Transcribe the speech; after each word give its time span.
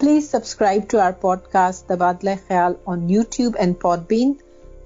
Please 0.00 0.30
subscribe 0.30 0.82
to 0.90 0.98
our 0.98 1.12
podcast 1.52 1.86
تبادلہ 1.88 2.30
خیال 2.48 2.72
on 2.86 3.08
YouTube 3.10 3.56
and 3.58 3.74
Podbean 4.08 4.32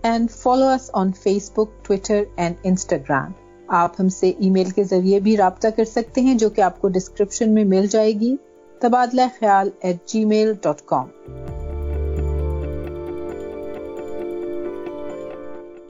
and 0.02 0.30
follow 0.30 0.68
us 0.68 0.90
on 0.92 1.12
Facebook 1.50 1.84
Twitter 1.84 2.22
and 2.36 2.54
Instagram 2.62 3.32
آپ 3.68 4.00
ہم 4.00 4.08
سے 4.08 4.30
ای 4.38 4.50
میل 4.50 4.70
کے 4.70 4.84
ذریعے 4.84 5.20
بھی 5.20 5.36
رابطہ 5.36 5.68
کر 5.76 5.84
سکتے 5.84 6.20
ہیں، 6.20 6.34
جو 6.34 6.50
کہ 6.50 6.60
آپ 6.60 6.80
کو 6.80 6.88
ڈسکرپشن 6.88 7.54
میں 7.54 7.64
مل 7.64 7.86
جائے 7.86 8.12
گی۔ 8.12 8.36
تبادلہ 8.80 9.22
خیال 9.38 9.70
at 9.80 10.06
G 10.06 10.24
mile 10.24 10.52
dot 10.62 10.82
com 10.82 11.08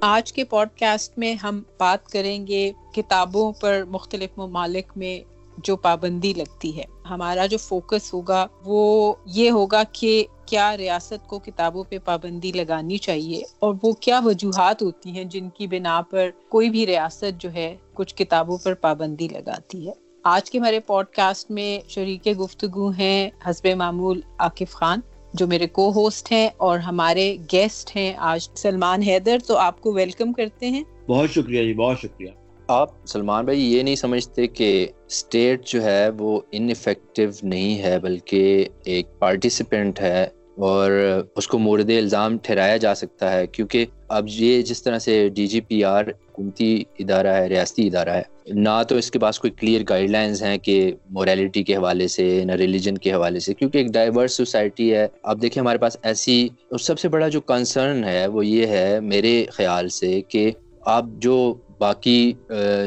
آج 0.00 0.32
کے 0.32 0.44
پوڈ 0.44 0.68
کاسٹ 0.78 1.18
میں 1.18 1.34
ہم 1.34 1.62
بات 1.78 2.08
کریں 2.08 2.46
گے 2.46 2.70
کتابوں 2.94 3.52
پر 3.52 3.82
مختلف 3.88 4.30
ممالک 4.36 4.96
میں۔ 4.96 5.18
جو 5.62 5.76
پابندی 5.76 6.32
لگتی 6.36 6.78
ہے۔ 6.78 6.84
ہمارا 7.10 7.46
جو 7.46 7.58
فوکس 7.58 8.14
ہوگا 8.14 8.46
وہ 8.64 9.14
یہ 9.26 9.50
ہوگا 9.50 9.82
کہ 9.92 10.24
کیا 10.46 10.76
ریاست 10.76 11.26
کو 11.26 11.38
کتابوں 11.38 11.84
پہ 11.84 11.98
پابندی 12.04 12.52
لگانی 12.52 12.96
چاہیے 12.96 13.42
اور 13.58 13.74
وہ 13.82 13.92
کیا 13.92 14.20
وجوہات 14.24 14.82
ہوتی 14.82 15.10
ہیں 15.10 15.24
جن 15.24 15.48
کی 15.50 15.66
بنا 15.66 16.00
پر 16.10 16.30
کوئی 16.48 16.70
بھی 16.70 16.86
ریاست 16.86 17.40
جو 17.40 17.52
ہے 17.52 17.76
کچھ 17.94 18.14
کتابوں 18.14 18.58
پر 18.58 18.74
پابندی 18.74 19.28
لگاتی 19.28 19.88
ہے۔ 19.88 19.92
آج 20.24 20.50
کے 20.50 20.58
ہمارے 20.58 20.80
پوڈ 20.80 21.06
کاسٹ 21.06 21.50
میں 21.50 21.90
شریک 21.90 22.28
گفتگو 22.40 22.90
ہیں 22.90 23.30
حسب 23.46 23.68
معمول 23.76 24.20
عاقف 24.38 24.72
خان، 24.72 25.00
جو 25.34 25.46
میرے 25.46 25.66
کو 25.66 25.92
ہوسٹ 25.94 26.32
ہیں 26.32 26.48
اور 26.56 26.78
ہمارے 26.78 27.36
گیسٹ 27.52 27.96
ہیں 27.96 28.14
آج۔ 28.16 28.48
سلمان 28.54 29.02
حیدر، 29.02 29.36
تو 29.46 29.56
آپ 29.56 29.80
کو 29.80 29.92
ویلکم 29.92 30.32
کرتے 30.32 30.70
ہیں۔ 30.70 30.84
بہت 31.08 31.30
شکریہ 31.30 31.62
جی 31.64 31.74
بہت 31.74 31.98
شکریہ۔ 31.98 32.30
آپ 32.72 32.88
سلمان 33.06 33.44
بھائی 33.44 33.72
یہ 33.72 33.82
نہیں 33.82 33.94
سمجھتے 33.94 34.46
کہ 34.46 34.86
اسٹیٹ 35.06 35.66
جو 35.66 35.82
ہے 35.82 36.08
وہ 36.18 36.40
ان 36.52 36.70
افیکٹو 36.70 37.22
نہیں 37.42 37.78
ہے 37.78 37.98
بلکہ 37.98 38.64
ایک 38.84 39.06
پارٹیسپینٹ 39.18 40.00
ہے 40.00 40.26
اور 40.58 40.90
اس 41.36 41.48
کو 41.48 41.58
مورد 41.58 41.90
الزام 41.90 42.38
ٹھہرایا 42.38 42.76
جا 42.76 42.94
سکتا 42.94 43.32
ہے 43.32 43.46
کیونکہ 43.46 43.84
اب 44.08 44.24
یہ 44.28 44.62
جس 44.62 44.82
طرح 44.82 44.98
سے 44.98 45.28
ڈی 45.28 45.46
جی 45.46 45.60
پی 45.60 45.82
آر 45.84 46.04
حکومتی 46.04 46.82
ادارہ 46.98 47.26
ہے، 47.26 47.48
ریاستی 47.48 47.86
ادارہ 47.86 48.10
ہے، 48.10 48.22
نہ 48.46 48.82
تو 48.88 48.96
اس 48.96 49.10
کے 49.10 49.18
پاس 49.18 49.38
کوئی 49.38 49.50
کلیئر 49.50 49.82
گائیڈ 49.88 50.10
لائنز 50.10 50.42
ہیں 50.42 50.56
کہ 50.58 50.92
مورالٹی 51.10 51.62
کے 51.62 51.76
حوالے 51.76 52.08
سے، 52.08 52.44
نہ 52.44 52.52
ریلیجن 52.52 52.98
کے 52.98 53.12
حوالے 53.12 53.40
سے، 53.40 53.54
کیونکہ 53.54 53.78
ایک 53.78 53.92
ڈائیورس 53.92 54.36
سوسائٹی 54.36 54.92
ہے۔ 54.94 55.06
اب 55.22 55.42
دیکھیں 55.42 55.60
ہمارے 55.62 55.78
پاس 55.78 55.96
ایسی 56.02 56.48
سب 56.80 56.98
سے 56.98 57.08
بڑا 57.08 57.28
جو 57.28 57.40
کنسرن 57.40 58.04
ہے 58.04 58.26
وہ 58.26 58.46
یہ 58.46 58.66
ہے 58.66 59.00
میرے 59.00 59.44
خیال 59.52 59.88
سے 59.88 60.20
کہ 60.28 60.50
آپ 60.86 61.04
جو 61.18 61.54
باقی 61.84 62.32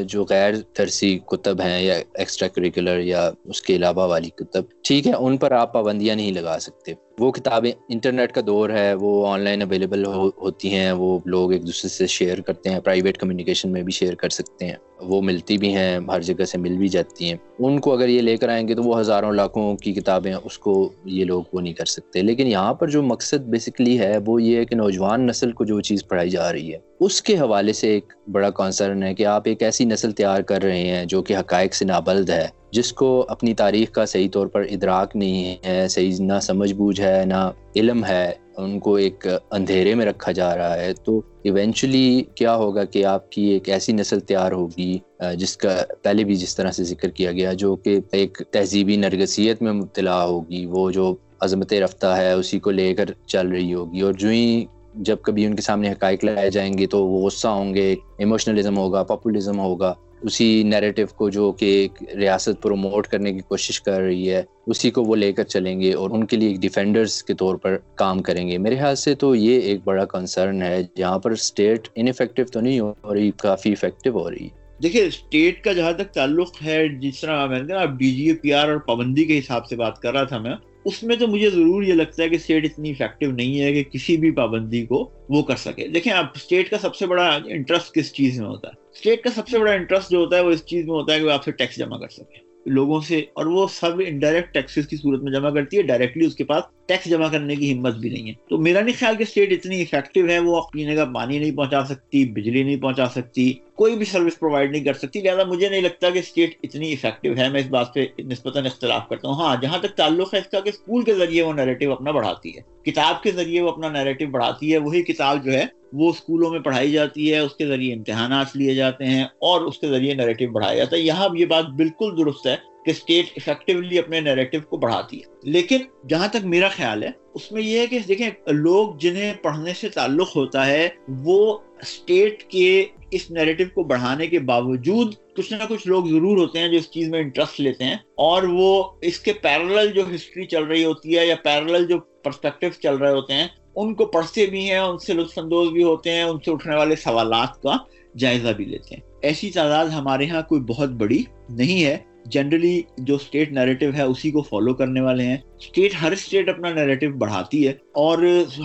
جو 0.06 0.24
غیر 0.24 0.54
ترسی 0.74 1.18
کتب 1.26 1.60
ہیں 1.60 1.80
یا 1.82 1.94
ایکسٹرا 2.14 2.48
کریکولر 2.48 2.98
یا 2.98 3.30
اس 3.44 3.62
کے 3.62 3.76
علاوہ 3.76 4.06
والی 4.06 4.30
کتب 4.30 4.75
ٹھیک 4.86 5.06
ہے، 5.06 5.12
ان 5.12 5.36
پر 5.36 5.52
آپ 5.52 5.72
پابندیاں 5.72 6.16
نہیں 6.16 6.32
لگا 6.32 6.58
سکتے۔ 6.60 6.92
وہ 7.18 7.32
کتابیں، 7.32 7.72
انٹرنیٹ 7.88 8.32
کا 8.32 8.40
دور 8.46 8.70
ہے، 8.70 8.94
وہ 8.94 9.28
آن 9.28 9.40
لائن 9.40 9.62
اویلیبل 9.62 10.04
ہوتی 10.04 10.74
ہیں، 10.74 10.92
وہ 10.92 11.18
لوگ 11.24 11.52
ایک 11.52 11.66
دوسرے 11.66 11.88
سے 11.88 12.06
شیئر 12.06 12.40
کرتے 12.40 12.70
ہیں 12.70 12.80
پرائیویٹ 12.80 13.18
کمیونیکیشن 13.18 13.72
میں 13.72 13.82
بھی 13.82 13.92
شیئر 13.92 14.14
کر 14.14 14.28
سکتے 14.28 14.66
ہیں۔ 14.66 14.74
وہ 15.00 15.22
ملتی 15.22 15.58
بھی 15.58 15.74
ہیں، 15.74 15.98
ہر 16.08 16.20
جگہ 16.20 16.44
سے 16.44 16.58
مل 16.58 16.76
بھی 16.76 16.88
جاتی 16.88 17.24
ہیں۔ 17.24 17.36
ان 17.58 17.78
کو 17.78 17.92
اگر 17.92 18.08
یہ 18.08 18.20
لے 18.20 18.36
کر 18.36 18.48
آئیں 18.48 18.68
گے 18.68 18.74
تو 18.74 18.82
وہ 18.82 19.00
ہزاروں 19.00 19.32
لاکھوں 19.32 19.76
کی 19.76 19.92
کتابیں 19.92 20.34
اس 20.44 20.58
کو 20.58 20.92
یہ 21.04 21.24
لوگ 21.24 21.42
وہ 21.52 21.60
نہیں 21.60 21.74
کر 21.74 21.84
سکتے۔ 21.84 22.22
لیکن 22.22 22.46
یہاں 22.46 22.74
پر 22.74 22.88
جو 22.88 23.02
مقصد 23.02 23.36
بیسکلی 23.36 23.98
ہے، 23.98 24.18
وہ 24.26 24.42
یہ 24.42 24.56
ہے 24.56 24.64
کہ 24.64 24.76
نوجوان 24.76 25.26
نسل 25.26 25.52
کو 25.52 25.64
جو 25.64 25.80
چیز 25.80 26.08
پڑھائی 26.08 26.30
جا 26.30 26.52
رہی 26.52 26.72
ہے، 26.72 26.78
اس 27.00 27.22
کے 27.22 27.38
حوالے 27.38 27.72
سے 27.72 27.88
ایک 27.88 28.12
بڑا 28.32 28.50
کنسرن 28.50 29.02
ہے 29.02 29.14
کہ 29.14 29.26
آپ 29.26 29.42
ایک 29.44 29.62
ایسی 29.62 29.84
نسل 29.84 30.12
تیار 30.12 30.40
کر 30.40 30.62
رہے 30.62 30.86
ہیں 30.86 31.04
جو 31.04 31.22
کہ 31.22 31.36
حقائق 31.36 31.74
سے 31.74 31.84
نابلد 31.84 32.30
ہے۔ 32.30 32.48
جس 32.70 32.92
کو 32.92 33.26
اپنی 33.28 33.54
تاریخ 33.54 33.90
کا 33.90 34.06
صحیح 34.06 34.28
طور 34.32 34.46
پر 34.46 34.60
ادراک 34.70 35.16
نہیں 35.16 35.66
ہے، 35.66 35.88
صحیح 35.88 36.12
نہ 36.18 36.40
سمجھ 36.42 36.72
بوجھ 36.74 37.00
ہے، 37.00 37.22
نہ 37.26 37.50
علم 37.76 38.04
ہے، 38.04 38.32
ان 38.56 38.78
کو 38.78 38.94
ایک 38.94 39.26
اندھیرے 39.50 39.94
میں 39.94 40.06
رکھا 40.06 40.32
جا 40.32 40.56
رہا 40.56 40.74
ہے۔ 40.74 40.92
تو 40.92 41.20
ایونچولی 41.42 42.22
کیا 42.34 42.56
ہوگا 42.56 42.84
کہ 42.84 43.04
آپ 43.04 43.30
کی 43.30 43.44
ایک 43.44 43.68
ایسی 43.68 43.92
نسل 43.92 44.20
تیار 44.20 44.52
ہوگی 44.52 44.98
جس 45.36 45.56
کا 45.56 45.82
پہلے 46.02 46.24
بھی 46.24 46.34
جس 46.34 46.56
طرح 46.56 46.70
سے 46.70 46.84
ذکر 46.84 47.08
کیا 47.08 47.32
گیا، 47.32 47.52
جو 47.52 47.76
کہ 47.76 48.00
ایک 48.12 48.42
تہذیبی 48.50 48.96
نرگسیت 48.96 49.62
میں 49.62 49.72
مبتلا 49.72 50.24
ہوگی، 50.24 50.66
وہ 50.66 50.90
جو 50.90 51.16
عظمت 51.40 51.72
رفتہ 51.72 52.06
ہے، 52.06 52.32
اسی 52.32 52.58
کو 52.58 52.70
لے 52.70 52.94
کر 52.94 53.04
چل 53.26 53.48
رہی 53.48 53.74
ہوگی۔ 53.74 54.00
اور 54.00 54.12
جو 54.12 54.28
ہی 54.28 54.64
جب 54.94 55.16
کبھی 55.22 55.46
ان 55.46 55.56
کے 55.56 55.62
سامنے 55.62 55.92
حقائق 55.92 56.24
لائے 56.24 56.50
جائیں 56.50 56.78
گے 56.78 56.86
تو 56.86 57.06
وہ 57.06 57.26
غصہ 57.26 57.48
ہوں 57.48 57.74
گے 57.74 57.94
ایموشنلزم 58.18 58.78
ہوگا 58.78 59.02
پاپولزم 59.02 59.58
ہوگا۔ 59.58 59.94
اسی 60.26 60.62
نیریٹو 60.62 61.02
کو 61.16 61.28
جو 61.30 61.52
کہ 61.52 61.88
ریاست 62.14 62.62
پروموٹ 62.62 63.06
کرنے 63.06 63.32
کی 63.32 63.38
کوشش 63.38 63.80
کر 63.80 64.00
رہی 64.00 64.30
ہے، 64.30 64.42
اسی 64.66 64.90
کو 64.90 65.02
وہ 65.02 65.16
لے 65.16 65.32
کر 65.32 65.42
چلیں 65.42 65.80
گے 65.80 65.92
اور 65.92 66.10
ان 66.10 66.26
کے 66.26 66.36
لیے 66.36 66.48
ایک 66.48 66.60
ڈیفینڈرز 66.60 67.22
کے 67.22 67.34
طور 67.34 67.56
پر 67.56 67.76
کام 67.94 68.22
کریں 68.22 68.48
گے۔ 68.48 68.58
میرے 68.58 68.76
خیال 68.76 68.96
سے 68.96 69.14
تو 69.14 69.34
یہ 69.34 69.60
ایک 69.60 69.80
بڑا 69.84 70.04
کنسرن 70.04 70.62
ہے۔ 70.62 70.82
جہاں 70.96 71.18
پر 71.18 71.30
اسٹیٹ 71.30 71.88
ان 71.94 72.08
افیکٹو 72.08 72.42
تو 72.52 72.60
نہیں 72.60 72.80
ہو 72.80 73.14
رہی، 73.14 73.30
کافی 73.30 73.72
افیکٹو 73.72 74.10
ہو 74.10 74.30
رہی۔ 74.30 74.44
ہے 74.44 74.82
دیکھیے 74.82 75.06
اسٹیٹ 75.06 75.64
کا 75.64 75.72
جہاں 75.72 75.92
تک 75.92 76.14
تعلق 76.14 76.48
ہے، 76.64 76.88
جس 76.88 77.20
طرح 77.20 77.46
میں 77.46 77.58
نے 77.58 77.74
ڈی 77.96 78.10
جی 78.10 78.32
پی 78.32 78.52
آر 78.52 78.68
اور 78.68 78.76
پابندی 78.76 79.24
کے 79.24 79.38
حساب 79.38 79.66
سے 79.66 79.76
بات 79.76 79.98
کر 79.98 80.12
رہا 80.12 80.24
تھا 80.24 80.38
میں 80.38 80.54
اس 80.86 81.02
میں 81.02 81.16
تو 81.16 81.26
مجھے 81.26 81.50
ضرور 81.50 81.82
یہ 81.82 81.94
لگتا 81.94 82.22
ہے 82.22 82.28
کہ 82.28 82.34
اسٹیٹ 82.34 82.64
اتنی 82.64 82.90
افیکٹو 82.90 83.30
نہیں 83.32 83.60
ہے 83.60 83.72
کہ 83.72 83.82
کسی 83.82 84.16
بھی 84.16 84.30
پابندی 84.30 84.86
کو 84.86 85.10
وہ 85.28 85.42
کر 85.42 85.56
سکے۔ 85.56 85.88
دیکھیں 85.88 86.12
اب 86.12 86.26
اسٹیٹ 86.34 86.70
کا 86.70 86.78
سب 86.78 86.94
سے 86.94 87.06
بڑا 87.06 87.38
انٹرسٹ 87.46 87.94
کس 87.94 88.12
چیز 88.12 88.40
میں 88.40 88.48
ہوتا 88.48 88.68
ہے؟ 88.68 88.72
اسٹیٹ 88.94 89.22
کا 89.22 89.30
سب 89.34 89.48
سے 89.48 89.58
بڑا 89.58 89.72
انٹرسٹ 89.72 90.10
جو 90.10 90.18
ہوتا 90.18 90.36
ہے 90.36 90.42
وہ 90.42 90.50
اس 90.50 90.64
چیز 90.64 90.84
میں 90.84 90.94
ہوتا 90.94 91.14
ہے 91.14 91.20
کہ 91.20 91.24
وہ 91.24 91.30
آپ 91.30 91.44
سے 91.44 91.52
ٹیکس 91.52 91.76
جمع 91.76 91.98
کر 91.98 92.08
سکے۔ 92.08 92.46
لوگوں 92.66 93.00
سے، 93.00 93.18
اور 93.18 93.46
وہ 93.46 93.66
سب 93.72 94.00
انڈائریکٹ 94.06 94.54
ٹیکسز 94.54 94.88
کی 94.88 94.96
صورت 94.96 95.22
میں 95.22 95.32
جمع 95.32 95.50
کرتی 95.50 95.76
ہے 95.76 95.82
ڈائریکٹلی 95.82 96.26
اس 96.26 96.34
کے 96.34 96.44
پاس 96.44 96.62
ٹیکس 96.86 97.10
جمع 97.10 97.28
کرنے 97.28 97.56
کی 97.56 97.72
ہمت 97.72 97.94
بھی 97.94 98.10
نہیں 98.10 98.28
ہے۔ 98.28 98.32
تو 98.48 98.58
میرا 98.58 98.80
نہیں 98.80 98.94
خیال 98.98 99.16
کہ 99.16 99.22
اسٹیٹ 99.22 99.52
اتنی 99.52 99.82
افیکٹو 99.82 100.28
ہے، 100.28 100.38
وہ 100.38 100.60
پینے 100.72 100.94
کا 100.94 101.04
پانی 101.04 101.38
نہیں 101.38 101.56
پہنچا 101.56 101.84
سکتی، 101.84 102.24
بجلی 102.24 102.62
نہیں 102.62 102.76
پہنچا 102.76 103.06
سکتی۔ 103.08 103.52
کوئی 103.76 103.96
بھی 103.96 104.04
سروس 104.04 104.38
پرووائڈ 104.38 104.72
نہیں 104.72 104.84
کر 104.84 104.92
سکتی، 104.92 105.20
لہٰذا 105.20 105.44
مجھے 105.44 105.68
نہیں 105.68 105.80
لگتا 105.80 106.10
کہ 106.10 106.18
اسٹیٹ 106.18 106.56
اتنی 106.62 106.92
افیکٹو 106.92 107.40
ہے۔ 107.40 107.48
میں 107.48 107.60
اس 107.60 107.66
بات 107.66 107.94
پہ 107.94 108.06
نسبتاً 108.18 108.66
اختلاف 108.66 109.08
کرتا 109.08 109.28
ہوں۔ 109.28 109.34
ہاں 109.34 109.56
جہاں 109.62 109.78
تک 109.78 109.90
تعلق 109.96 110.34
ہے 110.34 110.38
اس 110.38 110.46
کا 110.46 110.60
کہ 110.60 110.68
اسکول 110.68 111.04
کے 111.04 111.14
ذریعے 111.14 111.42
وہ 111.42 111.52
نیریٹو 111.52 111.92
اپنا 111.92 112.10
بڑھاتی 112.10 112.56
ہے۔ 112.56 112.90
کتاب 112.90 113.22
کے 113.22 113.30
ذریعے 113.30 113.62
وہ 113.62 113.68
اپنا 113.68 113.88
نیریٹو 113.88 114.26
بڑھاتی 114.26 114.72
ہے۔ 114.72 114.78
وہی 114.78 115.02
کتاب 115.02 115.44
جو 115.44 115.52
ہے، 115.52 115.64
وہ 115.92 116.10
اسکولوں 116.10 116.50
میں 116.50 116.60
پڑھائی 116.60 116.92
جاتی 116.92 117.32
ہے، 117.32 117.38
اس 117.38 117.52
کے 117.52 117.66
ذریعے 117.66 117.94
امتحانات 117.94 118.46
لیے 118.54 118.74
جاتے 118.74 119.04
ہیں 119.04 119.24
اور 119.24 119.60
اس 119.60 119.78
کے 119.78 119.88
ذریعے 119.88 120.14
نیریٹو 120.14 120.52
بڑھایا 120.52 120.76
جاتا 120.76 120.96
ہے۔ 120.96 121.00
یہاں 121.00 121.28
یہ 121.34 121.46
بات 121.46 121.66
بالکل 121.66 122.14
درست 122.18 122.46
ہے 122.46 122.56
کہ 122.84 122.90
اسٹیٹ 122.90 123.26
افیکٹولی 123.36 123.98
اپنے 123.98 124.20
نیریٹو 124.20 124.58
کو 124.68 124.76
بڑھاتی 124.76 125.16
ہے۔ 125.16 125.50
لیکن 125.50 125.78
جہاں 126.08 126.28
تک 126.28 126.44
میرا 126.44 126.68
خیال 126.68 127.02
ہے، 127.02 127.10
اس 127.34 127.52
میں 127.52 127.62
یہ 127.62 127.78
ہے 127.78 127.86
کہ 127.86 127.98
دیکھیں، 128.08 128.30
لوگ 128.46 128.94
جنہیں 129.00 129.32
پڑھنے 129.42 129.72
سے 129.74 129.88
تعلق 129.88 130.36
ہوتا 130.36 130.66
ہے، 130.66 130.88
وہ 131.08 131.58
اسٹیٹ 131.82 132.42
کے 132.42 132.84
اس 133.10 133.30
نیریٹو 133.30 133.64
کو 133.74 133.82
بڑھانے 133.82 134.26
کے 134.26 134.38
باوجود 134.38 135.14
کچھ 135.36 135.52
نہ 135.52 135.64
کچھ 135.68 135.88
لوگ 135.88 136.04
ضرور 136.04 136.38
ہوتے 136.38 136.58
ہیں 136.58 136.68
جو 136.68 136.78
اس 136.78 136.90
چیز 136.90 137.08
میں 137.08 137.20
انٹرسٹ 137.20 137.60
لیتے 137.60 137.84
ہیں 137.84 137.94
اور 138.14 138.42
وہ 138.42 138.84
اس 139.02 139.18
کے 139.18 139.32
پیرل 139.32 139.92
جو 139.92 140.02
ہسٹری 140.14 140.46
چل 140.46 140.64
رہی 140.64 140.84
ہوتی 140.84 141.18
ہے 141.18 141.26
یا 141.26 141.34
پیرل 141.44 141.86
جو 141.86 141.98
پرسپیکٹو 141.98 142.80
چل 142.82 142.96
رہے 142.96 143.12
ہوتے 143.12 143.32
ہیں، 143.34 143.48
ان 143.76 143.94
کو 143.94 144.06
پڑھتے 144.06 144.46
بھی 144.46 144.70
ہیں، 144.70 144.78
ان 144.78 144.98
سے 144.98 145.12
لطف 145.12 145.38
اندوز 145.38 145.72
بھی 145.72 145.82
ہوتے 145.82 146.10
ہیں، 146.10 146.22
ان 146.22 146.38
سے 146.44 146.50
اٹھنے 146.50 146.76
والے 146.76 146.96
سوالات 146.96 147.62
کا 147.62 147.76
جائزہ 148.16 148.48
بھی 148.48 148.64
لیتے 148.64 148.94
ہیں۔ 148.94 149.02
ایسی 149.22 149.50
تعداد 149.50 149.86
ہمارے 149.86 150.26
ہاں 150.26 150.42
کوئی 150.42 150.60
بہت 150.60 150.88
بڑی 150.88 151.22
نہیں 151.48 151.84
ہے۔ 151.84 151.98
جنرلی 152.30 152.82
جو 152.98 153.14
اسٹیٹ 153.14 153.52
نیریٹو 153.52 153.86
ہے 153.96 154.02
اسی 154.02 154.30
کو 154.30 154.42
فالو 154.42 154.74
کرنے 154.74 155.00
والے 155.00 155.24
ہیں۔ 155.24 155.36
اسٹیٹ 155.60 155.94
ہر 156.02 156.12
اسٹیٹ 156.12 156.48
اپنا 156.48 156.72
نیریٹو 156.72 157.10
بڑھاتی 157.18 157.66
ہے 157.66 157.72
اور 157.94 158.18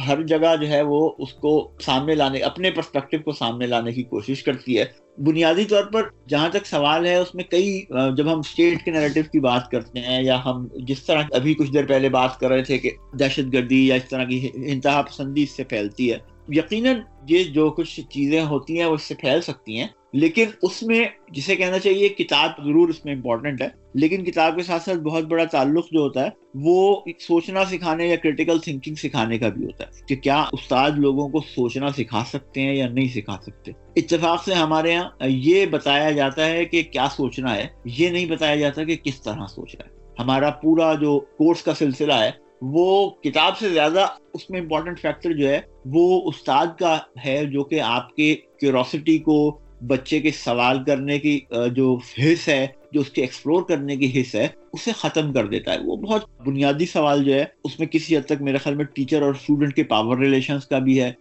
ہر 0.07 0.21
جگہ 0.21 0.55
جو 0.61 0.67
ہے 0.67 0.81
وہ 0.81 1.11
اس 1.19 1.33
کو 1.33 1.71
سامنے 1.81 2.15
لانے، 2.15 2.39
اپنے 2.39 2.71
پرسپیکٹو 2.71 3.17
کو 3.17 3.31
سامنے 3.31 3.67
لانے 3.67 3.91
کی 3.91 4.03
کوشش 4.03 4.43
کرتی 4.43 4.77
ہے۔ 4.79 4.85
بنیادی 5.17 5.65
طور 5.65 5.83
پر 5.83 6.03
جہاں 6.29 6.49
تک 6.49 6.65
سوال 6.65 7.05
ہے، 7.05 7.15
اس 7.15 7.35
میں 7.35 7.43
کئی، 7.43 7.81
جب 8.17 8.33
ہم 8.33 8.39
اسٹیٹ 8.39 8.85
کے 8.85 8.91
نیریٹو 8.91 9.21
کی 9.31 9.39
بات 9.39 9.69
کرتے 9.71 9.99
ہیں 9.99 10.23
یا 10.23 10.39
ہم 10.45 10.67
جس 10.87 11.03
طرح 11.03 11.21
ابھی 11.31 11.53
کچھ 11.53 11.71
دیر 11.73 11.85
پہلے 11.85 12.09
بات 12.09 12.39
کر 12.39 12.49
رہے 12.49 12.63
تھے 12.63 12.77
کہ 12.77 12.91
دہشت 13.19 13.53
گردی 13.53 13.87
یا 13.87 13.95
اس 13.95 14.09
طرح 14.09 14.23
کی 14.23 14.49
انتہا 14.53 15.01
پسندی 15.01 15.43
اس 15.43 15.55
سے 15.55 15.63
پھیلتی 15.63 16.11
ہے۔ 16.11 16.17
یقیناً 16.49 16.99
یہ 17.29 17.43
جو 17.43 17.69
کچھ 17.69 17.99
چیزیں 18.09 18.43
ہوتی 18.43 18.79
ہیں 18.79 18.85
وہ 18.85 18.93
اس 18.93 19.03
سے 19.03 19.15
پھیل 19.15 19.41
سکتی 19.41 19.79
ہیں۔ 19.79 19.87
لیکن 20.13 20.45
اس 20.61 20.83
میں 20.83 21.05
جسے 21.31 21.55
کہنا 21.55 21.79
چاہیے 21.79 22.09
کتاب 22.09 22.63
ضرور 22.65 22.89
اس 22.89 23.05
میں 23.05 23.13
امپورٹنٹ 23.13 23.61
ہے، 23.61 23.67
لیکن 23.93 24.23
کتاب 24.23 24.55
کے 24.55 24.63
ساتھ 24.63 24.83
ساتھ 24.83 24.97
بہت 24.97 25.23
بڑا 25.23 25.43
تعلق 25.43 25.85
جو 25.91 25.99
ہوتا 25.99 26.25
ہے، 26.25 26.29
وہ 26.55 27.01
سوچنا 27.19 27.65
سکھانے 27.65 28.07
یا 28.07 28.15
کریٹیکل 28.15 28.59
تھنکنگ 28.59 28.95
سکھانے 28.95 29.37
کا 29.37 29.49
بھی 29.49 29.65
ہوتا 29.65 29.85
ہے 29.85 30.05
کہ 30.07 30.15
کیا 30.15 30.43
استاد 30.51 30.91
لوگوں 30.91 31.29
کو 31.29 31.39
سوچنا 31.39 31.91
سکھا 31.91 32.23
سکتے 32.27 32.61
ہیں 32.61 32.75
یا 32.75 32.89
نہیں 32.89 33.07
سکھا 33.07 33.37
سکتے۔ 33.41 33.71
اتفاق 33.95 34.43
سے 34.45 34.53
ہمارے 34.53 34.91
یہاں 34.91 35.27
یہ 35.27 35.65
بتایا 35.65 36.11
جاتا 36.11 36.45
ہے 36.45 36.65
کہ 36.65 36.83
کیا 36.83 37.07
سوچنا 37.15 37.55
ہے، 37.55 37.67
یہ 37.85 38.09
نہیں 38.09 38.25
بتایا 38.25 38.55
جاتا 38.55 38.83
کہ 38.83 38.95
کس 38.95 39.21
طرح 39.21 39.45
سوچنا 39.45 39.85
ہے۔ 39.85 39.99
ہمارا 40.19 40.49
پورا 40.49 40.93
جو 40.93 41.19
کورس 41.19 41.63
کا 41.63 41.73
سلسلہ 41.73 42.13
ہے، 42.13 42.31
وہ 42.61 43.09
کتاب 43.09 43.57
سے 43.57 43.69
زیادہ 43.69 44.05
اس 44.33 44.49
میں 44.49 44.59
امپورٹنٹ 44.61 44.99
فیکٹر 44.99 45.31
جو 45.31 45.49
ہے، 45.49 45.61
وہ 45.85 46.21
استاد 46.29 46.67
کا 46.79 46.97
ہے 47.25 47.45
جو 47.45 47.63
کہ 47.63 47.81
آپ 47.81 48.15
کے 48.15 48.35
کیوروسٹی 48.59 49.17
کو 49.17 49.60
بچے 49.87 50.19
کے 50.19 50.31
سوال 50.31 50.83
کرنے 50.83 51.19
کی 51.19 51.39
جو 51.75 51.97
حص 52.17 52.47
ہے، 52.47 52.67
جو 52.91 53.01
اس 53.01 53.09
کے 53.09 53.21
ایکسپلور 53.21 53.63
کرنے 53.63 53.95
کی 53.95 54.21
حص 54.21 54.35
ہے، 54.35 54.47
اسے 54.73 54.91
ختم 54.91 55.33
کر 55.33 55.45
دیتا 55.45 55.73
ہے۔ 55.73 55.77
وہ 55.83 55.95
بہت 55.95 56.47
بنیادی 56.47 56.85
سوال 56.85 57.23
جو 57.23 57.33
ہے، 57.33 57.45
اس 57.63 57.79
میں 57.79 57.87
کسی 57.87 58.17
حد 58.17 58.21
تک 58.25 58.41
میرے 58.41 58.57
خیال 58.57 58.75
میں 58.75 58.85
ٹیچر 58.85 59.21
اور 59.21 59.33
اسٹوڈنٹ 59.33 59.75
کے 59.75 59.83
پاور 59.83 60.17
ریلیشنز 60.17 60.65
کا 60.65 60.79
بھی 60.79 61.01
ہے۔ 61.01 61.11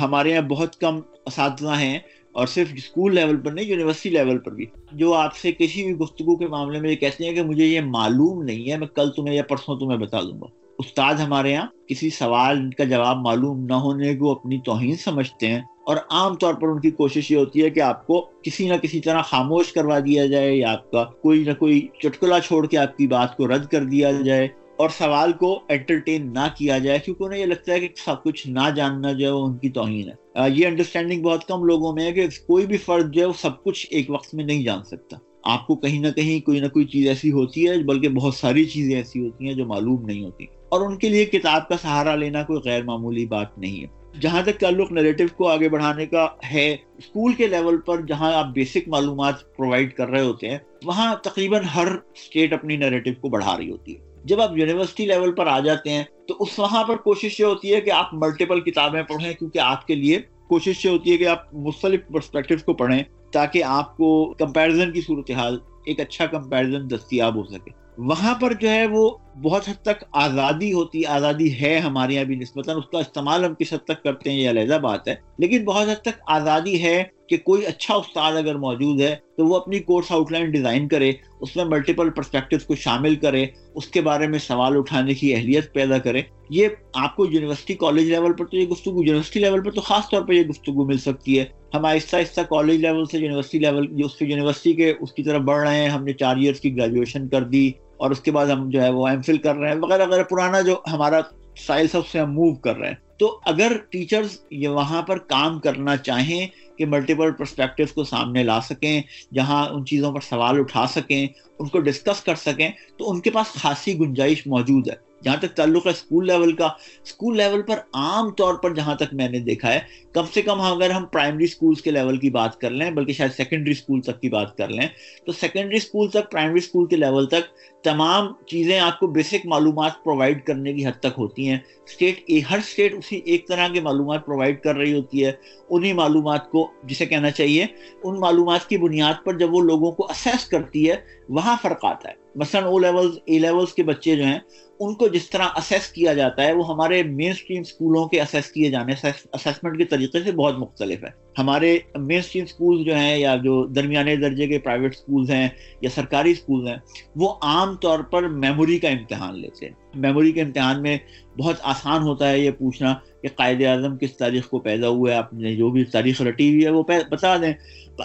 ہمارے 0.00 0.30
یہاں 0.30 0.42
بہت 0.42 0.76
کم 0.76 1.00
اساتذہ 1.26 1.80
ہیں 1.80 1.98
اور 2.32 2.46
صرف 2.46 2.68
اسکول 2.76 3.14
لیول 3.14 3.36
پر 3.36 3.52
نہیں 3.52 3.64
یونیورسٹی 3.64 4.10
لیول 4.10 4.38
پر 4.38 4.50
بھی۔ 4.52 4.66
جو 4.92 5.14
آپ 5.14 5.36
سے 5.36 5.52
کسی 5.52 5.84
بھی 5.84 5.92
گفتگو 5.92 6.36
کے 6.36 6.46
معاملے 6.46 6.80
میں 6.80 6.90
یہ 6.90 6.96
کہتے 6.96 7.24
ہیں 7.24 7.34
کہ 7.34 7.42
مجھے 7.42 7.66
یہ 7.66 7.80
معلوم 7.80 8.42
نہیں 8.42 8.70
ہے، 8.70 8.76
میں 8.76 8.86
کل 8.86 9.10
تمہیں 9.16 9.36
یا 9.36 9.42
پرسوں 9.42 9.78
تمہیں 9.78 9.98
بتا 9.98 10.20
دوں 10.20 10.40
گا۔ 10.40 10.46
استاد 10.78 11.14
ہمارے 11.14 11.52
یہاں 11.52 11.66
کسی 11.88 12.10
سوال 12.10 12.70
کا 12.70 12.84
جواب 12.84 13.16
معلوم 13.16 13.64
نہ 13.64 13.72
ہونے 13.72 14.16
کو 14.16 14.30
اپنی 14.30 14.58
توہین 14.64 14.96
سمجھتے 14.96 15.46
ہیں۔ 15.46 15.60
اور 15.90 15.98
عام 16.10 16.34
طور 16.34 16.54
پر 16.54 16.68
ان 16.68 16.80
کی 16.80 16.90
کوشش 16.90 17.30
یہ 17.30 17.36
ہوتی 17.36 17.64
ہے 17.64 17.70
کہ 17.70 17.80
آپ 17.80 18.06
کو 18.06 18.30
کسی 18.42 18.68
نہ 18.68 18.74
کسی 18.74 19.00
طرح 19.00 19.22
خاموش 19.22 19.72
کروا 19.72 19.98
دیا 19.98 20.26
جائے 20.26 20.54
یا 20.54 20.72
آپ 20.72 20.90
کا 20.90 21.04
کوئی 21.04 21.44
نہ 21.44 21.52
کوئی 21.52 21.88
چٹکلا 21.98 22.40
چھوڑ 22.40 22.66
کے 22.66 22.78
آپ 22.78 22.96
کی 22.96 23.06
بات 23.06 23.36
کو 23.36 23.48
رد 23.48 23.66
کر 23.66 23.84
دیا 23.84 24.10
جائے 24.10 24.48
اور 24.76 24.88
سوال 24.88 25.32
کو 25.32 25.60
انٹرٹین 25.68 26.32
نہ 26.32 26.46
کیا 26.58 26.78
جائے، 26.78 26.98
کیونکہ 26.98 27.24
انہیں 27.24 27.40
یہ 27.40 27.46
لگتا 27.46 27.72
ہے 27.72 27.80
کہ 27.80 27.88
سب 28.04 28.22
کچھ 28.22 28.48
نہ 28.48 28.70
جاننا 28.76 29.12
جو 29.12 29.26
ہے 29.26 29.30
وہ 29.30 29.46
ان 29.46 29.58
کی 29.58 29.68
توہین 29.68 30.08
ہے۔ 30.08 30.40
یہ 30.54 30.66
انڈرسٹینڈنگ 30.66 31.22
بہت 31.22 31.48
کم 31.48 31.64
لوگوں 31.64 31.92
میں 31.92 32.04
ہے 32.04 32.12
کہ 32.12 32.26
کوئی 32.46 32.66
بھی 32.66 32.76
فرد 32.76 33.14
جو 33.14 33.20
ہے 33.20 33.26
وہ 33.26 33.32
سب 33.38 33.64
کچھ 33.64 33.86
ایک 33.90 34.10
وقت 34.10 34.34
میں 34.34 34.44
نہیں 34.44 34.64
جان 34.64 34.84
سکتا۔ 34.84 35.16
آپ 35.44 35.66
کو 35.66 35.76
کہیں 35.76 36.00
نہ 36.00 36.08
کہیں 36.16 36.46
کوئی 36.46 36.60
نہ 36.60 36.68
کوئی 36.68 36.84
چیز 36.84 37.08
ایسی 37.08 37.32
ہوتی 37.32 37.68
ہے، 37.68 37.78
بلکہ 37.78 38.08
بہت 38.08 38.34
ساری 38.34 38.64
چیزیں 38.64 38.96
ایسی 38.96 39.20
ہوتی 39.20 39.46
ہیں 39.46 39.54
جو 39.54 39.66
معلوم 39.66 40.06
نہیں 40.06 40.24
ہوتی۔ 40.24 40.44
اور 40.68 40.80
ان 40.80 40.96
کے 40.96 41.08
لیے 41.08 41.24
کتاب 41.24 41.68
کا 41.68 41.76
سہارا 41.76 42.14
لینا 42.14 42.42
کوئی 42.42 42.60
غیر 42.64 42.82
معمولی 42.82 43.26
بات 43.26 43.58
نہیں 43.58 43.80
ہے۔ 43.80 43.99
جہاں 44.18 44.42
تک 44.42 44.60
تعلق 44.60 44.92
نیریٹو 44.92 45.24
کو 45.36 45.48
آگے 45.48 45.68
بڑھانے 45.68 46.06
کا 46.06 46.26
ہے، 46.54 46.76
اسکول 46.98 47.32
کے 47.32 47.46
لیول 47.46 47.80
پر 47.80 48.00
جہاں 48.00 48.32
آپ 48.32 48.46
بیسک 48.46 48.88
معلومات 48.88 49.56
پرووائڈ 49.56 49.92
کر 49.92 50.08
رہے 50.08 50.20
ہوتے 50.20 50.48
ہیں، 50.48 50.58
وہاں 50.84 51.14
تقریباً 51.16 51.64
ہر 51.64 51.86
اسٹیٹ 51.86 52.52
اپنی 52.52 52.76
نیریٹو 52.76 53.10
کو 53.20 53.28
بڑھا 53.28 53.56
رہی 53.56 53.70
ہوتی 53.70 53.94
ہے۔ 53.94 54.00
جب 54.24 54.40
آپ 54.40 54.56
یونیورسٹی 54.56 55.06
لیول 55.06 55.32
پر 55.32 55.46
آ 55.46 55.60
جاتے 55.60 55.90
ہیں، 55.90 56.04
تو 56.28 56.36
اس 56.40 56.58
وہاں 56.58 56.84
پر 56.84 56.96
کوشش 56.96 57.40
یہ 57.40 57.44
ہوتی 57.44 57.74
ہے 57.74 57.80
کہ 57.80 57.90
آپ 57.90 58.14
ملٹیپل 58.14 58.60
کتابیں 58.60 59.02
پڑھیں، 59.02 59.32
کیونکہ 59.32 59.58
آپ 59.58 59.86
کے 59.86 59.94
لیے 59.94 60.18
کوشش 60.48 60.84
یہ 60.84 60.90
ہوتی 60.90 61.12
ہے 61.12 61.16
کہ 61.16 61.26
آپ 61.26 61.54
مختلف 61.54 62.00
پرسپیکٹو 62.08 62.54
کو 62.64 62.74
پڑھیں 62.74 63.02
تاکہ 63.32 63.64
آپ 63.64 63.96
کو 63.96 64.34
کمپیرزن 64.34 64.92
کی 64.92 65.00
صورتحال، 65.00 65.58
ایک 65.84 66.00
اچھا 66.00 66.26
کمپیرزن 66.26 66.90
دستیاب 66.90 67.36
ہو 67.36 67.44
سکے۔ 67.44 67.70
وہاں 67.98 68.34
پر 68.34 68.52
جو 68.52 68.70
ہے 68.70 68.86
وہ 68.86 69.10
بہت 69.42 69.68
حد 69.68 69.82
تک 69.82 70.04
آزادی 70.12 70.72
ہوتی، 70.72 71.06
آزادی 71.06 71.60
ہے 71.62 71.78
ہمارے 71.78 72.14
یہاں 72.14 72.24
بھی 72.24 72.36
نسبتاً، 72.36 72.76
اس 72.76 72.84
کا 72.92 72.98
استعمال 72.98 73.44
ہم 73.44 73.54
کس 73.54 73.72
حد 73.72 73.84
تک 73.84 74.02
کرتے 74.02 74.30
ہیں 74.30 74.40
یہ 74.40 74.50
علیحدہ 74.50 74.78
بات 74.82 75.08
ہے۔ 75.08 75.14
لیکن 75.38 75.64
بہت 75.64 75.88
حد 75.88 76.02
تک 76.02 76.22
آزادی 76.26 76.82
ہے 76.82 77.04
کہ 77.28 77.36
کوئی 77.36 77.66
اچھا 77.66 77.94
استاد 77.94 78.32
اگر 78.32 78.54
موجود 78.54 79.00
ہے 79.00 79.16
تو 79.36 79.46
وہ 79.46 79.56
اپنی 79.56 79.78
کورس 79.78 80.12
آؤٹ 80.12 80.32
لائن 80.32 80.50
ڈیزائن 80.50 80.88
کرے، 80.88 81.12
اس 81.40 81.56
میں 81.56 81.64
ملٹیپل 81.64 82.10
پرسپیکٹو 82.10 82.56
کو 82.66 82.74
شامل 82.74 83.14
کرے، 83.14 83.46
اس 83.74 83.86
کے 83.86 84.00
بارے 84.00 84.26
میں 84.26 84.38
سوال 84.38 84.76
اٹھانے 84.76 85.14
کی 85.14 85.34
اہلیت 85.34 85.74
پیدا 85.74 85.98
کرے۔ 85.98 86.22
یہ 86.50 86.68
آپ 86.94 87.16
کو 87.16 87.26
یونیورسٹی 87.26 87.74
کالج 87.74 88.10
لیول 88.10 88.32
پر 88.32 88.44
تو 88.44 88.56
یہ 88.56 88.66
گفتگو 88.66 89.04
یونیورسٹی 89.04 89.40
لیول 89.40 89.62
پر 89.62 89.70
تو 89.70 89.80
خاص 89.80 90.10
طور 90.10 90.22
پر 90.22 90.32
یہ 90.32 90.42
گفتگو 90.42 90.86
مل 90.86 90.98
سکتی 90.98 91.38
ہے۔ 91.38 91.44
ہم 91.74 91.84
آہستہ 91.84 92.16
آہستہ 92.16 92.40
کالج 92.40 92.80
لیول 92.80 93.04
سے 93.04 93.18
یونیورسٹی 93.18 93.58
لیول 93.58 94.02
اس 94.04 94.22
یونیورسٹی 94.22 94.72
کے، 94.72 94.94
اس 95.00 95.12
کی 95.12 95.22
طرف 95.22 95.40
بڑھ 95.40 95.68
رہے 95.68 95.80
ہیں۔ 95.80 95.88
ہم 95.88 96.04
نے 96.04 96.12
چار 96.12 96.36
ایئرس 96.36 96.60
کی 96.60 96.76
گریجویشن 96.76 97.28
کر 97.28 97.42
دی۔ 97.42 97.70
اور 98.00 98.10
اس 98.10 98.20
کے 98.20 98.30
بعد 98.30 98.46
ہم 98.46 98.70
جو 98.70 98.82
ہے 98.82 98.88
وہ 98.90 99.08
ایم 99.08 99.22
فل 99.22 99.38
کر 99.38 99.56
رہے 99.56 99.68
ہیں۔ 99.68 99.76
وغیرہ 99.76 100.06
وغیرہ 100.06 100.22
پرانا 100.22 100.60
جو 100.60 100.80
ہمارا 100.92 101.20
سائل 101.66 101.88
سب 101.88 102.06
سے 102.06 102.18
ہم 102.18 102.32
موو 102.34 102.54
کر 102.54 102.76
رہے 102.76 102.88
ہیں، 102.88 102.94
تو 103.18 103.40
اگر 103.44 103.72
ٹیچرز 103.90 104.38
یہ 104.50 104.68
وہاں 104.68 105.02
پر 105.02 105.18
کام 105.18 105.58
کرنا 105.58 105.96
چاہیں 105.96 106.46
کہ 106.78 106.86
ملٹیپل 106.86 107.32
پرسپیکٹو 107.32 107.84
کو 107.94 108.04
سامنے 108.04 108.42
لا 108.42 108.60
سکیں، 108.60 109.02
جہاں 109.34 109.66
ان 109.68 109.84
چیزوں 109.84 110.12
پر 110.12 110.20
سوال 110.20 110.58
اٹھا 110.58 110.86
سکیں، 110.86 111.26
ان 111.58 111.68
کو 111.68 111.80
ڈسکس 111.80 112.22
کر 112.22 112.34
سکیں، 112.34 112.70
تو 112.96 113.10
ان 113.10 113.20
کے 113.20 113.30
پاس 113.30 113.46
خاصی 113.46 113.98
گنجائش 113.98 114.46
موجود 114.46 114.88
ہے۔ 114.88 115.09
جہاں 115.24 115.36
تک 115.36 115.54
تعلق 115.54 115.86
ہے 115.86 115.90
اسکول 115.90 116.26
لیول 116.26 116.52
کا 116.52 116.66
اسکول 117.04 117.36
لیول 117.36 117.62
پر 117.62 117.78
عام 117.92 118.30
طور 118.30 118.54
پر 118.54 118.74
جہاں 118.74 118.94
تک 118.94 119.12
میں 119.12 119.28
نے 119.28 119.38
دیکھا 119.38 119.72
ہے، 119.74 119.80
کم 120.12 120.24
سے 120.34 120.42
کم 120.42 120.60
اگر 120.60 120.90
ہم 120.90 121.04
پرائمری 121.06 121.44
اسکولس 121.44 121.82
کے 121.82 121.90
لیول 121.90 122.16
کی 122.16 122.30
بات 122.30 122.58
کر 122.60 122.70
لیں، 122.70 122.90
بلکہ 122.90 123.12
شاید 123.12 123.30
سیکنڈری 123.32 123.72
اسکول 123.72 124.00
تک 124.00 124.20
کی 124.20 124.28
بات 124.28 124.56
کر 124.56 124.68
لیں، 124.68 124.86
تو 125.26 125.32
سیکنڈری 125.32 125.76
اسکول 125.76 126.08
تک 126.08 126.30
پرائمری 126.30 126.58
اسکول 126.58 126.86
کے 126.86 126.96
لیول 126.96 127.26
تک 127.26 127.52
تمام 127.84 128.32
چیزیں 128.46 128.78
آپ 128.80 128.98
کو 128.98 129.06
بیسک 129.06 129.46
معلومات 129.46 129.92
پرووائڈ 130.04 130.44
کرنے 130.44 130.72
کی 130.72 130.86
حد 130.86 131.00
تک 131.00 131.18
ہوتی 131.18 131.48
ہیں۔ 131.48 131.58
اسٹیٹ 131.86 132.30
ہر 132.50 132.58
اسٹیٹ 132.58 132.94
اسی 132.94 133.20
ایک 133.24 133.48
طرح 133.48 133.68
کے 133.68 133.80
معلومات 133.80 134.26
پرووائڈ 134.26 134.60
کر 134.62 134.76
رہی 134.76 134.92
ہوتی 134.92 135.24
ہے۔ 135.26 135.32
انہی 135.70 135.92
معلومات 135.92 136.50
کو، 136.50 136.70
جسے 136.84 137.06
کہنا 137.06 137.30
چاہیے، 137.30 137.66
ان 138.02 138.20
معلومات 138.20 138.68
کی 138.68 138.78
بنیاد 138.78 139.24
پر 139.24 139.38
جب 139.38 139.54
وہ 139.54 139.60
لوگوں 139.60 139.92
کو 139.92 140.06
اسیس 140.10 140.44
کرتی 140.44 140.90
ہے، 140.90 140.96
وہاں 141.28 141.56
فرق 141.62 141.84
آتا 141.84 142.08
ہے۔ 142.08 142.14
مثلاً 142.34 142.64
او 142.64 142.78
لیولز 142.78 143.18
اے 143.24 143.38
لیولز 143.38 143.72
کے 143.74 143.82
بچے 143.82 144.16
جو 144.16 144.24
ہیں 144.24 144.38
ان 144.80 144.94
کو 144.94 145.08
جس 145.08 145.30
طرح 145.30 145.42
اسیس 145.56 145.88
کیا 145.88 146.14
جاتا 146.14 146.42
ہے، 146.42 146.52
وہ 146.52 146.68
ہمارے 146.68 147.02
مین 147.02 147.30
اسٹریم 147.30 147.60
اسکولوں 147.60 148.08
کے 148.08 148.20
اسیس 148.20 148.52
کیے 148.52 148.70
جانے 148.70 148.92
اسیسمنٹ 149.32 149.78
کے 149.78 149.84
طریقے 149.84 150.20
سے 150.20 150.32
بہت 150.32 150.58
مختلف 150.58 151.04
ہے 151.04 151.08
ہمارے 151.38 151.78
مین 151.96 152.18
اسٹریم 152.18 152.44
اسکول 152.44 152.84
جو 152.84 152.94
ہیں 152.94 153.18
یا 153.18 153.36
جو 153.36 153.66
درمیانے 153.66 154.16
درجے 154.16 154.46
کے 154.46 154.58
پرائیویٹ 154.58 154.94
اسکولز 154.94 155.30
ہیں 155.30 155.48
یا 155.80 155.90
سرکاری 155.90 156.30
اسکولز 156.30 156.68
ہیں، 156.68 156.76
وہ 157.16 157.34
عام 157.42 157.76
طور 157.76 157.98
پر 157.98 158.28
میموری 158.28 158.78
کا 158.78 158.88
امتحان 158.88 159.38
لیتے 159.38 159.66
ہیں۔ 159.66 159.72
میموری 159.94 160.32
کے 160.32 160.42
امتحان 160.42 160.82
میں 160.82 160.96
بہت 161.38 161.56
آسان 161.62 162.02
ہوتا 162.02 162.30
ہے 162.30 162.38
یہ 162.38 162.50
پوچھنا 162.50 162.94
کہ 163.22 163.28
قائد 163.34 163.62
اعظم 163.62 163.96
کس 163.96 164.16
تاریخ 164.16 164.48
کو 164.48 164.58
پیدا 164.58 164.88
ہوا 164.88 165.10
ہے 165.10 165.16
آپ 165.16 165.34
نے 165.34 165.54
جو 165.56 165.70
بھی 165.70 165.84
تاریخ 165.84 166.22
رٹی 166.22 166.50
ہوئی 166.50 166.64
ہے 166.64 166.70
وہ 166.70 166.82
بتا 167.10 167.36
دیں۔ 167.36 167.52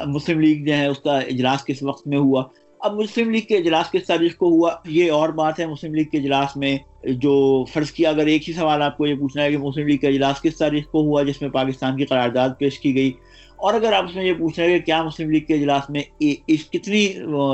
مسلم 0.06 0.40
لیگ 0.40 0.66
جو 0.66 0.74
ہے، 0.74 0.86
اس 0.86 1.00
کا 1.00 1.18
اجلاس 1.18 1.66
کس 1.66 1.84
وقت 1.84 2.08
میں 2.08 2.18
ہوا؟ 2.18 2.44
اب 2.86 2.94
مسلم 2.94 3.30
لیگ 3.30 3.42
کے 3.42 3.58
اجلاس 3.58 3.92
کس 3.92 4.06
تاریخ 4.08 4.36
کو 4.38 4.50
ہوا، 4.50 4.72
یہ 4.86 5.12
اور 5.12 5.30
بات 5.30 5.60
ہے 5.60 5.66
مسلم 5.66 5.94
لیگ 5.96 6.06
کے 6.06 6.18
اجلاس 6.18 6.56
میں 6.58 6.78
جو 7.04 7.64
فرض 7.74 7.92
کیا، 7.92 8.10
اگر 8.10 8.26
ایک 8.26 8.50
ہی 8.50 8.54
سوال 8.54 8.82
آپ 8.82 8.98
کو 8.98 9.06
یہ 9.08 9.16
پوچھنا 9.16 9.44
ہے 9.44 9.52
کہ 9.52 9.58
مسلم 9.58 9.88
لیگ 9.88 9.98
کا 9.98 10.08
اجلاس 10.08 10.42
کس 10.42 10.58
تاریخ 10.58 10.86
کو 10.86 11.02
ہوا 11.02 11.24
جس 11.24 11.42
میں 11.42 11.50
پاکستان 11.50 11.98
کی 11.98 12.06
قرارداد 12.06 12.50
پیش 12.60 12.80
کی 12.80 12.96
گئی؟ 12.96 13.12
اور 13.56 13.74
اگر 13.74 13.94
آپ 13.94 14.04
اس 14.04 14.16
میں 14.16 14.24
یہ 14.24 14.34
پوچھ 14.34 14.60
رہے 14.60 14.72
ہیں 14.72 14.80
کہ 14.80 14.86
کیا 14.86 15.04
مسلم 15.04 15.30
لیگ 15.30 15.46
کے 15.46 15.54
اجلاس 15.54 15.90
میں 15.90 16.02
اس 16.48 16.66
کتنی 16.70 17.08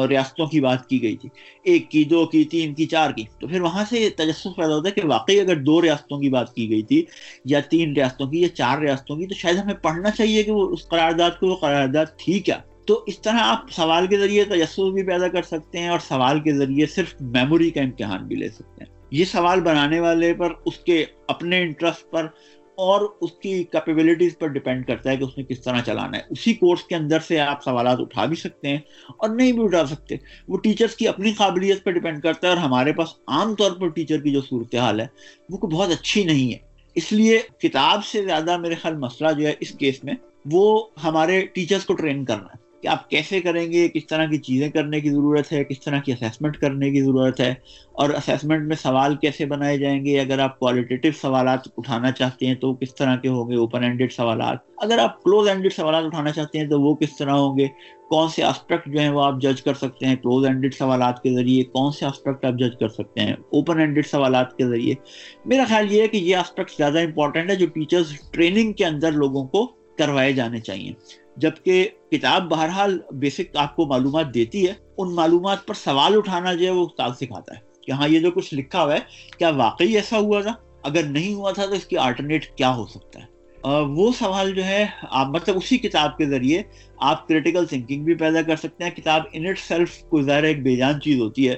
ریاستوں 0.10 0.46
کی 0.46 0.60
بات 0.60 0.88
کی 0.90 1.02
گئی 1.02 1.16
تھی؟ 1.18 1.30
ایک 1.64 1.90
کی، 1.92 2.04
دو 2.04 2.26
کی، 2.26 2.44
تین 2.44 2.74
کی، 2.74 2.86
چار 2.86 3.12
کی، 3.12 3.24
تو 3.40 3.48
پھر 3.48 3.62
وہاں 3.62 3.84
سے 3.90 4.10
تجسس 4.10 4.56
پیدا 4.58 4.76
ہوتا 4.76 4.90
ہے 4.90 5.02
کہ 5.02 5.08
واقعی 5.08 5.40
اگر 5.40 5.56
دو 5.56 5.82
ریاستوں 5.82 6.20
کی 6.20 6.30
بات 6.30 6.56
کی 6.56 6.70
گئی 6.70 6.82
تھی 6.82 7.04
یا 7.46 7.60
تین 7.60 7.94
ریاستوں 7.94 8.28
کی 8.28 8.42
یا 8.42 8.50
چار 8.50 8.78
ریاستوں 8.78 9.18
کی، 9.18 9.28
تو 9.28 9.36
شاید 9.36 9.58
ہمیں 9.58 9.74
پڑھنا 9.74 10.12
چاہیے 10.12 10.44
کہ 10.44 10.52
وہ 10.52 10.68
اس 10.70 10.88
قرارداد 10.88 11.40
کو، 11.40 11.48
وہ 11.48 11.56
قرارداد 11.56 12.06
تھی 12.18 12.40
کیا؟ 12.40 12.60
تو 12.92 13.04
اس 13.08 13.20
طرح 13.20 13.38
آپ 13.40 13.72
سوال 13.72 14.08
کے 14.08 14.18
ذریعے 14.18 14.44
تجسس 14.44 14.80
بھی 14.80 15.04
پیدا 15.04 15.28
کر 15.28 15.42
سکتے 15.42 15.80
ہیں 15.80 15.90
اور 15.90 16.00
سوال 16.00 16.40
کے 16.40 16.54
ذریعے 16.54 16.86
صرف 16.86 17.16
میموری 17.22 17.70
کا 17.70 17.82
امتحان 17.82 18.28
بھی 18.28 18.36
لے 18.36 18.50
سکتے 18.50 18.84
ہیں۔ 18.84 19.02
یہ 19.12 19.26
سوال 19.26 19.62
بنانے 19.62 20.00
والے 20.00 20.34
پر، 20.34 20.54
اس 20.66 20.78
کے 20.78 21.06
اپنے 21.28 21.62
انٹرسٹ 21.62 22.12
پر 22.12 22.28
اور 22.76 23.02
اس 23.22 23.32
کی 23.32 23.64
کیپیبلٹیز 23.64 24.38
پر 24.38 24.48
ڈپینڈ 24.48 24.88
کرتا 24.88 25.12
ہے 25.12 25.18
کہ 25.18 25.24
اس 25.24 25.38
نے 25.38 25.44
کس 25.44 25.62
طرح 25.62 25.82
چلانا 25.86 26.18
ہے۔ 26.18 26.24
اسی 26.30 26.54
کورس 26.54 26.84
کے 26.84 26.96
اندر 26.96 27.20
سے 27.20 27.40
آپ 27.40 27.64
سوالات 27.64 28.00
اٹھا 28.00 28.26
بھی 28.26 28.36
سکتے 28.36 28.68
ہیں 28.68 28.78
اور 29.08 29.30
نہیں 29.30 29.52
بھی 29.52 29.64
اٹھا 29.64 29.86
سکتے۔ 29.86 30.16
وہ 30.48 30.58
ٹیچرز 30.58 30.96
کی 30.96 31.08
اپنی 31.08 31.34
قابلیت 31.34 31.84
پر 31.84 31.92
ڈپینڈ 31.92 32.22
کرتا 32.22 32.48
ہے 32.48 32.54
اور 32.54 32.62
ہمارے 32.62 32.94
پاس 32.94 33.08
عام 33.28 33.56
طور 33.56 33.72
پر 33.72 33.88
ٹیچر 33.88 34.22
کی 34.22 34.32
جو 34.32 34.42
صورتحال 34.42 35.00
ہے، 35.00 35.08
وہ 35.50 35.58
بہت 35.58 35.90
اچھی 35.90 36.24
نہیں 36.24 36.52
ہے۔ 36.52 36.58
اس 36.96 37.12
لیے 37.12 37.40
کتاب 37.60 38.06
سے 38.06 38.26
زیادہ 38.26 38.58
میرے 38.58 38.76
خیال 38.76 38.98
مسئلہ 38.98 39.32
جو 39.32 39.48
ہے 39.48 39.54
اس 39.60 39.72
کیس 39.72 40.04
میں، 40.04 40.14
وہ 40.46 40.88
ہمارے 41.04 41.46
ٹیچرز 41.46 41.86
کو 41.86 41.94
ٹرین 41.94 42.26
کرنا 42.26 42.44
ہے۔ 42.44 42.61
کہ 42.82 42.88
آپ 42.88 43.10
کیسے 43.10 43.42
کریں 43.42 43.72
گے، 43.72 43.88
کس 43.90 44.08
طرح 44.08 44.26
کی 44.26 44.38
چیزیں 44.38 44.70
کرنے 44.70 45.02
کی 45.02 45.10
ضرورت 45.10 45.52
ہے، 45.52 45.64
کس 45.64 45.80
طرح 45.80 46.00
کی 46.00 46.12
اسیسمنٹ 46.12 46.58
کرنے 46.58 46.92
کی 46.92 47.02
ضرورت 47.02 47.40
ہے 47.40 47.54
اور 47.92 48.10
اسیسمنٹ 48.10 48.68
میں 48.68 48.76
سوال 48.76 49.16
کیسے 49.16 49.46
بنائے 49.46 49.78
جائیں 49.78 50.06
گے؟ 50.06 50.20
اگر 50.20 50.40
آپ 50.40 50.60
کوالٹیٹیو 50.60 51.12
سوالات 51.22 51.60
اٹھانا 51.78 52.12
چاہتے 52.12 52.48
ہیں 52.48 52.56
تو 52.56 52.74
کس 52.74 52.96
طرح 52.96 53.16
کے 53.16 53.28
ہوں 53.28 53.50
گے؟ 53.50 53.56
اوپن 53.56 53.84
اینڈیڈ 53.84 54.12
سوالات۔ 54.12 54.58
اگر 54.78 54.98
آپ 54.98 55.24
کلوز 55.24 55.48
اینڈیڈ 55.48 55.74
سوالات 55.74 56.04
اٹھانا 56.04 56.32
چاہتے 56.32 56.60
ہیں 56.60 56.68
تو 56.68 56.82
وہ 56.82 56.96
کس 56.96 57.18
طرح 57.18 57.32
ہوں 57.32 57.58
گے؟ 57.58 57.68
کون 58.10 58.30
سے 58.30 58.44
آسپیکٹ 58.44 58.90
جو 58.94 59.00
ہیں 59.00 59.10
وہ 59.10 59.24
آپ 59.24 59.42
جج 59.42 59.62
کر 59.62 59.74
سکتے 59.74 60.06
ہیں 60.06 60.16
کلوز 60.16 60.46
اینڈیڈ 60.46 60.74
سوالات 60.74 61.24
کے 61.24 61.34
ذریعے؟ 61.34 61.64
کون 61.64 61.92
سے 61.92 62.06
آسپیکٹ 62.06 62.46
آپ 62.46 62.54
جج 62.54 62.78
کر 62.80 62.88
سکتے 62.88 63.22
ہیں 63.22 63.34
اوپن 63.34 63.80
اینڈیڈ 63.80 64.08
سوالات 64.08 64.58
کے 64.58 64.66
ذریعے؟ 64.66 64.96
میرا 65.46 65.64
خیال 65.68 65.92
یہ 65.92 66.02
ہے 66.02 66.08
کہ 66.08 66.18
یہ 66.18 66.36
آسپیکٹ 66.36 66.72
زیادہ 66.72 67.00
امپورٹنٹ 67.00 67.50
ہے 67.50 67.56
جو 67.56 67.66
ٹیچرز 67.66 68.20
ٹریننگ 68.32 68.74
کے 68.74 68.86
اندر 68.86 69.12
لوگوں 69.12 69.48
کو 69.48 69.66
کروائے 69.98 70.34
جانے 70.34 70.60
چاہیے۔ 70.60 71.21
جبکہ 71.38 71.88
کتاب 72.12 72.50
بہرحال 72.50 73.00
بیسک 73.12 73.58
آپ 73.58 73.76
کو 73.76 73.86
معلومات 73.86 74.34
دیتی 74.34 74.68
ہے، 74.68 74.74
ان 74.98 75.16
معلومات 75.16 75.66
پر 75.66 75.74
سوال 75.74 76.16
اٹھانا 76.16 76.54
جو 76.54 76.66
ہے 76.66 76.72
وہ 76.72 76.86
استاد 76.86 77.10
سکھاتا 77.20 77.56
ہے 77.56 77.60
کہ 77.82 77.92
ہاں 77.92 78.08
یہ 78.08 78.20
جو 78.20 78.32
کچھ 78.32 78.54
لکھا 78.54 78.84
ہوا 78.84 78.94
ہے، 78.94 79.00
کیا 79.38 79.50
واقعی 79.50 79.96
ایسا 79.96 80.18
ہوا 80.18 80.42
تھا؟ 80.42 80.54
اگر 80.84 81.04
نہیں 81.04 81.34
ہوا 81.34 81.52
تھا 81.52 81.66
تو 81.66 81.72
اس 81.72 81.86
کی 81.86 81.98
آلٹرنیٹ 81.98 82.56
کیا 82.56 82.76
ہو 82.76 82.86
سکتا 82.86 83.20
ہے؟ 83.20 83.26
وہ 83.88 84.12
سوال 84.20 84.52
جو 84.52 84.66
ہے، 84.66 84.86
آپ 85.02 85.28
مطلب 85.28 85.58
اسی 85.58 85.78
کتاب 85.78 86.18
کے 86.18 86.26
ذریعے 86.26 86.64
آپ 86.98 87.28
کریٹیکل 87.28 87.66
تھنکنگ 87.66 88.04
بھی 88.04 88.16
پیدا 88.16 88.42
کر 88.42 88.56
سکتے 88.56 88.84
ہیں۔ 88.84 88.92
کتاب 88.92 89.22
ان 89.34 89.48
اٹ 89.48 89.60
سیلف 89.60 89.98
کو 89.98 90.22
ظاہر 90.22 90.44
ایک 90.44 90.64
بے 90.64 90.76
جان 90.76 91.02
چیز 91.02 91.20
ہوتی 91.20 91.50
ہے۔ 91.50 91.56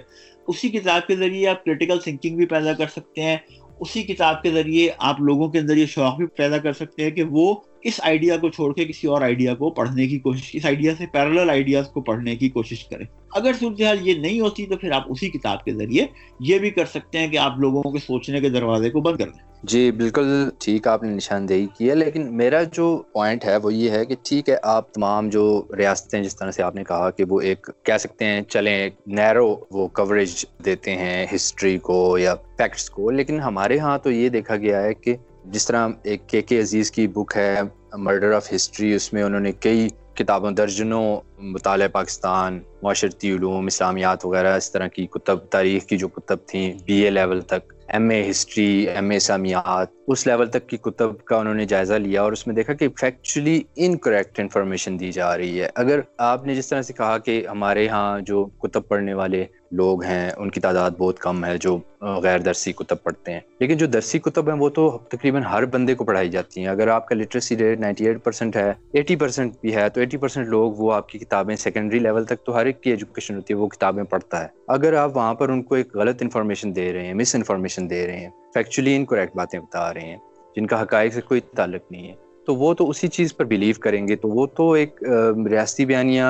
اسی 0.48 0.70
کتاب 0.70 1.08
کے 1.08 1.16
ذریعے 1.16 1.48
آپ 1.48 1.66
کریٹیکل 1.66 2.00
تھنکنگ 2.00 2.38
بھی 2.38 2.46
پیدا 2.46 2.74
کر 2.74 2.88
سکتے 2.88 3.22
ہیں۔ 3.22 3.38
اسی 3.80 4.04
کتاب 4.04 4.42
کے 4.42 4.52
ذریعے 4.52 4.90
آپ 4.98 5.22
لوگوں 5.22 5.50
کے 5.50 5.60
اندر 5.60 5.78
یہ 5.78 5.86
شوق 5.86 6.18
بھی 6.18 6.26
پیدا 6.26 6.58
کر 6.58 6.74
سکتے 6.74 7.04
ہیں 7.04 7.12
کہ 7.12 7.24
وہ 7.24 7.56
اس 7.84 8.00
آئیڈیا 8.04 8.38
کو 8.38 8.50
چھوڑ 8.50 8.74
کے 8.74 8.86
کسی 8.86 9.08
اور 9.08 9.22
آئیڈیا 9.22 9.54
کو 9.56 9.70
پڑھنے 9.70 10.08
کی 10.08 10.20
کوشش 10.20 10.50
اس 10.54 10.66
آئیڈیا 10.66 10.94
سے 10.98 11.06
پیرل 11.12 11.50
آئیڈیاز 11.50 11.88
کو 11.88 12.02
پڑھنے 12.02 12.36
کی 12.36 12.50
کوشش 12.50 12.86
کریں۔ 12.86 13.06
اگر 13.36 13.52
صورتحال 13.60 14.08
یہ 14.08 14.14
نہیں 14.14 14.40
ہوتی 14.40 14.66
تو 14.66 14.78
پھر 14.78 14.92
آپ 14.92 15.04
اسی 15.10 15.30
کتاب 15.30 15.64
کے 15.66 15.74
ذریعے 15.74 16.06
یہ 16.40 16.60
بھی 16.60 16.70
کر 16.70 16.86
سکتے 16.86 17.20
ہیں 17.20 17.28
کہ 17.28 17.38
آپ 17.38 17.60
لوگوں 17.60 17.92
کے 17.92 18.00
سوچنے 18.00 18.42
کے 18.42 18.50
دروازے 18.50 18.90
کو 18.90 19.02
بند 19.02 19.18
کر 19.18 19.30
دیں۔ 19.30 19.52
جی 19.64 19.92
بالکل 19.92 20.50
ٹھیک 20.60 20.88
آپ 20.88 21.04
نے 21.04 21.10
نشاندہی 21.10 21.68
کی 21.78 21.90
ہے، 21.90 21.96
لیکن 21.96 22.38
میرا 22.38 22.64
جو 22.64 23.04
پوائنٹ 23.14 23.46
ہے 23.46 23.58
وہ 23.58 23.74
یہ 23.74 23.90
ہے 23.90 24.06
کہ 24.06 24.16
ٹھیک 24.24 24.50
ہے، 24.50 24.56
آپ 24.64 24.94
تمام 24.94 25.30
جو 25.30 25.64
ریاستیں 25.78 26.24
جس 26.24 26.36
طرح 26.36 26.52
سے 26.52 26.64
آپ 26.64 26.76
نے 26.76 26.84
کہا 26.84 27.10
کہ 27.10 27.24
وہ 27.30 27.42
ایک 27.42 27.70
کہہ 27.84 27.98
سکتے 28.00 28.26
ہیں، 28.26 28.42
چلیں 28.42 28.90
نیرو 29.08 29.56
وہ 29.72 29.88
کوریج 29.88 30.46
دیتے 30.66 30.96
ہیں 30.96 31.26
ہسٹری 31.36 31.78
کو 31.78 32.18
یا 32.18 32.36
فیکٹس 32.58 32.90
کو، 32.90 33.12
لیکن 33.12 33.40
ہمارے 33.40 33.80
ہاں 33.80 33.98
تو 33.98 34.12
یہ 34.12 34.30
دیکھا 34.30 34.56
گیا 34.56 34.84
ہے 34.84 34.94
کہ 34.94 35.16
جس 35.46 35.68
طرح 35.68 35.90
ایک 36.04 36.30
کے 36.30 36.42
کے 36.42 36.60
عزیز 36.60 36.92
کی 36.92 37.08
بک 37.08 37.34
ہے 37.36 37.62
مرڈر 37.94 38.32
آف 38.32 38.54
ہسٹری 38.56 38.94
اس 38.94 39.14
میں 39.14 39.24
انہوں 39.24 39.40
نے 39.40 39.52
کئی 39.52 39.88
کتابوں، 40.16 40.52
درجنوں 40.52 41.22
مطالعہ 41.38 41.88
پاکستان، 41.88 42.60
معاشرتی 42.82 43.32
علوم، 43.32 43.66
اسلامیات 43.66 44.26
وغیرہ، 44.26 44.56
اس 44.56 44.72
طرح 44.72 44.88
کی 44.88 45.08
کتب، 45.08 45.40
تاریخ 45.40 45.86
کی 45.86 45.98
جو 45.98 46.08
کتب 46.08 46.38
تھیں 46.48 46.74
بی 46.86 46.94
اے 46.94 47.10
لیول 47.10 47.42
تک، 47.42 47.74
M 47.88 48.10
A 48.10 48.30
history, 48.30 48.88
M 48.90 49.10
A 49.10 49.20
سامیات 49.20 49.92
اس 50.08 50.28
لیول 50.28 50.50
تک 50.50 50.70
کی 50.70 50.78
کتب 50.78 51.24
کا 51.26 51.38
انہوں 51.38 51.54
نے 51.54 51.66
جائزہ 51.66 51.94
لیا 51.94 52.22
اور 52.22 52.32
اس 52.32 52.48
میں 52.48 52.56
دیکھا 52.56 52.74
کہ 52.74 52.88
فیکچولی 53.00 53.62
ان 53.76 53.98
کریکٹ 53.98 54.40
انفارمیشن 54.40 55.00
دی 55.00 55.12
جا 55.12 55.38
رہی 55.38 55.62
ہے۔ 55.62 55.70
اگر 55.76 56.00
آپ 56.18 56.46
نے 56.46 56.56
جس 56.56 56.68
طرح 56.68 56.82
سے 56.82 56.94
کہا 56.94 57.18
کہ 57.18 57.48
ہمارے 57.48 57.88
ہاں 57.88 58.20
جو 58.20 58.46
کتب 58.46 58.88
پڑھنے 58.88 59.14
والے 59.14 59.46
لوگ 59.74 60.04
ہیں، 60.04 60.32
ان 60.38 60.50
کی 60.50 60.60
تعداد 60.60 60.92
بہت 60.92 61.20
کم 61.20 61.46
ہے 61.46 61.58
جو 61.58 61.78
غیر 62.02 62.40
درسی 62.40 62.72
کتب 62.72 62.96
پڑھتے 63.04 63.34
ہیں۔ 63.34 63.40
لیکن 63.60 63.78
جو 63.78 63.86
درسی 63.86 64.20
کتب 64.20 64.50
ہیں، 64.50 64.58
وہ 64.58 64.70
تو 64.70 65.00
تقریباً 65.10 65.44
ہر 65.44 65.66
بندے 65.66 65.96
کو 65.96 66.04
پڑھائی 66.04 66.30
جاتی 66.30 66.62
ہیں۔ 66.62 66.68
اگر 66.68 66.88
آپ 66.88 67.08
کا 67.08 67.16
literacy 67.16 67.58
rate 67.58 67.80
ninety 67.80 68.06
eight 68.06 68.24
percent 68.24 68.56
ہے، 68.56 68.74
ایٹی 68.94 69.16
پرسینٹ 69.16 69.54
بھی 69.62 69.76
ہے، 69.76 69.90
تو 69.90 70.00
ایٹی 70.00 70.18
پرسینٹ 70.18 70.48
لوگ 70.48 70.74
وہ 70.74 70.94
آپ 70.94 71.10
کی 71.10 71.20
کتابیں 71.20 71.56
سیکنڈری 71.56 72.00
لیول 72.00 72.26
تک 72.26 72.46
تو 72.46 72.56
ہر 72.56 72.66
ایک 72.66 72.82
کی 72.82 72.90
ایجوکیشن 72.90 73.36
ہوتی 73.36 73.54
ہے، 73.54 73.60
وہ 73.60 73.68
کتابیں 73.68 74.04
پڑھتا 74.04 74.42
ہے۔ 74.42 74.48
اگر 74.68 74.94
آپ 74.94 75.18
وہاں 75.18 75.34
پر 75.34 75.50
ان 75.50 75.64
کو 75.64 75.76
ایک 75.76 75.96
غلط 75.96 76.22
انفارمیشن 76.22 76.76
دے 76.76 76.94
رہے 76.94 77.06
ہیں 77.06 77.14
مس 77.14 77.36
انفارمیشن 77.36 77.90
دے 77.90 78.08
رہے 78.08 78.20
ہیں 78.20 78.30
فیکچولی 78.54 78.96
انکریکٹ 78.96 79.36
باتیں 79.36 79.60
بتا 79.60 79.94
رہے 79.94 80.02
ہیں، 80.02 80.18
جن 80.56 80.68
کا 80.68 80.82
حقائق 80.82 81.14
سے 81.14 81.22
کوئی 81.22 81.42
تعلق 81.56 81.92
نہیں 81.92 82.08
ہے۔ 82.08 82.23
تو 82.46 82.56
وہ 82.56 82.74
تو 82.74 82.90
اسی 82.90 83.08
چیز 83.08 83.36
پر 83.38 83.46
بلیو 83.46 83.76
کریں 83.80 84.08
گے، 84.08 84.16
تو 84.16 84.30
وہ 84.30 84.46
تو 84.48 84.72
ایک 84.72 85.04
ریاستی 85.52 85.86
بیانیہ، 85.86 86.24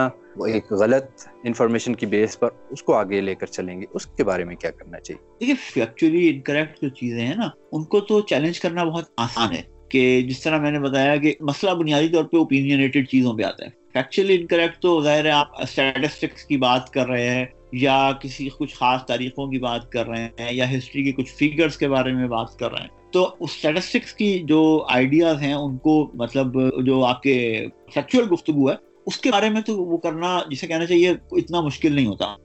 ایک 0.47 0.71
غلط 0.71 1.27
انفارمیشن 1.43 1.95
کی 1.95 2.05
بیس 2.05 2.39
پر 2.39 2.49
اس 2.69 2.83
کو 2.83 2.93
آگے 2.93 3.21
لے 3.21 3.35
کر 3.35 3.45
چلیں 3.45 3.81
گے۔ 3.81 3.85
اس 3.93 4.05
کے 4.05 4.23
بارے 4.23 4.43
میں 4.43 4.55
کیا 4.55 4.71
کرنا 4.71 4.99
چاہیے؟ 4.99 5.27
دیکھیے 5.39 5.55
فیکچولی 5.73 6.29
انکریکٹ 6.29 6.81
جو 6.81 6.89
چیزیں 6.89 7.25
ہیں 7.27 7.35
نا، 7.35 7.49
ان 7.71 7.83
کو 7.83 7.99
تو 7.99 8.21
چیلنج 8.21 8.59
کرنا 8.59 8.83
بہت 8.83 9.05
آسان 9.17 9.53
ہے 9.55 9.61
کہ 9.89 10.21
جس 10.21 10.41
طرح 10.41 10.57
میں 10.57 10.71
نے 10.71 10.79
بتایا 10.79 11.15
کہ 11.15 11.33
مسئلہ 11.39 11.71
بنیادی 11.71 12.07
طور 12.07 12.23
پہ 12.23 12.37
اوپینینیٹڈ 12.37 13.07
چیزوں 13.07 13.33
پہ 13.33 13.43
آتا 13.43 13.65
ہے۔ 13.65 13.69
فیکچولی 13.93 14.35
انکریکٹ 14.35 14.81
تو 14.81 15.01
ظاہر 15.01 15.25
ہے 15.25 15.29
آپ 15.29 15.61
اسٹیٹسٹکس 15.61 16.45
کی 16.45 16.57
بات 16.57 16.89
کر 16.89 17.07
رہے 17.07 17.29
ہیں 17.29 17.45
یا 17.71 18.11
کسی 18.21 18.49
کچھ 18.57 18.75
خاص 18.75 19.05
تاریخوں 19.05 19.47
کی 19.47 19.59
بات 19.59 19.91
کر 19.91 20.07
رہے 20.07 20.27
ہیں 20.39 20.51
یا 20.51 20.77
ہسٹری 20.77 21.03
کے 21.03 21.11
کچھ 21.11 21.33
فیگرز 21.33 21.77
کے 21.77 21.87
بارے 21.87 22.11
میں 22.11 22.27
بات 22.27 22.59
کر 22.59 22.71
رہے 22.71 22.81
ہیں۔ 22.81 23.02
تو 23.13 23.35
اسٹیٹسٹکس 23.39 24.13
کی 24.13 24.39
جو 24.39 24.85
آئیڈیاز 24.89 25.41
ہیں 25.41 25.53
ان 25.53 25.77
کو 25.77 26.11
مطلب 26.13 26.59
جو 26.85 27.05
آپ 27.05 27.21
کے 27.21 27.65
فیکچوئل 27.93 28.25
گفتگو 28.31 28.69
ہے 28.69 28.75
اس 29.05 29.17
کے 29.17 29.31
بارے 29.31 29.49
میں 29.49 29.61
تو 29.61 29.83
وہ 29.83 29.97
کرنا 29.97 30.39
جسے 30.49 30.67
کہنا 30.67 30.85
چاہیے 30.85 31.09
اتنا 31.31 31.61
مشکل 31.61 31.93
نہیں 31.93 32.05
ہوتا۔ 32.05 32.35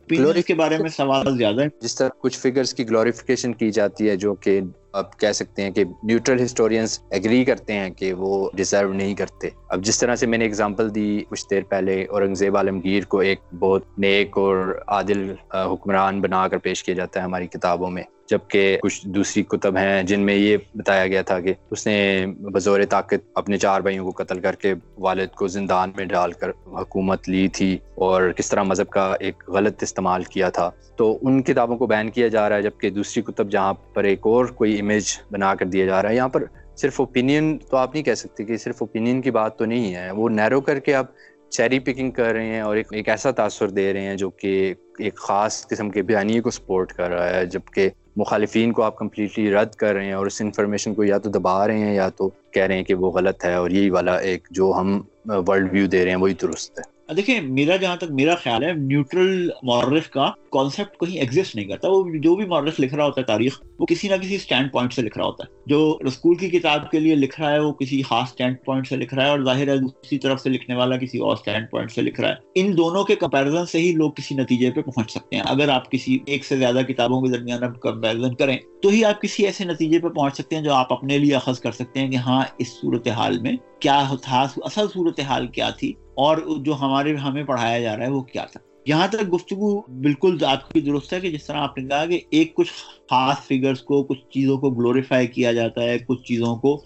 کے 0.47 0.55
بارے 0.55 0.79
میں 0.79 0.89
سوال 0.89 1.39
زیادہ 1.39 1.61
ہے 1.61 1.67
جس 1.81 1.95
طرح 1.95 2.09
کچھ 2.19 2.39
فگرز 2.39 2.75
کی 2.75 2.89
گلوریفیکیشن 2.91 3.55
کی 3.55 3.71
جاتی 3.71 4.09
ہے 4.09 4.17
جو 4.17 4.35
کہ 4.35 4.61
آپ 4.93 5.21
کہہ 5.21 5.33
سکتے 5.33 5.63
ہیں 5.63 5.71
کہ 5.71 5.85
نیوٹرل 6.03 6.45
ہسٹورینز 6.45 7.01
ایگری 7.11 7.45
کرتے 7.45 7.73
ہیں 7.73 7.91
کہ 7.91 8.13
وہ 8.13 8.51
ڈیزرو 8.55 8.93
نہیں 8.93 9.15
کرتے۔ 9.15 9.49
اب 9.69 9.85
جس 9.85 9.99
طرح 9.99 10.17
سے 10.17 10.27
میں 10.27 10.39
نے 10.39 10.45
اگزامپل 10.45 10.95
دی 10.95 11.25
کچھ 11.29 11.47
دیر 11.51 11.63
پہلے 11.63 12.05
اورنگزیب 12.05 12.57
عالمگیر 12.57 13.05
کو 13.05 13.19
ایک 13.19 13.41
بہت 13.59 13.99
نیک 13.99 14.39
اور 14.39 14.83
عادل 14.87 15.33
حکمران 15.55 16.21
بنا 16.21 16.49
کر 16.49 16.59
پیش 16.59 16.85
کیا 16.85 16.95
جاتا 16.95 17.21
ہے 17.21 17.25
ہماری 17.25 17.47
کتابوں 17.47 17.91
میں۔ 17.91 18.03
جبکہ 18.31 18.79
کچھ 18.83 19.07
دوسری 19.09 19.43
کتب 19.43 19.77
ہیں 19.77 20.03
جن 20.03 20.21
میں 20.21 20.35
یہ 20.35 20.57
بتایا 20.75 21.07
گیا 21.07 21.23
تھا 21.23 21.41
کہ 21.41 21.55
اس 21.71 21.87
نے 21.87 22.27
بزور 22.27 22.81
طاقت 22.89 23.31
اپنے 23.35 23.59
چار 23.59 23.81
بھائیوں 23.81 24.11
کو 24.11 24.25
قتل 24.25 24.41
کر 24.41 24.55
کے 24.55 24.75
والد 24.99 25.29
کو 25.29 25.49
زندان 25.49 25.93
میں 25.97 26.05
ڈال 26.05 26.33
کر 26.33 26.51
حکومت 26.67 27.29
لی 27.29 27.49
تھی 27.49 27.79
اور 27.95 28.31
کس 28.37 28.51
طرح 28.51 28.63
مذہب 28.63 28.89
کا 28.89 29.17
ایک 29.21 29.43
غلط 29.49 29.83
استعمال 29.83 30.25
کیا 30.25 30.51
تھا۔ 30.51 30.71
تو 30.97 31.19
ان 31.23 31.43
کتابوں 31.43 31.77
کو 31.77 31.87
بین 31.87 32.11
کیا 32.11 32.29
جا 32.29 32.49
رہا 32.49 32.57
ہے 32.57 32.63
جبکہ 32.63 32.91
دوسری 32.91 33.23
کتب 33.23 33.51
جہاں 33.51 33.75
پر 33.75 34.05
ایک 34.05 34.27
اور 34.27 34.47
کوئی 34.47 34.81
امیج 34.81 35.05
بنا 35.31 35.55
کر 35.55 35.67
دیا 35.67 35.87
جا 35.87 36.03
رہا 36.03 36.11
ہے، 36.11 36.17
یہاں 36.17 36.29
پر 36.29 36.45
صرف 36.77 37.01
اوپینین 37.01 37.59
تو 37.71 37.77
آپ 37.77 37.95
نہیں 37.95 38.05
کہہ 38.05 38.15
سکتے 38.15 38.45
کہ 38.45 38.57
صرف 38.57 38.77
اوپینین 38.81 39.21
کی 39.21 39.31
بات 39.31 39.59
تو 39.59 39.65
نہیں 39.65 39.95
ہے۔ 39.95 40.11
وہ 40.11 40.29
نیرو 40.29 40.61
کر 40.61 40.79
کے 40.79 40.95
آپ 40.95 41.07
چیری 41.51 41.79
پکنگ 41.79 42.11
کر 42.11 42.33
رہے 42.33 42.47
ہیں 42.47 42.61
اور 42.61 42.77
ایک 42.77 42.87
ایک 42.91 43.09
ایسا 43.09 43.31
تاثر 43.31 43.69
دے 43.69 43.93
رہے 43.93 44.01
ہیں 44.01 44.17
جو 44.17 44.31
کہ 44.31 44.75
ایک 44.99 45.17
خاص 45.17 45.67
قسم 45.69 45.91
کے 45.91 46.03
بیانیے 46.03 46.41
کو 46.41 46.51
سپورٹ 46.51 46.93
کر 46.93 47.11
رہا 47.11 47.37
ہے، 47.37 47.47
جبکہ 47.47 47.89
مخالفین 48.19 48.73
کو 48.73 48.83
آپ 48.83 48.97
کمپلیٹلی 48.97 49.51
رد 49.51 49.75
کر 49.75 49.95
رہے 49.95 50.05
ہیں 50.05 50.13
اور 50.13 50.27
اس 50.27 50.41
انفارمیشن 50.41 50.95
کو 50.95 51.05
یا 51.05 51.19
تو 51.19 51.31
دبا 51.31 51.67
رہے 51.67 51.79
ہیں 51.79 51.95
یا 51.95 52.09
تو 52.09 52.31
کہہ 52.51 52.63
رہے 52.63 52.77
ہیں 52.77 52.85
کہ 52.85 52.95
وہ 52.95 53.11
غلط 53.11 53.45
ہے 53.45 53.55
اور 53.55 53.71
یہی 53.71 53.91
والا 53.91 54.17
ایک 54.17 54.49
جو 54.51 54.73
ہم 54.81 55.01
ورلڈ 55.27 55.73
ویو 55.73 55.87
دے 55.87 56.05
رہے 56.05 56.11
ہیں 56.11 56.19
وہی 56.19 56.35
درست 56.35 56.79
ہے۔ 56.79 56.98
دیکھیں، 57.17 57.41
میرا 57.41 57.77
جہاں 57.77 57.97
تک 57.97 58.05
میرا 58.11 58.35
خیال 58.35 58.65
ہے 58.65 58.73
نیوٹرل 58.73 59.51
مورخ 59.63 60.11
کا 60.11 60.31
کانسیپٹ 60.53 61.01
کہیں 61.01 61.19
ایگزسٹ 61.19 61.57
نہیں 61.57 61.67
کرتا۔ 61.67 61.89
وہ 61.89 62.05
جو 62.15 62.37
بھی 62.37 62.47
مورخ 62.47 62.81
لکھ 62.81 62.95
رہا 62.95 63.05
ہوتا 63.05 63.21
ہے 63.21 63.27
تاریخ، 63.27 63.63
وہ 63.79 63.87
کسی 63.87 64.09
نہ 64.09 64.15
کسی 64.15 64.35
اسٹینڈ 64.35 64.73
پوائنٹ 64.73 64.93
سے 64.93 65.03
لکھ 65.03 65.19
رہا 65.19 65.27
ہوتا 65.27 65.45
ہے۔ 65.45 65.57
جو 65.67 65.99
اسکول 66.01 66.35
کی 66.35 66.49
کتاب 66.49 66.91
کے 66.91 67.01
لیے 67.01 67.15
لکھ 67.15 67.41
رہا 67.41 67.53
ہے، 67.53 67.59
وہ 67.59 67.73
کسی 67.73 68.03
خاص 68.03 68.23
اسٹینڈ 68.23 68.57
پوائنٹ 68.65 68.89
سے 68.89 68.97
لکھ 68.97 69.15
رہا 69.15 69.25
ہے 69.25 69.29
اور 69.29 69.45
ظاہر 69.45 69.69
ہے 69.69 69.77
دوسری 69.77 70.19
طرف 70.19 70.41
سے 70.41 70.51
لکھنے 70.51 70.77
والا 70.77 70.97
کسی 70.97 71.19
اور 71.19 71.33
اسٹینڈ 71.33 71.67
پوائنٹ 71.71 71.93
سے 71.93 72.03
لکھ 72.03 72.21
رہا 72.21 72.29
ہے۔ 72.29 72.35
ان 72.55 72.77
دونوں 72.77 73.05
کے 73.05 73.15
کمپیرزن 73.15 73.67
سے 73.67 73.79
ہی 73.79 73.93
لوگ 73.93 74.11
کسی 74.11 74.35
نتیجے 74.35 74.71
پہ 74.71 74.81
پہنچ 74.81 75.11
سکتے 75.11 75.37
ہیں۔ 75.37 75.43
اگر 75.47 75.69
آپ 75.69 75.91
کسی 75.91 76.19
ایک 76.27 76.45
سے 76.45 76.57
زیادہ 76.57 76.81
کتابوں 76.89 77.21
کے 77.21 77.29
درمیان 77.29 77.61
کمپیرزن 77.81 78.35
کریں 78.35 78.59
تو 78.83 78.89
ہی 78.89 79.05
آپ 79.05 79.21
کسی 79.23 79.47
ایسے 79.47 79.65
نتیجے 79.65 79.99
پہ 79.99 80.09
پہنچ 80.09 80.35
سکتے 80.35 80.57
ہیں 80.57 80.63
جو 80.63 80.73
آپ 80.73 80.93
اپنے 80.93 81.19
لیے 81.19 81.35
اخذ 81.35 81.61
کر 81.61 81.73
سکتے 81.73 82.01
ہیں 82.01 82.11
کہ 82.11 82.17
ہاں 82.17 82.43
اس 82.59 82.69
صورت 82.69 83.09
حال 83.09 83.39
میں 83.39 83.53
کیا 83.81 84.03
تھا، 84.23 84.47
اصل 84.57 84.87
صورت 84.93 85.21
حال 85.21 85.47
کیا 85.47 85.71
تھی 85.71 85.93
اور 86.17 86.37
جو 86.59 86.75
ہمارے 86.75 87.15
ہمیں 87.17 87.43
پڑھایا 87.45 87.81
جا 87.81 87.97
رہا 87.97 88.05
ہے 88.05 88.11
وہ 88.11 88.23
کیا 88.23 88.45
تھا۔ 88.45 88.61
یہاں 88.87 89.07
تک 89.09 89.33
گفتگو 89.35 89.81
بالکل 90.03 90.37
آپ 90.47 90.71
کی 90.73 90.81
درست 90.81 91.13
ہے 91.13 91.21
کہ 91.21 91.31
جس 91.31 91.47
طرح 91.47 91.57
آپ 91.57 91.79
نے 91.79 91.89
کہا 91.89 92.07
کہ 92.07 92.21
ایک 92.31 92.55
کچھ 92.55 92.73
خاص 93.11 93.47
فگرز 93.47 93.83
کو، 93.83 94.03
کچھ 94.03 94.21
چیزوں 94.31 94.57
کو 94.59 94.71
گلوریفائی 94.71 95.27
کیا 95.27 95.53
جاتا 95.53 95.83
ہے، 95.83 95.99
کچھ 95.99 96.23
چیزوں 96.23 96.57
کو 96.57 96.83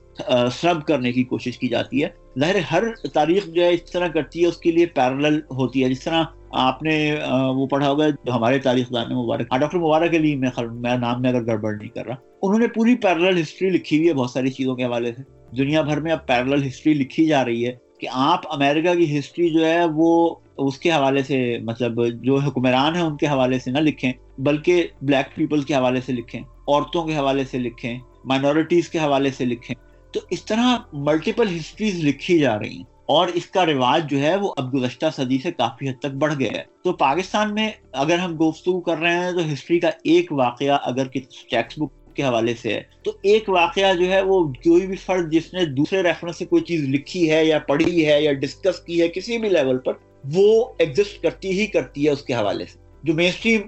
سرب 0.53 0.85
کرنے 0.87 1.13
کی 1.13 1.25
کوشش 1.25 1.59
کی 1.59 1.69
جاتی 1.69 2.03
ہے۔ 2.05 2.09
ظاہر 2.39 2.57
ہر 2.71 2.85
تاریخ 3.15 3.47
جو 3.47 3.63
ہے 3.63 3.73
اس 3.75 3.91
طرح 3.93 4.09
کرتی 4.09 4.43
ہے، 4.43 4.47
اس 4.47 4.57
کے 4.57 4.73
لیے 4.73 4.87
پیرل 4.87 5.41
ہوتی 5.51 5.85
ہے۔ 5.85 5.89
جس 5.89 6.05
طرح 6.05 6.25
آپ 6.53 6.83
نے 6.83 7.15
وہ 7.57 7.67
پڑھا 7.67 7.89
ہوگا 7.91 8.09
جو 8.09 8.33
ہمارے 8.33 8.59
تاریخ 8.59 8.93
دان 8.93 9.15
مبارک۔ 9.15 9.59
ڈاکٹر 9.61 9.79
مبارک 9.79 10.15
علی، 10.15 10.35
میں 10.37 10.51
میرا 10.71 10.97
نام 10.97 11.21
میں 11.23 11.31
اگر 11.31 11.47
گڑبڑ 11.47 11.75
نہیں 11.77 11.89
کر 11.89 12.07
رہا، 12.07 12.15
انہوں 12.43 12.59
نے 12.59 12.67
پوری 12.67 12.95
پیرل 12.95 13.41
ہسٹری 13.41 13.71
لکھی 13.71 13.97
ہوئی 13.97 14.09
ہے 14.09 14.15
بہت 14.15 14.31
ساری 14.31 14.51
چیزوں 14.51 14.75
کے 14.77 14.85
حوالے 14.85 15.13
سے۔ 15.13 15.23
دنیا 15.57 15.83
بھر 15.83 16.01
میں 16.01 16.13
اب 16.13 16.27
پیرل 16.27 16.67
ہسٹری 16.67 16.95
لکھی 16.95 17.27
جا 17.27 17.45
رہی 17.45 17.67
ہے 17.67 17.73
کہ 18.01 18.09
آپ 18.13 18.53
امریکہ 18.53 18.95
کی 18.95 19.19
ہسٹری 19.19 19.51
جو 19.51 19.67
ہے، 19.67 19.85
وہ 19.95 20.35
اس 20.59 20.79
کے 20.79 20.91
حوالے 20.91 21.23
سے 21.23 21.59
مطلب 21.59 22.01
جو 22.25 22.37
حکمران 22.37 22.95
ہیں، 22.95 23.03
ان 23.03 23.17
کے 23.17 23.27
حوالے 23.27 23.59
سے 23.59 23.71
نہ 23.71 23.79
لکھیں، 23.79 24.13
بلکہ 24.39 24.87
بلیک 25.03 25.37
پیپل 25.37 25.63
کے 25.63 25.75
حوالے 25.75 26.01
سے 26.01 26.13
لکھیں، 26.13 26.41
عورتوں 26.41 27.05
کے 27.05 27.17
حوالے 27.17 27.45
سے 27.45 27.59
لکھیں 27.59 27.99
مائنورٹیز 28.25 28.89
کے 28.89 28.99
حوالے 28.99 29.31
سے 29.31 29.45
لکھیں۔ 29.45 29.77
تو 30.13 30.21
اس 30.31 30.45
طرح 30.45 30.77
ملٹیپل 30.93 31.57
ہسٹریز 31.57 32.05
لکھی 32.05 32.39
جا 32.39 32.59
رہی 32.59 32.77
ہیں۔ 32.77 32.92
اور 33.07 33.29
اس 33.29 33.47
کا 33.47 33.67
رواج 33.67 34.11
جو 34.11 34.21
ہے 34.23 34.37
وہ 34.37 34.55
اب 34.57 34.75
گزشتہ 34.75 35.07
صدی 35.17 35.39
سے 35.43 35.53
کافی 35.53 35.89
حد 35.89 35.99
تک 35.99 36.15
بڑھ 36.15 36.35
گیا 36.39 36.51
ہے۔ 36.53 36.63
تو 36.85 36.93
پاکستان 36.93 37.55
میں 37.55 37.71
اگر 37.93 38.19
ہم 38.19 38.37
گفتگو 38.37 38.81
کر 38.81 38.99
رہے 38.99 39.15
ہیں 39.15 39.33
تو 39.33 39.53
ہسٹری 39.53 39.81
کا 39.81 39.91
ایک 40.05 40.33
واقعہ 40.33 40.79
اگر 40.83 41.07
ٹیکسٹ 41.07 41.79
بک 41.79 42.17
کے 42.17 42.23
حوالے 42.23 42.55
سے 42.55 42.75
ہے، 42.75 42.83
تو 43.03 43.13
ایک 43.23 43.49
واقعہ 43.49 43.95
جو 43.95 44.13
ہے 44.13 44.23
وہ 44.23 44.45
کوئی 44.45 44.87
بھی 44.87 44.97
فرد 44.97 45.33
جس 45.33 45.55
نے 45.55 45.65
دوسرے 45.65 46.03
ریفرنس 46.03 46.37
سے 46.37 46.45
کوئی 46.45 46.63
چیز 46.63 46.89
لکھی 46.89 47.31
ہے 47.31 47.45
یا 47.45 47.59
پڑھی 47.59 48.07
ہے 48.07 48.23
یا 48.23 48.33
ڈسکس 48.33 48.81
کی 48.81 49.01
ہے 49.03 49.09
کسی 49.09 49.39
بھی 49.39 49.49
لیول 49.49 49.79
پر، 49.79 49.93
وہ 50.35 50.65
ایگزسٹ 50.79 51.23
کرتی 51.23 51.61
ہی 51.61 51.67
کرتی 51.67 52.05
ہے 52.05 52.11
اس 52.11 52.23
کے 52.23 52.35
حوالے 52.35 52.65
سے۔ 52.65 52.82
جو 53.03 53.15
مین 53.15 53.29
اسٹریم 53.29 53.61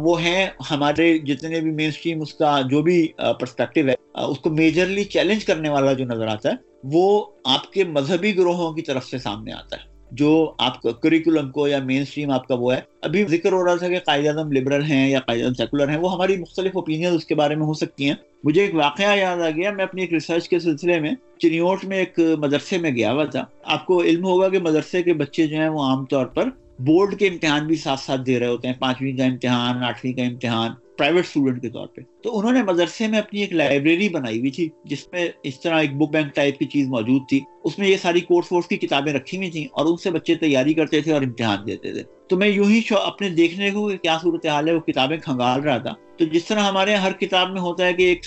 وہ 0.00 0.22
ہیں 0.22 0.46
ہمارے 0.70 1.18
جتنے 1.18 1.60
بھی 1.60 1.70
مین 1.70 1.88
اسٹریم 1.88 2.20
اس 2.20 2.34
کا 2.34 2.60
جو 2.70 2.82
بھی 2.82 3.08
پرسپیکٹو 3.40 3.88
ہے 3.88 3.94
اس 4.22 4.38
کو 4.38 4.50
میجرلی 4.50 5.04
چیلنج 5.04 5.44
کرنے 5.44 5.68
والا 5.68 5.92
جو 5.92 6.04
نظر 6.04 6.26
آتا 6.26 6.48
ہے، 6.48 6.54
وہ 6.84 7.24
آپ 7.44 7.72
کے 7.72 7.84
مذہبی 7.84 8.36
گروہوں 8.36 8.72
کی 8.72 8.82
طرف 8.82 9.04
سے 9.04 9.18
سامنے 9.18 9.52
آتا 9.52 9.76
ہے۔ 9.76 9.98
جو 10.10 10.52
آپ 10.58 10.82
کا 10.82 10.90
کریکولم 10.90 11.50
کو 11.50 11.68
یا 11.68 11.78
مین 11.78 12.02
اسٹریم 12.02 12.30
آپ 12.30 12.48
کا 12.48 12.54
وہ 12.54 12.74
ہے، 12.74 12.80
ابھی 13.02 13.24
ذکر 13.24 13.52
ہو 13.52 13.64
رہا 13.64 13.74
تھا 13.74 13.88
کہ 13.88 13.98
قائد 13.98 14.26
اعظم 14.26 14.52
لبرل 14.52 14.82
ہیں 14.82 15.08
یا 15.10 15.20
قائد 15.20 15.42
اعظم 15.42 15.54
سیکولر 15.54 15.88
ہیں، 15.88 15.96
وہ 15.96 16.12
ہماری 16.12 16.36
مختلف 16.36 16.76
اوپینین 16.76 17.14
اس 17.14 17.24
کے 17.24 17.34
بارے 17.34 17.54
میں 17.54 17.66
ہو 17.66 17.74
سکتی 17.74 18.08
ہیں۔ 18.08 18.14
مجھے 18.44 18.60
ایک 18.60 18.74
واقعہ 18.74 19.16
یاد 19.16 19.36
آ 19.36 19.50
گیا، 19.50 19.70
میں 19.70 19.84
اپنی 19.84 20.00
ایک 20.00 20.12
ریسرچ 20.12 20.48
کے 20.48 20.58
سلسلے 20.58 21.00
میں 21.00 21.10
چنیوٹ 21.38 21.84
میں 21.84 21.98
ایک 21.98 22.18
مدرسے 22.18 22.78
میں 22.78 22.90
گیا 22.90 23.12
ہوا 23.12 23.24
تھا۔ 23.24 23.44
آپ 23.64 23.86
کو 23.86 24.02
علم 24.02 24.24
ہوگا 24.24 24.48
کہ 24.48 24.58
مدرسے 24.58 25.02
کے 25.02 25.14
بچے 25.14 25.46
جو 25.46 25.56
ہیں، 25.56 25.68
وہ 25.68 25.82
عام 25.82 26.04
طور 26.04 26.26
پر 26.26 26.48
بورڈ 26.78 27.18
کے 27.18 27.26
امتحان 27.26 27.66
بھی 27.66 27.76
ساتھ 27.76 28.00
ساتھ 28.00 28.20
دے 28.20 28.38
رہے 28.38 28.46
ہوتے 28.46 28.68
ہیں، 28.68 28.74
پانچویں 28.78 29.16
کا 29.16 29.24
امتحان، 29.24 29.84
آٹھویں 29.84 30.12
کا 30.12 30.22
امتحان 30.22 30.70
پرائیویٹ 30.98 31.24
اسٹوڈنٹ 31.24 31.62
کے 31.62 31.68
طور 31.68 31.86
پہ۔ 31.86 32.00
تو 32.22 32.38
انہوں 32.38 32.52
نے 32.52 32.62
مدرسے 32.62 33.06
میں 33.06 33.18
اپنی 33.18 33.40
ایک 33.40 33.52
لائبریری 33.52 34.08
بنائی 34.08 34.38
ہوئی 34.38 34.50
تھی، 34.50 34.68
جس 34.84 35.06
میں 35.12 35.28
اس 35.42 35.60
طرح 35.60 35.80
ایک 35.80 35.96
بک 35.96 36.10
بینک 36.10 36.34
ٹائپ 36.34 36.58
کی 36.58 36.64
چیز 36.64 36.88
موجود 36.88 37.22
تھی۔ 37.28 37.40
اس 37.64 37.78
میں 37.78 37.88
یہ 37.88 37.96
ساری 37.96 38.20
کورس 38.20 38.52
وورس 38.52 38.66
کی 38.66 38.76
کتابیں 38.76 39.12
رکھی 39.12 39.38
ہوئی 39.38 39.50
تھیں 39.50 39.64
اور 39.64 39.86
ان 39.86 39.96
سے 39.96 40.10
بچے 40.10 40.34
تیاری 40.34 40.74
کرتے 40.74 41.00
تھے 41.00 41.12
اور 41.12 41.22
امتحان 41.22 41.66
دیتے 41.66 41.92
تھے۔ 41.92 42.02
تو 42.28 42.36
میں 42.36 42.48
یوں 42.48 42.70
ہی 42.70 42.80
اپنے 42.90 43.28
دیکھنے 43.28 43.70
کو 43.70 43.90
کیا 44.02 44.18
صورت 44.22 44.46
حال 44.46 44.68
ہے، 44.68 44.74
وہ 44.74 44.80
کتابیں 44.80 45.16
کھنگال 45.16 45.60
رہا 45.60 45.78
تھا۔ 45.78 45.94
تو 46.18 46.24
جس 46.24 46.44
طرح 46.44 46.60
ہمارے 46.60 46.94
ہر 46.94 47.12
کتاب 47.12 47.50
میں 47.50 47.60
ہوتا 47.60 47.86
ہے 47.86 47.92
کہ 47.92 48.02
ایک 48.02 48.20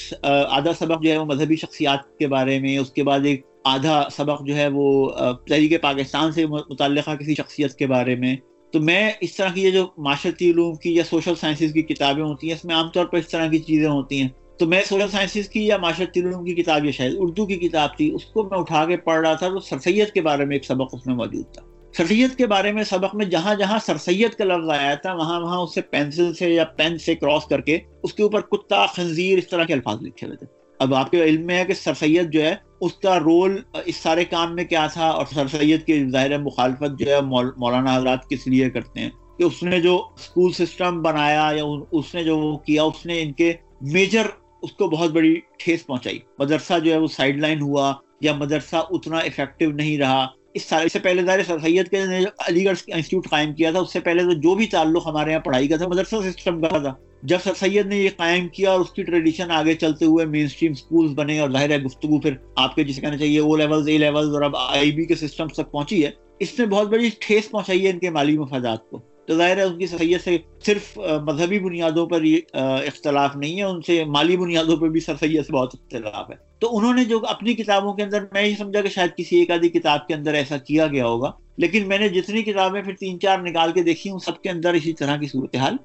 آدھا 0.49 0.73
سبق 0.73 1.03
جو 1.03 1.11
ہے 1.11 1.17
وہ 1.17 1.25
مذہبی 1.25 1.55
شخصیات 1.55 2.17
کے 2.19 2.27
بارے 2.27 2.59
میں، 2.59 2.77
اس 2.77 2.91
کے 2.91 3.03
بعد 3.03 3.19
ایک 3.23 3.45
آدھا 3.63 4.07
سبق 4.11 4.45
جو 4.45 4.55
ہے 4.55 4.67
وہ 4.67 5.09
تحریک 5.47 5.81
پاکستان 5.81 6.31
سے 6.31 6.45
متعلقہ 6.45 7.15
کسی 7.15 7.35
شخصیت 7.35 7.73
کے 7.73 7.87
بارے 7.87 8.15
میں۔ 8.15 8.35
تو 8.73 8.79
میں 8.79 9.11
اس 9.21 9.35
طرح 9.35 9.49
کی 9.53 9.63
یہ 9.63 9.71
جو 9.71 9.87
معاشرتی 9.97 10.51
علوم 10.51 10.75
کی 10.75 10.95
یا 10.95 11.03
سوشل 11.03 11.35
سائنسز 11.35 11.73
کی 11.73 11.81
کتابیں 11.81 12.23
ہوتی 12.23 12.47
ہیں، 12.47 12.55
اس 12.55 12.65
میں 12.65 12.75
عام 12.75 12.89
طور 12.89 13.05
پر 13.05 13.17
اس 13.17 13.27
طرح 13.27 13.47
کی 13.47 13.59
چیزیں 13.59 13.89
ہوتی 13.89 14.21
ہیں۔ 14.21 14.29
تو 14.59 14.65
میں 14.65 14.81
سوشل 14.89 15.07
سائنسز 15.07 15.49
کی 15.49 15.67
یا 15.67 15.77
معاشرتی 15.77 16.19
علوم 16.19 16.45
کی 16.45 16.53
کتاب 16.53 16.85
یہ 16.85 16.91
شاید 16.91 17.13
اردو 17.17 17.45
کی 17.45 17.55
کتاب 17.55 17.97
تھی، 17.97 18.11
اس 18.13 18.25
کو 18.25 18.43
میں 18.43 18.59
اٹھا 18.59 18.85
کے 18.85 18.97
پڑھ 18.97 19.21
رہا 19.21 19.33
تھا 19.33 19.49
تو 19.49 19.59
سر 19.59 19.79
سید 19.79 20.11
کے 20.11 20.21
بارے 20.21 20.45
میں 20.45 20.55
ایک 20.55 20.65
سبق 20.65 20.95
اس 20.95 21.07
میں 21.07 21.15
موجود 21.15 21.53
تھا۔ 21.53 21.61
سر 21.97 22.05
سید 22.05 22.35
کے 22.37 22.47
بارے 22.47 22.71
میں 22.71 22.83
سبق 22.83 23.15
میں 23.15 23.25
جہاں 23.25 23.55
جہاں 23.55 23.79
سر 23.85 23.97
سید 23.97 24.31
کا 24.31 24.45
لفظ 24.45 24.69
آیا 24.69 24.95
تھا، 24.95 25.13
وہاں 25.13 25.41
وہاں 25.41 25.57
اسے 25.57 25.81
پینسل 25.81 26.33
سے 26.33 26.49
یا 26.49 26.63
پین 26.63 26.97
سے 26.97 27.15
کراس 27.15 27.45
کر 27.45 27.61
کے 27.61 27.77
اس 28.03 28.13
کے 28.13 28.23
اوپر 28.23 28.41
کتا، 28.41 28.85
خنزیر، 28.85 29.37
اس 29.37 29.47
طرح 29.47 29.63
کے 29.63 29.73
الفاظ 29.73 30.01
لکھے 30.01 30.27
ہوئے 30.27 30.37
تھے۔ 30.37 30.47
اب 30.79 30.93
آپ 30.93 31.11
کے 31.11 31.23
علم 31.23 31.45
میں 31.45 31.57
ہے 31.57 31.65
کہ 31.65 31.73
سر 31.73 31.93
سید 31.93 32.33
جو 32.33 32.41
ہے 32.41 32.55
اس 32.81 32.93
کا 32.93 33.19
رول 33.19 33.61
اس 33.85 33.95
سارے 33.95 34.25
کام 34.25 34.55
میں 34.55 34.63
کیا 34.63 34.87
تھا 34.87 35.07
اور 35.07 35.25
سر 35.33 35.47
سید 35.47 35.85
کی 35.85 36.09
ظاہر 36.09 36.37
مخالفت 36.37 36.99
جو 36.99 37.15
ہے 37.15 37.21
مولانا 37.57 37.97
حضرات 37.97 38.29
کس 38.29 38.47
لیے 38.47 38.69
کرتے 38.69 38.99
ہیں؟ 38.99 39.09
کہ 39.37 39.43
اس 39.43 39.63
نے 39.63 39.79
جو 39.79 40.03
اسکول 40.15 40.51
سسٹم 40.51 41.01
بنایا 41.01 41.51
یا 41.55 41.63
اس 41.91 42.15
نے 42.15 42.23
جو 42.23 42.57
کیا، 42.65 42.83
اس 42.83 43.05
نے 43.05 43.21
ان 43.21 43.31
کے 43.31 43.53
میجر 43.81 44.25
اس 44.61 44.71
کو 44.71 44.87
بہت 44.87 45.11
بڑی 45.11 45.39
ٹھیس 45.57 45.85
پہنچائی۔ 45.85 46.19
مدرسہ 46.39 46.79
جو 46.79 46.91
ہے 46.91 46.97
وہ 46.97 47.07
سائڈ 47.07 47.39
لائن 47.39 47.61
ہوا 47.61 47.93
یا 48.21 48.33
مدرسہ 48.35 48.75
اتنا 48.89 49.17
افیکٹو 49.17 49.71
نہیں 49.71 49.97
رہا۔ 49.97 50.27
اس 50.53 50.65
سارے 50.65 50.89
سے 50.89 50.99
پہلے 50.99 51.23
ظاہر 51.23 51.43
سر 51.43 51.59
سید 51.59 51.87
کے 51.87 52.03
علی 52.47 52.65
گڑھ 52.65 52.77
انسٹیٹیوٹ 52.87 53.29
قائم 53.29 53.53
کیا 53.53 53.71
تھا۔ 53.71 53.79
اس 53.79 53.93
سے 53.93 53.99
پہلے 53.99 54.23
تو 54.23 54.31
جو 54.31 54.55
بھی 54.55 54.67
تعلق 54.67 55.07
ہمارے 55.07 55.31
یہاں 55.31 55.39
پڑھائی 55.39 55.67
کا 55.67 55.77
تھا، 55.77 55.87
مدرسہ 55.87 56.15
سسٹم 56.29 56.61
کا 56.61 56.77
تھا۔ 56.77 56.93
جب 57.23 57.37
سر 57.43 57.53
سید 57.53 57.87
نے 57.87 57.97
یہ 57.97 58.09
قائم 58.17 58.47
کیا 58.47 58.71
اور 58.71 58.79
اس 58.79 58.91
کی 58.91 59.03
ٹریڈیشن 59.03 59.51
آگے 59.51 59.73
چلتے 59.73 60.05
ہوئے 60.05 60.25
مین 60.25 60.45
اسٹریم 60.45 60.73
سکولز 60.73 61.11
بنے 61.15 61.39
اور 61.39 61.49
ظاہر 61.49 61.69
ہے 61.69 61.77
گفتگو 61.77 62.19
پھر 62.19 62.33
آپ 62.55 62.75
کے 62.75 62.83
جسے 62.83 63.01
کہنا 63.01 63.17
چاہیے 63.17 63.39
او 63.39 63.55
لیولز 63.55 63.87
اے 63.87 63.97
لیولز 63.97 64.33
اور 64.33 64.41
اب 64.41 64.55
آئی 64.57 64.91
بی 64.91 65.05
کے 65.05 65.15
سسٹم 65.15 65.47
تک 65.47 65.71
پہنچی 65.71 66.03
ہے، 66.05 66.11
اس 66.39 66.59
نے 66.59 66.65
بہت 66.65 66.87
بڑی 66.87 67.09
ٹھیس 67.19 67.49
پہنچائی 67.51 67.85
ہے 67.85 67.91
ان 67.91 67.99
کے 67.99 68.09
مالی 68.09 68.37
مفادات 68.37 68.89
کو۔ 68.89 68.99
تو 69.27 69.35
ظاہر 69.37 69.57
ہے 69.57 69.63
ان 69.63 69.77
کی 69.77 69.87
سید 69.87 70.21
سے 70.21 70.37
صرف 70.65 70.97
مذہبی 71.23 71.59
بنیادوں 71.59 72.05
پر 72.05 72.23
یہ 72.23 72.55
اختلاف 72.55 73.35
نہیں 73.35 73.57
ہے، 73.57 73.63
ان 73.63 73.81
سے 73.81 74.03
مالی 74.05 74.37
بنیادوں 74.37 74.77
پر 74.77 74.89
بھی 74.89 74.99
سر 74.99 75.15
سید 75.19 75.45
سے 75.45 75.53
بہت 75.53 75.75
اختلاف 75.75 76.29
ہے۔ 76.29 76.35
تو 76.59 76.75
انہوں 76.77 76.93
نے 76.93 77.03
جو 77.05 77.19
اپنی 77.27 77.53
کتابوں 77.53 77.93
کے 77.93 78.03
اندر، 78.03 78.25
میں 78.33 78.43
یہ 78.43 78.55
سمجھا 78.55 78.81
کہ 78.81 78.89
شاید 78.89 79.15
کسی 79.17 79.39
ایک 79.39 79.51
آدھی 79.51 79.69
کتاب 79.69 80.07
کے 80.07 80.13
اندر 80.13 80.33
ایسا 80.33 80.57
کیا 80.57 80.87
گیا 80.87 81.05
ہوگا، 81.07 81.31
لیکن 81.57 81.87
میں 81.87 81.97
نے 81.97 82.09
جتنی 82.09 82.43
کتابیں 82.43 82.81
پھر 82.81 82.95
تین 82.95 83.19
چار 83.19 83.39
نکال 83.39 83.71
کے 83.71 83.83
دیکھی 83.83 84.09
ہوں 84.09 84.19
سب 84.19 84.41
کے 84.41 84.49
اندر 84.49 84.73
اسی 84.73 84.93
طرح 84.93 85.17
کی 85.17 85.27
صورتحال۔ 85.27 85.75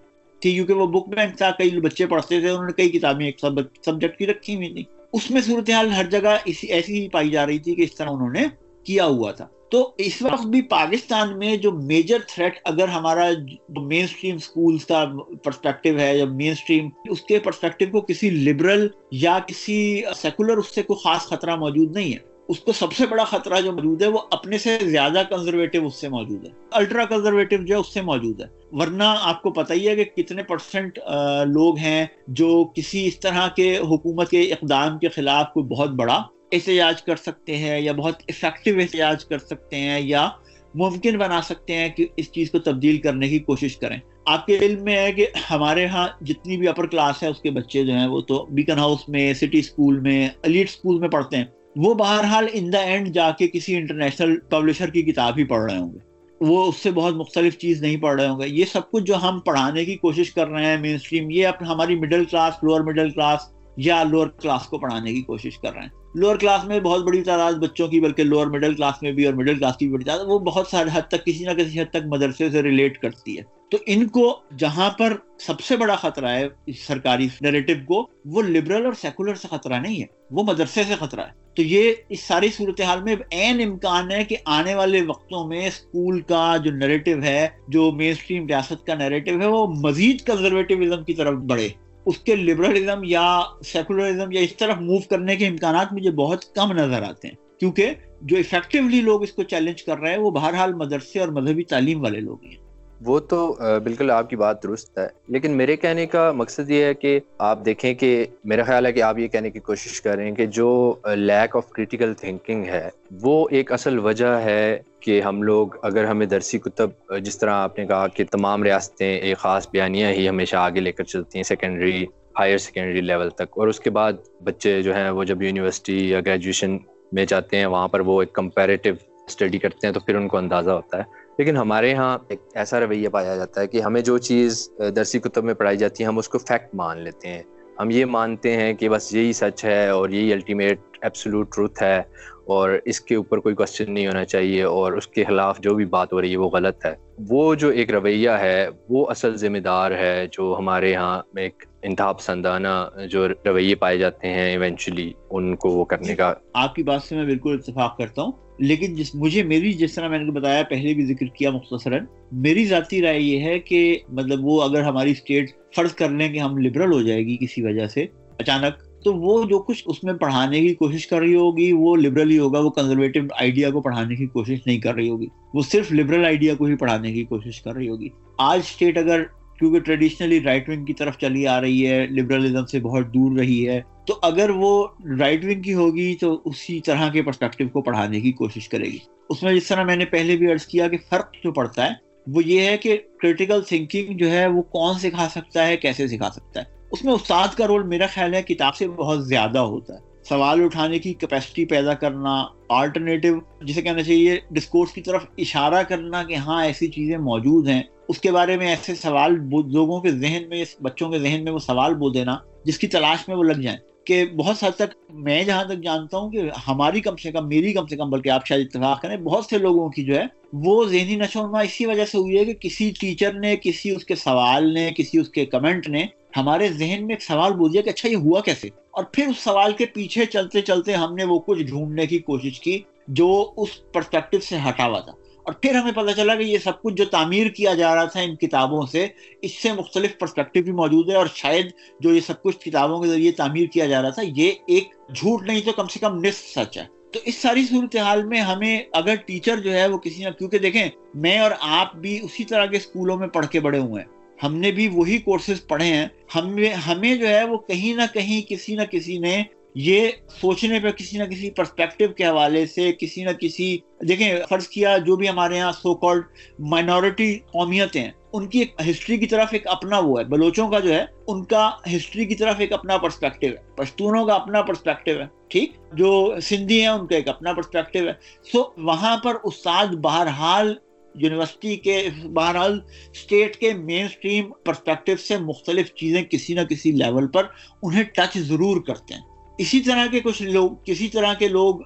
تھی، 0.47 0.55
کیونکہ 0.55 0.73
وہ 0.73 0.87
بک 0.87 1.09
بینک 1.09 1.37
تھا، 1.39 1.51
کئی 1.51 1.81
بچے 1.81 2.07
پڑھتے 2.07 2.41
تھے، 2.41 2.51
انہوں 2.51 2.65
نے 2.65 2.73
کئی 2.73 2.89
کتابیں، 2.89 3.27
ایک 3.27 3.41
سبجیکٹ 3.85 4.19
کی 4.19 4.27
رکھی 4.27 4.55
ہوئی 4.57 4.69
تھی 4.69 4.85
اس 5.13 5.31
میں 5.31 5.41
صورتحال 5.41 5.91
ہر 5.91 6.05
جگہ 6.05 6.37
اسی، 6.45 6.67
ایسی 6.67 7.03
ہی 7.03 7.09
پائی 7.09 7.31
جا 7.31 7.47
رہی 7.47 7.59
تھی 7.59 7.75
کہ 7.75 7.83
اس 7.83 7.95
طرح 7.95 8.11
انہوں 8.11 8.31
نے 8.31 8.47
کیا 8.85 9.05
ہوا 9.05 9.33
تھا۔ 9.33 9.47
تو 9.71 9.95
اس 9.99 10.23
وقت 10.23 10.47
بھی 10.47 10.63
پاکستان 10.63 11.39
میں 11.39 11.57
جو 11.57 11.73
میجر 11.73 12.19
تھریٹ 12.29 12.59
اگر 12.65 12.89
ہمارا 12.89 13.31
مین 13.69 14.05
اسٹریم 14.05 14.39
سکولز 14.39 14.85
کا 14.85 15.05
پرسپیکٹو 15.45 15.99
ہے 15.99 16.19
یا 16.19 16.25
مین 16.25 16.51
اسٹریم 16.51 16.89
اس 17.11 17.23
کے 17.23 17.39
پرسپیکٹو 17.39 17.87
کو 17.93 18.01
کسی 18.01 18.31
لبرل 18.31 18.87
یا 19.11 19.39
کسی 19.47 20.03
سیکولر 20.17 20.57
اس 20.57 20.75
سے 20.75 20.83
کوئی 20.83 21.01
خاص 21.05 21.23
خطرہ 21.23 21.57
موجود 21.57 21.97
نہیں 21.97 22.13
ہے۔ 22.13 22.36
اس 22.49 22.61
کو 22.61 22.73
سب 22.73 22.93
سے 22.93 23.07
بڑا 23.07 23.25
خطرہ 23.25 23.61
جو 23.61 23.73
موجود 23.73 24.03
ہے 24.03 24.07
وہ 24.07 24.19
اپنے 24.31 24.59
سے 24.59 24.79
زیادہ 24.83 25.23
کنزرویٹو 25.31 25.87
اس 25.87 25.95
سے 25.95 26.09
موجود 26.09 26.45
ہے۔ 26.45 26.51
الٹرا 26.71 27.05
کنزرویٹو 27.05 27.57
جو 27.57 27.75
ہے 27.75 27.81
اس 27.81 27.95
سے 27.95 28.01
موجود 28.01 28.41
ہے۔ 28.41 28.47
ورنہ 28.73 29.03
آپ 29.07 29.43
کو 29.43 29.51
پتہ 29.51 29.73
ہی 29.73 29.89
ہے 29.89 29.97
کہ 29.97 30.05
کتنے 30.05 30.43
پرسنٹ 30.43 30.99
لوگ 31.47 31.79
ہیں 31.79 32.07
جو 32.29 32.65
کسی 32.75 33.07
اس 33.07 33.21
طرح 33.21 33.49
کے 33.49 33.79
حکومت 33.79 34.31
کے 34.31 34.43
اقدام 34.43 34.99
کے 34.99 35.09
خلاف 35.09 35.53
کوئی 35.53 35.67
بہت 35.67 35.91
بڑا 35.91 36.23
احتجاج 36.53 37.03
کر 37.03 37.17
سکتے 37.17 37.57
ہیں 37.57 37.81
یا 37.81 37.93
بہت 37.93 38.15
افیکٹو 38.29 38.81
احتجاج 38.81 39.25
کر 39.25 39.39
سکتے 39.39 39.77
ہیں 39.77 40.01
یا 40.01 40.29
ممکن 40.75 41.19
بنا 41.19 41.43
سکتے 41.43 41.75
ہیں 41.75 41.89
کہ 41.89 42.07
اس 42.17 42.33
چیز 42.33 42.51
کو 42.51 42.59
تبدیل 42.59 42.97
کرنے 42.97 43.29
کی 43.29 43.39
کوشش 43.39 43.77
کریں۔ 43.77 43.99
آپ 44.27 44.47
کے 44.47 44.59
علم 44.59 44.85
میں 44.85 44.97
ہے 44.97 45.13
کہ 45.13 45.27
ہمارے 45.51 45.87
ہاں 45.87 46.09
جتنی 46.21 46.57
بھی 46.57 46.69
اپر 46.69 46.87
کلاس 46.87 47.23
ہے 47.23 47.29
اس 47.29 47.41
کے 47.41 47.51
بچے 47.51 47.85
جو 47.85 47.93
ہیں 47.93 48.07
وہ 48.07 48.21
تو 48.21 48.47
بیکن 48.51 48.79
ہاؤس 48.79 49.09
میں 49.09 49.35
سٹی 49.35 49.59
اسکول 49.59 50.01
میں 50.01 50.29
الیٹ 50.43 50.69
اسکول 50.69 51.01
میں 51.01 51.09
پڑھتے 51.09 51.37
ہیں۔ 51.37 51.45
وہ 51.77 51.95
بہرحال 51.95 52.47
ان 52.53 52.73
دا 52.73 52.79
اینڈ 52.79 53.09
جا 53.09 53.31
کے 53.31 53.49
کسی 53.49 53.77
انٹرنیشنل 53.77 54.39
پبلشر 54.41 54.91
کی 54.91 55.03
کتاب 55.03 55.39
ہی 55.39 55.45
پڑھ 55.45 55.73
رہے 55.73 55.81
ہوں 55.81 55.93
گے۔ 55.93 55.99
وہ 56.41 56.69
اس 56.69 56.77
سے 56.77 56.91
بہت 56.91 57.15
مختلف 57.15 57.59
چیز 57.59 57.83
نہیں 57.83 57.97
پڑھ 57.97 58.21
رہے 58.21 58.29
ہوں 58.29 58.41
گے۔ 58.41 58.49
یہ 58.49 58.65
سب 58.73 58.91
کچھ 58.91 59.05
جو 59.05 59.17
ہم 59.17 59.41
پڑھانے 59.41 59.85
کی 59.85 59.97
کوشش 59.97 60.33
کر 60.33 60.49
رہے 60.49 60.65
ہیں 60.65 60.77
مین 60.77 60.95
اسٹریم 60.95 61.31
یہ 61.31 61.47
ہماری 61.61 61.97
middle 61.97 62.25
class 62.25 62.55
lower 62.63 62.81
middle 62.81 63.11
class 63.11 63.41
یا 63.77 64.03
لوور 64.03 64.27
کلاس 64.27 64.67
کو 64.67 64.79
پڑھانے 64.79 65.13
کی 65.13 65.23
کوشش 65.23 65.59
کر 65.59 65.73
رہے 65.73 65.83
ہیں۔ 65.83 65.89
لوور 66.15 66.37
کلاس 66.37 66.65
میں 66.65 66.81
بہت 66.81 67.05
بڑی 67.05 67.23
تعداد 67.23 67.53
بچوں 67.53 67.89
کی، 67.89 68.01
بلکہ 68.01 68.25
لوور 68.25 68.47
مڈل 68.47 68.75
کلاس 68.75 69.03
میں 69.03 69.13
بھی 69.13 69.27
اور 69.27 69.35
مڈل 69.35 69.55
کلاس 69.55 69.77
کی 69.77 69.87
بھی 69.87 69.95
بڑی 69.95 70.05
تعداد، 70.05 70.25
وہ 70.25 70.39
بہت 70.39 70.67
سارے 70.67 70.91
حد 70.93 71.03
تک 71.03 71.27
کسی 71.27 71.45
نہ 71.45 71.51
کسی 71.51 71.81
حد 71.81 71.91
تک 71.91 72.07
مدرسے 72.07 72.51
سے 72.51 72.63
ریلیٹ 72.63 72.99
کرتی 72.99 73.39
ہے۔ 73.39 73.56
تو 73.71 73.79
ان 73.87 74.09
کو 74.09 74.41
جہاں 74.59 74.91
پر 74.91 75.17
سب 75.39 75.61
سے 75.61 75.77
بڑا 75.77 75.97
خطرہ 75.97 76.29
ہے 76.29 76.73
سرکاری 76.87 77.29
نیریٹو 77.41 77.73
کو، 77.87 78.11
وہ 78.25 78.43
لبرل 78.43 78.85
اور 78.85 78.93
سیکولر 78.93 79.35
سے 79.35 79.49
خطرہ 79.51 79.75
نہیں 79.75 80.01
ہے، 80.01 80.07
وہ 80.31 80.43
مدرسے 80.43 80.83
سے 80.89 80.95
خطرہ 80.95 81.21
ہے۔ 81.21 81.47
تو 81.55 81.63
یہ 81.63 81.93
اس 82.09 82.21
ساری 82.21 82.49
صورتحال 82.49 83.03
میں 83.03 83.17
عین 83.33 83.71
امکان 83.71 84.11
ہے 84.11 84.25
کہ 84.25 84.37
آنے 84.45 84.75
والے 84.75 85.01
وقتوں 85.03 85.49
میں 85.49 85.67
اسکول 85.67 86.21
کا 86.21 86.57
جو 86.65 86.71
نیریٹو 86.71 87.23
ہے، 87.23 87.49
جو 87.69 87.93
مین 87.93 88.11
اسٹریم 88.11 88.47
ریاست 88.47 88.87
کا 88.87 88.95
نیریٹو 88.95 89.41
ہے، 89.41 89.47
وہ 89.47 89.67
مزید 89.67 90.21
کنزرویٹیوزم 90.21 91.05
کی 91.05 91.15
طرف 91.15 91.35
بڑھے۔ 91.35 91.69
اس 92.07 92.19
کے 92.19 92.37
لبرلزم 92.37 93.01
یا 93.05 93.43
سیکولرزم 93.65 94.33
یا 94.33 94.41
اس 94.41 94.57
طرف 94.57 94.77
موو 94.77 94.99
کرنے 94.99 95.37
کے 95.37 95.47
امکانات 95.47 95.93
مجھے 95.93 96.11
بہت 96.11 96.55
کم 96.55 96.73
نظر 96.73 97.03
آتے 97.03 97.29
ہیں۔ 97.29 97.35
کیونکہ 97.61 97.91
جو 98.21 98.37
افیکٹولی 98.37 99.01
لوگ 99.01 99.23
اس 99.23 99.33
کو 99.33 99.43
چیلنج 99.43 99.83
کر 99.83 99.99
رہے 99.99 100.11
ہیں، 100.11 100.19
وہ 100.19 100.31
بہرحال 100.31 100.75
مدرسے 100.75 101.21
اور 101.21 101.29
مذہبی 101.29 101.65
تعلیم 101.65 102.03
والے 102.03 102.21
لوگ 102.21 102.45
ہیں۔ 102.45 102.66
وہ 103.07 103.19
تو 103.31 103.39
بالکل 103.85 104.11
آپ 104.11 104.29
کی 104.31 104.37
بات 104.37 104.63
درست 104.63 104.99
ہے، 104.99 105.07
لیکن 105.29 105.57
میرے 105.57 105.77
کہنے 105.77 106.07
کا 106.07 106.31
مقصد 106.33 106.71
یہ 106.71 106.85
ہے 106.85 106.95
کہ 106.95 107.19
آپ 107.39 107.65
دیکھیں 107.65 107.93
کہ 107.95 108.25
میرا 108.45 108.63
خیال 108.63 108.87
ہے 108.87 108.93
کہ 108.93 109.03
آپ 109.03 109.19
یہ 109.19 109.29
کہنے 109.29 109.51
کی 109.51 109.61
کوشش 109.61 110.01
کر 110.01 110.17
رہے 110.17 110.25
ہیں 110.25 110.35
کہ 110.35 110.47
جو 110.49 110.95
لیک 111.07 111.57
آف 111.57 111.71
کریٹیکل 111.71 112.15
تھنکنگ 112.15 112.65
ہے، 112.65 112.89
وہ 113.23 113.47
ایک 113.51 113.73
اصل 113.73 113.99
وجہ 113.99 114.35
ہے 114.45 114.79
کہ 115.01 115.21
ہم 115.23 115.43
لوگ، 115.43 115.77
اگر 115.83 116.05
ہمیں 116.05 116.27
درسی 116.27 116.59
کتب 116.59 116.91
جس 117.25 117.39
طرح 117.39 117.55
آپ 117.55 117.79
نے 117.79 117.87
کہا 117.87 118.07
کہ 118.15 118.25
تمام 118.31 118.63
ریاستیں 118.63 119.09
ایک 119.09 119.39
خاص 119.39 119.69
بیانیاں 119.73 120.11
ہی 120.13 120.29
ہمیشہ 120.29 120.57
آگے 120.57 120.81
لے 120.81 120.93
کر 120.93 121.05
چلتی 121.05 121.39
ہیں 121.39 121.45
سیکنڈری 121.45 122.05
ہائر 122.39 122.59
سیکنڈری 122.59 123.01
لیول 123.01 123.31
تک، 123.31 123.59
اور 123.59 123.69
اس 123.69 123.81
کے 123.81 123.91
بعد 123.91 124.13
بچے 124.45 124.81
جو 124.83 124.95
ہیں 124.95 125.11
وہ 125.11 125.25
جب 125.25 125.43
یونیورسٹی 125.43 125.99
یا 126.09 126.21
گریجویشن 126.27 126.77
میں 127.13 127.25
جاتے 127.27 127.57
ہیں، 127.57 127.67
وہاں 127.67 127.89
پر 127.89 128.01
وہ 128.01 128.21
ایک 128.23 128.33
کمپیریٹیو 128.33 128.95
اسٹڈی 129.27 129.59
کرتے 129.59 129.87
ہیں، 129.87 129.95
تو 129.95 130.01
پھر 130.01 130.17
ان 130.17 130.29
کو 130.29 130.37
اندازہ 130.37 130.71
ہوتا 130.71 130.99
ہے۔ 130.99 131.25
لیکن 131.39 131.57
ہمارے 131.57 131.95
ہاں 131.95 132.19
ایک 132.29 132.41
ایسا 132.55 132.81
رویہ 132.81 133.09
پایا 133.09 133.37
جاتا 133.37 133.61
ہے 133.61 133.67
کہ 133.67 133.81
ہمیں 133.81 134.01
جو 134.01 134.19
چیز 134.19 134.71
درسی 134.97 135.19
کتب 135.19 135.45
میں 135.45 135.55
پڑھائی 135.55 135.77
جاتی 135.77 136.03
ہے، 136.03 136.09
ہم 136.09 136.19
اس 136.19 136.29
کو 136.29 136.39
فیکٹ 136.39 136.75
مان 136.75 136.99
لیتے 136.99 137.29
ہیں۔ 137.29 137.43
ہم 137.79 137.91
یہ 137.91 138.05
مانتے 138.05 138.57
ہیں 138.57 138.73
کہ 138.75 138.89
بس 138.89 139.15
یہی 139.15 139.33
سچ 139.33 139.65
ہے 139.65 139.89
اور 139.89 140.09
یہی 140.09 140.33
الٹیمیٹ 140.33 140.81
ایپسلوٹ 141.01 141.55
ٹروتھ 141.55 141.83
ہے 141.83 142.03
اور 142.45 142.71
اس 142.85 143.01
کے 143.01 143.15
اوپر 143.15 143.39
کوئی 143.39 143.55
کوشچن 143.55 143.95
نہیں 143.95 144.07
ہونا 144.07 144.25
چاہیے 144.25 144.63
اور 144.63 144.93
اس 144.93 145.07
کے 145.07 145.25
خلاف 145.25 145.61
جو 145.61 145.75
بھی 145.75 145.85
بات 145.85 146.13
ہو 146.13 146.21
رہی 146.21 146.33
ہے 146.33 146.37
وہ 146.37 146.49
غلط 146.49 146.87
ہے۔ 146.87 146.95
وہ 147.29 147.55
جو 147.55 147.69
ایک 147.69 147.91
رویہ 147.91 148.31
ہے، 148.31 148.69
وہ 148.89 149.07
اصل 149.11 149.37
ذمہ 149.37 149.59
دار 149.59 149.91
ہے 149.91 150.27
جو 150.33 150.55
ہمارے 150.59 150.91
یہاں 150.91 151.23
ایک 151.37 151.65
انتہا 151.83 152.13
پسندانہ 152.13 152.69
جو 153.11 153.29
رویے 153.29 153.75
پائے 153.75 153.99
جاتے 153.99 154.29
ہیں 154.29 154.51
ایونچولی 154.51 155.13
ان 155.31 155.57
کو 155.57 155.69
وہ 155.69 155.85
کرنے 155.85 156.15
کا۔ 156.15 156.33
آپ 156.55 156.75
کی 156.75 156.83
بات 156.83 157.03
سے 157.03 157.17
میں 157.17 157.25
بالکل 157.25 157.59
اتفاق 157.59 157.99
کرتا 157.99 158.23
ہوں 158.23 158.33
لیکن 158.59 158.95
جس 158.95 159.15
مجھے 159.15 159.43
میری 159.43 159.73
جس 159.73 159.95
طرح 159.95 160.09
میں 160.09 160.19
نے 160.19 160.31
بتایا 160.31 160.63
پہلے 160.63 160.95
بھی 160.95 161.07
ذکر 161.07 161.27
کیا 161.27 161.51
مختصراً 161.51 162.05
میری 162.33 162.65
ذاتی 162.65 163.03
رائے 163.03 163.21
یہ 163.21 163.41
ہے 163.41 163.59
کہ 163.59 163.99
مطلب 164.09 164.39
وہ 164.43 164.63
اگر 164.63 164.83
ہماری 164.83 165.11
اسٹیٹ 165.11 165.51
فرض 165.77 165.95
کر 165.95 166.09
لیں 166.09 166.33
کہ 166.33 166.39
ہم 166.39 166.59
لبرل 166.59 166.93
ہو 166.93 167.03
جائے 167.03 167.21
گی 167.21 167.37
کسی 167.37 167.63
وجہ 167.63 167.87
سے 167.87 168.07
اچانک 168.39 169.03
تو 169.05 169.15
وہ 169.15 169.45
جو 169.45 169.59
کچھ 169.59 169.83
اس 169.87 170.05
میں 170.05 170.15
پڑھانے 170.15 170.61
کی 170.61 170.75
کوشش 170.75 171.07
کر 171.07 171.19
رہی 171.19 171.35
ہوگی 171.35 171.73
وہ 171.73 171.97
لبرل 171.97 172.31
ہی 172.31 172.39
ہوگا 172.39 172.59
وہ 172.59 172.71
کنزرویٹو 172.71 173.21
آئیڈیا 173.41 173.71
کو 173.71 173.81
پڑھانے 173.81 174.15
کی 174.15 174.27
کوشش 174.27 174.67
نہیں 174.67 174.79
کر 174.79 174.95
رہی 174.95 175.09
ہوگی 175.09 175.27
وہ 175.55 175.63
صرف 175.63 175.93
لبرل 175.93 176.25
آئیڈیا 176.25 176.55
کو 176.55 176.65
ہی 176.65 176.77
پڑھانے 176.77 177.13
کی 177.13 177.25
کوشش 177.25 177.63
کر 177.63 177.75
رہی 177.75 177.89
ہوگی۔ 177.89 178.09
آج 178.39 178.59
اسٹیٹ 178.59 178.99
اگر 178.99 179.23
کیونکہ 179.59 179.79
ٹریڈیشنلی 179.79 180.41
رائٹ 180.41 180.69
ونگ 180.69 180.85
کی 180.85 180.93
طرف 180.93 181.19
چلی 181.19 181.47
آ 181.47 181.61
رہی 181.61 181.87
ہے 181.87 182.07
لبرلزم 182.07 182.67
سے 182.67 182.81
بہت 182.81 183.15
دور 183.15 183.39
رہی 183.39 183.69
ہے، 183.69 183.81
تو 184.07 184.19
اگر 184.23 184.51
وہ 184.51 184.87
رائٹ 185.19 185.45
ونگ 185.45 185.63
کی 185.63 185.75
ہوگی 185.75 186.15
تو 186.17 186.41
اسی 186.45 186.81
طرح 186.81 187.09
کے 187.09 187.23
پرسپیکٹو 187.23 187.69
کو 187.69 187.83
پڑھانے 187.83 188.21
کی 188.21 188.33
کوشش 188.33 188.69
کرے 188.69 188.85
گی۔ 188.85 188.99
اس 189.29 189.43
میں 189.43 189.55
جس 189.55 189.67
طرح 189.67 189.85
میں 189.85 189.97
نے 189.97 190.05
پہلے 190.05 190.37
بھی 190.37 190.53
عرض 190.53 190.67
کیا 190.67 190.89
کہ 190.89 190.97
فرق 191.11 191.35
جو 191.45 191.53
پڑتا 191.53 191.87
ہے، 191.87 191.91
وہ 192.27 192.43
یہ 192.45 192.61
ہے 192.61 192.77
کہ 192.77 192.99
کریٹیکل 193.23 193.63
تھنکنگ 193.63 194.17
جو 194.17 194.31
ہے، 194.31 194.47
وہ 194.47 194.63
کون 194.63 194.99
سکھا 194.99 195.29
سکتا 195.29 195.67
ہے، 195.67 195.77
کیسے 195.77 196.09
سکھا 196.09 196.31
سکتا 196.31 196.61
ہے۔ 196.61 196.65
اس 196.93 197.05
میں 197.05 197.13
استاد 197.13 197.49
کا 197.57 197.67
رول 197.67 197.83
میرا 197.83 198.07
خیال 198.07 198.35
ہے 198.35 198.43
کتاب 198.43 198.77
سے 198.77 198.89
بہت 198.89 199.27
زیادہ 199.27 199.59
ہوتا 199.59 199.95
ہے۔ 199.95 199.99
سوال 200.29 200.63
اٹھانے 200.65 200.99
کی 200.99 201.15
کیپیسٹی 201.15 201.65
پیدا 201.65 201.95
کرنا 201.95 202.45
آلٹرنیٹو 202.69 203.29
جسے 203.65 203.83
کہنا 203.83 204.03
چاہیے 204.03 204.37
ڈسکورس 204.51 204.93
کی 204.93 205.03
طرف 205.03 205.25
اشارہ 205.39 205.83
کرنا 205.83 206.23
کہ 206.23 206.35
ہاں 206.35 206.65
ایسی 206.65 206.87
چیزیں 206.87 207.19
موجود 207.19 207.69
ہیں۔ 207.69 207.83
اس 208.09 208.19
کے 208.19 208.33
بارے 208.33 208.57
میں 208.57 208.67
ایسے 208.67 208.95
سوال 208.95 209.35
لوگوں 209.73 210.01
کے 210.01 210.11
ذہن 210.11 210.43
میں، 210.49 210.65
بچوں 210.81 211.11
کے 211.11 211.19
ذہن 211.19 211.45
میں 211.45 211.53
وہ 211.53 211.59
سوال 211.59 211.95
بول 211.95 212.15
دینا، 212.15 212.37
جس 212.65 212.79
کی 212.79 212.87
تلاش 212.87 213.29
میں 213.29 213.37
وہ 213.37 213.43
لگ 213.43 213.61
جائیں۔ 213.61 213.79
کہ 214.05 214.25
بہت 214.27 214.65
حد 214.65 214.71
تک 214.71 214.97
میں 215.11 215.45
جہاں 215.45 215.65
تک 215.65 215.83
جانتا 215.83 216.19
ہوں 216.19 216.31
کہ 216.31 216.41
ہماری 216.69 217.01
کم 217.01 217.17
سے 217.17 217.33
کم، 217.33 217.49
میری 217.49 217.73
کم 217.73 217.87
سے 217.87 217.97
کم، 217.97 218.11
بلکہ 218.11 218.29
آپ 218.29 218.47
شاید 218.47 218.67
اتفاق 218.67 219.03
کریں، 219.03 219.17
بہت 219.17 219.45
سے 219.45 219.59
لوگوں 219.59 219.89
کی 219.89 220.05
جو 220.05 220.17
ہے، 220.17 220.25
وہ 220.53 220.85
ذہنی 220.85 221.17
نشو 221.17 221.47
نما 221.47 221.61
اسی 221.61 221.87
وجہ 221.87 222.05
سے 222.05 222.19
ہوئی 222.19 222.39
ہے 222.39 222.45
کہ 222.45 222.53
کسی 222.53 222.93
ٹیچر 223.01 223.33
نے، 223.33 223.57
کسی 223.57 223.91
اس 223.91 224.05
کے 224.05 224.15
سوال 224.15 224.75
نے، 224.75 224.91
کسی 224.97 225.19
اس 225.19 225.29
کے 225.29 225.47
کمنٹ 225.47 225.89
نے 225.89 226.07
ہمارے 226.37 226.69
ذہن 226.69 227.07
میں 227.07 227.15
ایک 227.15 227.23
سوال 227.23 227.53
بول 227.53 227.73
دیا 227.73 227.83
کہ 227.83 227.91
اچھا 227.91 228.09
یہ 228.09 228.17
ہوا 228.17 228.41
کیسے؟ 228.41 228.69
اور 228.91 229.05
پھر 229.05 229.27
اس 229.27 229.45
سوال 229.45 229.73
کے 229.73 229.87
پیچھے 229.87 230.25
چلتے 230.25 230.61
چلتے 230.61 230.93
ہم 230.93 231.15
نے 231.15 231.25
وہ 231.25 231.39
کچھ 231.39 231.63
ڈھونڈنے 231.63 232.07
کی 232.07 232.19
کوشش 232.19 232.61
کی 232.61 232.79
جو 233.09 233.53
اس 233.57 233.93
پرسپیکٹو 233.93 234.39
سے 234.41 234.57
ہٹا 234.69 234.87
ہوا 234.87 235.01
تھا۔ 235.01 235.13
اور 235.47 235.55
پھر 235.55 235.75
ہمیں 235.75 235.93
پتہ 235.93 236.11
چلا 236.17 236.35
کہ 236.35 236.43
یہ 236.43 236.59
سب 236.59 236.83
کچھ 236.83 236.95
جو 236.95 237.05
تعمیر 237.05 237.47
کیا 237.47 237.75
جا 237.75 237.95
رہا 237.95 238.05
تھا 238.05 238.21
ان 238.21 238.37
کتابوں 238.37 238.87
سے، 238.87 239.07
اس 239.43 239.59
سے 239.59 239.73
مختلف 239.73 240.19
پرسپیکٹو 240.19 240.63
بھی 240.63 240.73
موجود 240.73 241.11
ہے 241.11 241.15
اور 241.15 241.27
شاید 241.35 241.67
جو 242.01 242.15
یہ 242.15 242.21
سب 242.21 242.43
کچھ 242.43 242.59
کتابوں 242.59 243.03
کے 243.03 243.09
ذریعے 243.09 243.33
تعمیر 243.33 243.67
کیا 243.67 243.87
جا 243.87 244.03
رہا 244.03 244.11
تھا، 244.11 244.23
یہ 244.37 244.53
ایک 244.67 244.85
جھوٹ 245.15 245.43
نہیں 245.43 245.61
تو 245.61 245.73
کم 245.73 245.87
سے 245.87 245.99
کم 245.99 246.25
نصف 246.25 246.59
سچ 246.59 246.79
ہے۔ 246.79 246.85
تو 247.13 247.19
اس 247.25 247.35
ساری 247.35 247.65
صورتحال 247.65 248.25
میں 248.25 248.41
ہمیں 248.41 248.83
اگر 248.93 249.15
ٹیچر 249.15 249.57
جو 249.57 249.73
ہے 249.73 249.87
وہ 249.87 249.99
کسی 249.99 250.25
نہ، 250.25 250.31
کیونکہ 250.31 250.59
دیکھیں، 250.59 250.89
میں 251.15 251.39
اور 251.39 251.51
آپ 251.61 251.97
بھی 251.97 252.21
اسی 252.23 252.45
طرح 252.45 252.67
کے 252.67 252.77
اسکولوں 252.77 253.17
میں 253.17 253.29
پڑھ 253.29 253.47
کے 253.47 253.61
بڑے 253.61 253.79
ہوئے 253.79 254.03
ہیں۔ 254.03 254.17
ہم 254.43 254.55
نے 254.55 254.73
بھی 254.73 254.89
وہی 254.89 255.19
کورسز 255.19 255.67
پڑھے 255.67 255.87
ہیں۔ 255.87 256.07
ہمیں 256.35 256.73
ہمیں 256.73 257.17
جو 257.17 257.29
ہے 257.29 257.45
وہ 257.45 257.59
کہیں 257.59 257.97
نہ 257.97 258.03
کہیں 258.15 258.51
کسی 258.51 258.75
نہ 258.75 258.83
کسی 258.83 259.19
نے 259.19 259.43
یہ 259.79 260.11
سوچنے 260.41 260.81
پہ 260.81 260.91
کسی 260.91 261.19
نہ 261.19 261.25
کسی 261.25 261.51
پرسپیکٹو 261.51 262.05
کے 262.09 262.25
حوالے 262.25 262.67
سے 262.67 262.93
کسی 262.93 263.25
نہ 263.25 263.31
کسی، 263.31 263.79
دیکھیں، 264.09 264.37
فرض 264.49 264.69
کیا 264.69 264.99
جو 264.99 265.17
بھی 265.17 265.29
ہمارے 265.29 265.57
یہاں 265.57 265.73
سو 265.73 265.95
کالڈ 265.95 266.25
مائنورٹی 266.59 267.39
قومیت 267.39 267.97
ہیں، 267.97 268.11
ان 268.33 268.47
کی 268.47 268.59
ایک 268.59 268.75
ہسٹری 268.91 269.17
کی 269.17 269.27
طرف 269.27 269.49
ایک 269.53 269.67
اپنا 269.67 269.99
وہ 269.99 270.19
ہے، 270.19 270.25
بلوچوں 270.25 270.69
کا 270.69 270.79
جو 270.79 270.95
ہے، 270.95 271.05
ان 271.27 271.45
کا 271.45 271.71
ہسٹری 271.97 272.25
کی 272.25 272.35
طرف 272.35 272.57
ایک 272.59 272.73
اپنا 272.73 272.97
پرسپیکٹو 272.99 273.47
ہے، 273.47 273.75
پشتونوں 273.77 274.27
کا 274.27 274.35
اپنا 274.35 274.63
پرسپیکٹو 274.63 275.11
ہے، 275.11 275.27
ٹھیک؟ 275.49 275.73
جو 275.93 276.35
سندھی 276.43 276.81
ہیں، 276.81 276.89
ان 276.89 277.07
کا 277.07 277.17
ایک 277.17 277.29
اپنا 277.29 277.53
پرسپیکٹو 277.53 278.09
ہے۔ 278.09 278.13
سو 278.53 278.73
وہاں 278.77 279.17
پر 279.17 279.37
استاد 279.45 279.87
بہرحال 279.87 280.75
یونیورسٹی 281.15 281.77
کے، 281.77 282.09
بہرحال 282.25 282.81
اسٹیٹ 283.13 283.57
کے 283.57 283.75
مین 283.75 284.05
اسٹریم 284.05 284.53
پرسپیکٹو 284.65 285.17
سے 285.17 285.37
مختلف 285.37 285.95
چیزیں 285.95 286.23
کسی 286.23 286.55
نہ 286.55 286.61
کسی 286.61 286.93
لیول 286.93 287.29
پر 287.29 287.47
انہیں 287.83 288.03
ٹچ 288.03 288.39
ضرور 288.39 288.83
کرتے 288.83 289.15
ہیں۔ 289.15 289.36
اسی 289.59 289.81
طرح 289.81 290.07
کے 290.07 290.21
کچھ 290.21 290.43
لوگ، 290.43 290.71
کسی 290.85 291.09
طرح 291.09 291.35
کے 291.35 291.49
لوگ 291.49 291.81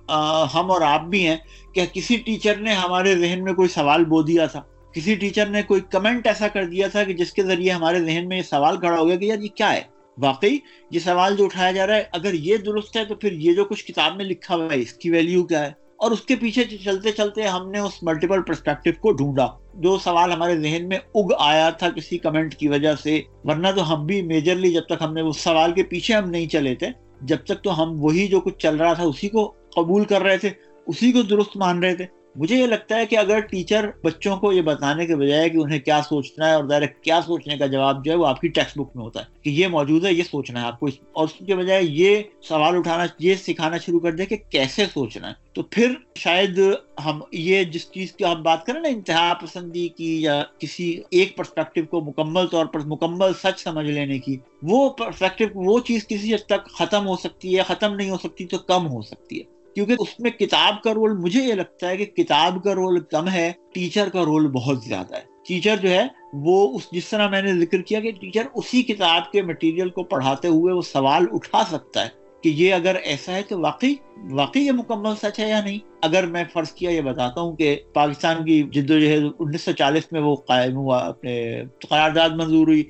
ہم 0.55 0.71
اور 0.71 0.81
آپ 0.81 1.03
بھی 1.03 1.27
ہیں 1.27 1.37
کہ 1.75 1.87
کسی 1.93 2.17
ٹیچر 2.17 2.57
نے 2.57 2.73
ہمارے 2.73 3.15
ذہن 3.17 3.45
میں 3.45 3.53
کوئی 3.53 3.69
سوال 3.69 4.05
بو 4.05 4.23
دیا 4.23 4.47
تھا۔ 4.47 4.61
کسی 4.95 5.15
ٹیچر 5.15 5.47
نے 5.47 5.63
کوئی 5.63 5.81
کمنٹ 5.91 6.27
ایسا 6.27 6.49
کر 6.49 6.65
دیا 6.65 6.89
تھا 6.89 7.05
کہ 7.05 7.13
جس 7.13 7.33
کے 7.33 7.43
ذریعے 7.43 7.71
ہمارے 7.71 8.01
ذہن 8.01 8.29
میں 8.29 8.37
یہ 8.37 8.43
سوال 8.43 8.77
کھڑا 8.77 8.99
ہو 8.99 9.09
گیا 9.09 9.17
کہ 9.17 9.25
یار 9.25 9.39
یہ 9.39 9.49
کیا 9.49 9.73
ہے؟ 9.73 9.81
واقعی 10.19 10.59
یہ 10.91 10.99
سوال 10.99 11.37
جو 11.37 11.45
اٹھایا 11.45 11.73
جا 11.73 11.87
رہا 11.87 11.97
ہے، 11.97 12.03
اگر 12.13 12.35
یہ 12.35 12.57
درست 12.57 12.97
ہے 12.97 13.05
تو 13.05 13.15
پھر 13.15 13.33
یہ 13.33 13.53
جو 13.53 13.65
کچھ 13.65 13.85
کتاب 13.85 14.17
میں 14.17 14.25
لکھا 14.25 14.55
ہوا 14.55 14.75
ہے، 14.75 14.81
اس 14.81 14.93
کی 14.93 15.11
ویلیو 15.11 15.45
کیا 15.45 15.67
ہے؟ 15.67 15.73
اور 15.97 16.11
اس 16.11 16.21
کے 16.21 16.37
پیچھے 16.37 16.65
چلتے 16.65 17.13
چلتے 17.13 17.43
ہم 17.43 17.71
نے 17.71 17.79
اس 17.79 18.03
ملٹیپل 18.03 18.43
پرسپیکٹو 18.43 18.91
کو 19.01 19.13
ڈھونڈا۔ 19.13 19.47
جو 19.75 19.99
سوال 19.99 20.33
ہمارے 20.33 20.59
ذہن 20.61 20.89
میں 20.89 20.99
اگ 21.15 21.29
آیا 21.39 21.71
تھا 21.71 21.91
کسی 21.91 22.19
کمنٹ 22.19 22.55
کی 22.55 22.69
وجہ 22.69 22.95
سے، 23.03 23.23
ورنہ 23.45 23.69
تو 23.77 23.95
ہم 23.95 24.07
بھی 24.07 24.23
میجرلی 24.23 24.73
جب 24.73 24.83
تک 24.87 25.03
ہم 25.03 25.15
نے 25.15 25.21
اس 25.21 25.37
سوال 25.37 25.73
کے 25.73 25.83
پیچھے 25.83 26.15
ہم 26.15 26.31
نہیں 26.31 26.47
چلے 26.47 26.75
تھے۔ 26.75 27.10
جب 27.23 27.37
تک 27.45 27.63
تو 27.63 27.83
ہم 27.83 28.05
وہی 28.05 28.27
جو 28.29 28.41
کچھ 28.41 28.59
چل 28.59 28.77
رہا 28.77 28.93
تھا 28.93 29.03
اسی 29.03 29.29
کو 29.29 29.55
قبول 29.77 30.05
کر 30.05 30.23
رہے 30.23 30.39
تھے، 30.39 30.51
اسی 30.87 31.13
کو 31.13 31.23
درست 31.23 31.57
مان 31.57 31.83
رہے 31.83 31.95
تھے۔ 31.95 32.07
مجھے 32.37 32.57
یہ 32.57 32.67
لگتا 32.67 32.97
ہے 32.97 33.07
کہ 33.07 33.17
اگر 33.19 33.41
ٹیچر 33.41 33.91
بچوں 34.05 34.37
کو 34.37 34.53
یہ 34.53 34.63
بتانے 34.63 35.07
کے 35.07 35.17
بجائے 35.17 35.49
کہ 35.49 35.57
انہیں 35.57 35.79
کیا 35.79 36.01
سوچنا 36.09 36.49
ہے 36.49 36.55
اور 36.55 36.65
ڈائریکٹ 36.65 37.05
کیا 37.05 37.21
سوچنے 37.27 37.57
کا 37.59 37.67
جواب 37.67 38.05
جو 38.05 38.13
ہے 38.13 38.17
وہ 38.17 38.27
آپ 38.27 38.41
کی 38.41 38.49
ٹیکسٹ 38.49 38.79
بک 38.79 38.97
میں 38.97 39.05
ہوتا 39.05 39.21
ہے 39.21 39.25
کہ 39.43 39.51
یہ 39.51 39.69
موجود 39.69 40.05
ہے، 40.05 40.13
یہ 40.13 40.23
سوچنا 40.23 40.61
ہے 40.61 40.67
آپ 40.67 40.81
کو 40.81 40.87
اور 41.13 41.25
اس 41.25 41.33
کے 41.47 41.55
بجائے 41.55 41.83
یہ 41.83 42.23
سوال 42.43 42.77
اٹھانا، 42.77 43.07
یہ 43.19 43.35
سکھانا 43.35 43.79
شروع 43.79 44.01
کر 44.01 44.13
دے 44.13 44.27
کہ 44.27 44.37
کیسے 44.51 44.87
سوچنا 44.87 45.29
ہے۔ 45.29 45.35
تو 45.53 45.63
پھر 45.63 45.95
شاید 46.15 46.61
ہم 47.05 47.21
یہ 47.33 47.65
جس 47.65 47.91
چیز 47.91 48.13
کی 48.13 48.25
ہم 48.25 48.43
بات 48.43 48.67
کریں 48.67 48.81
نا، 48.81 48.89
انتہا 48.89 49.33
پسندی 49.35 49.89
کی 49.89 50.23
یا 50.23 50.43
کسی 50.59 51.01
ایک 51.11 51.37
پرسپیکٹو 51.37 51.87
کو 51.87 52.01
مکمل 52.01 52.47
طور 52.47 52.67
پر 52.67 52.81
مکمل 52.81 53.33
سچ 53.43 53.61
سمجھ 53.61 53.87
لینے 53.87 54.19
کی، 54.19 54.37
وہ 54.63 54.89
پرسپیکٹو 54.91 55.61
وہ 55.65 55.79
چیز 55.81 56.07
کسی 56.09 56.35
حد 56.35 56.47
تک 56.47 56.71
ختم 56.71 57.07
ہو 57.07 57.17
سکتی 57.17 57.57
ہے، 57.57 57.63
ختم 57.63 57.95
نہیں 57.95 58.11
ہو 58.11 58.17
سکتی 58.17 58.47
تو 58.47 58.59
کم 58.59 58.87
ہو 58.87 59.03
سکتی 59.03 59.39
ہے۔ 59.39 59.60
کیونکہ 59.75 59.95
اس 59.99 60.21
میں 60.21 60.31
کتاب 60.31 60.83
کا 60.83 60.95
رول 60.95 61.17
مجھے 61.19 61.43
یہ 61.43 61.55
لگتا 61.55 61.89
ہے 61.89 61.97
کہ 61.97 62.05
کتاب 62.05 62.63
کا 62.65 62.75
رول 62.75 63.01
کم 63.01 63.29
ہے 63.29 63.53
ٹیچر 63.75 64.09
کا 64.09 64.25
رول 64.25 64.47
بہت 64.47 64.83
زیادہ 64.85 65.17
ہے۔ 65.17 65.23
ٹیچر 65.49 65.77
جو 65.77 65.91
ہے، 65.91 66.07
وہ 66.33 66.77
اس 66.77 66.91
جس 66.93 67.09
طرح 67.09 67.29
میں 67.29 67.43
نے 67.43 67.53
ذکر 67.53 67.83
کیا 67.83 68.01
کہ 68.01 68.11
ٹیچر 68.21 68.43
اسی 68.55 68.83
کتاب 68.83 69.33
کے 69.33 69.43
مٹیریل 69.43 69.89
کو 69.89 70.03
پڑھاتے 70.03 70.49
ہوئے 70.49 70.75
وہ 70.75 70.83
سوال 70.83 71.27
اٹھا 71.33 71.63
سکتا 71.71 72.05
ہے 72.05 72.09
کہ 72.43 72.49
یہ 72.49 72.75
اگر 72.75 72.95
ایسا 72.95 73.33
ہے 73.33 73.43
تو 73.43 73.61
واقعی 73.61 73.95
واقعی 74.31 74.63
یہ 74.63 74.73
مکمل 74.73 75.15
سچ 75.23 75.41
ہے 75.41 75.49
یا 75.49 75.61
نہیں؟ 75.65 75.79
اگر 76.03 76.27
میں 76.27 76.45
فرض 76.53 76.73
کیا 76.73 76.91
یہ 76.91 77.01
بتاتا 77.01 77.41
ہوں 77.41 77.57
کہ 77.57 77.77
پاکستان 77.93 78.45
کی 78.45 78.63
جد 78.63 78.91
و 78.91 78.99
جہد 78.99 79.25
انیس 79.39 79.63
سو 79.63 79.73
چالیس 79.73 80.13
میں 80.13 80.21
وہ 80.21 80.37
قائم 80.37 80.77
ہوا، 80.77 80.99
اپنے 80.99 81.63
قرارداد 81.89 82.31
منظور 82.31 82.67
ہوئی 82.67 82.83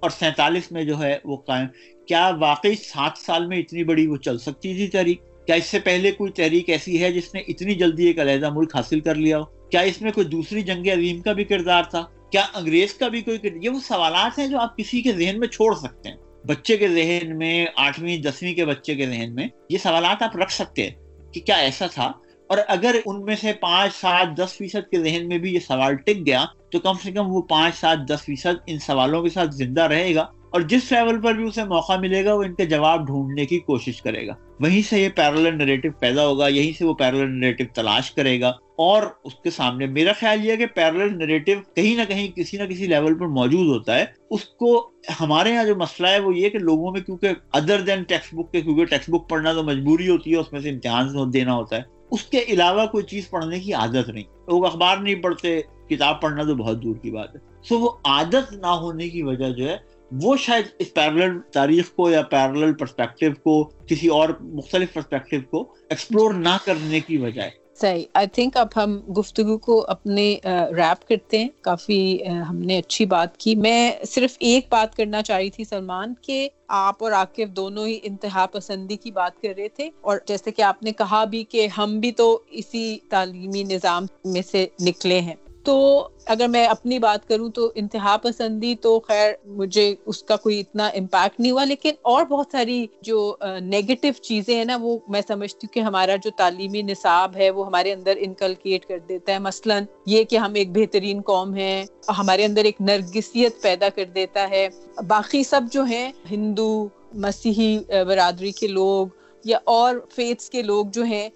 اور 0.00 0.10
سینتالیس 0.10 0.72
میں 0.72 0.82
جو 0.82 0.98
ہے 0.98 1.18
وہ 1.24 1.36
قائم، 1.36 1.66
کیا 2.06 2.30
واقعی 2.38 2.74
سات 2.74 3.18
سال 3.18 3.46
میں 3.46 3.58
اتنی 3.58 3.84
بڑی 3.84 4.06
وہ 4.06 4.16
چل 4.16 4.38
سکتی 4.38 4.74
تھی 4.74 4.86
تحریک؟ 4.88 5.22
کیا 5.46 5.56
اس 5.56 5.66
سے 5.66 5.78
پہلے 5.78 6.10
کوئی 6.10 6.32
تحریک 6.32 6.68
ایسی 6.68 7.02
ہے 7.02 7.12
جس 7.12 7.34
نے 7.34 7.40
اتنی 7.40 7.74
جلدی 7.74 8.06
ایک 8.06 8.20
علیحدہ 8.20 8.50
ملک 8.50 8.76
حاصل 8.76 9.00
کر 9.00 9.14
لیا 9.14 9.38
ہو؟ 9.38 9.44
کیا 9.44 9.80
اس 9.80 10.02
میں 10.02 10.12
کوئی 10.12 10.26
دوسری 10.26 10.62
جنگ 10.62 10.86
عظیم 10.86 11.22
کا 11.22 11.32
بھی 11.32 11.44
کردار 11.44 11.82
تھا؟ 11.82 12.04
کیا 12.30 12.46
انگریز 12.54 12.94
کا 12.94 13.08
بھی 13.08 13.20
کوئی 13.20 13.38
کردار 13.38 13.62
یہ 13.62 13.68
وہ 13.68 13.80
سوالات 13.80 14.38
ہیں 14.38 14.48
جو 14.48 14.58
آپ 14.58 14.76
کسی 14.76 15.02
کے 15.02 15.12
ذہن 15.12 15.38
میں 15.38 15.48
چھوڑ 15.48 15.74
سکتے 15.74 16.08
ہیں۔ 16.08 16.16
بچے 16.46 16.76
کے 16.76 16.88
ذہن 16.88 17.38
میں، 17.38 17.66
آٹھویں، 17.76 18.18
دسویں 18.18 18.54
کے 18.54 18.64
بچے 18.64 18.94
کے 18.94 19.06
ذہن 19.06 19.34
میں 19.34 19.48
یہ 19.70 19.78
سوالات 19.78 20.22
آپ 20.22 20.36
رکھ 20.36 20.52
سکتے 20.52 20.82
ہیں 20.82 20.90
کہ 21.32 21.40
کیا 21.40 21.54
ایسا 21.54 21.86
تھا؟ 21.86 22.12
اور 22.46 22.58
اگر 22.68 22.96
ان 23.06 23.24
میں 23.24 23.36
سے 23.36 23.52
پانچ 23.52 23.94
سات 23.94 24.26
دس 24.38 24.52
فیصد 24.58 24.90
کے 24.90 25.02
ذہن 25.02 25.28
میں 25.28 25.38
بھی 25.38 25.54
یہ 25.54 25.58
سوال 25.58 25.96
ٹک 25.96 26.26
گیا 26.26 26.44
تو 26.72 26.78
کم 26.78 26.92
سے 27.02 27.12
کم 27.12 27.32
وہ 27.32 27.42
پانچ 27.42 27.74
سات 27.74 27.98
دس 28.08 28.24
فیصد 28.24 28.54
ان 28.66 28.78
سوالوں 28.78 29.22
کے 29.22 29.28
ساتھ 29.28 29.54
زندہ 29.54 29.82
رہے 29.82 30.14
گا۔ 30.14 30.26
اور 30.54 30.62
جس 30.62 30.92
لیول 30.92 31.20
پر 31.20 31.32
بھی 31.32 31.44
اسے 31.44 31.64
موقع 31.64 31.96
ملے 31.96 32.24
گا، 32.24 32.34
وہ 32.34 32.42
ان 32.42 32.54
کے 32.54 32.66
جواب 32.66 33.06
ڈھونڈنے 33.06 33.46
کی 33.46 33.58
کوشش 33.58 34.02
کرے 34.02 34.26
گا۔ 34.26 34.32
وہیں 34.60 34.82
سے 34.82 35.00
یہ 35.00 35.08
پیرل 35.08 35.58
نریٹو 35.58 35.88
پیدا 35.98 36.26
ہوگا، 36.26 36.48
یہیں 36.48 36.72
سے 36.78 36.84
وہ 36.84 36.94
پیرل 36.94 37.40
نریٹو 37.40 37.64
تلاش 37.74 38.10
کرے 38.10 38.40
گا۔ 38.40 38.48
اور 38.76 39.02
اس 39.24 39.34
کے 39.34 39.50
سامنے 39.50 39.86
میرا 39.86 40.12
خیال 40.20 40.44
یہ 40.44 40.50
ہے 40.52 40.56
کہ 40.56 40.66
پیرل 40.66 41.18
نریٹو 41.18 41.52
کہیں 41.76 41.96
نہ 41.96 42.02
کہیں 42.08 42.28
کسی 42.28 42.56
نہ 42.56 42.62
کسی 42.62 42.86
لیول 42.86 43.18
پر 43.18 43.26
موجود 43.26 43.66
ہوتا 43.66 43.98
ہے۔ 43.98 44.04
اس 44.30 44.44
کو 44.44 44.90
ہمارے 45.20 45.50
یہاں 45.50 45.64
جو 45.64 45.76
مسئلہ 45.76 46.08
ہے، 46.08 46.18
وہ 46.18 46.36
یہ 46.36 46.48
کہ 46.48 46.58
لوگوں 46.58 46.92
میں 46.92 47.00
کیونکہ 47.00 47.28
ادر 47.52 47.80
دین 47.80 48.02
ٹیکسٹ 48.02 48.34
بک 48.34 48.52
کے، 48.52 48.60
کیونکہ 48.60 48.84
ٹیکسٹ 48.84 49.10
بک 49.10 49.28
پڑھنا 49.28 49.52
تو 49.52 49.62
مجبوری 49.62 50.08
ہوتی 50.08 50.32
ہے، 50.32 50.36
اس 50.36 50.52
میں 50.52 50.60
سے 50.60 50.70
امتحان 50.70 51.32
دینا 51.32 51.54
ہوتا 51.54 51.76
ہے۔ 51.76 51.82
اس 52.10 52.22
کے 52.22 52.44
علاوہ 52.48 52.86
کوئی 52.86 53.04
چیز 53.04 53.30
پڑھنے 53.30 53.60
کی 53.60 53.72
عادت 53.72 54.08
نہیں۔ 54.08 54.24
لوگ 54.24 54.66
اخبار 54.66 54.96
نہیں 54.96 55.14
پڑھتے، 55.14 55.60
کتاب 55.88 56.20
پڑھنا 56.20 56.42
تو 56.42 56.54
بہت 56.54 56.82
دور 56.82 56.96
کی 56.96 57.10
بات 57.10 57.36
ہے۔ 57.36 57.40
سو 57.62 57.78
وہ 57.78 57.90
عادت 58.04 58.52
نہ 58.52 58.66
ہونے 58.66 59.08
کی 59.08 59.22
وجہ 59.22 59.50
جو 59.50 59.68
ہے 59.68 59.93
وہ 60.12 60.36
شاید 60.36 60.64
اس 60.78 60.94
پیرل 60.94 61.38
تاریخ 61.52 61.90
کو 61.94 62.10
یا 62.10 62.22
پیرل 62.22 62.72
پرسپیکٹو 62.74 63.40
کو، 63.42 63.62
کسی 63.86 64.08
اور 64.08 64.28
مختلف 64.40 64.92
پرسپیکٹو 64.92 65.40
کو 65.50 65.74
ایکسپلور 65.88 66.34
نہ 66.34 66.56
کرنے 66.64 67.00
کی 67.00 67.16
وجہ 67.16 67.48
صحیح 67.80 68.04
آئی 68.14 68.26
تھنک 68.26 68.56
اب 68.56 68.68
ہم 68.76 68.98
گفتگو 69.18 69.58
کو 69.58 69.84
اپنے 69.88 70.36
ریپ 70.76 71.08
کرتے 71.08 71.38
ہیں۔ 71.38 71.48
کافی 71.60 72.16
ہم 72.48 72.58
نے 72.58 72.78
اچھی 72.78 73.06
بات 73.06 73.36
کی۔ 73.36 73.54
میں 73.54 73.92
صرف 74.08 74.36
ایک 74.40 74.66
بات 74.70 74.96
کرنا 74.96 75.22
چاہ 75.22 75.38
رہی 75.38 75.50
تھی 75.50 75.64
سلمان، 75.64 76.14
کہ 76.22 76.48
آپ 76.68 77.02
اور 77.04 77.12
عاقف 77.12 77.56
دونوں 77.56 77.86
ہی 77.86 77.98
انتہا 78.02 78.46
پسندی 78.46 78.96
کی 78.96 79.10
بات 79.10 79.42
کر 79.42 79.52
رہے 79.56 79.68
تھے۔ 79.68 79.90
اور 80.00 80.18
جیسے 80.26 80.50
کہ 80.50 80.62
آپ 80.62 80.82
نے 80.82 80.92
کہا 80.92 81.24
بھی 81.24 81.44
کہ 81.44 81.66
ہم 81.78 81.98
بھی 82.00 82.12
تو 82.12 82.38
اسی 82.50 82.98
تعلیمی 83.08 83.62
نظام 83.62 84.06
میں 84.24 84.42
سے 84.42 84.66
نکلے 84.80 85.20
ہیں۔ 85.20 85.34
تو 85.64 86.08
اگر 86.26 86.48
میں 86.48 86.66
اپنی 86.66 86.98
بات 86.98 87.26
کروں 87.28 87.48
تو 87.50 87.70
انتہا 87.74 88.16
پسندی 88.22 88.74
تو 88.76 89.00
خیر 89.00 89.32
مجھے 89.44 89.94
اس 90.06 90.22
کا 90.22 90.36
کوئی 90.36 90.58
اتنا 90.60 90.86
امپیکٹ 90.86 91.40
نہیں 91.40 91.52
ہوا، 91.52 91.64
لیکن 91.64 91.90
اور 92.02 92.24
بہت 92.24 92.46
ساری 92.52 92.86
جو 93.02 93.36
نیگیٹو 93.60 94.08
چیزیں 94.22 94.54
ہیں 94.56 94.64
نا، 94.64 94.76
وہ 94.80 94.96
میں 95.08 95.20
سمجھتی 95.28 95.66
ہوں 95.66 95.72
کہ 95.74 95.80
ہمارا 95.80 96.16
جو 96.16 96.30
تعلیمی 96.36 96.82
نصاب 96.82 97.36
ہے 97.36 97.50
وہ 97.50 97.66
ہمارے 97.66 97.92
اندر 97.92 98.16
انکلکیٹ 98.20 98.86
کر 98.86 98.98
دیتا 99.08 99.32
ہے۔ 99.32 99.38
مثلا 99.38 99.78
یہ 100.06 100.24
کہ 100.24 100.36
ہم 100.36 100.54
ایک 100.54 100.72
بہترین 100.72 101.20
قوم 101.20 101.54
ہیں، 101.54 101.84
ہمارے 102.18 102.44
اندر 102.44 102.64
ایک 102.64 102.80
نرگسیت 102.80 103.62
پیدا 103.62 103.88
کر 103.88 104.04
دیتا 104.04 104.48
ہے۔ 104.50 104.68
باقی 105.08 105.42
سب 105.44 105.60
جو 105.72 105.84
ہیں، 105.84 106.10
ہندو، 106.30 106.88
مسیحی 107.14 107.78
برادری 108.08 108.50
کے 108.52 108.66
لوگ 108.66 109.06
یا 109.44 109.58
اور 109.64 109.94
فیتس 110.14 110.50
کے 110.50 110.62
لوگ 110.62 110.86
جو 110.86 111.02
ہیں، 111.04 111.28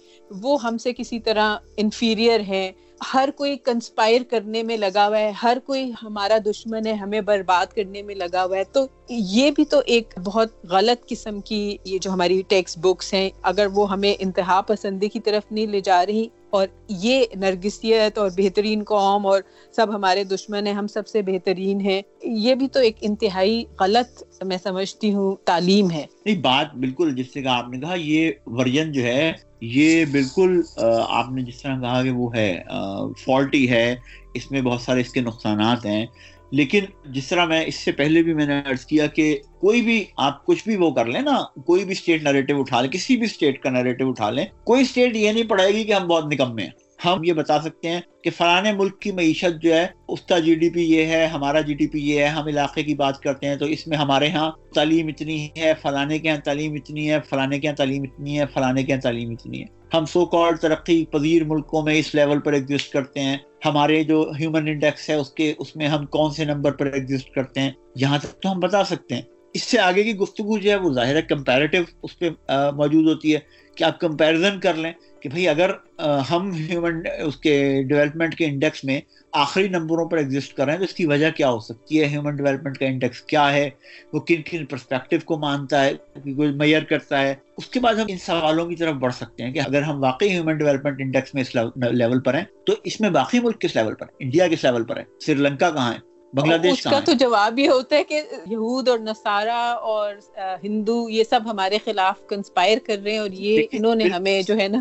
وہ 0.42 0.62
ہم 0.62 0.78
سے 0.78 0.92
کسی 0.92 1.20
طرح 1.20 1.56
انفیریئر 1.76 2.40
ہیں۔ 2.40 2.70
ہر 3.14 3.28
کوئی 3.36 3.56
کنسپائر 3.58 4.22
کرنے 4.30 4.62
میں 4.62 4.76
لگا 4.76 5.06
ہوا 5.08 5.18
ہے، 5.18 5.30
ہر 5.42 5.58
کوئی 5.66 5.92
ہمارا 6.02 6.38
دشمن 6.46 6.86
ہے، 6.86 6.92
ہمیں 6.92 7.20
برباد 7.20 7.66
کرنے 7.66 8.02
میں 8.02 8.14
لگا 8.14 8.44
ہوا 8.44 8.56
ہے۔ 8.56 8.64
تو 8.64 8.86
یہ 9.08 9.50
بھی 9.50 9.64
تو 9.64 9.80
ایک 9.86 10.14
بہت 10.24 10.64
غلط 10.70 11.08
قسم 11.08 11.40
کی 11.40 11.76
یہ 11.84 11.98
جو 11.98 12.10
ہماری 12.10 12.40
ٹیکسٹ 12.48 12.78
بکس 12.78 13.12
ہیں، 13.14 13.28
اگر 13.42 13.66
وہ 13.74 13.90
ہمیں 13.90 14.14
انتہا 14.18 14.60
پسندی 14.60 15.08
کی 15.08 15.20
طرف 15.20 15.52
نہیں 15.52 15.66
لے 15.66 15.80
جا 15.80 16.04
رہی، 16.06 16.26
اور 16.50 16.66
یہ 16.88 17.24
نرگسیت 17.36 18.18
اور 18.18 18.30
بہترین 18.36 18.82
قوم 18.84 19.26
اور 19.26 19.40
سب 19.76 19.94
ہمارے 19.94 20.24
دشمن 20.24 20.66
ہیں، 20.66 20.74
ہم 20.74 20.86
سب 20.86 21.08
سے 21.08 21.22
بہترین 21.22 21.80
ہیں، 21.80 22.00
یہ 22.22 22.54
بھی 22.54 22.68
تو 22.68 22.80
ایک 22.80 22.96
انتہائی 23.00 23.64
غلط 23.80 24.22
میں 24.44 24.58
سمجھتی 24.62 25.12
ہوں 25.14 25.34
تعلیم 25.44 25.90
ہے۔ 25.90 26.04
نہیں، 26.24 26.40
بات 26.42 26.74
بالکل 26.74 27.14
جس 27.16 27.32
سے 27.32 27.46
آپ 27.48 27.68
نے 27.68 27.80
کہا، 27.80 27.94
یہ 27.94 28.30
ورژن 28.46 28.92
جو 28.92 29.02
ہے، 29.02 29.32
یہ 29.60 30.04
بالکل 30.10 30.60
آپ 31.08 31.30
نے 31.32 31.42
جس 31.42 31.62
طرح 31.62 31.80
کہا 31.80 32.02
کہ 32.02 32.10
وہ 32.10 32.34
ہے 32.34 32.62
فالٹی 33.24 33.68
ہے، 33.70 33.94
اس 34.34 34.50
میں 34.50 34.60
بہت 34.62 34.80
سارے 34.80 35.00
اس 35.00 35.12
کے 35.12 35.20
نقصانات 35.20 35.86
ہیں۔ 35.86 36.04
لیکن 36.50 36.84
جس 37.04 37.28
طرح 37.28 37.44
میں 37.44 37.64
اس 37.66 37.74
سے 37.74 37.92
پہلے 37.92 38.22
بھی 38.22 38.34
میں 38.34 38.46
نے 38.46 38.60
عرض 38.66 38.86
کیا 38.86 39.06
کہ 39.06 39.38
کوئی 39.60 39.82
بھی 39.82 40.04
آپ 40.16 40.46
کچھ 40.46 40.64
بھی 40.64 40.76
وہ 40.76 40.90
کر 40.90 41.04
لیں 41.04 41.20
نا، 41.20 41.38
کوئی 41.66 41.84
بھی 41.84 41.92
اسٹیٹ 41.92 42.22
نریٹو 42.22 42.60
اٹھا 42.60 42.80
لیں، 42.80 42.90
کسی 42.90 43.16
بھی 43.16 43.24
اسٹیٹ 43.24 43.62
کا 43.62 43.70
نریٹو 43.70 44.08
اٹھا 44.08 44.30
لیں، 44.30 44.44
کوئی 44.64 44.82
اسٹیٹ 44.82 45.16
یہ 45.16 45.32
نہیں 45.32 45.44
پڑھائے 45.44 45.72
گی 45.72 45.84
کہ 45.84 45.92
ہم 45.92 46.06
بہت 46.06 46.32
نکمے 46.32 46.62
ہیں۔ 46.62 46.87
ہم 47.04 47.24
یہ 47.24 47.32
بتا 47.32 47.60
سکتے 47.60 47.88
ہیں 47.88 48.00
کہ 48.24 48.30
فلانے 48.30 48.72
ملک 48.72 49.00
کی 49.00 49.12
معیشت 49.12 49.62
جو 49.62 49.74
ہے، 49.74 49.86
اس 50.08 50.20
کا 50.20 50.38
جی 50.38 50.54
ڈی 50.54 50.70
پی 50.70 50.82
یہ 50.82 51.06
ہے، 51.06 51.26
ہمارا 51.26 51.60
جی 51.60 51.74
ڈی 51.74 51.86
پی 51.86 51.98
یہ 51.98 52.20
ہے، 52.20 52.26
ہم 52.26 52.46
علاقے 52.46 52.82
کی 52.82 52.94
بات 52.94 53.20
کرتے 53.20 53.46
ہیں 53.46 53.56
تو 53.56 53.64
اس 53.64 53.86
میں 53.86 53.96
ہمارے 53.96 54.28
ہاں 54.28 54.50
تعلیم 54.74 55.06
اتنی 55.06 55.48
ہے، 55.56 55.72
فلانے 55.82 56.18
کے 56.18 56.28
یہاں 56.28 56.38
تعلیم 56.38 56.72
اتنی 56.72 57.10
ہے، 57.10 57.18
فلانے 57.30 57.58
کے 57.58 57.66
یہاں 57.66 57.76
تعلیم 57.76 58.02
اتنی 58.02 58.40
ہے، 58.40 58.44
فلانے 58.54 58.82
کے 58.82 58.92
یہاں 58.92 59.00
تعلیم 59.00 59.30
اتنی 59.30 59.60
ہے۔ 59.60 59.78
ہم 59.94 60.04
سو 60.04 60.26
کال 60.26 60.56
ترقی 60.56 61.04
پذیر 61.04 61.44
ملکوں 61.44 61.82
میں 61.82 61.94
اس 61.94 62.14
لیول 62.14 62.40
پر 62.40 62.52
ایگزسٹ 62.52 62.92
کرتے 62.92 63.20
ہیں۔ 63.20 63.36
ہمارے 63.64 64.04
جو 64.04 64.30
ہیومن 64.40 64.68
انڈیکس 64.68 65.10
ہے، 65.10 65.14
اس 65.14 65.30
کے، 65.30 65.54
اس 65.58 65.76
میں 65.76 65.86
ہم 65.86 66.06
کون 66.06 66.30
سے 66.30 66.44
نمبر 66.44 66.72
پر 66.72 66.86
ایگزسٹ 66.86 67.30
کرتے 67.30 67.60
ہیں؟ 67.60 67.70
یہاں 67.96 68.18
تک 68.18 68.42
تو 68.42 68.52
ہم 68.52 68.60
بتا 68.60 68.84
سکتے 68.84 69.14
ہیں۔ 69.14 69.22
اس 69.54 69.62
سے 69.62 69.78
آگے 69.78 70.02
کی 70.02 70.16
گفتگو 70.16 70.58
جو 70.58 70.70
ہے، 70.70 70.76
وہ 70.76 70.92
ظاہر 70.92 71.16
ہے 71.16 71.22
کمپیریٹیو 71.22 71.82
اس 72.02 72.18
پہ 72.18 72.30
موجود 72.72 73.08
ہوتی 73.08 73.34
ہے۔ 73.34 73.68
کہ 73.76 73.84
آپ 73.84 74.00
کمپیریزن 74.00 74.60
کر 74.60 74.74
لیں؟ 74.74 74.92
کہ 75.20 75.28
بھئی 75.28 75.48
اگر 75.48 75.70
ہم 76.30 76.50
ہیومن 76.54 77.02
اس 77.24 77.36
کے 77.36 77.82
ڈیولپمنٹ 77.88 78.34
کے 78.34 78.44
انڈیکس 78.44 78.84
میں 78.84 79.00
آخری 79.32 79.68
نمبروں 79.68 80.08
پر 80.08 80.18
ایگزسٹ 80.18 80.56
کر 80.56 80.64
رہے 80.64 80.72
ہیں، 80.72 80.78
تو 80.78 80.84
اس 80.84 80.92
کی 80.92 81.06
وجہ 81.06 81.30
کیا 81.30 81.48
ہو 81.50 81.58
سکتی 81.60 82.00
ہے؟ 82.00 82.06
ہیومن 82.08 82.36
ڈیولپمنٹ 82.36 82.78
کا 82.78 82.86
انڈیکس 82.86 83.20
کیا 83.22 83.52
ہے؟ 83.52 83.68
وہ 84.12 84.20
کن 84.20 84.42
کن 84.42 84.64
پرسپیکٹیو 84.66 85.18
کو 85.24 85.38
مانتا 85.38 85.84
ہے؟ 85.84 85.92
کوئی 86.34 86.50
میئر 86.52 86.84
کرتا 86.84 87.20
ہے۔ 87.22 87.34
اس 87.56 87.66
کے 87.66 87.80
بعد 87.80 87.94
ہم 87.94 88.06
ان 88.08 88.18
سوالوں 88.18 88.66
کی 88.66 88.76
طرف 88.76 88.94
بڑھ 88.94 89.14
سکتے 89.14 89.44
ہیں 89.44 89.52
کہ 89.52 89.58
اگر 89.58 89.82
ہم 89.82 90.02
واقعی 90.02 90.28
ہیومن 90.28 90.58
ڈیولپمنٹ 90.58 91.00
انڈیکس 91.00 91.34
میں 91.34 91.42
اس 91.42 91.54
لیول 91.54 92.20
پر 92.20 92.34
ہیں، 92.34 92.44
تو 92.66 92.74
اس 92.84 93.00
میں 93.00 93.10
باقی 93.10 93.40
ملک 93.40 93.60
کس 93.60 93.76
لیول 93.76 93.94
پر 93.94 94.06
ہیں؟ 94.06 94.16
انڈیا 94.18 94.48
کس 94.48 94.64
لیول 94.64 94.84
پر 94.84 94.96
ہے 94.96 95.04
سری 95.26 95.34
لنکا 95.34 95.70
کہاں 95.70 95.92
ہے؟ 95.94 95.98
بنگلہ 96.32 96.56
دیش 96.56 96.82
کا 96.82 97.00
تو 97.00 97.12
جواب 97.12 97.58
یہ 97.58 97.68
ہوتا 97.68 97.96
ہے 97.96 98.04
کہ 98.04 98.22
یہود 98.46 98.88
اور 98.88 98.98
نصارہ 98.98 99.60
اور 99.84 100.14
ہندو 100.62 101.08
یہ 101.10 101.24
سب 101.24 101.40
ہمارے 101.44 101.78
خلاف 101.84 102.26
کنسپائر 102.26 102.78
کر 102.86 102.98
رہے 103.04 103.12
ہیں 103.12 103.18
اور 103.18 103.30
یہ 103.30 103.62
انہوں 103.72 103.94
نے 103.94 104.04
ہمیں 104.04 104.42
جو 104.42 104.56
ہے 104.56 104.68
نا 104.68 104.80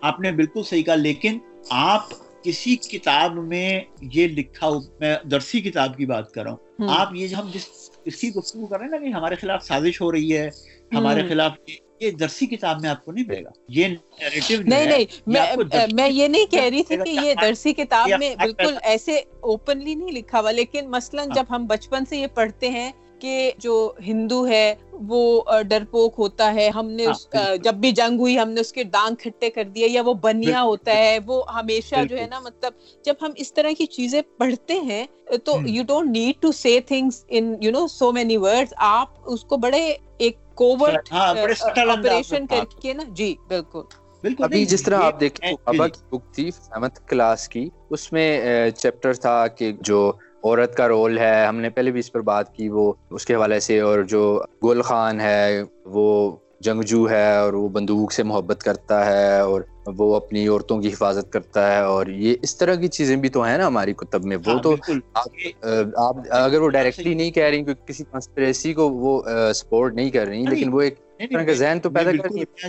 آپ 0.00 0.20
نے 0.20 0.32
بالکل 0.32 0.62
صحیح 0.62 0.82
کہا 0.82 0.94
لیکن 0.94 1.38
آپ 1.70 2.02
کسی 2.42 2.76
کتاب 2.76 3.36
میں 3.36 3.80
یہ 4.00 4.28
لکھا 4.28 4.70
میں 5.00 5.16
درسی 5.30 5.60
کتاب 5.60 5.96
کی 5.96 6.06
بات 6.06 6.32
کر 6.32 6.42
رہا 6.42 6.50
ہوں۔ 6.50 6.88
آپ 6.88 7.14
یہ 7.14 7.34
ہم 7.34 7.50
جس 7.52 7.66
اس 8.04 8.16
کی 8.16 8.34
گفتگو 8.34 8.66
کر 8.66 8.78
رہے 8.78 8.84
ہیں 8.84 8.90
نا 8.90 8.98
کہ 8.98 9.12
ہمارے 9.12 9.34
خلاف 9.34 9.64
سازش 9.64 10.00
ہو 10.00 10.12
رہی 10.12 10.36
ہے 10.36 10.48
ہمارے 10.94 11.28
خلاف 11.28 11.52
یہ 12.00 12.10
درسی 12.10 12.46
کتاب 12.46 12.80
میں 12.80 12.90
آپ 12.90 13.04
کو 13.04 13.12
نہیں 13.12 13.24
ملے 13.28 13.44
گا۔ 13.44 13.50
یہ 13.68 13.86
نہیں 13.86 14.86
نہیں 14.86 15.94
میں 15.94 16.08
یہ 16.08 16.28
نہیں 16.28 16.46
کہہ 16.46 16.64
رہی 16.64 16.82
تھی 16.82 16.96
کہ 16.96 17.10
یہ 17.10 17.34
درسی 17.40 17.72
کتاب 17.72 18.08
میں 18.18 18.34
بالکل 18.36 18.76
ایسے 18.84 19.18
اوپنلی 19.42 19.94
نہیں 19.94 20.12
لکھا 20.12 20.40
ہوا 20.40 20.50
لیکن 20.52 20.90
مثلا 20.90 21.22
ہاں۔ 21.22 21.34
جب 21.34 21.44
ہم 21.50 21.66
بچپن 21.66 22.04
سے 22.04 22.16
یہ 22.16 22.26
پڑھتے 22.34 22.68
ہیں 22.68 22.90
کہ 23.20 23.50
جو 23.58 23.74
ہندو 24.06 24.46
ہے 24.48 24.74
وہ 25.08 25.42
ڈرپوک 25.68 26.14
ہوتا 26.18 26.52
ہے 26.54 26.68
ہم 26.68 26.90
نے 26.90 27.06
ہاں، 27.06 27.56
جب 27.56 27.74
بھی 27.74 27.90
جنگ 27.92 28.20
ہوئی 28.20 28.38
ہم 28.38 28.50
نے 28.50 28.60
اس 28.60 28.72
کے 28.72 28.82
ڈانگ 28.84 29.14
کھٹے 29.14 29.50
کر 29.50 29.64
دیے 29.64 29.88
یا 29.88 30.02
وہ 30.04 30.14
بنیا 30.20 30.62
ہوتا 30.62 30.96
ہے 30.96 31.18
وہ 31.26 31.42
ہمیشہ 31.54 32.04
جو 32.04 32.18
ہے 32.18 32.26
نا 32.26 32.40
مطلب 32.40 32.72
جب 33.04 33.14
ہم 33.22 33.32
اس 33.36 33.52
طرح 33.52 33.70
کی 33.78 33.86
چیزیں 33.86 34.20
پڑھتے 34.38 34.78
ہیں 34.80 35.04
تو 35.44 35.58
you 35.66 35.84
don't 35.84 36.10
need 36.10 36.42
to 36.42 36.52
see 36.52 36.78
things 36.80 37.24
in 37.28 37.54
you 37.60 37.70
know 37.70 37.86
so 37.88 38.12
many 38.12 38.36
word 38.36 38.74
آپ 38.88 39.08
اس 39.24 39.44
کو 39.44 39.56
بڑے 39.56 39.82
ایک 40.18 40.36
کوورٹ 40.58 41.12
آپریشن 41.12 42.46
کر 42.46 42.64
کے 42.82 42.92
نا 42.94 43.02
جی 43.12 43.34
بالکل۔ 43.48 43.82
ابھی 44.38 44.64
جس 44.64 44.82
طرح 44.82 45.02
آپ 45.02 45.20
دیکھیں 45.20 45.52
بک 45.68 46.32
تھی 46.34 46.50
سیونتھ 46.52 47.00
کلاس 47.06 47.48
کی 47.48 47.68
اس 47.90 48.10
میں 48.12 48.30
چیپٹر 48.76 49.12
تھا 49.16 49.46
کہ 49.48 49.72
جو 49.80 50.00
عورت 50.44 50.76
کا 50.76 50.88
رول 50.88 51.18
ہے 51.18 51.44
ہم 51.46 51.56
نے 51.56 51.70
پہلے 51.70 51.90
بھی 51.90 52.00
اس 52.00 52.10
پر 52.12 52.20
بات 52.24 52.54
کی 52.56 52.68
وہ 52.68 52.92
اس 53.10 53.26
کے 53.26 53.34
حوالے 53.34 53.60
سے 53.60 53.78
اور 53.80 54.02
جو 54.04 54.22
گل 54.64 54.82
خان 54.82 55.20
ہے 55.20 55.62
وہ 55.86 56.06
جنگجو 56.60 57.08
ہے 57.10 57.36
اور 57.36 57.52
وہ 57.52 57.68
بندوق 57.68 58.12
سے 58.12 58.22
محبت 58.22 58.62
کرتا 58.62 59.04
ہے 59.06 59.38
اور 59.40 59.60
وہ 59.96 60.16
اپنی 60.16 60.48
عورتوں 60.48 60.80
کی 60.82 60.88
حفاظت 60.88 61.32
کرتا 61.32 61.72
ہے 61.72 61.80
اور 61.80 62.06
یہ 62.06 62.34
اس 62.42 62.56
طرح 62.58 62.74
کی 62.74 62.88
چیزیں 62.88 63.16
بھی 63.16 63.28
تو 63.28 63.44
ہیں 63.44 63.58
نا 63.58 63.66
ہماری 63.66 63.92
کتب 63.92 64.24
میں۔ 64.24 64.36
وہ 64.36 64.52
ہاں، 64.52 64.62
تو 64.62 64.76
آپ 65.96 66.16
اگر 66.30 66.60
وہ 66.60 66.68
ڈائریکٹلی 66.68 67.14
نہیں 67.14 67.30
کہہ 67.30 67.42
رہی 67.42 67.62
کسی 67.86 68.04
کنسپریسی 68.12 68.74
کو 68.74 68.88
وہ 68.90 69.22
سپورٹ 69.54 69.94
نہیں 69.94 70.10
کر 70.10 70.26
رہی 70.26 70.44
لیکن 70.48 70.72
وہ 70.72 70.80
ایک 70.80 70.94
ذہن 71.50 71.78
تو 71.82 71.90
پیدا 71.90 72.10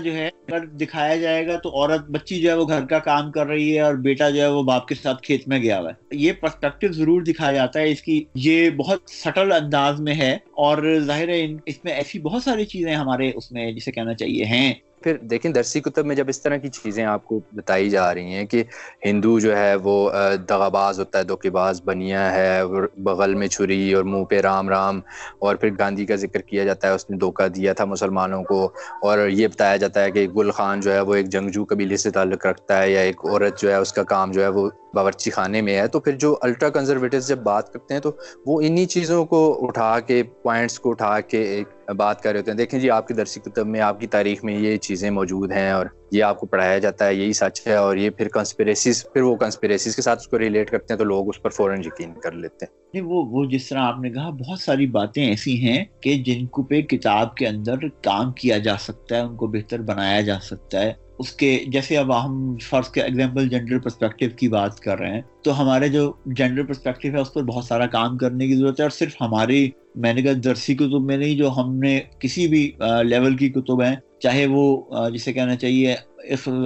جو 0.03 0.13
ہے 0.13 0.27
اگر 0.27 0.65
دکھایا 0.65 1.15
جائے 1.15 1.47
گا 1.47 1.55
تو 1.55 1.69
عورت 1.69 2.09
بچی 2.09 2.41
جو 2.41 2.49
ہے 2.49 2.55
وہ 2.55 2.67
گھر 2.67 2.85
کا 2.85 2.99
کام 2.99 3.31
کر 3.31 3.47
رہی 3.47 3.75
ہے 3.75 3.81
اور 3.81 3.93
بیٹا 3.93 4.29
جو 4.29 4.41
ہے 4.41 4.47
وہ 4.47 4.63
باپ 4.63 4.87
کے 4.87 4.95
ساتھ 4.95 5.21
کھیت 5.23 5.47
میں 5.47 5.59
گیا 5.59 5.79
ہوا 5.79 5.89
ہے۔ 5.89 5.93
یہ 6.11 6.31
پرسپیکٹو 6.39 6.87
ضرور 6.91 7.21
دکھایا 7.21 7.51
جاتا 7.51 7.79
ہے۔ 7.79 7.91
اس 7.91 8.01
کی 8.01 8.23
یہ 8.35 8.69
بہت 8.69 8.99
سٹل 9.07 9.51
انداز 9.51 9.99
میں 9.99 10.15
ہے 10.15 10.33
اور 10.33 10.99
ظاہر 10.99 11.29
ہے 11.29 11.47
اس 11.65 11.83
میں 11.83 11.93
ایسی 11.93 12.19
بہت 12.19 12.43
ساری 12.43 12.65
چیزیں 12.65 12.95
ہمارے 12.95 13.31
اس 13.35 13.51
میں 13.51 13.71
جسے 13.71 13.91
کہنا 13.91 14.13
چاہیے 14.13 14.45
ہیں۔ 14.45 14.73
پھر 15.03 15.17
دیکھیں 15.29 15.51
درسی 15.51 15.79
کتب 15.81 16.05
میں 16.05 16.15
جب 16.15 16.29
اس 16.29 16.41
طرح 16.41 16.57
کی 16.57 16.69
چیزیں 16.69 17.03
آپ 17.05 17.25
کو 17.25 17.39
بتائی 17.55 17.89
جا 17.89 18.13
رہی 18.13 18.33
ہیں 18.33 18.45
کہ 18.45 18.63
ہندو 19.05 19.37
جو 19.39 19.55
ہے 19.57 19.73
وہ 19.83 20.09
دغاباز 20.49 20.99
ہوتا 20.99 21.19
ہے 21.19 21.23
دھوکے 21.23 21.49
باز 21.49 21.81
بنیا 21.85 22.31
ہے 22.33 22.61
بغل 23.03 23.35
میں 23.35 23.47
چھری 23.47 23.93
اور 23.93 24.03
منہ 24.03 24.23
پہ 24.29 24.39
رام 24.41 24.69
رام، 24.69 24.99
اور 25.39 25.55
پھر 25.55 25.69
گاندھی 25.79 26.05
کا 26.05 26.15
ذکر 26.15 26.41
کیا 26.41 26.63
جاتا 26.63 26.87
ہے، 26.87 26.93
اس 26.93 27.09
نے 27.09 27.17
دھوکہ 27.17 27.47
دیا 27.47 27.73
تھا 27.73 27.85
مسلمانوں 27.85 28.43
کو، 28.43 28.63
اور 29.01 29.27
یہ 29.29 29.47
بتایا 29.47 29.75
جاتا 29.77 30.03
ہے 30.03 30.11
کہ 30.11 30.27
گل 30.35 30.51
خان 30.51 30.81
جو 30.81 30.93
ہے 30.93 30.99
وہ 30.99 31.15
ایک 31.15 31.29
جنگجو 31.31 31.65
قبیلے 31.69 31.97
سے 31.97 32.11
تعلق 32.11 32.45
رکھتا 32.45 32.81
ہے، 32.81 32.91
یا 32.91 33.01
ایک 33.01 33.25
عورت 33.25 33.61
جو 33.61 33.71
ہے 33.71 33.75
اس 33.75 33.93
کا 33.93 34.03
کام 34.03 34.31
جو 34.31 34.43
ہے 34.43 34.47
وہ 34.47 34.69
باورچی 34.93 35.31
خانے 35.31 35.61
میں 35.61 35.77
ہے۔ 35.77 35.87
تو 35.87 35.99
پھر 35.99 36.15
جو 36.17 36.37
الٹرا 36.41 36.69
کنزرویٹو 36.69 37.17
جب 37.27 37.39
بات 37.43 37.71
کرتے 37.73 37.93
ہیں 37.93 38.01
تو 38.01 38.11
وہ 38.45 38.61
انہی 38.61 38.85
چیزوں 38.85 39.25
کو 39.25 39.41
اٹھا 39.67 39.99
کے، 39.99 40.21
پوائنٹس 40.43 40.79
کو 40.79 40.89
اٹھا 40.91 41.19
کے 41.21 41.41
ایک 41.41 41.67
بات 41.97 42.21
کر 42.21 42.31
رہے 42.31 42.39
ہوتے 42.39 42.51
ہیں۔ 42.51 42.57
دیکھیں 42.57 42.79
جی 42.79 42.89
آپ 42.89 43.07
کی 43.07 43.13
درسی 43.13 43.39
کتب 43.39 43.67
میں، 43.67 43.81
آپ 43.81 43.99
کی 43.99 44.07
تاریخ 44.07 44.43
میں 44.43 44.59
یہ 44.59 44.77
چیزیں 44.77 45.11
موجود 45.11 45.51
ہیں 45.51 45.71
اور 45.71 45.85
یہ 46.11 46.23
آپ 46.23 46.39
کو 46.39 46.45
پڑھایا 46.45 46.77
جاتا 46.77 47.05
ہے، 47.05 47.13
یہی 47.13 47.33
سچ 47.33 47.67
ہے 47.67 47.73
اور 47.73 47.97
یہ 47.97 48.09
پھر 48.09 48.27
کنسپریسیز 48.27 49.05
پھر 49.13 49.21
وہ 49.21 49.35
کنسپریسیز 49.35 49.95
کے 49.95 50.01
ساتھ 50.01 50.19
اس 50.19 50.27
کو 50.27 50.39
ریلیٹ 50.39 50.71
کرتے 50.71 50.93
ہیں 50.93 50.97
تو 50.97 51.03
لوگ 51.03 51.29
اس 51.29 51.41
پر 51.41 51.49
فوراً 51.49 51.79
یقین 51.79 52.13
کر 52.13 52.31
لیتے 52.31 52.65
ہیں۔ 52.65 52.77
نہیں 52.93 53.03
وہ 53.03 53.25
وہ 53.25 53.45
جس 53.45 53.69
طرح 53.69 53.79
آپ 53.79 53.99
نے 53.99 54.09
کہا، 54.09 54.29
بہت 54.29 54.59
ساری 54.59 54.87
باتیں 54.87 55.25
ایسی 55.25 55.67
ہیں 55.67 55.85
کہ 56.01 56.15
جن 56.15 56.47
کو 56.47 56.63
پہ 56.63 56.81
کتاب 56.81 57.35
کے 57.35 57.47
اندر 57.47 57.75
کام 58.03 58.31
کیا 58.31 58.57
جا 58.57 58.77
سکتا 58.79 59.15
ہے، 59.15 59.21
ان 59.21 59.35
کو 59.35 59.47
بہتر 59.47 59.81
بنایا 59.81 60.21
جا 60.21 60.39
سکتا 60.41 60.81
ہے۔ 60.81 60.93
اس 61.19 61.31
کے 61.31 61.47
جیسے 61.67 61.97
اب 61.97 62.11
ہم 62.15 62.55
فرض 62.61 62.89
کے 62.89 63.01
ایگزامپل 63.01 63.47
جینڈر 63.49 63.79
پرسپیکٹو 63.79 64.25
کی 64.37 64.47
بات 64.49 64.79
کر 64.79 64.99
رہے 64.99 65.13
ہیں، 65.13 65.21
تو 65.43 65.59
ہمارے 65.61 65.87
جو 65.89 66.11
جینڈر 66.27 66.63
پرسپیکٹو 66.65 67.07
ہے، 67.07 67.19
اس 67.19 67.33
پر 67.33 67.43
بہت 67.43 67.65
سارا 67.65 67.85
کام 67.95 68.17
کرنے 68.17 68.47
کی 68.47 68.55
ضرورت 68.55 68.79
ہے 68.79 68.85
اور 68.85 68.91
صرف 68.91 69.15
ہماری 69.21 69.69
میں 69.95 70.13
نے 70.13 70.21
کہا 70.21 70.31
درسی 70.43 70.75
کتب 70.75 71.05
میں 71.05 71.17
نہیں، 71.17 71.35
جو 71.37 71.49
ہم 71.57 71.73
نے 71.75 71.99
کسی 72.19 72.47
بھی 72.47 72.71
لیول 73.03 73.35
کی 73.37 73.49
کتب 73.49 73.81
ہیں، 73.83 73.95
چاہے 74.21 74.45
وہ 74.45 75.09
جسے 75.13 75.33
کہنا 75.33 75.55
چاہیے 75.55 75.95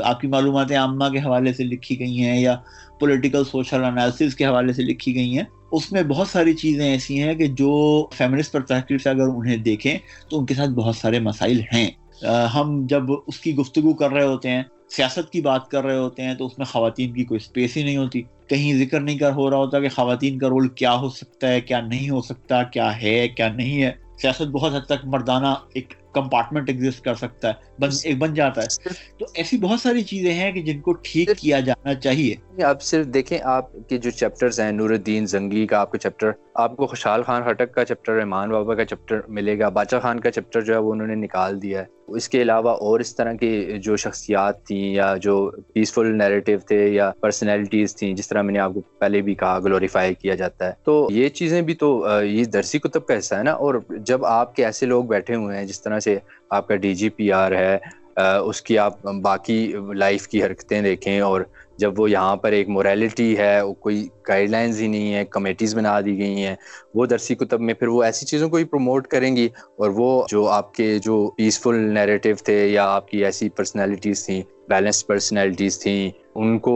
آپ 0.04 0.22
کی 0.22 0.28
معلومات 0.28 0.72
عامہ 0.74 1.10
کے 1.13 1.20
حوالے 1.20 1.54
سے 1.54 1.63
لکھی 1.63 2.00
گئی 2.00 2.24
ہیں 2.24 2.39
یا 2.39 2.56
پولیٹیکل 3.00 3.44
سوشل 3.44 3.84
انالیسز 3.84 4.36
کے 4.36 4.46
حوالے 4.46 4.74
سے 4.74 4.84
لکھی 4.84 5.16
گئی 5.16 5.38
ہیں، 5.38 5.44
اس 5.72 5.92
میں 5.92 6.04
بہت 6.04 6.28
ساری 6.28 6.54
چیزیں 6.54 6.86
ایسی 6.86 7.22
ہیں 7.22 7.34
کہ 7.36 7.48
جو 7.58 7.74
فیمنسٹ 8.18 8.52
پر 8.54 8.62
تحقیق 8.63 9.02
سے 9.02 9.10
اگر 9.10 9.36
انہیں 9.36 9.58
دیکھیں، 9.63 9.98
تو 10.30 10.39
ان 10.39 10.46
کے 10.46 10.54
ساتھ 10.54 10.70
بہت 10.72 10.96
سارے 10.96 11.20
مسائل 11.22 11.62
ہیں۔ 11.74 11.89
ہم 12.21 12.86
جب 12.89 13.04
اس 13.28 13.39
کی 13.39 13.56
گفتگو 13.56 13.93
کر 13.93 14.12
رہے 14.12 14.26
ہوتے 14.26 14.49
ہیں 14.49 14.63
سیاست 14.89 15.32
کی 15.32 15.41
بات 15.41 15.69
کر 15.69 15.84
رہے 15.84 15.97
ہوتے 15.97 16.21
ہیں 16.21 16.36
تو 16.36 16.45
اس 16.45 16.58
میں 16.58 16.65
خواتین 16.65 17.13
کی 17.13 17.23
کوئی 17.23 17.39
اسپیس 17.41 17.78
ہی 17.78 17.84
نہیں 17.84 17.97
ہوتی۔ 17.97 18.21
کہیں 18.47 18.73
ذکر 18.73 18.99
نہیں 18.99 19.17
کر 19.17 19.32
ہو 19.32 19.49
رہا 19.49 19.58
ہوتا 19.58 19.80
کہ 19.80 19.89
خواتین 19.89 20.39
کا 20.39 20.49
رول 20.49 20.67
کیا 20.67 20.93
ہو 20.93 21.10
سکتا 21.10 21.47
ہے 21.47 21.62
کیا 21.62 21.82
نہیں 21.82 22.10
ہو 22.10 22.21
سکتا 22.21 22.63
کیا 22.63 23.02
ہے 23.02 23.28
کیا 23.28 23.49
نہیں 23.49 23.84
ہے۔ 23.84 23.91
سیاست 24.21 24.41
بہت 24.41 24.73
حد 24.73 24.86
تک 24.86 25.06
مردانہ 25.06 25.54
ایک 25.73 25.93
کمپارٹمنٹ 26.13 26.69
ایگزسٹ 26.69 27.02
کر 27.02 27.15
سکتا 27.15 27.47
ہے 27.47 27.54
بن 27.80 27.89
ایک 28.04 28.17
بن 28.17 28.34
جاتا 28.34 28.62
ہے۔ 28.62 28.89
تو 29.19 29.26
ایسی 29.34 29.58
بہت 29.58 29.80
ساری 29.80 30.04
چیزیں 30.04 30.34
ہیں 30.34 30.52
کہ 30.52 30.62
جن 30.62 30.80
کو 30.80 30.93
ٹھیک 30.93 31.30
کیا 31.38 31.60
جانا 31.60 31.93
چاہیے۔ 31.93 32.36
آپ 32.62 32.82
صرف 32.82 33.06
دیکھیں، 33.06 33.38
آپ 33.44 33.72
کے 33.89 33.98
جو 33.98 34.12
چیپٹرز 34.12 34.60
ہیں، 34.60 34.72
نور 34.72 34.89
الدین 34.89 35.26
زنگی 35.26 35.66
کا 35.68 35.80
آپ 35.80 35.92
کا 35.92 35.98
چیپٹر 35.98 36.32
آپ 36.54 36.76
کو 36.78 36.88
خوشحال 36.88 37.24
خان 37.24 37.42
ہٹک 37.50 37.74
کا 37.74 37.86
چیپٹر 37.86 38.13
رحمان 38.13 38.50
بابا 38.50 38.76
کا 38.76 38.86
چیپٹر 38.86 39.20
ملے 39.28 39.60
گا، 39.60 39.70
باچا 39.70 40.00
خان 40.00 40.20
کا 40.20 40.32
چیپٹر 40.32 40.62
جو 40.62 40.74
ہے 40.74 40.80
وہ 40.80 40.92
انہوں 40.92 41.08
نے 41.08 41.16
نکال 41.16 41.62
دیا 41.62 41.82
ہے۔ 41.82 41.86
اس 42.08 42.30
کے 42.30 42.42
علاوہ 42.42 42.70
اور 42.70 43.00
اس 43.00 43.16
طرح 43.16 43.34
کی 43.34 43.78
جو 43.78 43.96
شخصیات 43.96 44.66
تھیں 44.66 44.94
یا 44.94 45.16
جو 45.22 45.52
پیسفل 45.74 46.16
نیریٹو 46.18 46.52
تھے 46.68 46.88
یا 46.88 47.12
پرسنالٹیز 47.20 47.96
تھیں، 47.96 48.13
جس 48.13 48.28
طرح 48.28 48.42
میں 48.42 48.54
نے 48.54 48.60
آپ 48.60 48.74
کو 48.74 48.82
پہلے 49.00 49.22
بھی 49.22 49.36
کہا 49.36 49.60
گلوریفائی 49.60 50.13
کیا 50.13 50.36
جاتا 50.36 50.68
ہے۔ 50.68 50.72
تو 50.84 51.08
یہ 51.12 51.30
چیزیں 51.30 51.62
بھی 51.62 51.76
تو 51.76 51.89
یہ 52.24 52.46
درسی 52.46 52.80
کتب 52.80 53.06
کا 53.06 53.18
حصہ 53.18 53.36
ہے 53.36 53.44
نا۔ 53.44 53.52
اور 53.52 53.76
جب 53.89 54.26
آپ 54.26 54.56
کے 54.56 54.66
ایسے 54.66 54.86
لوگ 54.86 55.04
بیٹھے 55.06 55.36
ہوئے 55.36 55.58
ہیں، 55.58 55.66
جس 55.66 55.82
طرح 55.82 56.00
سے 56.00 56.18
آپ 56.50 56.68
کا 56.68 56.76
ڈی 56.76 56.94
جی 56.94 57.10
پی 57.10 57.32
آر 57.32 57.52
ہے 57.52 57.78
اس 58.18 58.62
کی 58.62 58.78
آپ 58.78 59.02
باقی 59.22 59.74
لائف 59.96 60.28
کی 60.28 60.44
حرکتیں 60.44 60.82
دیکھیں 60.82 61.20
اور 61.20 61.42
جب 61.79 61.99
وہ 61.99 62.09
یہاں 62.09 62.36
پر 62.38 62.51
ایک 62.51 62.69
موریلٹی 62.69 63.38
ہے 63.38 63.49
کوئی 63.79 63.97
گائیڈ 64.27 64.49
لائنز 64.49 64.81
ہی 64.81 64.88
نہیں 64.88 65.13
ہے 65.13 65.23
کمیٹیز 65.27 65.75
بنا 65.75 65.99
دی 66.01 66.17
گئی 66.17 66.43
ہیں 66.43 66.55
وہ 66.93 67.05
درسی 67.05 67.36
کتب 67.36 67.62
میں 67.62 67.73
پھر 67.73 67.88
وہ 67.88 68.03
ایسی 68.03 68.25
چیزوں 68.25 68.49
کو 68.49 68.57
ہی 68.57 68.65
پروموٹ 68.65 69.07
کریں 69.07 69.36
گی 69.36 69.47
اور 69.77 69.89
وہ 69.95 70.09
جو 70.27 70.47
آپ 70.49 70.73
کے 70.73 70.97
جو 70.99 71.15
پیسفل 71.38 71.75
نیریٹو 71.93 72.33
تھے 72.39 72.67
یا 72.67 72.86
آپ 72.88 73.07
کی 73.07 73.23
ایسی 73.25 73.49
پرسنالٹیز 73.51 74.25
تھیں 74.25 74.41
بیلنس 74.69 75.05
پرسنالٹیز 75.07 75.79
تھیں 75.79 76.01
ان 76.36 76.57
کو 76.59 76.75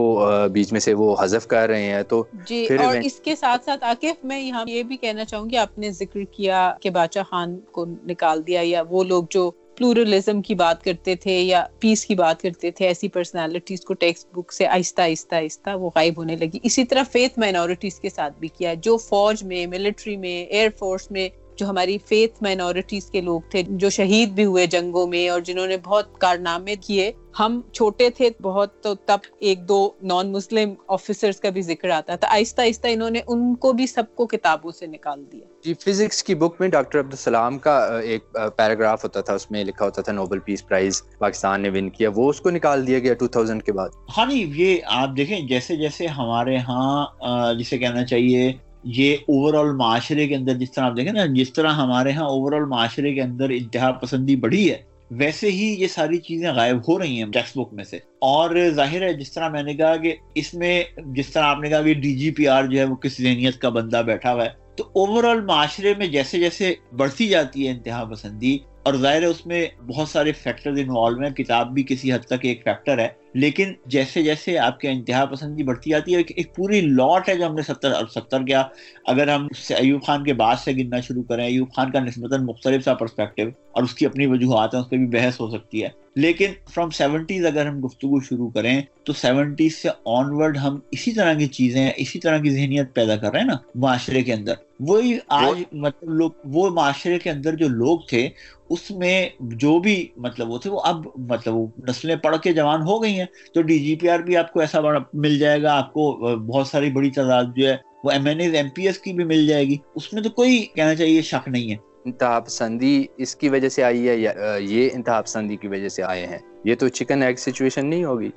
بیچ 0.52 0.72
میں 0.72 0.80
سے 0.80 0.94
وہ 0.94 1.14
حذف 1.20 1.46
کر 1.46 1.68
رہے 1.68 1.82
ہیں۔ 1.84 2.02
تو 2.04 2.22
جی 2.40 2.56
اور 2.76 2.96
اس 2.98 3.18
کے 3.20 3.34
ساتھ 3.36 3.64
ساتھ 3.64 3.84
عاقف 3.84 4.24
میں 4.24 4.38
یہاں 4.40 4.64
یہ 4.66 4.82
بھی 4.82 4.96
کہنا 4.96 5.24
چاہوں 5.24 5.48
گی 5.50 5.56
آپ 5.58 5.78
نے 5.78 5.90
ذکر 5.92 6.22
کیا 6.30 6.58
کہ 6.80 6.90
باچا 6.90 7.22
خان 7.22 7.48
کو 7.72 7.84
نکال 8.04 8.46
دیا 8.46 8.60
یا 8.64 8.82
وہ 8.88 9.04
لوگ 9.04 9.24
جو 9.30 9.50
پلورلزم 9.78 10.42
کی 10.42 10.54
بات 10.54 10.82
کرتے 10.84 11.14
تھے 11.14 11.38
یا 11.40 11.64
پیس 11.80 12.04
کی 12.06 12.14
بات 12.14 12.42
کرتے 12.42 12.70
تھے، 12.70 12.86
ایسی 12.86 13.08
پرسنالٹیز 13.08 13.80
کو 13.80 13.94
ٹیکسٹ 13.94 14.32
بک 14.34 14.52
سے 14.52 14.66
آہستہ 14.66 15.02
آہستہ 15.02 15.34
آہستہ 15.34 15.76
وہ 15.76 15.90
غائب 15.94 16.16
ہونے 16.16 16.36
لگی۔ 16.36 16.58
اسی 16.62 16.84
طرح 16.84 17.02
فیتھ 17.12 17.38
مائنورٹیز 17.38 18.00
کے 18.00 18.10
ساتھ 18.10 18.38
بھی 18.40 18.48
کیا 18.48 18.74
جو 18.74 18.96
فوج 18.98 19.42
میں 19.42 19.66
ملٹری 19.66 20.16
میں 20.16 20.44
ایئر 20.44 20.68
فورس 20.78 21.10
میں 21.10 21.28
جو 21.58 21.66
ہماری 21.66 21.98
فیتھ 22.08 22.42
مائنورٹیز 22.42 23.10
کے 23.10 23.20
لوگ 23.20 23.40
تھے 23.50 23.62
جو 23.68 23.90
شہید 23.90 24.28
بھی 24.28 24.44
ہوئے 24.44 24.66
جنگوں 24.66 25.06
میں 25.06 25.28
اور 25.28 25.40
جنہوں 25.40 25.66
نے 25.66 25.76
بہت 25.84 26.18
کارنامے 26.20 26.74
کیے۔ 26.76 27.10
ہم 27.38 27.60
چھوٹے 27.72 28.10
تھے 28.10 28.28
بہت 28.42 28.82
تو 28.82 28.94
تب 28.94 29.18
ایک 29.38 29.68
دو 29.68 29.90
نان 30.02 30.32
مسلم 30.32 30.74
آفیسرز 30.88 31.40
کا 31.40 31.50
بھی 31.50 31.62
ذکر 31.62 31.90
آتا 31.90 32.16
تھا۔ 32.16 32.28
آہستہ 32.28 32.60
آہستہ 32.60 32.88
انہوں 32.90 33.10
نے 33.10 33.20
ان 33.26 33.54
کو 33.54 33.72
بھی 33.72 33.86
سب 33.86 34.14
کو 34.14 34.26
کتابوں 34.26 34.70
سے 34.70 34.86
نکال 34.86 35.24
دیا۔ 35.32 35.46
جی 35.64 35.74
فزکس 35.74 36.22
کی 36.22 36.34
بک 36.34 36.60
میں 36.60 36.68
ڈاکٹر 36.68 37.00
عبدالسلام 37.00 37.58
کا 37.58 37.76
ایک 38.04 38.32
پیراگراف 38.56 39.04
ہوتا 39.04 39.20
تھا 39.20 39.34
اس 39.34 39.50
میں 39.50 39.64
لکھا 39.64 39.84
ہوتا 39.84 40.02
تھا 40.02 40.12
نوبل 40.12 40.38
پیس 40.38 40.66
پرائز 40.68 41.02
پاکستان 41.18 41.60
نے 41.60 41.68
ون 41.68 41.90
کیا۔ 41.90 42.10
وہ 42.14 42.28
اس 42.30 42.40
کو 42.40 42.50
نکال 42.50 42.86
دیا 42.86 42.98
گیا 42.98 43.14
2000 43.22 43.60
کے 43.60 43.72
بعد۔ 43.72 43.88
ہاں 44.18 44.26
نہیں 44.26 44.52
یہ 44.56 44.78
آپ 44.84 45.16
دیکھیں 45.16 45.40
جیسے 45.40 45.76
جیسے 45.76 46.06
ہمارے 46.06 46.56
ہاں 46.58 47.06
جسے 47.54 47.78
کہنا 47.78 48.04
چاہیے 48.04 48.52
یہ 48.96 49.16
اوور 49.28 49.54
آل 49.54 49.72
معاشرے 49.72 50.28
کے 50.28 50.34
اندر 50.34 50.54
جس 50.54 50.72
طرح 50.72 50.84
آپ 50.84 50.96
دیکھیں 50.96 51.12
نا، 51.12 51.26
جس 51.26 51.52
طرح 51.52 51.68
ہمارے 51.68 52.12
ہاں 52.12 52.26
اوور 52.26 52.52
آل 52.52 52.64
معاشرے 52.64 53.14
کے 53.14 53.22
اندر 53.22 53.48
انتہا 53.48 53.92
پسندی 53.92 54.36
بڑھی 54.36 54.70
ہے، 54.70 54.82
ویسے 55.10 55.50
ہی 55.50 55.74
یہ 55.78 55.86
ساری 55.86 56.18
چیزیں 56.18 56.50
غائب 56.50 56.76
ہو 56.88 56.98
رہی 56.98 57.22
ہیں 57.22 57.30
ٹیکسٹ 57.32 57.56
بک 57.56 57.72
میں 57.72 57.84
سے۔ 57.84 57.96
اور 58.18 58.70
ظاہر 58.70 59.02
ہے، 59.02 59.12
جس 59.12 59.32
طرح 59.32 59.48
میں 59.48 59.62
نے 59.62 59.74
کہا 59.74 59.96
کہ 59.96 60.14
اس 60.34 60.54
میں 60.54 60.84
جس 61.06 61.28
طرح 61.28 61.42
آپ 61.42 61.60
نے 61.60 61.68
کہا 61.68 61.82
کہ 61.82 61.94
ڈی 61.94 62.14
جی 62.16 62.30
پی 62.30 62.48
آر 62.48 62.64
جو 62.64 62.78
ہے 62.78 62.84
وہ 62.84 62.96
کس 62.96 63.18
ذہنیت 63.18 63.58
کا 63.58 63.68
بندہ 63.68 64.02
بیٹھا 64.06 64.34
ہوا 64.34 64.44
ہے، 64.44 64.50
تو 64.76 64.84
اوور 64.84 65.24
آل 65.24 65.40
معاشرے 65.40 65.94
میں 65.98 66.06
جیسے 66.06 66.38
جیسے 66.38 66.74
بڑھتی 66.96 67.28
جاتی 67.28 67.66
ہے 67.66 67.72
انتہا 67.72 68.04
پسندی 68.04 68.58
اور 68.88 68.96
ظاہر 68.96 69.20
ہے 69.20 69.26
اس 69.26 69.46
میں 69.46 69.66
بہت 69.86 70.08
سارے 70.08 70.32
فیکٹر 70.32 70.70
انوالو 70.70 71.22
ہیں، 71.22 71.30
کتاب 71.30 71.74
بھی 71.74 71.82
کسی 71.82 72.12
حد 72.12 72.18
تک 72.18 72.34
ایک 72.42 72.64
فیکٹر 72.64 72.98
ہے، 72.98 73.08
لیکن 73.34 73.72
جیسے 73.86 74.22
جیسے 74.22 74.58
آپ 74.58 74.80
کے 74.80 74.88
انتہا 74.88 75.24
پسندی 75.24 75.62
بڑھتی 75.62 75.90
جاتی 75.90 76.14
ہے، 76.14 76.20
ایک 76.36 76.54
پوری 76.54 76.80
لاٹ 76.80 77.28
ہے 77.28 77.34
جو 77.34 77.46
ہم 77.46 77.54
نے 77.54 77.62
ستر 77.62 77.92
اور 77.92 78.06
ستر 78.14 78.42
کیا۔ 78.42 78.62
اگر 79.06 79.28
ہم 79.28 79.48
ایوب 79.70 80.02
خان 80.02 80.24
کے 80.24 80.32
بعد 80.32 80.56
سے 80.64 80.72
گننا 80.72 81.00
شروع 81.00 81.22
کریں، 81.22 81.46
ایوب 81.46 81.68
خان 81.76 81.90
کا 81.90 82.00
نسبتاً 82.00 82.44
مختلف 82.44 82.84
سا 82.84 82.94
پرسپیکٹو 82.94 83.42
اور 83.72 83.82
اس 83.82 83.94
کی 83.94 84.06
اپنی 84.06 84.26
وجوہات 84.26 84.74
ہیں، 84.74 84.82
اس 84.82 84.90
پہ 84.90 84.96
بھی 84.96 85.06
بحث 85.06 85.40
ہو 85.40 85.50
سکتی 85.50 85.82
ہے۔ 85.82 85.88
لیکن 86.16 86.46
فرام 86.74 86.90
سیونٹیز 86.90 87.46
اگر 87.46 87.66
ہم 87.66 87.84
گفتگو 87.84 88.20
شروع 88.20 88.50
کریں، 88.50 88.82
تو 89.04 89.12
سیونٹیز 89.12 89.76
سے 89.76 89.88
آن 90.06 90.24
ورڈ 90.30 90.56
ہم 90.56 90.78
اسی 90.90 91.12
طرح 91.12 91.34
کی 91.34 91.46
چیزیں، 91.46 91.90
اسی 91.96 92.18
طرح 92.18 92.38
کی 92.38 92.50
ذہنیت 92.50 92.94
پیدا 92.94 93.16
کر 93.16 93.30
رہے 93.30 93.38
ہیں 93.38 93.46
نا، 93.46 93.56
معاشرے 93.74 94.22
کے 94.22 94.32
اندر۔ 94.32 94.67
وہی 94.80 95.18
آج 95.28 95.62
مطلب 95.72 96.10
لوگ 96.10 96.30
وہ 96.44 96.70
معاشرے 96.70 97.18
کے 97.18 97.30
اندر 97.30 97.54
جو 97.54 97.68
لوگ 97.68 97.98
تھے 98.08 98.28
اس 98.70 98.90
میں 98.90 99.28
جو 99.40 99.78
بھی 99.78 100.08
مطلب 100.16 100.50
وہ 100.50 100.58
تھے 100.58 100.70
وہ 100.70 100.80
اب 100.84 101.06
مطلب 101.30 101.54
وہ 101.54 101.66
نسلیں 101.88 102.16
پڑھ 102.16 102.36
کے 102.42 102.52
جوان 102.52 102.82
ہو 102.82 103.02
گئی 103.02 103.18
ہیں۔ 103.18 103.26
تو 103.54 103.62
ڈی 103.62 103.78
جی 103.78 103.96
پی 103.96 104.08
آر 104.08 104.18
بھی 104.18 104.36
آپ 104.36 104.52
کو 104.52 104.60
ایسا 104.60 104.80
بڑا 104.80 105.00
مل 105.12 105.38
جائے 105.38 105.62
گا 105.62 105.76
آپ 105.76 105.92
کو 105.92 106.12
بہت 106.46 106.66
ساری 106.66 106.90
بڑی 106.90 107.10
تعداد 107.10 107.44
جو 107.56 107.68
ہے 107.68 107.76
وہ 108.04 108.10
M 108.10 108.26
N 108.26 108.40
As 108.40 108.54
M 108.54 108.68
P 108.74 108.86
S 108.86 108.98
کی 108.98 109.12
بھی 109.12 109.24
مل 109.24 109.46
جائے 109.46 109.64
گی۔ 109.64 109.76
اس 109.94 110.12
میں 110.12 110.22
تو 110.22 110.30
کوئی 110.30 110.66
کہنا 110.74 110.94
چاہیے 110.94 111.22
شک 111.22 111.48
نہیں 111.48 111.70
ہے۔ 111.70 111.87
انتہا 112.08 112.40
پسندی 112.40 113.04
اس 113.16 113.36
کی 113.36 113.48
وجہ 113.48 113.68
سے 113.68 113.84
آئی 113.84 114.08
ہے 114.08 114.16
یا 114.16 114.32
یہ 114.60 114.88
انتہا 114.92 115.20
پسندی 115.20 115.56
کی 115.56 115.68
وجہ 115.68 115.88
سے 115.88 116.02
آئے 116.02 116.26
ہیں؟ 116.26 116.38
یہ 116.64 116.74
تو 116.74 116.88
چکن 116.88 117.22
ایگ 117.22 117.34
سچویشن 117.34 117.86
نہیں 117.86 118.04
ہوگی 118.04 118.30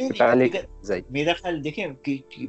میرا 1.09 1.33
خیال 1.33 1.63
دیکھیں 1.63 1.85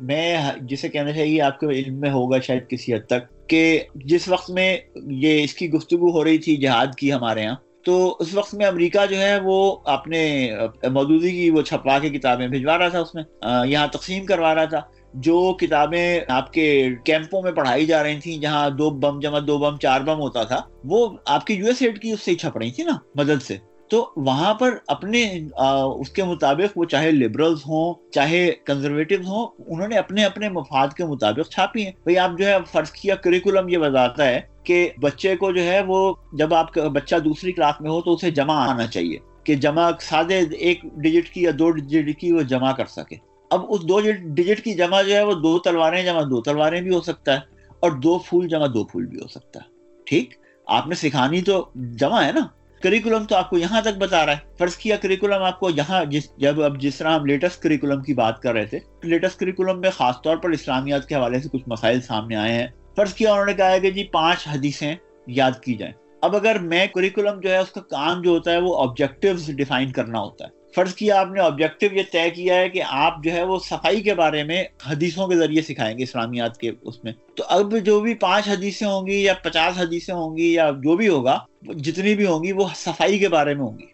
میں 0.03 0.37
جسے 0.61 0.89
کہنا 0.89 1.13
چاہیے 1.13 1.41
آپ 1.41 1.61
کے 1.61 1.67
علم 1.67 2.01
میں 2.01 2.11
ہوگا 2.11 2.41
شاید 2.41 2.69
کسی 2.69 2.95
حد 2.95 3.07
تک 3.07 3.49
کہ 3.49 3.81
جس 3.95 4.29
وقت 4.29 4.51
میں 4.51 4.77
یہ 5.11 5.45
اس 5.45 5.55
کی 5.55 5.71
گفتگو 5.71 6.11
ہو 6.11 6.25
رہی 6.25 6.39
تھی 6.39 6.57
جہاد 6.57 6.95
کی 6.97 7.13
ہمارے 7.13 7.43
یہاں 7.43 7.57
تو 7.85 8.17
اس 8.21 8.35
وقت 8.35 8.55
میں 8.55 8.67
امریکہ 8.67 9.07
جو 9.11 9.17
ہے 9.17 9.39
وہ 9.41 9.77
اپنے 9.85 10.51
مودودی 10.93 11.31
کی 11.31 11.51
وہ 11.51 11.63
چھپوا 11.63 11.99
کے 11.99 12.11
کتابیں 12.11 12.49
بھجوا 12.49 12.79
رہا 12.79 12.89
تھا 12.89 13.01
اس 13.01 13.15
میں 13.15 13.23
یہاں 13.67 13.87
تقسیم 13.87 14.25
کروا 14.27 14.55
رہا 14.55 14.65
تھا۔ 14.65 14.81
جو 15.15 15.57
کتابیں 15.61 16.21
آپ 16.29 16.53
کے 16.53 16.89
کیمپوں 17.05 17.43
میں 17.43 17.53
پڑھائی 17.53 17.87
جا 17.87 18.03
رہی 18.03 18.21
تھیں، 18.21 18.37
جہاں 18.39 18.69
دو 18.71 18.91
بم 18.91 19.19
جمع، 19.21 19.39
دو 19.47 19.59
بم، 19.59 19.77
چار 19.77 20.01
بم 20.01 20.21
ہوتا 20.21 20.43
تھا، 20.43 20.61
وہ 20.85 21.09
آپ 21.27 21.47
کی 21.47 21.55
یو 21.55 21.67
ایس 21.67 21.83
ایڈ 21.83 22.01
کی 22.03 22.11
اس 22.13 22.21
سے 22.21 22.35
چھپ 22.35 22.57
رہی 22.57 22.71
تھی 22.71 22.85
نا، 22.85 22.97
مدد 23.15 23.43
سے۔ 23.43 23.57
تو 23.91 24.05
وہاں 24.17 24.53
پر 24.55 24.77
اپنے 24.89 25.23
اس 25.55 26.11
کے 26.11 26.25
مطابق 26.25 26.77
وہ 26.79 26.85
چاہے 26.85 27.11
لبرلز 27.11 27.61
ہوں، 27.61 27.95
چاہے 28.13 28.51
کنزرویٹو 28.67 29.15
ہوں، 29.27 29.47
انہوں 29.67 29.89
نے 29.89 29.97
اپنے 29.97 30.25
اپنے 30.25 30.49
مفاد 30.49 30.95
کے 30.97 31.05
مطابق 31.05 31.51
چھاپی 31.51 31.85
ہیں۔ 31.85 31.93
بھائی، 31.93 32.19
آپ 32.19 32.39
جو 32.39 32.47
ہے 32.47 32.57
فرض 32.73 32.91
کیا 32.91 33.15
کریکولم 33.15 33.69
یہ 33.69 33.79
بتاتا 33.79 34.27
ہے 34.27 34.41
کہ 34.65 34.89
بچے 35.01 35.35
کو 35.37 35.51
جو 35.53 35.63
ہے 35.63 35.81
وہ 35.87 36.13
جب 36.33 36.55
آپ 36.55 36.73
کا 36.75 36.87
بچہ 36.89 37.17
دوسری 37.17 37.53
کلاس 37.53 37.81
میں 37.81 37.91
ہو 37.91 38.01
تو 38.01 38.13
اسے 38.15 38.31
جمع 38.31 38.55
آنا 38.69 38.87
چاہیے، 38.87 39.19
کہ 39.45 39.55
جمع 39.57 39.91
سادے 40.01 40.41
ایک 40.59 40.83
ڈیجٹ 41.03 41.29
کی 41.29 41.43
یا 41.43 41.51
دو 41.59 41.71
ڈیجٹ 41.71 42.19
کی 42.21 42.33
وہ 42.33 42.43
جمع 42.49 42.73
کر 42.73 42.87
سکے۔ 42.87 43.17
اب 43.53 43.65
اس 43.69 43.81
دو 43.83 44.01
ڈیجٹ 44.25 44.65
کی 44.65 44.75
جمع 44.75 45.03
جو 45.03 45.15
ہے 45.15 45.23
وہ 45.23 45.33
دو 45.33 45.59
تلواریں 45.59 46.05
جمع 46.05 46.23
دو 46.23 46.41
تلواریں 46.41 46.81
بھی 46.81 46.95
ہو 46.95 47.01
سکتا 47.01 47.35
ہے 47.35 47.39
اور 47.81 47.91
دو 47.91 48.19
پھول 48.19 48.49
جمع 48.49 48.67
دو 48.67 48.85
پھول 48.85 49.07
بھی 49.07 49.19
ہو 49.21 49.29
سکتا 49.29 49.61
ہے۔ 49.61 49.71
ٹھیک؟ 50.07 50.35
آپ 50.67 50.87
نے 50.87 50.95
سکھانی 50.95 51.43
تو 51.43 51.69
جمع 51.75 52.25
ہے 52.25 52.33
نا؟ 52.33 52.41
کریکولم 52.83 53.25
تو 53.25 53.37
آپ 53.37 53.51
کو 53.51 53.59
یہاں 53.59 53.81
تک 53.81 53.99
بتا 53.99 54.27
رہا 54.27 54.33
ہے۔ 54.33 54.39
فرض 54.59 54.77
کیا 54.77 54.97
کریکولم 54.97 55.43
آپ 55.43 55.61
کو 55.61 55.71
یہاں 55.71 56.05
جس 56.05 56.37
جب 56.37 56.63
اب 56.63 56.81
جس 56.81 56.97
طرح 56.97 57.19
ہم 57.19 57.27
لیٹسٹ 57.27 57.63
کریکولم 57.63 58.03
کی 58.03 58.15
بات 58.15 58.41
کر 58.41 58.53
رہے 58.53 58.65
تھے 58.65 58.79
لیٹسٹ 59.03 59.37
کریکولم 59.37 59.81
میں 59.81 59.91
خاص 59.91 60.15
طور 60.23 60.37
پر 60.37 60.51
اسلامیات 60.51 61.09
کے 61.09 61.15
حوالے 61.15 61.41
سے 61.41 61.49
کچھ 61.49 61.63
مسائل 61.67 62.01
سامنے 62.01 62.37
آئے 62.37 62.53
ہیں۔ 62.53 62.67
فرض 62.97 63.15
کیا 63.15 63.33
انہوں 63.33 63.47
نے 63.47 63.55
کہا 63.55 63.71
ہے 63.71 63.81
کہ 63.81 63.91
جی 63.91 64.05
پانچ 64.05 64.49
حدیثیں 64.49 64.95
یاد 65.27 65.53
کی 65.63 65.75
جائیں۔ 65.75 65.95
اب 66.23 66.37
اگر 66.37 66.59
میں 66.59 66.87
کریکولم 66.87 67.41
جو 67.41 67.51
ہے 67.51 67.59
اس 67.59 67.71
کا 67.71 67.81
کام 67.81 68.23
جو 68.23 68.31
ہوتا 68.31 68.53
ہے 68.53 68.59
وہ 68.59 68.79
آبجیکٹیوز 68.79 69.51
ڈیفائن 69.57 69.93
کرنا 69.93 70.21
ہوتا 70.21 70.45
ہے۔ 70.45 70.62
فرض 70.75 70.95
کیا 70.95 71.21
آپ 71.21 71.29
نے 71.31 71.41
آبجیکٹو 71.41 71.87
یہ 71.97 72.03
طے 72.13 72.31
کیا 72.31 72.55
ہے 72.55 72.69
کہ 72.69 72.83
آپ 72.89 73.25
جو 73.25 73.33
ہے 73.33 73.43
وہ 73.43 73.59
صفائی 73.59 74.01
کے 74.01 74.15
بارے 74.15 74.45
میں 74.45 74.65
حدیثوں 74.91 75.29
کے 75.29 75.37
ذریعے 75.37 75.63
سکھائیں 75.63 75.99
گے 75.99 76.03
اسلامیات 76.03 76.59
کے 76.59 76.71
اس 76.83 77.05
میں۔ 77.05 77.13
تو 77.35 77.45
اب 77.49 77.79
جو 77.79 78.01
بھی 78.01 78.15
پانچ 78.15 78.49
حدیثیں 78.49 78.87
ہوں 78.87 79.07
گی 79.07 79.23
یا 79.23 79.35
پچاس 79.35 79.79
حدیثیں 79.79 80.15
ہوں 80.15 80.37
گی 80.37 80.53
یا 80.53 80.71
جو 80.71 80.97
بھی 80.97 81.09
ہوگا، 81.09 81.39
جتنی 81.63 82.15
بھی 82.15 82.27
ہوں 82.27 82.45
گی 82.45 82.53
وہ 82.53 82.69
صفائی 82.75 83.19
کے 83.19 83.29
بارے 83.29 83.55
میں 83.55 83.65
ہوں 83.65 83.79
گی۔ 83.79 83.87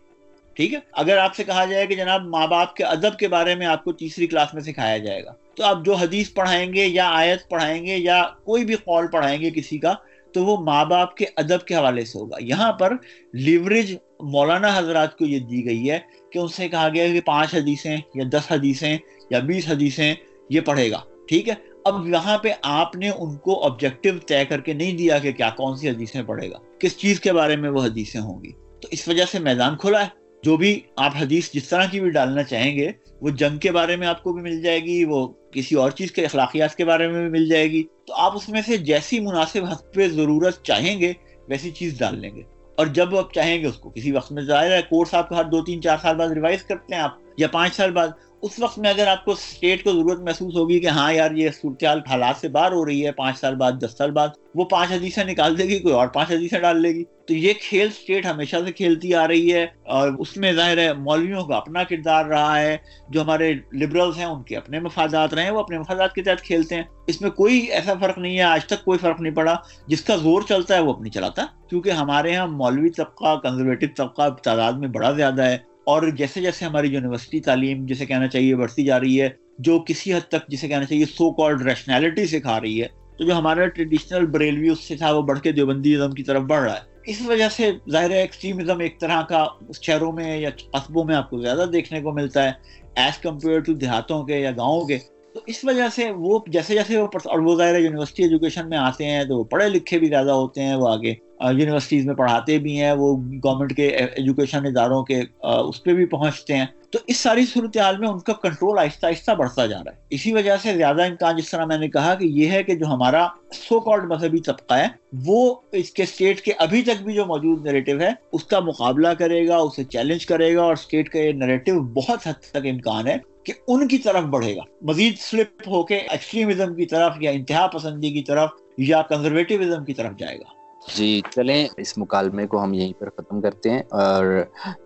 ٹھیک 0.55 0.75
ہے؟ 0.75 0.79
اگر 0.93 1.17
آپ 1.17 1.35
سے 1.35 1.45
کہا 1.45 1.65
جائے 1.65 1.87
کہ 1.87 1.95
جناب 1.95 2.23
ماں 2.23 2.47
باپ 2.47 2.77
کے 2.77 2.85
ادب 2.85 3.19
کے 3.19 3.29
بارے 3.29 3.55
میں 3.55 3.67
آپ 3.67 3.85
کو 3.85 3.93
تیسری 3.93 4.27
کلاس 4.27 4.55
میں 4.55 4.63
سکھایا 4.63 4.99
جائے 4.99 5.25
گا، 5.25 5.33
تو 5.55 5.65
آپ 5.65 5.85
جو 5.85 5.95
حدیث 5.95 6.33
پڑھائیں 6.35 6.73
گے 6.73 6.87
یا 6.87 7.11
آیت 7.13 7.49
پڑھائیں 7.49 7.87
گے 7.87 7.97
یا 7.97 8.25
کوئی 8.45 8.65
بھی 8.65 8.75
قول 8.75 9.07
پڑھائیں 9.07 9.41
گے 9.41 9.51
کسی 9.51 9.79
کا، 9.79 9.95
تو 10.35 10.45
وہ 10.45 10.57
ماں 10.57 10.85
باپ 10.85 11.17
کے 11.17 11.25
ادب 11.37 11.67
کے 11.67 11.75
حوالے 11.75 12.05
سے 12.05 12.19
ہوگا۔ 12.19 12.37
یہاں 12.41 12.73
پر 12.73 12.93
لیوریج 13.33 13.97
مولانا 14.21 14.79
حضرات 14.79 15.17
کو 15.17 15.25
یہ 15.25 15.39
دی 15.39 15.65
گئی 15.67 15.91
ہے 15.91 15.99
کہ 16.33 16.39
ان 16.39 16.49
سے 16.49 16.69
کہا 16.69 16.89
گیا 16.89 17.09
کہ 17.09 17.21
پانچ 17.21 17.55
حدیثیں 17.55 17.97
یا 18.15 18.25
دس 18.33 18.53
حدیثیں 18.53 18.99
یا 19.31 19.39
بیس 19.39 19.69
حدیثیں 19.69 20.15
یہ 20.51 20.61
پڑھے 20.61 20.91
گا، 20.91 21.01
ٹھیک 21.29 21.49
ہے؟ 21.49 21.55
اب 21.85 22.09
یہاں 22.09 22.39
پہ 22.39 22.49
آپ 22.63 22.97
نے 22.97 23.11
ان 23.11 23.37
کو 23.37 23.65
آبجیکٹو 23.65 24.19
طے 24.27 24.45
کر 24.45 24.61
کے 24.61 24.73
نہیں 24.73 24.97
دیا 24.97 25.19
کہ 25.19 25.33
کیا 25.33 25.51
کون 25.51 25.77
سی 25.77 25.89
حدیثیں 25.89 26.23
پڑھے 26.23 26.51
گا، 26.51 26.59
کس 26.81 26.99
چیز 26.99 27.21
کے 27.21 27.33
بارے 27.33 27.57
میں 27.57 27.71
وہ 27.71 27.85
حدیثیں 27.85 28.21
ہوں 28.21 28.45
گی۔ 28.45 28.53
تو 28.53 28.89
اس 28.91 29.09
وجہ 29.09 29.25
سے 29.25 29.39
میدان 29.39 29.77
کھلا 29.77 30.03
ہے۔ 30.03 30.19
جو 30.43 30.57
بھی 30.57 30.81
آپ 30.97 31.13
حدیث 31.21 31.53
جس 31.53 31.65
طرح 31.65 31.85
کی 31.85 32.01
بھی 32.01 32.11
ڈالنا 32.11 32.43
چاہیں 32.43 32.77
گے، 32.77 32.93
وہ 33.21 33.31
جنگ 33.31 33.59
کے 33.59 33.73
بارے 33.73 33.97
میں 33.97 34.09
آپ 34.09 34.23
کو 34.23 34.33
بھی 34.33 34.43
مل 34.43 34.63
جائے 34.63 34.81
گی، 34.81 35.05
وہ 35.05 35.29
کسی 35.53 35.75
اور 35.75 35.91
چیز 35.91 36.13
کے 36.13 36.25
اخلاقیات 36.25 36.75
کے 36.75 36.85
بارے 36.85 37.09
میں 37.09 37.21
بھی 37.21 37.41
مل 37.41 37.49
جائے 37.49 37.71
گی۔ 37.71 37.83
تو 38.07 38.15
آپ 38.15 38.37
اس 38.37 38.49
میں 38.49 38.63
سے 38.67 38.77
جیسی 38.77 39.21
مناسب 39.21 39.65
حد 39.65 39.95
پہ 39.95 40.09
ضرورت 40.09 40.63
چاہیں 40.63 41.01
گے، 41.01 41.13
ویسی 41.49 41.71
چیز 41.71 41.99
ڈال 41.99 42.19
لیں 42.19 42.31
گے۔ 42.37 42.43
اور 42.79 42.87
جب 42.87 43.17
آپ 43.17 43.33
چاہیں 43.35 43.61
گے 43.61 43.67
اس 43.67 43.77
کو 43.77 43.91
کسی 43.91 44.13
وقت 44.13 44.33
میں 44.33 44.43
ظاہر 44.43 44.71
ہے، 44.71 44.81
کورس 44.83 45.15
آپ 45.15 45.29
کو 45.29 45.35
ہر 45.35 45.45
دو 45.45 45.63
تین 45.65 45.83
چار 45.83 45.97
سال 46.03 46.17
بعد 46.17 46.29
ریوائز 46.29 46.63
کرتے 46.63 46.95
ہیں 46.95 47.03
آپ، 47.03 47.17
یا 47.37 47.49
پانچ 47.49 47.75
سال 47.75 47.91
بعد 47.91 48.09
اس 48.43 48.59
وقت 48.59 48.79
میں 48.79 48.91
اگر 48.91 49.07
آپ 49.07 49.25
کو 49.25 49.31
اسٹیٹ 49.31 49.85
کو 49.85 49.93
ضرورت 49.93 50.21
محسوس 50.21 50.57
ہوگی 50.57 50.81
کہ 50.81 50.87
ہاں 50.87 51.13
یار 51.13 51.31
یہ 51.31 51.49
صورتحال 51.63 52.01
حالات 52.11 52.37
سے 52.41 52.49
باہر 52.49 52.73
ہو 52.73 52.87
رہی 52.87 53.07
ہے، 53.07 53.13
پانچ 53.13 53.39
سال 53.39 53.55
بعد، 53.55 53.73
دس 53.73 53.99
سال 53.99 54.11
بعد، 54.11 54.29
وہ 54.55 54.65
پانچ 54.65 54.93
حدیثیں 54.93 55.25
نکال 55.25 55.59
دے 55.59 55.65
گی، 55.65 55.79
کوئی 55.79 55.95
اور 55.95 56.09
پانچ 56.09 56.31
حدیثیں 56.31 56.59
ڈال 56.59 56.83
لے 56.83 56.89
گی۔ 56.89 57.05
تو 57.05 57.35
یہ 57.35 57.53
کھیل 57.53 57.87
اسٹیٹ 57.87 58.27
ہمیشہ 58.27 58.57
سے 58.67 58.73
کھیلتی 58.73 59.15
آ 59.15 59.29
رہی 59.29 59.55
ہے 59.55 59.67
اور 59.85 60.13
اس 60.19 60.37
میں 60.37 60.53
ظاہر 60.53 60.79
ہے 60.79 60.93
مولویوں 60.93 61.45
کا 61.45 61.57
اپنا 61.57 61.83
کردار 61.83 62.25
رہا 62.25 62.61
ہے۔ 62.61 62.77
جو 63.09 63.23
ہمارے 63.23 63.53
لبرلز 63.53 64.17
ہیں، 64.17 64.25
ان 64.25 64.43
کے 64.43 64.57
اپنے 64.57 64.81
مفادات 64.81 65.35
رہے 65.35 65.43
ہیں 65.43 65.51
وہ 65.51 65.61
اپنے 65.61 65.79
مفادات 65.79 66.15
کے 66.15 66.23
تحت 66.23 66.41
کھیلتے 66.41 66.75
ہیں۔ 66.75 66.83
اس 67.07 67.21
میں 67.21 67.31
کوئی 67.31 67.59
ایسا 67.59 67.93
فرق 68.01 68.19
نہیں 68.19 68.37
ہے، 68.37 68.43
آج 68.43 68.65
تک 68.65 68.85
کوئی 68.85 68.99
فرق 68.99 69.21
نہیں 69.21 69.35
پڑا۔ 69.35 69.55
جس 69.87 70.01
کا 70.01 70.17
زور 70.17 70.43
چلتا 70.49 70.75
ہے، 70.75 70.81
وہ 70.81 70.93
اپنی 70.93 71.11
چلاتا 71.11 71.45
کیونکہ 71.71 71.91
ہمارے 71.91 72.33
یہاں 72.33 72.47
مولوی 72.47 72.91
طبقہ 72.91 73.37
کنزرویٹو 73.37 73.87
طبقہ 73.97 74.29
تعداد 74.29 74.73
میں 74.73 74.89
بڑا 74.89 75.13
زیادہ 75.13 75.43
ہے۔ 75.43 75.59
اور 75.89 76.03
جیسے 76.17 76.41
جیسے 76.41 76.65
ہماری 76.65 76.89
یونیورسٹی 76.89 77.41
تعلیم 77.41 77.87
جسے 77.87 78.07
کہنا 78.07 78.29
چاہیے 78.29 78.57
بڑھتی 78.57 78.85
جا 78.85 79.01
رہی 79.01 79.21
ہے، 79.23 79.29
جو 79.59 79.79
کسی 79.79 80.15
حد 80.15 80.29
تک 80.29 80.49
جسے 80.49 80.69
کہنا 80.69 80.85
چاہیے 80.85 81.05
سو 81.05 81.31
کالڈ 81.33 81.63
ریشنالٹی 81.63 82.27
سکھا 82.27 82.61
رہی 82.61 82.83
ہے، 82.83 82.89
تو 83.19 83.25
جو 83.25 83.37
ہمارا 83.37 83.67
ٹریڈیشنل 83.67 84.27
بریلوی 84.27 84.69
اس 84.69 84.81
سے 84.81 84.97
تھا، 84.97 85.13
وہ 85.13 85.23
بڑھ 85.23 85.41
کے 85.41 85.53
دیوبندی 85.53 85.97
ازم 85.97 86.11
کی 86.11 86.23
طرف 86.23 86.43
بڑھ 86.43 86.63
رہا 86.63 86.75
ہے۔ 86.75 86.97
اس 87.07 87.21
وجہ 87.21 87.49
سے 87.49 87.71
ظاہر 87.91 88.11
ایکسٹریمزم 88.11 88.79
ایک 88.79 89.01
طرح 89.01 89.23
کا 89.23 89.47
شہروں 89.83 90.13
میں 90.13 90.37
یا 90.39 90.51
قصبوں 90.73 91.05
میں 91.05 91.15
آپ 91.15 91.31
کو 91.31 91.39
زیادہ 91.39 91.65
دیکھنے 91.73 92.01
کو 92.01 92.13
ملتا 92.13 92.45
ہے 92.45 92.53
ایز 92.95 93.19
کمپیئر 93.19 93.61
ٹو 93.61 93.73
دیہاتوں 93.73 94.23
کے 94.25 94.41
یا 94.41 94.51
گاؤں 94.51 94.85
کے۔ 94.85 94.99
تو 95.35 95.41
اس 95.47 95.65
وجہ 95.65 95.89
سے 95.95 96.11
وہ 96.11 96.39
جیسے 96.47 96.75
جیسے 96.75 96.99
وہ 96.99 97.07
اور 97.25 97.39
وہ 97.39 97.57
ظاہر 97.57 97.79
یونیورسٹی 97.79 98.23
ایجوکیشن 98.23 98.69
میں 98.69 98.79
آتے 98.79 99.05
ہیں 99.05 99.25
تو 99.25 99.39
وہ 99.39 99.45
پڑھے 99.45 99.69
لکھے 99.69 99.99
بھی 99.99 100.09
زیادہ 100.09 100.31
ہوتے 100.31 100.63
ہیں، 100.63 100.75
وہ 100.75 100.89
آگے 100.89 101.15
یونیورسٹیز 101.59 102.07
میں 102.07 102.15
پڑھاتے 102.15 102.59
بھی 102.59 102.81
ہیں، 102.81 102.93
وہ 102.93 103.17
گورنمنٹ 103.45 103.77
کے 103.77 103.89
ایجوکیشن 103.89 104.67
اداروں 104.67 105.03
کے 105.05 105.21
اس 105.43 105.83
پہ 105.85 105.95
بھی 105.95 106.07
پہنچتے 106.07 106.57
ہیں۔ 106.57 106.67
تو 106.91 106.99
اس 107.07 107.17
ساری 107.17 107.47
صورتحال 107.47 107.99
میں 107.99 108.09
ان 108.09 108.19
کا 108.19 108.33
کنٹرول 108.33 108.79
آہستہ 108.79 109.07
آہستہ 109.07 109.31
بڑھتا 109.31 109.67
جا 109.67 109.79
رہا 109.79 109.93
ہے۔ 109.93 109.97
اسی 110.11 110.33
وجہ 110.33 110.57
سے 110.63 110.75
زیادہ 110.75 111.05
امکان 111.05 111.37
جس 111.37 111.51
طرح 111.51 111.65
میں 111.65 111.79
نے 111.79 111.89
کہا 111.89 112.15
کہ 112.15 112.25
یہ 112.25 112.51
ہے 112.51 112.63
کہ 112.63 112.75
جو 112.75 112.87
ہمارا 112.87 113.27
سو 113.53 113.81
کالڈ 113.81 114.05
مذہبی 114.05 114.39
طبقہ 114.39 114.75
ہے، 114.75 114.87
وہ 115.27 115.55
اس 115.73 115.91
کے 115.91 116.03
اسٹیٹ 116.03 116.41
کے 116.41 116.53
ابھی 116.59 116.83
تک 116.83 117.03
بھی 117.03 117.15
جو 117.15 117.27
موجود 117.27 117.65
نیریٹو 117.65 118.01
ہے، 118.01 118.11
اس 118.33 118.45
کا 118.45 118.61
مقابلہ 118.61 119.09
کرے 119.09 119.49
گا، 119.49 119.57
اسے 119.57 119.85
چیلنج 119.85 120.27
کرے 120.27 120.57
گا 120.57 120.63
اور 120.63 120.73
اسٹیٹ 120.73 121.09
کا 121.09 121.19
یہ 121.19 121.33
نیریٹو 121.33 121.81
بہت 121.81 122.27
حد 122.27 122.41
تک 122.41 122.67
امکان 122.71 123.07
ہے 123.07 123.17
کہ 123.45 123.53
ان 123.69 123.89
کی 123.89 123.99
طرف 123.99 124.25
بڑھے 124.25 124.57
گا۔ 124.57 124.63
مزید 124.83 125.19
سلپ 125.19 125.69
ہو 125.69 125.83
کے 125.83 125.97
ایکسٹریمزم 125.97 126.75
کی 126.75 126.87
طرف 126.87 127.13
یا 127.21 127.31
انتہا 127.31 127.67
پسندی 127.67 128.11
کی 128.11 128.23
طرف 128.23 128.51
یا 128.79 129.03
کنزرویٹیوزم 129.03 129.85
کی 129.85 129.95
طرف 129.95 130.13
جائے 130.19 130.39
گا۔ 130.39 130.58
جی 130.95 131.21
چلیں، 131.31 131.67
اس 131.77 131.97
مکالمے 131.99 132.47
کو 132.47 132.63
ہم 132.63 132.75
یہیں 132.75 132.93
پر 132.99 133.09
ختم 133.11 133.41
کرتے 133.41 133.71
ہیں 133.71 133.83
اور 133.99 134.25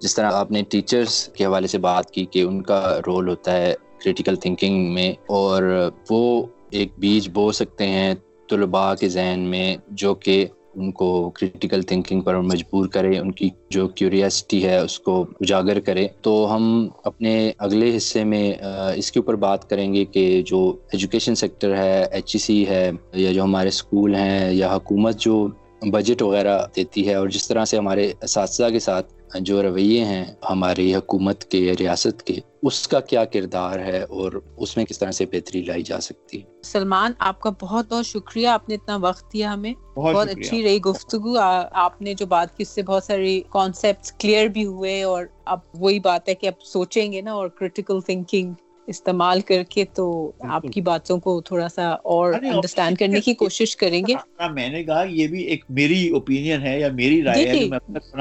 جس 0.00 0.14
طرح 0.14 0.32
آپ 0.32 0.50
نے 0.50 0.62
ٹیچرز 0.68 1.28
کے 1.28 1.44
حوالے 1.44 1.66
سے 1.66 1.78
بات 1.78 2.10
کی 2.10 2.24
کہ 2.24 2.42
ان 2.42 2.62
کا 2.62 2.80
رول 3.06 3.28
ہوتا 3.28 3.52
ہے 3.52 3.74
کریٹیکل 3.98 4.36
تھنکنگ 4.36 4.92
میں 4.94 5.12
اور 5.30 5.62
وہ 6.10 6.22
ایک 6.70 6.92
بیج 6.98 7.28
بو 7.32 7.50
سکتے 7.52 7.86
ہیں 7.88 8.14
طلباء 8.48 8.94
کے 8.94 9.08
ذہن 9.08 9.40
میں 9.50 9.76
جو 9.92 10.14
کہ 10.14 10.44
ان 10.74 10.90
کو 10.92 11.08
کریٹیکل 11.30 11.82
تھنکنگ 11.82 12.20
پر 12.20 12.36
مجبور 12.40 12.86
کرے، 12.88 13.18
ان 13.18 13.30
کی 13.32 13.48
جو 13.70 13.86
کیوریاسٹی 13.88 14.64
ہے 14.64 14.76
اس 14.78 14.98
کو 14.98 15.20
اجاگر 15.40 15.80
کرے۔ 15.80 16.06
تو 16.22 16.32
ہم 16.54 16.64
اپنے 17.04 17.32
اگلے 17.58 17.96
حصے 17.96 18.24
میں 18.24 18.52
اس 18.96 19.10
کے 19.12 19.20
اوپر 19.20 19.34
بات 19.36 19.68
کریں 19.70 19.92
گے 19.94 20.04
کہ 20.04 20.42
جو 20.46 20.60
ایجوکیشن 20.92 21.34
سیکٹر 21.34 21.76
ہے 21.76 22.02
ایچ 22.10 22.34
ای 22.34 22.38
سی 22.38 22.64
ہے 22.68 22.90
یا 23.14 23.32
جو 23.32 23.42
ہمارے 23.44 23.68
اسکول 23.68 24.14
ہیں 24.14 24.52
یا 24.52 24.74
حکومت 24.74 25.18
جو 25.20 25.46
بجٹ 25.90 26.22
وغیرہ 26.22 26.58
دیتی 26.76 27.08
ہے 27.08 27.14
اور 27.14 27.28
جس 27.28 27.48
طرح 27.48 27.64
سے 27.64 27.76
ہمارے 27.78 28.12
اساتذہ 28.22 28.70
کے 28.72 28.78
ساتھ 28.78 29.12
جو 29.40 29.62
رویے 29.62 30.04
ہیں 30.04 30.24
ہماری 30.50 30.94
حکومت 30.94 31.44
کے 31.44 31.72
ریاست 31.80 32.22
کے 32.22 32.34
اس 32.62 32.88
کا 32.88 33.00
کیا 33.00 33.24
کردار 33.24 33.78
ہے 33.78 34.02
اور 34.02 34.32
اس 34.56 34.76
میں 34.76 34.84
کس 34.84 34.98
طرح 34.98 35.10
سے 35.10 35.26
بہتری 35.26 35.62
لائی 35.62 35.82
جا 35.82 36.00
سکتی 36.00 36.38
ہے؟ 36.38 36.44
سلمان 36.62 37.12
آپ 37.18 37.40
کا 37.40 37.50
بہت 37.60 37.92
بہت 37.92 38.06
شکریہ 38.06 38.48
آپ 38.48 38.68
نے 38.68 38.74
اتنا 38.74 38.98
وقت 39.00 39.32
دیا 39.32 39.54
ہمیں۔ 39.54 39.74
بہت 39.96 40.28
اچھی 40.28 40.62
رہی 40.62 40.78
گفتگو۔ 40.80 41.38
آپ 41.72 42.02
نے 42.02 42.14
جو 42.14 42.26
بات 42.26 42.56
کی 42.56 42.62
اس 42.62 42.68
سے 42.68 42.82
بہت 42.82 43.04
ساری 43.04 43.42
کانسیپٹ 43.50 44.20
کلیئر 44.20 44.46
بھی 44.46 44.66
ہوئے 44.66 45.02
اور 45.02 45.24
اب 45.44 45.58
وہی 45.74 46.00
بات 46.00 46.28
ہے 46.28 46.34
کہ 46.34 46.46
اب 46.46 46.62
سوچیں 46.64 47.12
گے 47.12 47.20
نا 47.20 47.32
اور 47.32 47.48
کریٹیکل 47.48 48.00
تھنکنگ 48.00 48.52
استعمال 48.86 49.40
کر 49.40 49.62
کے 49.68 49.84
تو 49.94 50.04
آپ 50.48 50.62
کی 50.72 50.80
باتوں 50.80 51.18
کو 51.20 51.40
تھوڑا 51.40 51.68
سا 51.68 51.88
اور 52.04 52.32
انڈرسٹینڈ 52.42 52.98
کرنے 52.98 53.20
کی 53.20 53.34
کوشش 53.34 53.76
کریں 53.76 54.02
گے۔ 54.06 54.14
میں 54.50 54.68
نے 54.68 54.84
کہا 54.84 55.02
یہ 55.08 55.26
بھی 55.26 55.42
ایک 55.42 55.64
میری 55.70 56.08
اوپینین 56.08 56.62
ہے 56.62 56.80
یا 56.80 56.88
میری 56.92 57.22
رائے 57.22 57.46
ہے 57.46 57.52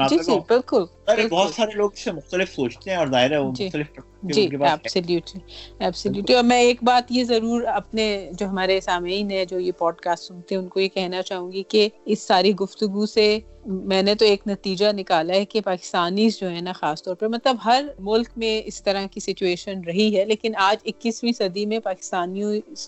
جی 0.08 0.18
جی 0.18 0.38
بالکل۔ 0.48 0.84
بہت 1.30 1.54
سارے 1.54 1.76
لوگ 1.76 1.90
سے 1.96 2.12
مختلف 2.12 2.54
سوچتے 2.54 2.90
ہیں 2.90 2.96
اور 2.96 3.06
ظاہر 3.06 3.30
ہے 3.30 3.38
وہ 3.38 3.52
مختلف 3.52 3.86
جی 4.24 4.42
ایبسلیوٹلی 4.62 5.40
ایبسلیوٹلی 5.80 6.34
اور 6.34 6.44
میں 6.44 6.60
ایک 6.60 6.82
بات 6.82 7.10
یہ 7.10 7.24
ضرور 7.24 7.62
اپنے 7.68 8.04
جو 8.32 8.46
ہمارے 8.46 8.80
سامعین 8.80 9.30
ہیں 9.30 9.44
جو 9.46 9.58
یہ 9.60 9.72
پوڈ 9.78 10.00
کاسٹ 10.00 10.24
سنتے 10.24 10.54
ہیں 10.54 10.62
ان 10.62 10.68
کو 10.68 10.80
یہ 10.80 10.88
کہنا 10.90 11.22
چاہوں 11.22 11.50
گی 11.52 11.62
کہ 11.68 11.88
اس 12.06 12.22
ساری 12.22 12.54
گفتگو 12.56 13.06
سے 13.08 13.26
میں 13.66 14.02
نے 14.02 14.14
تو 14.14 14.24
ایک 14.24 14.46
نتیجہ 14.46 14.86
نکالا 14.92 15.34
ہے 15.34 15.44
کہ 15.46 15.60
پاکستانی 15.62 16.28
جو 16.32 16.50
ہے 16.50 16.60
نا 16.60 16.72
خاص 16.74 17.02
طور 17.02 17.14
پر 17.16 17.28
مطلب 17.30 17.56
ہر 17.64 17.82
ملک 18.00 18.28
میں 18.36 18.60
اس 18.66 18.82
طرح 18.82 19.06
کی 19.10 19.20
سچویشن 19.22 19.80
رہی 19.82 20.06
ہے۔ 20.10 20.24
لیکن 20.26 20.52
آج 20.60 20.76
اکیسویں 20.86 21.32
صدی 21.34 21.64
میں 21.66 21.78
پاکستانی 21.80 22.42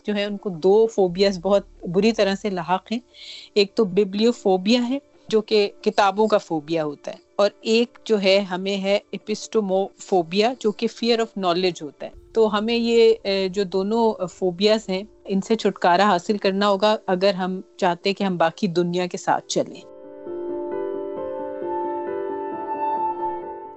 جو 0.04 0.14
ہے 0.14 0.24
ان 0.24 0.36
کو 0.38 0.50
دو 0.62 0.74
فوبیاز 0.88 1.38
بہت 1.42 1.66
بری 1.90 2.12
طرح 2.12 2.34
سے 2.36 2.50
لاحق 2.50 2.92
ہیں۔ 2.92 2.98
ایک 3.54 3.74
تو 3.74 3.84
ببلیو 3.86 4.32
فوبیا 4.34 4.88
ہے 4.88 4.98
جو 5.28 5.40
کہ 5.40 5.70
کتابوں 5.80 6.26
کا 6.26 6.38
فوبیا 6.38 6.84
ہوتا 6.84 7.10
ہے۔ 7.10 7.16
اور 7.36 7.50
ایک 7.60 7.98
جو 8.04 8.22
ہے، 8.22 8.38
ہمیں 8.38 8.76
ہے 8.76 8.98
اپسٹومو 9.12 9.86
فوبیا 9.86 10.52
جو 10.58 10.72
کہ 10.72 10.86
فیئر 10.86 11.20
آف 11.20 11.36
نالج 11.36 11.82
ہوتا 11.82 12.06
ہے۔ 12.06 12.10
تو 12.32 12.58
ہمیں 12.58 12.74
یہ 12.74 13.14
جو 13.48 13.64
دونوں 13.64 14.26
فوبیاز 14.26 14.88
ہیں، 14.88 15.02
ان 15.24 15.40
سے 15.40 15.54
چھٹکارا 15.54 16.04
حاصل 16.04 16.38
کرنا 16.38 16.68
ہوگا 16.68 16.96
اگر 17.06 17.34
ہم 17.34 17.60
چاہتے 17.76 18.12
کہ 18.12 18.24
ہم 18.24 18.36
باقی 18.36 18.66
دنیا 18.66 19.06
کے 19.06 19.18
ساتھ 19.18 19.46
چلیں۔ 19.46 19.80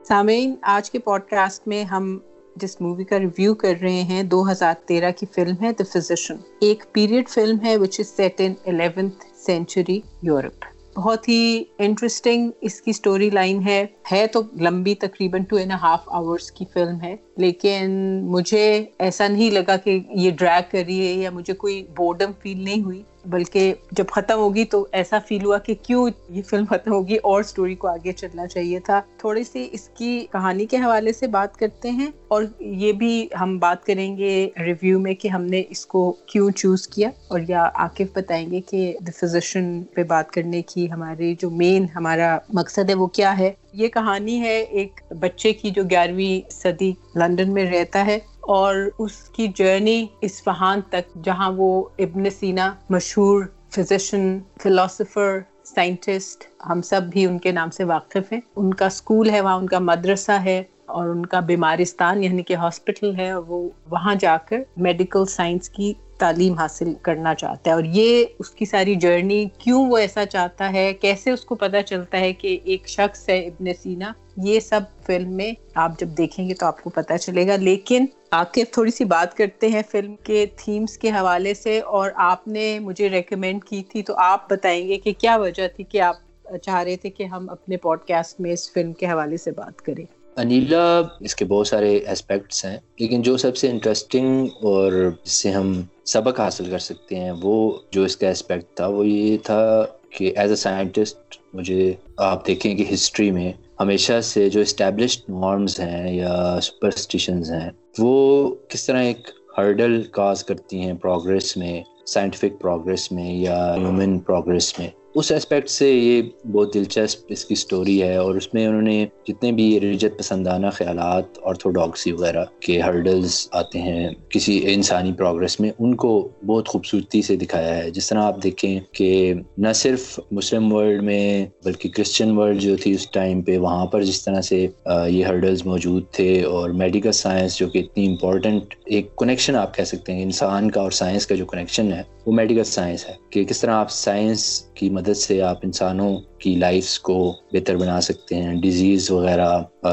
سامعین، 0.03 0.55
آج 0.61 0.91
کے 0.91 0.99
پوڈ 0.99 1.21
کاسٹ 1.29 1.67
میں 1.67 1.83
ہم 1.83 2.17
جس 2.55 2.81
مووی 2.81 3.03
کا 3.03 3.19
ریویو 3.19 3.55
کر 3.55 3.73
رہے 3.81 4.01
ہیں، 4.01 4.23
دو 4.23 4.51
ہزار 4.51 4.73
تیرہ 4.85 5.11
کی 5.11 5.25
فلم 5.35 5.63
ہے 5.63 5.71
دا 5.79 5.83
فزیشن 5.93 6.35
ایک 6.61 6.83
پیریڈ 6.91 7.29
فلم 7.29 7.57
ہے 7.65 7.77
which 7.77 7.99
is 7.99 8.07
set 8.07 8.41
in 8.41 8.53
eleventh 8.65 9.25
century 9.35 10.01
Europe 10.21 10.76
بہت 10.97 11.29
ہی 11.29 11.63
انٹرسٹنگ 11.77 12.51
اس 12.61 12.81
کی 12.81 12.91
اسٹوری 12.91 13.29
لائن 13.29 13.67
ہے۔ 13.67 13.85
ہے 14.11 14.27
تو 14.27 14.41
لمبی، 14.59 14.95
تقریباً 14.95 15.43
ٹو 15.43 15.55
اینڈ 15.55 15.71
ہاف 15.71 15.99
آورس 16.07 16.51
کی 16.51 16.65
فلم 16.73 17.01
ہے۔ 17.01 17.15
لیکن 17.37 17.91
مجھے 18.23 18.85
ایسا 18.99 19.27
نہیں 19.27 19.51
لگا 19.51 19.77
کہ 19.77 19.99
یہ 20.09 20.31
ڈریک 20.31 20.71
کر 20.71 20.83
رہی 20.87 21.07
ہے 21.07 21.13
یا 21.13 21.29
مجھے 21.29 21.53
کوئی 21.53 21.83
بورڈم 21.97 22.31
فیل 22.41 22.63
نہیں 22.63 22.83
ہوئی۔ 22.83 23.03
بلکہ 23.27 23.73
جب 23.91 24.05
ختم 24.11 24.39
ہوگی 24.39 24.65
تو 24.65 24.87
ایسا 24.91 25.19
فیل 25.27 25.45
ہوا 25.45 25.57
کہ 25.57 25.73
کیوں 25.83 26.09
یہ 26.29 26.41
فلم 26.41 26.65
ختم 26.69 26.91
ہوگی؟ 26.91 27.15
اور 27.15 27.43
سٹوری 27.43 27.75
کو 27.75 27.87
آگے 27.87 28.11
چلنا 28.11 28.47
چاہیے 28.47 28.79
تھا۔ 28.79 29.01
تھوڑی 29.17 29.43
سی 29.43 29.67
اس 29.71 29.89
کی 29.89 30.25
کہانی 30.31 30.65
کے 30.65 30.77
حوالے 30.77 31.13
سے 31.13 31.27
بات 31.27 31.57
کرتے 31.57 31.89
ہیں 31.89 32.07
اور 32.27 32.43
یہ 32.59 32.91
بھی 32.91 33.27
ہم 33.41 33.57
بات 33.57 33.85
کریں 33.85 34.17
گے 34.17 34.49
ریویو 34.65 34.99
میں 34.99 35.13
کہ 35.13 35.27
ہم 35.27 35.43
نے 35.43 35.63
اس 35.69 35.85
کو 35.85 36.11
کیوں 36.25 36.51
چوز 36.51 36.87
کیا 36.87 37.09
اور 37.27 37.39
یا 37.47 37.69
عاقف 37.75 38.15
بتائیں 38.15 38.51
گے 38.51 38.61
کہ 38.61 38.97
دا 38.99 39.11
فزیشن 39.15 39.83
پہ 39.83 40.03
بات 40.03 40.31
کرنے 40.31 40.61
کی 40.61 40.91
ہماری 40.91 41.35
جو 41.39 41.49
مین 41.49 41.85
ہمارا 41.95 42.37
مقصد 42.53 42.89
ہے 42.89 42.93
وہ 42.93 43.07
کیا 43.07 43.37
ہے۔ 43.39 43.51
یہ 43.73 43.87
کہانی 43.87 44.39
ہے 44.39 44.61
ایک 44.61 45.01
بچے 45.19 45.53
کی 45.53 45.69
جو 45.69 45.83
گیارہویں 45.83 46.51
صدی 46.51 46.91
لندن 47.15 47.53
میں 47.53 47.65
رہتا 47.71 48.05
ہے۔ 48.05 48.19
اور 48.47 48.75
اس 48.99 49.11
کی 49.11 49.47
جرنی 49.55 50.05
اسفہان 50.21 50.81
تک 50.89 51.23
جہاں 51.23 51.51
وہ 51.51 51.83
ابن 51.99 52.29
سینا 52.29 52.73
مشہور 52.89 53.45
فزیشن 53.69 54.39
فلاسفر 54.63 55.39
سائنٹسٹ 55.63 56.43
ہم 56.69 56.81
سب 56.81 57.01
بھی 57.03 57.25
ان 57.25 57.39
کے 57.39 57.51
نام 57.51 57.69
سے 57.69 57.83
واقف 57.83 58.33
ہیں۔ 58.33 58.39
ان 58.55 58.73
کا 58.73 58.85
اسکول 58.85 59.29
ہے، 59.29 59.41
وہاں 59.41 59.57
ان 59.57 59.67
کا 59.67 59.79
مدرسہ 59.79 60.31
ہے 60.31 60.63
اور 60.85 61.09
ان 61.09 61.25
کا 61.25 61.39
بیمارستان 61.39 62.23
یعنی 62.23 62.43
کہ 62.43 62.55
ہاسپٹل 62.55 63.15
ہے 63.15 63.31
اور 63.31 63.43
وہ 63.47 63.69
وہاں 63.89 64.15
جا 64.15 64.37
کر 64.49 64.59
میڈیکل 64.77 65.25
سائنس 65.25 65.69
کی 65.69 65.93
تعلیم 66.17 66.53
حاصل 66.53 66.93
کرنا 67.01 67.35
چاہتا 67.35 67.69
ہے۔ 67.69 67.75
اور 67.75 67.83
یہ 67.83 68.25
اس 68.39 68.49
کی 68.49 68.65
ساری 68.65 68.95
جرنی 68.95 69.45
کیوں 69.57 69.89
وہ 69.89 69.97
ایسا 69.97 70.25
چاہتا 70.25 70.73
ہے؟ 70.73 70.93
کیسے 70.93 71.31
اس 71.31 71.45
کو 71.45 71.55
پتا 71.55 71.83
چلتا 71.83 72.19
ہے 72.19 72.33
کہ 72.33 72.59
ایک 72.63 72.87
شخص 72.87 73.29
ہے 73.29 73.39
ابن 73.39 73.65
سینا؟ 73.83 74.11
یہ 74.37 74.59
سب 74.59 74.81
فلم 75.05 75.33
میں 75.33 75.51
آپ 75.75 75.99
جب 75.99 76.07
دیکھیں 76.07 76.49
گے 76.49 76.53
تو 76.53 76.65
آپ 76.65 76.83
کو 76.83 76.89
پتا 76.89 77.17
چلے 77.17 77.47
گا۔ 77.47 77.55
لیکن 77.55 78.05
آکے 78.31 78.63
تھوڑی 78.65 78.91
سی 78.91 79.03
بات 79.03 79.37
کرتے 79.37 79.67
ہیں 79.67 79.81
فلم 79.91 80.15
کے 80.15 80.45
تھیمز 80.55 80.97
کے 80.97 81.09
حوالے 81.09 81.53
سے 81.53 81.79
اور 81.79 82.09
آپ 82.15 82.47
نے 82.47 82.79
مجھے 82.79 83.09
ریکمینڈ 83.09 83.63
کی 83.63 83.83
تھی 83.83 84.01
تو 84.03 84.13
آپ 84.17 84.49
بتائیں 84.49 84.87
گے 84.87 84.97
کہ 84.97 85.13
کیا 85.17 85.35
وجہ 85.35 85.67
تھی 85.75 85.83
کہ 85.83 86.01
آپ 86.01 86.15
چاہ 86.61 86.83
رہے 86.83 86.95
تھے 86.95 87.09
کہ 87.09 87.23
ہم 87.23 87.49
اپنے 87.49 87.77
پوڈ 87.77 87.99
کاسٹ 88.07 88.39
میں 88.41 88.51
اس 88.51 88.71
فلم 88.73 88.93
کے 88.93 89.05
حوالے 89.05 89.37
سے 89.37 89.51
بات 89.51 89.81
کریں؟ 89.81 90.05
انیلا، 90.37 91.01
اس 91.19 91.35
کے 91.35 91.45
بہت 91.45 91.67
سارے 91.67 91.97
اسپیکٹس 92.11 92.65
ہیں، 92.65 92.77
لیکن 92.99 93.21
جو 93.21 93.37
سب 93.37 93.57
سے 93.57 93.69
انٹرسٹنگ 93.69 94.47
اور 94.61 94.91
جس 95.25 95.31
سے 95.31 95.51
ہم 95.51 95.81
سبق 96.05 96.39
حاصل 96.39 96.69
کر 96.71 96.79
سکتے 96.79 97.15
ہیں، 97.15 97.31
وہ 97.41 97.77
جو 97.91 98.03
اس 98.03 98.17
کا 98.17 98.29
اسپیکٹ 98.29 98.75
تھا، 98.75 98.87
وہ 98.87 99.07
یہ 99.07 99.37
تھا 99.37 99.85
کہ 100.09 100.33
ایز 100.35 100.49
اے 100.49 100.55
سائنٹسٹ 100.55 101.37
مجھے 101.53 101.93
آپ 102.17 102.47
دیکھیں 102.47 102.75
کہ 102.75 102.85
ہسٹری 102.93 103.31
میں 103.31 103.51
ہمیشہ 103.79 104.21
سے 104.21 104.49
جو 104.49 104.61
اسٹیبلشڈ 104.61 105.29
نارمز 105.29 105.79
ہیں 105.79 106.13
یا 106.13 106.59
سپرسٹیشنز 106.61 107.51
ہیں 107.51 107.69
وہ 107.99 108.55
کس 108.67 108.85
طرح 108.85 109.01
ایک 109.01 109.29
ہرڈل 109.57 110.03
کاز 110.11 110.43
کرتی 110.43 110.79
ہیں 110.79 110.93
پروگریس 110.93 111.57
میں 111.57 111.83
سائنٹیفک 112.05 112.61
پروگریس 112.61 113.11
میں 113.11 113.33
یا 113.33 113.75
ہیومن 113.75 114.19
پروگریس 114.19 114.79
میں؟ 114.79 114.87
اس 115.19 115.31
اسپیکٹ 115.31 115.69
سے 115.69 115.89
یہ 115.89 116.21
بہت 116.51 116.73
دلچسپ 116.73 117.25
اس 117.29 117.45
کی 117.45 117.55
سٹوری 117.55 118.01
ہے 118.03 118.15
اور 118.15 118.35
اس 118.35 118.53
میں 118.53 118.65
انہوں 118.67 118.81
نے 118.81 119.05
جتنے 119.27 119.51
بھی 119.51 119.79
رجت 119.79 120.17
پسندانہ 120.19 120.67
خیالات 120.73 121.39
آرتھوڈاکسی 121.43 122.11
وغیرہ 122.11 122.43
کے 122.59 122.79
ہرڈلز 122.81 123.47
آتے 123.51 123.81
ہیں 123.81 124.09
کسی 124.29 124.59
انسانی 124.73 125.13
پروگرس 125.13 125.59
میں، 125.59 125.71
ان 125.79 125.95
کو 125.95 126.11
بہت 126.47 126.67
خوبصورتی 126.67 127.21
سے 127.21 127.35
دکھایا 127.35 127.75
ہے۔ 127.77 127.89
جس 127.89 128.09
طرح 128.09 128.23
آپ 128.23 128.43
دیکھیں 128.43 128.79
کہ 128.91 129.33
نہ 129.57 129.71
صرف 129.75 130.19
مسلم 130.31 130.71
ورلڈ 130.73 131.03
میں 131.03 131.45
بلکہ 131.65 131.89
کرسچن 131.89 132.37
ورلڈ 132.37 132.61
جو 132.61 132.75
تھی 132.77 132.91
اس 132.91 133.09
ٹائم 133.11 133.41
پہ، 133.41 133.57
وہاں 133.57 133.85
پر 133.85 134.03
جس 134.03 134.23
طرح 134.25 134.41
سے 134.41 134.65
یہ 134.85 135.25
ہرڈلز 135.25 135.65
موجود 135.65 136.03
تھے 136.11 136.43
اور 136.43 136.69
میڈیکل 136.83 137.11
سائنس 137.11 137.57
جو 137.57 137.69
کہ 137.69 137.79
اتنی 137.79 138.07
امپورٹنٹ 138.07 138.75
ایک 138.85 139.15
کنیکشن 139.15 139.55
آپ 139.55 139.75
کہہ 139.75 139.83
سکتے 139.83 140.13
ہیں، 140.13 140.23
انسان 140.23 140.71
کا 140.71 140.81
اور 140.81 140.91
سائنس 140.91 141.27
کا 141.27 141.35
جو 141.35 141.45
کنیکشن 141.45 141.91
ہے، 141.93 142.01
وہ 142.25 142.31
میڈیکل 142.33 142.63
سائنس 142.63 143.07
ہے 143.07 143.13
کہ 143.29 143.43
کس 143.43 143.61
طرح 143.61 143.73
آپ 143.73 143.91
سائنس 143.91 144.63
کی 144.77 144.89
مدد 144.89 145.17
سے 145.17 145.41
آپ 145.41 145.57
انسانوں 145.63 146.15
کی 146.39 146.55
لائفس 146.55 146.99
کو 146.99 147.33
بہتر 147.53 147.77
بنا 147.77 148.01
سکتے 148.01 148.35
ہیں۔ 148.35 148.55
ڈیزیز 148.55 149.11
وغیرہ 149.11 149.49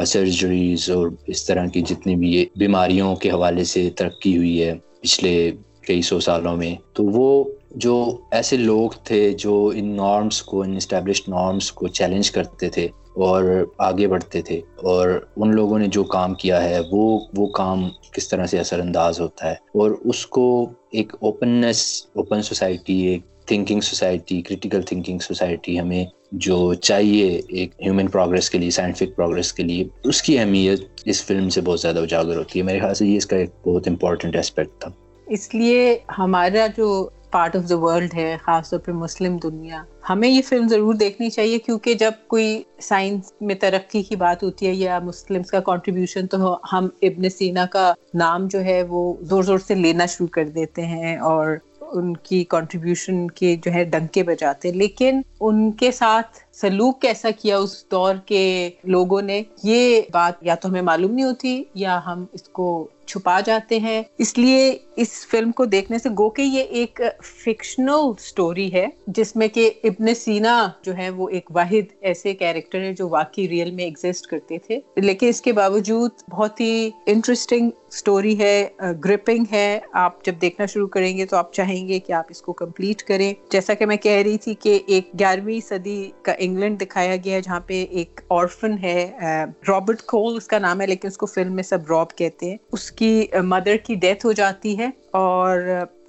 سرجریز 0.06 0.90
اور 0.90 1.08
اس 1.26 1.44
طرح 1.46 1.66
کی 1.66 1.80
جتنی 1.80 2.16
بھی 2.16 2.46
بیماریوں 2.56 3.16
کے 3.16 3.30
حوالے 3.30 3.64
سے 3.64 3.90
ترقی 3.90 4.36
ہوئی 4.36 4.62
ہے 4.62 4.74
پچھلے 5.00 5.50
کئی 5.86 6.02
سو 6.02 6.20
سالوں 6.20 6.56
میں، 6.56 6.74
تو 6.92 7.04
وہ 7.04 7.44
جو 7.74 8.16
ایسے 8.30 8.56
لوگ 8.56 8.90
تھے 9.04 9.32
جو 9.32 9.72
ان 9.74 9.96
نارمس 9.96 10.42
کو، 10.42 10.62
ان 10.62 10.76
اسٹیبلشڈ 10.76 11.28
نارمس 11.28 11.72
کو 11.72 11.88
چیلنج 11.88 12.30
کرتے 12.30 12.68
تھے 12.68 12.88
اور 13.16 13.66
آگے 13.78 14.06
بڑھتے 14.06 14.42
تھے 14.42 14.60
اور 14.76 15.26
ان 15.36 15.54
لوگوں 15.54 15.78
نے 15.78 15.86
جو 15.86 16.04
کام 16.04 16.34
کیا 16.34 16.62
ہے، 16.64 16.78
وہ 16.90 17.20
وہ 17.36 17.46
کام 17.46 17.88
کس 18.12 18.28
طرح 18.28 18.46
سے 18.46 18.58
اثر 18.58 18.80
انداز 18.80 19.20
ہوتا 19.20 19.46
ہے؟ 19.46 19.52
اور 19.52 19.90
اس 20.04 20.26
کو 20.26 20.68
ایک 20.90 21.12
اوپننیس 21.20 22.06
اوپن 22.14 22.42
سوسائٹی 22.42 23.00
ایک 23.02 23.22
thinking 23.46 23.80
society 23.80 24.42
critical 24.42 24.82
thinking 24.82 25.18
society 25.18 25.80
ہمیں 25.80 26.04
جو 26.32 26.74
چاہیے 26.74 27.40
ایک 27.48 27.70
ہیومن 27.84 28.06
پروگرس 28.06 28.50
کے 28.50 28.58
لیے 28.58 28.70
سائنٹیفک 28.70 29.16
پروگرس 29.16 29.52
کے 29.52 29.62
لیے، 29.62 29.84
اس 30.04 30.22
کی 30.22 30.38
اہمیت 30.38 30.80
اس 31.04 31.24
فلم 31.24 31.48
سے 31.48 31.60
بہت 31.60 31.80
زیادہ 31.80 31.98
اجاگر 31.98 32.36
ہوتی 32.36 32.58
ہے۔ 32.58 32.64
میرے 32.64 32.80
خیال 32.80 32.94
سے 32.94 33.06
یہ 33.06 33.16
اس 33.16 33.26
کا 33.26 33.36
ایک 33.36 33.50
بہت 33.66 33.88
امپورٹنٹ 33.88 34.36
اسپیکٹ 34.36 34.80
تھا۔ 34.80 34.90
اس 35.26 35.54
لیے 35.54 35.98
ہمارا 36.18 36.66
جو 36.76 37.08
پارٹ 37.30 37.56
آف 37.56 37.68
دا 37.68 37.78
ورلڈ 37.78 38.14
ہے، 38.14 38.36
خاص 38.42 38.70
طور 38.70 38.78
پہ 38.78 38.92
مسلم 38.92 39.36
دنیا، 39.42 39.82
ہمیں 40.10 40.28
یہ 40.28 40.42
فلم 40.48 40.68
ضرور 40.68 40.94
دیکھنی 40.94 41.30
چاہیے، 41.30 41.58
کیونکہ 41.58 41.94
جب 41.94 42.12
کوئی 42.26 42.62
سائنس 42.80 43.32
میں 43.40 43.54
ترقی 43.54 44.02
کی 44.02 44.16
بات 44.16 44.42
ہوتی 44.42 44.66
ہے 44.66 44.74
یا 44.74 44.98
مسلمس 44.98 45.50
کا 45.50 45.60
کنٹریبیوشن 45.60 46.26
تو 46.26 46.56
ہم 46.72 46.88
ابن 47.02 47.28
سینا 47.28 47.66
کا 47.66 47.94
نام 48.14 48.46
جو 48.46 48.64
ہے 48.64 48.82
وہ 48.82 49.14
زور 49.20 49.42
زور 49.42 49.58
سے 49.58 49.74
لینا 49.74 50.06
شروع 50.06 50.28
کر 50.28 50.44
دیتے 50.44 50.86
ہیں 50.86 51.16
اور 51.16 51.56
ان 51.94 52.16
کی 52.16 52.44
کنٹریبیوشن 52.44 53.26
کے 53.30 53.56
جو 53.64 53.72
ہے 53.72 53.84
ڈنکے 53.84 54.22
بجاتے 54.22 54.72
لیکن 54.72 55.20
ان 55.40 55.70
کے 55.72 55.92
ساتھ 55.92 56.38
سلوک 56.60 57.02
کیسا 57.02 57.30
کیا 57.30 57.58
اس 57.58 57.90
دور 57.90 58.14
کے 58.26 58.70
لوگوں 58.84 59.22
نے؟ 59.22 59.42
یہ 59.64 60.00
بات 60.12 60.32
یا 60.42 60.54
تو 60.54 60.68
ہمیں 60.68 60.82
معلوم 60.82 61.10
نہیں 61.10 61.24
ہوتی 61.24 61.64
یا 61.74 62.00
ہم 62.06 62.24
اس 62.32 62.42
کو 62.42 62.88
چھپا 63.06 63.40
جاتے 63.40 63.78
ہیں۔ 63.78 64.02
اس 64.18 64.38
لیے 64.38 64.78
اس 64.96 65.26
فلم 65.30 65.52
کو 65.52 65.64
دیکھنے 65.64 65.98
سے 65.98 66.08
گو 66.18 66.30
کہ 66.30 66.42
یہ 66.42 66.60
ایک 66.60 67.00
فکشنل 67.22 68.12
سٹوری 68.18 68.72
ہے، 68.72 68.86
جس 69.06 69.36
میں 69.36 69.48
کہ 69.48 69.70
ابن 69.84 70.14
سینا 70.14 70.68
جو 70.82 70.96
ہے 70.96 71.10
وہ 71.10 71.28
ایک 71.28 71.50
واحد 71.50 71.92
ایسے 72.00 72.34
کیریکٹر 72.34 72.80
ہے 72.80 72.92
جو 72.92 73.08
واقعی 73.08 73.48
ریئل 73.48 73.70
میں 73.70 73.84
ایگزسٹ 73.84 74.26
کرتے 74.26 74.58
تھے۔ 74.58 74.80
لیکن 74.96 75.28
اس 75.28 75.40
کے 75.40 75.52
باوجود 75.52 76.10
بہت 76.30 76.60
ہی 76.60 76.90
انٹرسٹنگ 77.06 77.70
سٹوری 77.92 78.38
ہے 78.38 78.68
گرپنگ 79.04 79.44
ہے۔ 79.52 79.80
آپ 79.92 80.24
جب 80.24 80.34
دیکھنا 80.40 80.66
شروع 80.66 80.88
کریں 80.88 81.16
گے 81.18 81.26
تو 81.26 81.36
آپ 81.36 81.52
چاہیں 81.52 81.88
گے 81.88 81.98
کہ 81.98 82.12
آپ 82.12 82.24
اس 82.30 82.42
کو 82.42 82.52
کمپلیٹ 82.52 83.02
کریں۔ 83.02 83.34
جیسا 83.50 83.74
کہ 83.74 83.86
میں 83.86 83.96
کہہ 83.96 84.22
رہی 84.24 84.38
تھی 84.38 84.54
کہ 84.54 84.78
ایک 84.86 85.18
گیارہویں 85.18 85.60
صدی 85.68 86.10
کا 86.22 86.32
انگلینڈ 86.44 86.80
دکھایا 86.80 87.16
گیا 87.24 87.36
ہے، 87.36 87.40
جہاں 87.40 87.60
پہ 87.60 87.84
ایک 87.90 88.20
آرفن 88.30 88.78
ہے 88.82 89.10
رابرٹ 89.68 90.02
کول 90.02 90.36
اس 90.36 90.46
کا 90.46 90.58
نام 90.58 90.80
ہے، 90.80 90.86
لیکن 90.86 91.08
اس 91.08 91.16
کو 91.16 91.26
فلم 91.26 91.54
میں 91.54 91.62
سب 91.62 91.90
راب 91.90 92.16
کہتے 92.16 92.50
ہیں۔ 92.50 92.56
اس 92.72 92.90
کی 92.92 93.26
مدر 93.44 93.76
کی 93.76 93.94
ڈیتھ 93.94 94.26
ہو 94.26 94.32
جاتی 94.32 94.78
ہے 94.78 94.88
اور 95.10 95.60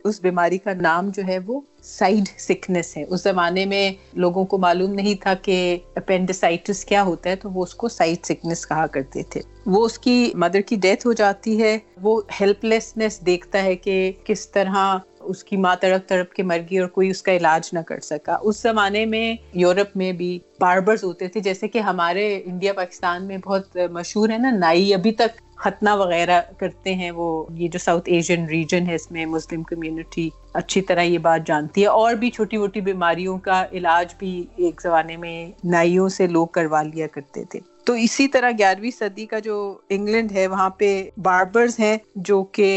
اس 0.03 0.21
بیماری 0.21 0.57
کا 0.57 0.73
نام 0.73 1.09
جو 1.09 1.23
ہے 1.27 1.37
وہ 1.45 1.61
سائڈ 1.81 2.27
سکنس 2.37 2.97
ہے۔ 2.97 3.03
اس 3.09 3.23
زمانے 3.23 3.65
میں 3.65 3.91
لوگوں 4.13 4.45
کو 4.45 4.57
معلوم 4.57 4.93
نہیں 4.93 5.15
تھا 5.15 5.33
کہ 5.33 5.77
اپینڈسائٹس 5.95 6.85
کیا 6.85 7.03
ہوتا 7.03 7.29
ہے، 7.29 7.35
تو 7.35 7.49
وہ 7.49 7.63
اس 7.63 7.75
کو 7.75 7.87
سائڈ 7.87 8.25
سکنس 8.25 8.67
کہا 8.67 8.87
کرتے 8.87 9.23
تھے۔ 9.23 9.41
وہ 9.65 9.85
اس 9.85 9.99
کی 9.99 10.31
مدر 10.35 10.61
کی 10.61 10.75
ڈیتھ 10.75 11.07
ہو 11.07 11.13
جاتی 11.13 11.61
ہے۔ 11.61 11.77
وہ 12.01 12.21
ہیلپ 12.41 12.65
لیسنس 12.65 13.19
دیکھتا 13.25 13.63
ہے 13.63 13.75
کہ 13.75 14.11
کس 14.23 14.49
طرح 14.49 14.97
اس 15.25 15.43
کی 15.43 15.57
ماں 15.57 15.75
تڑپ 15.75 16.09
تڑپ 16.09 16.33
کے 16.33 16.43
مر 16.43 16.57
گئی 16.57 16.79
اور 16.79 16.87
کوئی 16.87 17.09
اس 17.09 17.21
کا 17.21 17.31
علاج 17.31 17.69
نہ 17.73 17.79
کر 17.79 17.99
سکا۔ 17.99 18.37
اس 18.41 18.61
زمانے 18.61 19.05
میں 19.05 19.35
یورپ 19.53 19.97
میں 19.97 20.11
بھی 20.11 20.39
باربرز 20.59 21.03
ہوتے 21.03 21.27
تھے، 21.27 21.39
جیسے 21.39 21.67
کہ 21.67 21.79
ہمارے 21.79 22.41
انڈیا، 22.45 22.73
پاکستان 22.73 23.27
میں 23.27 23.37
بہت 23.37 23.77
مشہور 23.91 24.29
ہے 24.29 24.37
نا، 24.37 24.49
نائی۔ 24.51 24.93
ابھی 24.93 25.11
تک 25.11 25.55
ختنہ 25.57 25.89
وغیرہ 25.89 26.41
کرتے 26.57 26.93
ہیں 26.93 27.11
وہ، 27.11 27.45
یہ 27.49 27.67
جو 27.67 27.79
ساؤتھ 27.79 28.09
ایشین 28.09 28.45
ریجن 28.45 28.87
ہے، 28.87 28.95
اس 28.95 29.11
میں 29.11 29.25
مسلم 29.25 29.63
کمیونٹی 29.63 30.29
اچھی 30.53 30.81
طرح 30.81 31.01
یہ 31.01 31.17
بات 31.17 31.47
جانتی 31.47 31.81
ہے۔ 31.81 31.87
اور 31.87 32.13
بھی 32.13 32.29
چھوٹی 32.29 32.57
موٹی 32.57 32.81
بیماریوں 32.81 33.37
کا 33.37 33.65
علاج 33.71 34.13
بھی 34.17 34.45
ایک 34.55 34.81
زمانے 34.81 35.17
میں 35.17 35.51
نائیوں 35.63 36.09
سے 36.09 36.27
لوگ 36.27 36.47
کروا 36.47 36.81
لیا 36.81 37.07
کرتے 37.07 37.43
تھے۔ 37.43 37.74
تو 37.87 37.93
اسی 37.93 38.27
طرح 38.27 38.51
گیارہویں 38.57 38.89
صدی 38.91 39.25
کا 39.25 39.39
جو 39.39 39.55
انگلینڈ 39.89 40.31
ہے، 40.31 40.45
وہاں 40.47 40.69
پہ 40.69 40.87
باربرز 41.23 41.79
ہیں 41.79 41.97
جو 42.27 42.41
کہ 42.51 42.69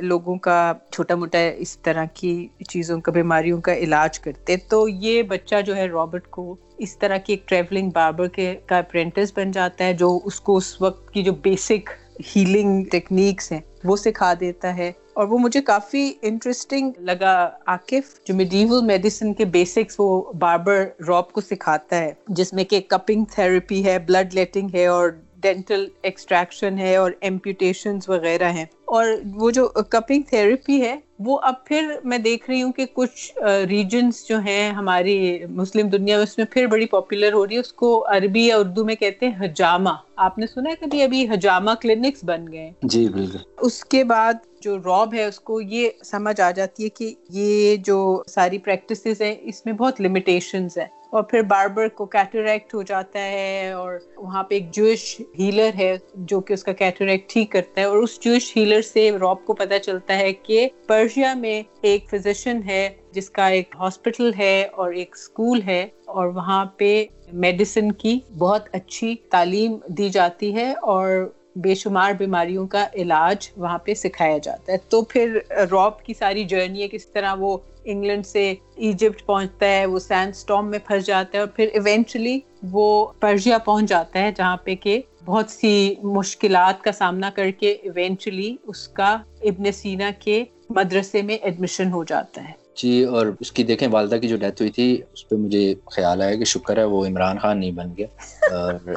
لوگوں 0.00 0.36
کا 0.36 0.56
چھوٹا 0.90 1.14
موٹا 1.14 1.38
اس 1.58 1.76
طرح 1.78 2.04
کی 2.14 2.32
چیزوں 2.68 3.00
کا، 3.00 3.12
بیماریوں 3.12 3.60
کا 3.60 3.74
علاج 3.76 4.18
کرتے 4.18 4.56
تو 4.68 4.88
یہ 4.88 5.22
بچہ 5.22 5.60
جو 5.66 5.76
ہے 5.76 5.86
رابرٹ 5.88 6.30
کو 6.30 6.54
اس 6.78 6.96
طرح 6.98 7.16
کی 7.16 7.32
ایک 7.32 7.48
ٹریولنگ 7.48 7.90
باربر 7.90 8.28
کے 8.28 8.54
کا 8.66 8.78
اپرینٹس 8.78 9.32
بن 9.36 9.50
جاتا 9.50 9.84
ہے، 9.84 9.94
جو 9.94 10.18
اس 10.24 10.40
کو 10.40 10.56
اس 10.56 10.80
وقت 10.82 11.12
کی 11.12 11.22
جو 11.22 11.32
بیسک 11.42 11.90
ہیلنگ 12.36 12.84
ٹیکنیکس 12.84 13.52
ہیں 13.52 13.60
وہ 13.84 13.96
سکھا 13.96 14.32
دیتا 14.40 14.76
ہے۔ 14.76 14.90
اور 15.14 15.26
وہ 15.26 15.38
مجھے 15.38 15.60
کافی 15.60 16.12
انٹرسٹنگ 16.22 16.92
لگا 17.00 17.34
عاقف 17.66 18.24
جو 18.24 18.34
میڈیول 18.34 18.84
میڈیسن 18.84 19.34
کے 19.34 19.44
بیسکس 19.44 19.94
وہ 19.98 20.08
باربر 20.38 20.84
راپ 21.08 21.32
کو 21.32 21.40
سکھاتا 21.40 21.98
ہے 21.98 22.12
جس 22.28 22.52
میں 22.52 22.64
کہ 22.64 22.80
کپنگ 22.88 23.24
تھراپی 23.30 23.84
ہے 23.84 23.98
بلڈ 23.98 24.34
لیٹنگ 24.34 24.68
ہے 24.74 24.86
اور 24.86 25.08
ڈینٹل 25.36 25.86
ایکسٹریکشن 26.02 26.78
ہے 26.78 26.96
اور 26.96 27.10
ایمپیوٹیشن 27.20 27.98
وغیرہ 28.08 28.50
ہیں۔ 28.52 28.64
اور 28.84 29.06
وہ 29.34 29.50
جو 29.50 29.66
کپنگ 29.88 30.22
تھراپی 30.28 30.80
ہے 30.82 30.94
وہ 31.18 31.38
اب 31.42 31.64
پھر 31.64 31.94
میں 32.04 32.18
دیکھ 32.18 32.50
رہی 32.50 32.62
ہوں 32.62 32.72
کہ 32.72 32.86
کچھ 32.92 33.38
ریجنس 33.68 34.28
جو 34.28 34.38
ہیں 34.38 34.70
ہماری 34.70 35.16
مسلم 35.50 35.88
دنیا 35.88 36.16
میں 36.16 36.24
اس 36.24 36.38
میں 36.38 36.46
پھر 36.50 36.66
بڑی 36.66 36.86
پاپولر 36.86 37.32
ہو 37.32 37.46
رہی 37.46 37.54
ہے۔ 37.54 37.60
اس 37.60 37.72
کو 37.72 37.90
عربی 38.08 38.46
یا 38.46 38.56
اردو 38.56 38.84
میں 38.84 38.94
کہتے 38.94 39.28
ہیں 39.28 39.44
حجامہ۔ 39.44 39.90
آپ 40.16 40.38
نے 40.38 40.46
سنا 40.46 40.70
ہے 40.70 40.76
کبھی 40.80 41.02
ابھی 41.02 41.28
حجامہ 41.30 41.70
کلینکس 41.80 42.24
بن 42.24 42.52
گئے 42.52 42.70
جی 42.82 43.08
بالکل۔ 43.08 43.38
اس 43.58 43.84
کے 43.84 44.04
بعد 44.04 44.34
جو 44.64 44.78
راب 44.78 45.14
ہے، 45.14 45.24
اس 45.24 45.40
کو 45.40 45.60
یہ 45.60 45.90
سمجھ 46.04 46.40
آ 46.40 46.50
جاتی 46.50 46.84
ہے 46.84 46.88
کہ 46.88 47.14
یہ 47.30 47.76
جو 47.76 48.22
ساری 48.26 48.58
پریکٹسز 48.58 49.22
ہیں، 49.22 49.34
اس 49.40 49.66
میں 49.66 49.74
بہت 49.74 50.00
لمیٹیشنز 50.00 50.78
ہیں۔ 50.78 50.86
اور 51.10 51.22
پھر 51.22 51.42
باربر 51.42 51.88
کو 51.88 52.06
کیٹریکٹ 52.06 52.74
ہو 52.74 52.82
جاتا 52.82 53.18
ہے 53.18 53.72
اور 53.72 53.94
وہاں 54.16 54.42
پہ 54.42 54.54
ایک 54.54 54.72
جوش 54.72 55.20
ہیلر 55.38 55.70
ہے 55.78 55.96
جو 56.14 56.40
کہ 56.40 56.52
اس 56.52 56.62
کا 56.62 56.72
کیٹریکٹ 56.72 57.30
ٹھیک 57.30 57.50
کرتا 57.52 57.80
ہے۔ 57.80 57.86
اور 57.86 57.98
اس 57.98 58.20
جوش 58.20 58.56
ہیلر 58.56 58.82
سے 58.82 59.10
راب 59.20 59.44
کو 59.44 59.54
پتا 59.54 59.78
چلتا 59.78 60.18
ہے 60.18 60.32
کہ 60.32 60.68
پرشیا 60.86 61.34
میں 61.34 61.62
ایک 61.80 62.04
فزیشین 62.10 62.60
ہے 62.66 62.88
جس 63.12 63.30
کا 63.30 63.46
ایک 63.46 63.74
ہاسپٹل 63.78 64.30
ہے 64.38 64.68
اور 64.72 64.92
ایک 64.92 65.14
اسکول 65.14 65.62
ہے۔ 65.62 65.86
اور 66.04 66.26
وہاں 66.26 66.64
پہ 66.64 67.04
میڈیسن 67.32 67.92
کی 67.92 68.18
بہت 68.38 68.68
اچھی 68.72 69.16
تعلیم 69.30 69.76
دی 69.88 70.08
جاتی 70.08 70.54
ہے 70.54 70.72
اور 70.82 71.08
بے 71.56 71.74
شمار 71.74 72.12
بیماریوں 72.12 72.66
کا 72.66 72.86
علاج 72.94 73.50
وہاں 73.56 73.78
پہ 73.78 73.94
سکھایا 73.94 74.38
جاتا 74.38 74.72
ہے۔ 74.72 74.76
تو 74.88 75.02
پھر 75.02 75.38
راپ 75.70 76.04
کی 76.04 76.14
ساری 76.14 76.44
جرنی 76.44 76.82
ہے 76.82 76.88
کس 76.88 77.06
طرح 77.06 77.34
وہ 77.38 77.56
انگلینڈ 77.84 78.26
سے 78.26 78.54
ایجپٹ 78.76 79.26
پہنچتا 79.26 79.66
ہے 79.66 79.86
وہ 79.86 79.98
سینڈ 79.98 80.32
اسٹام 80.34 80.70
میں 80.70 80.78
پھنس 80.84 81.06
جاتا 81.06 81.30
ہے 81.34 81.40
اور 81.40 81.48
پھر 81.48 81.68
ایونچولی 81.72 82.38
وہ 82.70 82.86
پرشیا 83.20 83.58
پہنچ 83.58 83.88
جاتا 83.88 84.18
ہے 84.18 84.32
جہاں 84.36 84.56
پہ 84.56 84.74
کہ 84.74 85.00
بہت 85.24 85.50
سی 85.50 85.72
مشکلات 86.02 86.82
کا 86.82 86.92
سامنا 86.92 87.30
کر 87.30 87.50
کے 87.50 87.70
ایونچولی 87.72 88.56
اس 88.62 88.88
کا 88.88 89.16
ابن 89.42 89.72
سینا 89.72 90.10
کے 90.18 90.44
مدرسے 90.70 91.22
میں 91.22 91.36
ایڈمیشن 91.36 91.92
ہو 91.92 92.04
جاتا 92.04 92.48
ہے۔ 92.48 92.52
جی 92.74 93.02
اور 93.04 93.26
اس 93.40 93.52
کی 93.52 93.62
دیکھیں 93.62 93.88
والدہ 93.88 94.16
کی 94.16 94.28
جو 94.28 94.36
ڈیتھ 94.36 94.62
ہوئی 94.62 94.70
تھی 94.70 95.02
اس 95.12 95.28
پہ 95.28 95.36
مجھے 95.36 95.74
خیال 95.86 96.22
آیا 96.22 96.34
کہ 96.34 96.44
شکر 96.44 96.78
ہے 96.78 96.84
وہ 96.84 97.06
عمران 97.06 97.38
خان 97.38 97.60
نہیں 97.60 97.70
بن 97.70 97.92
گیا۔ 97.96 98.06
اور 98.54 98.94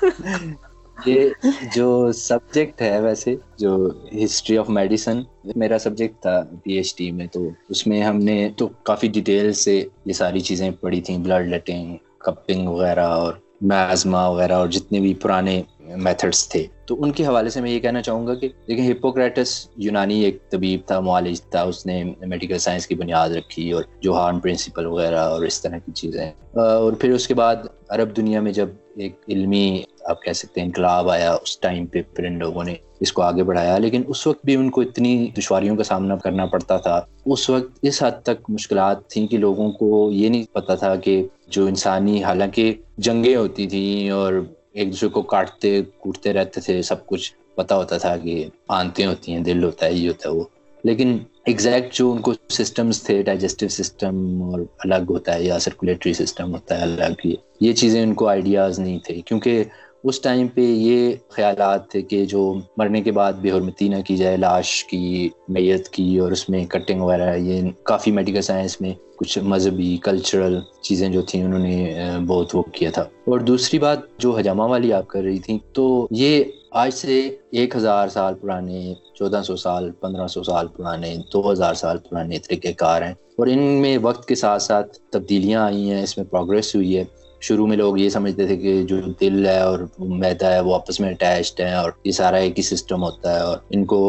یہ 1.06 1.28
جو 1.74 2.12
سبجیکٹ 2.12 2.82
ہے 2.82 3.00
ویسے، 3.00 3.36
جو 3.58 3.90
ہسٹری 4.24 4.58
آف 4.58 4.68
میڈیسن 4.68 5.22
میرا 5.56 5.78
سبجیکٹ 5.78 6.22
تھا 6.22 6.42
پی 6.64 6.72
ایچ 6.72 6.96
ڈی 6.96 7.10
میں، 7.10 7.26
تو 7.26 7.48
اس 7.68 7.86
میں 7.86 8.02
ہم 8.02 8.16
نے 8.16 8.48
تو 8.56 8.68
کافی 8.82 9.08
ڈیٹیل 9.08 9.52
سے 9.52 9.84
یہ 10.04 10.12
ساری 10.12 10.40
چیزیں 10.40 10.70
پڑھی 10.70 11.00
تھیں 11.00 11.18
بلڈ 11.18 11.48
لیٹنگ 11.48 11.96
کپنگ 12.18 12.68
وغیرہ 12.68 13.06
اور 13.06 13.32
میزما 13.60 14.28
وغیرہ 14.28 14.52
اور 14.52 14.68
جتنے 14.68 15.00
بھی 15.00 15.14
پرانے 15.14 15.62
میتھڈس 15.96 16.48
تھے۔ 16.48 16.66
تو 16.86 17.02
ان 17.02 17.10
کے 17.10 17.26
حوالے 17.26 17.50
سے 17.50 17.60
میں 17.60 17.70
یہ 17.70 17.80
کہنا 17.80 18.02
چاہوں 18.02 18.26
گا 18.26 18.34
کہ 18.34 18.48
دیکھیں 18.68 18.92
ہپوکریٹس 18.92 19.68
یونانی 19.76 20.20
ایک 20.20 20.50
طبیب 20.50 20.80
تھا، 20.86 21.00
معالج 21.00 21.42
تھا، 21.42 21.62
اس 21.62 21.86
نے 21.86 22.04
میڈیکل 22.20 22.58
سائنس 22.58 22.86
کی 22.86 22.94
بنیاد 22.94 23.30
رکھی 23.30 23.70
اور 23.70 23.82
جو 24.00 24.14
ہارم 24.14 24.40
پرنسپل 24.40 24.86
وغیرہ 24.86 25.18
اور 25.18 25.42
اس 25.42 25.62
طرح 25.62 25.78
کی 25.78 25.92
چیزیں۔ 25.92 26.30
اور 26.54 26.92
پھر 26.92 27.10
اس 27.10 27.28
کے 27.28 27.34
بعد 27.34 27.56
عرب 27.88 28.16
دنیا 28.16 28.40
میں 28.40 28.52
جب 28.52 28.68
ایک 28.96 29.20
علمی 29.28 29.82
آپ 30.04 30.22
کہہ 30.22 30.32
سکتے 30.32 30.60
ہیں 30.60 30.66
انقلاب 30.66 31.10
آیا، 31.10 31.32
اس 31.32 31.60
ٹائم 31.60 31.86
پہ 31.86 32.02
پھر 32.14 32.24
ان 32.24 32.38
لوگوں 32.38 32.64
نے 32.64 32.74
اس 33.00 33.12
کو 33.12 33.22
آگے 33.22 33.42
بڑھایا، 33.42 33.78
لیکن 33.78 34.02
اس 34.06 34.26
وقت 34.26 34.44
بھی 34.44 34.54
ان 34.54 34.70
کو 34.70 34.80
اتنی 34.80 35.30
دشواریوں 35.38 35.76
کا 35.76 35.82
سامنا 35.82 36.16
کرنا 36.16 36.46
پڑتا 36.46 36.76
تھا۔ 36.76 37.00
اس 37.26 37.50
وقت 37.50 37.78
اس 37.82 38.02
حد 38.02 38.22
تک 38.22 38.50
مشکلات 38.50 39.08
تھیں 39.08 39.26
کہ 39.26 39.38
لوگوں 39.38 39.72
کو 39.72 40.10
یہ 40.12 40.28
نہیں 40.28 40.44
پتا 40.52 40.74
تھا 40.74 40.96
کہ 40.96 41.26
جو 41.46 41.66
انسانی، 41.66 42.24
حالانکہ 42.24 42.74
جنگیں 42.98 43.36
ہوتی 43.36 43.66
تھیں 43.66 44.10
اور 44.10 44.32
ایک 44.72 44.90
دوسرے 44.90 45.08
کو 45.08 45.22
کاٹتے، 45.22 45.82
کوٹتے 45.98 46.32
رہتے 46.32 46.60
تھے، 46.60 46.82
سب 46.82 47.06
کچھ 47.06 47.32
پتا 47.54 47.76
ہوتا 47.76 47.98
تھا 47.98 48.16
کہ 48.16 48.48
آنتیں 48.68 49.06
ہوتی 49.06 49.32
ہیں، 49.32 49.40
دل 49.40 49.64
ہوتا 49.64 49.86
ہے، 49.86 49.92
یہ 49.92 50.08
ہوتا 50.08 50.28
ہے، 50.28 50.34
وہ۔ 50.34 50.44
لیکن 50.84 51.18
ایگزیکٹ 51.46 51.94
جو 51.94 52.12
ان 52.12 52.18
کو 52.18 52.32
سسٹمز 52.48 53.02
تھے 53.02 53.22
ڈائجسٹو 53.22 53.68
سسٹم 53.68 54.42
اور 54.42 54.60
الگ 54.78 55.10
ہوتا 55.10 55.34
ہے 55.34 55.42
یا 55.42 55.58
سرکولیٹری 55.58 56.12
سسٹم 56.12 56.54
ہوتا 56.54 56.78
ہے، 56.78 56.82
الگ، 56.82 57.26
یہ 57.60 57.72
چیزیں 57.72 58.02
ان 58.02 58.14
کو 58.14 58.28
آئیڈیاز 58.28 58.78
نہیں 58.78 58.98
تھے 58.98 59.20
کیونکہ 59.20 59.64
اس 60.04 60.20
ٹائم 60.20 60.48
پہ 60.48 60.60
یہ 60.60 61.12
خیالات 61.28 61.90
تھے 61.90 62.02
کہ 62.02 62.24
جو 62.24 62.54
مرنے 62.76 63.02
کے 63.02 63.12
بعد 63.12 63.32
بے 63.32 63.50
حرمتی 63.50 63.88
نہ 63.88 63.96
کی 64.06 64.16
جائے، 64.16 64.36
لاش 64.36 64.84
کی، 64.84 65.28
میت 65.48 65.88
کی 65.88 66.18
اور 66.18 66.32
اس 66.32 66.48
میں 66.48 66.66
کٹنگ 66.66 67.00
وغیرہ، 67.00 67.36
یہ 67.36 67.62
کافی 67.82 68.10
میڈیکل 68.10 68.42
سائنس 68.42 68.80
میں 68.80 68.94
کچھ 69.16 69.38
مذہبی 69.38 69.96
کلچرل 69.96 70.58
چیزیں 70.80 71.08
جو 71.08 71.22
تھیں، 71.22 71.44
انہوں 71.44 71.58
نے 71.58 71.94
بہت 72.26 72.54
وہ 72.54 72.62
کیا 72.62 72.90
تھا۔ 72.90 73.02
اور 73.02 73.40
دوسری 73.40 73.78
بات 73.78 73.98
جو 74.18 74.36
حجامہ 74.36 74.62
والی 74.62 74.92
آپ 74.92 75.08
کر 75.08 75.22
رہی 75.22 75.38
تھیں، 75.38 75.58
تو 75.72 76.08
یہ 76.10 76.44
آج 76.70 76.94
سے 76.94 77.36
ایک 77.50 77.76
ہزار 77.76 78.08
سال 78.08 78.34
پرانے، 78.34 78.94
چودہ 79.14 79.42
سو 79.46 79.56
سال، 79.56 79.90
پندرہ 79.90 80.26
سو 80.26 80.42
سال 80.42 80.66
پرانے، 80.68 81.16
دو 81.32 81.52
ہزار 81.52 81.74
سال 81.74 81.96
پرانے 81.98 82.38
طریقہ 82.38 82.68
کار 82.76 83.02
ہیں۔ 83.02 83.14
اور 83.38 83.46
ان 83.46 83.62
میں 83.62 83.98
وقت 84.02 84.28
کے 84.28 84.34
ساتھ 84.34 84.62
ساتھ 84.62 84.98
تبدیلیاں 84.98 85.62
آئی 85.62 85.90
ہیں، 85.90 86.02
اس 86.02 86.16
میں 86.16 86.26
پروگریس 86.26 86.74
ہوئی 86.74 86.98
ہے۔ 86.98 87.04
شروع 87.40 87.66
میں 87.66 87.76
لوگ 87.76 87.98
یہ 87.98 88.08
سمجھتے 88.08 88.46
تھے 88.46 88.56
کہ 88.56 88.82
جو 88.82 88.96
دل 89.20 89.46
ہے 89.46 89.58
اور 89.60 89.78
میدا 89.98 90.52
ہے 90.52 90.60
وہ 90.60 90.74
آپس 90.74 91.00
میں 91.00 91.10
اٹیچڈ 91.10 91.60
ہیں 91.60 91.74
اور 91.74 91.90
یہ 92.04 92.12
سارا 92.12 92.36
ایک 92.36 92.58
ہی 92.58 92.62
سسٹم 92.62 93.02
ہوتا 93.02 93.34
ہے 93.34 93.40
اور 93.40 93.58
ان 93.70 93.84
کو 93.84 94.00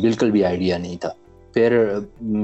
بالکل 0.00 0.30
بھی 0.30 0.44
آئیڈیا 0.44 0.78
نہیں 0.78 0.96
تھا۔ 0.96 1.10
پھر 1.56 1.72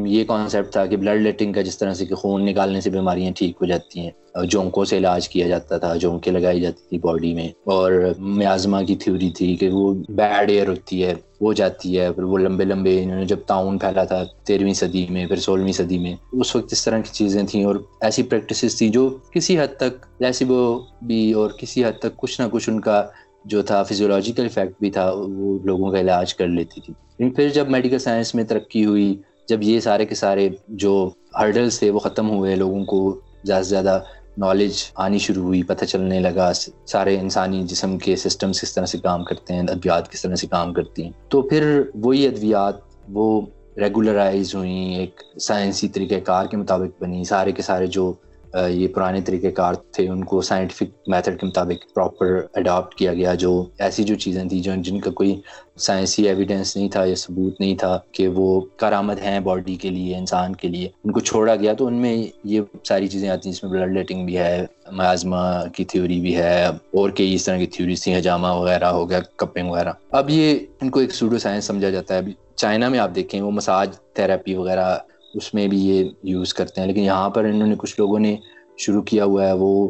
یہ 0.06 0.24
کانسیپٹ 0.24 0.72
تھا 0.72 0.84
کہ 0.86 0.96
بلڈ 0.96 1.20
لیٹنگ 1.22 1.52
کا 1.52 1.62
جس 1.62 1.78
طرح 1.78 1.94
سے 1.94 2.04
کہ 2.06 2.14
خون 2.14 2.44
نکالنے 2.46 2.80
سے 2.80 2.90
بیماریاں 2.90 3.32
ٹھیک 3.36 3.56
ہو 3.60 3.66
جاتی 3.66 4.00
ہیں، 4.00 4.10
جونکوں 4.50 4.84
سے 4.84 4.98
علاج 4.98 5.28
کیا 5.28 5.48
جاتا 5.48 5.78
تھا، 5.78 5.94
جونکیں 5.96 6.32
لگائی 6.32 6.60
جاتی 6.60 6.88
تھی 6.88 6.98
باڈی 6.98 7.32
میں 7.34 7.48
اور 7.64 7.92
میازما 8.18 8.82
کی 8.82 8.96
تھیوری 8.96 9.30
تھی 9.30 9.54
کہ 9.56 9.68
وہ 9.68 9.92
بیڈ 10.08 10.50
ایئر 10.50 10.68
ہوتی 10.68 11.04
ہے، 11.04 11.12
وہ 11.40 11.52
جاتی 11.52 11.98
ہے، 11.98 12.10
پھر 12.12 12.22
وہ 12.22 12.38
لمبے 12.38 12.64
لمبے 12.64 13.02
انہوں 13.02 13.18
نے 13.18 13.24
جب 13.24 13.38
تعاون 13.46 13.78
پھیلا 13.78 14.04
تھا 14.04 14.22
تیرہویں 14.44 14.74
صدی 14.74 15.06
میں، 15.10 15.26
پھر 15.26 15.36
سولہویں 15.36 15.72
صدی 15.72 15.98
میں، 15.98 16.14
اس 16.32 16.54
وقت 16.56 16.72
اس 16.72 16.84
طرح 16.84 17.00
کی 17.00 17.12
چیزیں 17.12 17.42
تھیں 17.42 17.64
اور 17.64 17.76
ایسی 18.00 18.22
پریکٹسز 18.22 18.78
تھیں 18.78 18.88
جو 18.88 19.08
کسی 19.32 19.58
حد 19.58 19.76
تک 19.76 20.06
جیسی 20.20 20.44
وہ 20.48 20.78
بھی 21.02 21.32
اور 21.32 21.50
کسی 21.58 21.84
حد 21.84 21.98
تک 21.98 22.16
کچھ 22.16 22.40
نہ 22.40 22.46
کچھ 22.52 22.70
ان 22.70 22.80
کا 22.80 23.02
جو 23.44 23.62
تھا 23.62 23.82
فزیولوجیکل 23.82 24.44
افیکٹ 24.44 24.80
بھی 24.80 24.90
تھا، 24.90 25.12
وہ 25.14 25.58
لوگوں 25.64 25.92
کا 25.92 26.00
علاج 26.00 26.34
کر 26.34 26.46
لیتی 26.46 26.80
تھی۔ 26.80 26.94
لیکن 27.18 27.34
پھر 27.34 27.48
جب 27.48 27.70
میڈیکل 27.70 27.98
سائنس 27.98 28.34
میں 28.34 28.44
ترقی 28.44 28.84
ہوئی، 28.84 29.20
جب 29.48 29.62
یہ 29.62 29.80
سارے 29.80 30.06
کے 30.06 30.14
سارے 30.14 30.48
جو 30.68 31.10
ہرڈلس 31.40 31.78
تھے، 31.78 31.90
وہ 31.90 31.98
ختم 31.98 32.30
ہوئے، 32.30 32.56
لوگوں 32.56 32.84
کو 32.84 33.20
زیادہ 33.44 33.62
سے 33.62 33.68
زیادہ 33.68 34.00
نالج 34.38 34.72
آنی 34.94 35.18
شروع 35.18 35.42
ہوئی، 35.42 35.62
پتہ 35.62 35.84
چلنے 35.84 36.20
لگا، 36.20 36.52
سارے 36.86 37.18
انسانی 37.18 37.62
جسم 37.62 37.98
کے 37.98 38.16
سسٹمس 38.16 38.60
کس 38.60 38.74
طرح 38.74 38.86
سے 38.86 38.98
کام 38.98 39.24
کرتے 39.24 39.54
ہیں، 39.54 39.60
ادویات 39.60 40.12
کس 40.12 40.22
طرح 40.22 40.34
سے 40.34 40.46
کام 40.46 40.72
کرتی 40.72 41.04
ہیں۔ 41.04 41.10
تو 41.28 41.42
پھر 41.42 41.82
وہی 41.94 42.26
ادویات، 42.26 42.74
وہ 43.08 43.40
ریگولرائز 43.76 44.54
ہوئیں، 44.54 44.94
ایک 44.94 45.22
سائنسی 45.40 45.88
طریقہ 45.88 46.14
کار 46.24 46.46
کے 46.46 46.56
مطابق 46.56 47.02
بنی، 47.02 47.24
سارے 47.24 47.52
کے 47.52 47.62
سارے 47.62 47.86
جو 47.86 48.12
یہ 48.54 48.86
پرانے 48.88 49.20
طریقہ 49.20 49.50
کار 49.56 49.74
تھے، 49.92 50.08
ان 50.08 50.24
کو 50.24 50.40
سائنٹیفک 50.42 51.08
میتھڈ 51.08 51.38
کے 51.40 51.46
مطابق 51.46 51.94
پراپر 51.94 52.40
اڈاپٹ 52.54 52.94
کیا 52.94 53.14
گیا، 53.14 53.34
جو 53.34 53.64
ایسی 53.78 54.04
جو 54.04 54.14
چیزیں 54.14 54.44
تھیں 54.44 54.60
جو، 54.62 54.72
جن 54.82 55.00
کا 55.00 55.10
کوئی 55.10 55.40
سائنسی 55.78 56.26
ایویڈنس 56.28 56.76
نہیں 56.76 56.88
تھا 56.88 57.04
یا 57.04 57.14
ثبوت 57.14 57.60
نہیں 57.60 57.76
تھا 57.76 57.98
کہ 58.12 58.26
وہ 58.28 58.60
کارآمد 58.76 59.18
ہیں 59.22 59.38
باڈی 59.40 59.74
کے 59.74 59.90
لیے، 59.90 60.16
انسان 60.16 60.56
کے 60.56 60.68
لیے۔ 60.68 60.88
ان 61.04 61.12
کو 61.12 61.20
چھوڑا 61.20 61.54
گیا 61.56 61.72
تو 61.72 61.86
ان 61.86 61.94
میں 61.94 62.16
یہ 62.44 62.60
ساری 62.84 63.08
چیزیں 63.08 63.28
آتی 63.28 63.48
ہیں 63.48 63.54
جس 63.54 63.62
میں 63.64 63.72
بلڈ 63.72 63.92
لیٹنگ 63.92 64.24
بھی 64.26 64.36
ہے 64.38 64.64
میازما 64.92 65.42
کی 65.74 65.84
تھیوری 65.84 66.20
بھی 66.20 66.36
ہے، 66.36 66.64
اور 66.66 67.10
کئی 67.10 67.34
اس 67.34 67.44
طرح 67.44 67.58
کی 67.58 67.66
تھیوریز 67.66 68.02
تھیں 68.02 68.16
حجامہ 68.16 68.48
وغیرہ 68.48 68.90
ہو 68.92 69.08
گیا 69.10 69.20
کپنگ 69.36 69.70
وغیرہ۔ 69.70 69.92
اب 70.10 70.30
یہ 70.30 70.58
ان 70.80 70.90
کو 70.90 71.00
ایک 71.00 71.14
سوڈو 71.14 71.38
سائنس 71.38 71.64
سمجھا 71.64 71.90
جاتا 71.90 72.14
ہے۔ 72.14 72.18
ابھی 72.18 72.32
چائنا 72.56 72.88
میں 72.88 72.98
آپ 72.98 73.14
دیکھیں، 73.14 73.40
وہ 73.40 73.50
مساج 73.50 73.96
تھراپی 74.14 74.54
وغیرہ 74.54 74.96
اس 75.34 75.54
میں 75.54 75.66
بھی 75.66 75.88
یہ 75.88 76.04
یوز 76.22 76.54
کرتے 76.54 76.80
ہیں۔ 76.80 76.88
لیکن 76.88 77.00
یہاں 77.00 77.30
پر 77.30 77.44
انہوں 77.44 77.68
نے 77.68 77.74
کچھ 77.78 77.94
لوگوں 77.98 78.18
نے 78.18 78.36
شروع 78.78 79.02
کیا 79.02 79.24
ہوا 79.24 79.46
ہے، 79.46 79.52
وہ 79.52 79.88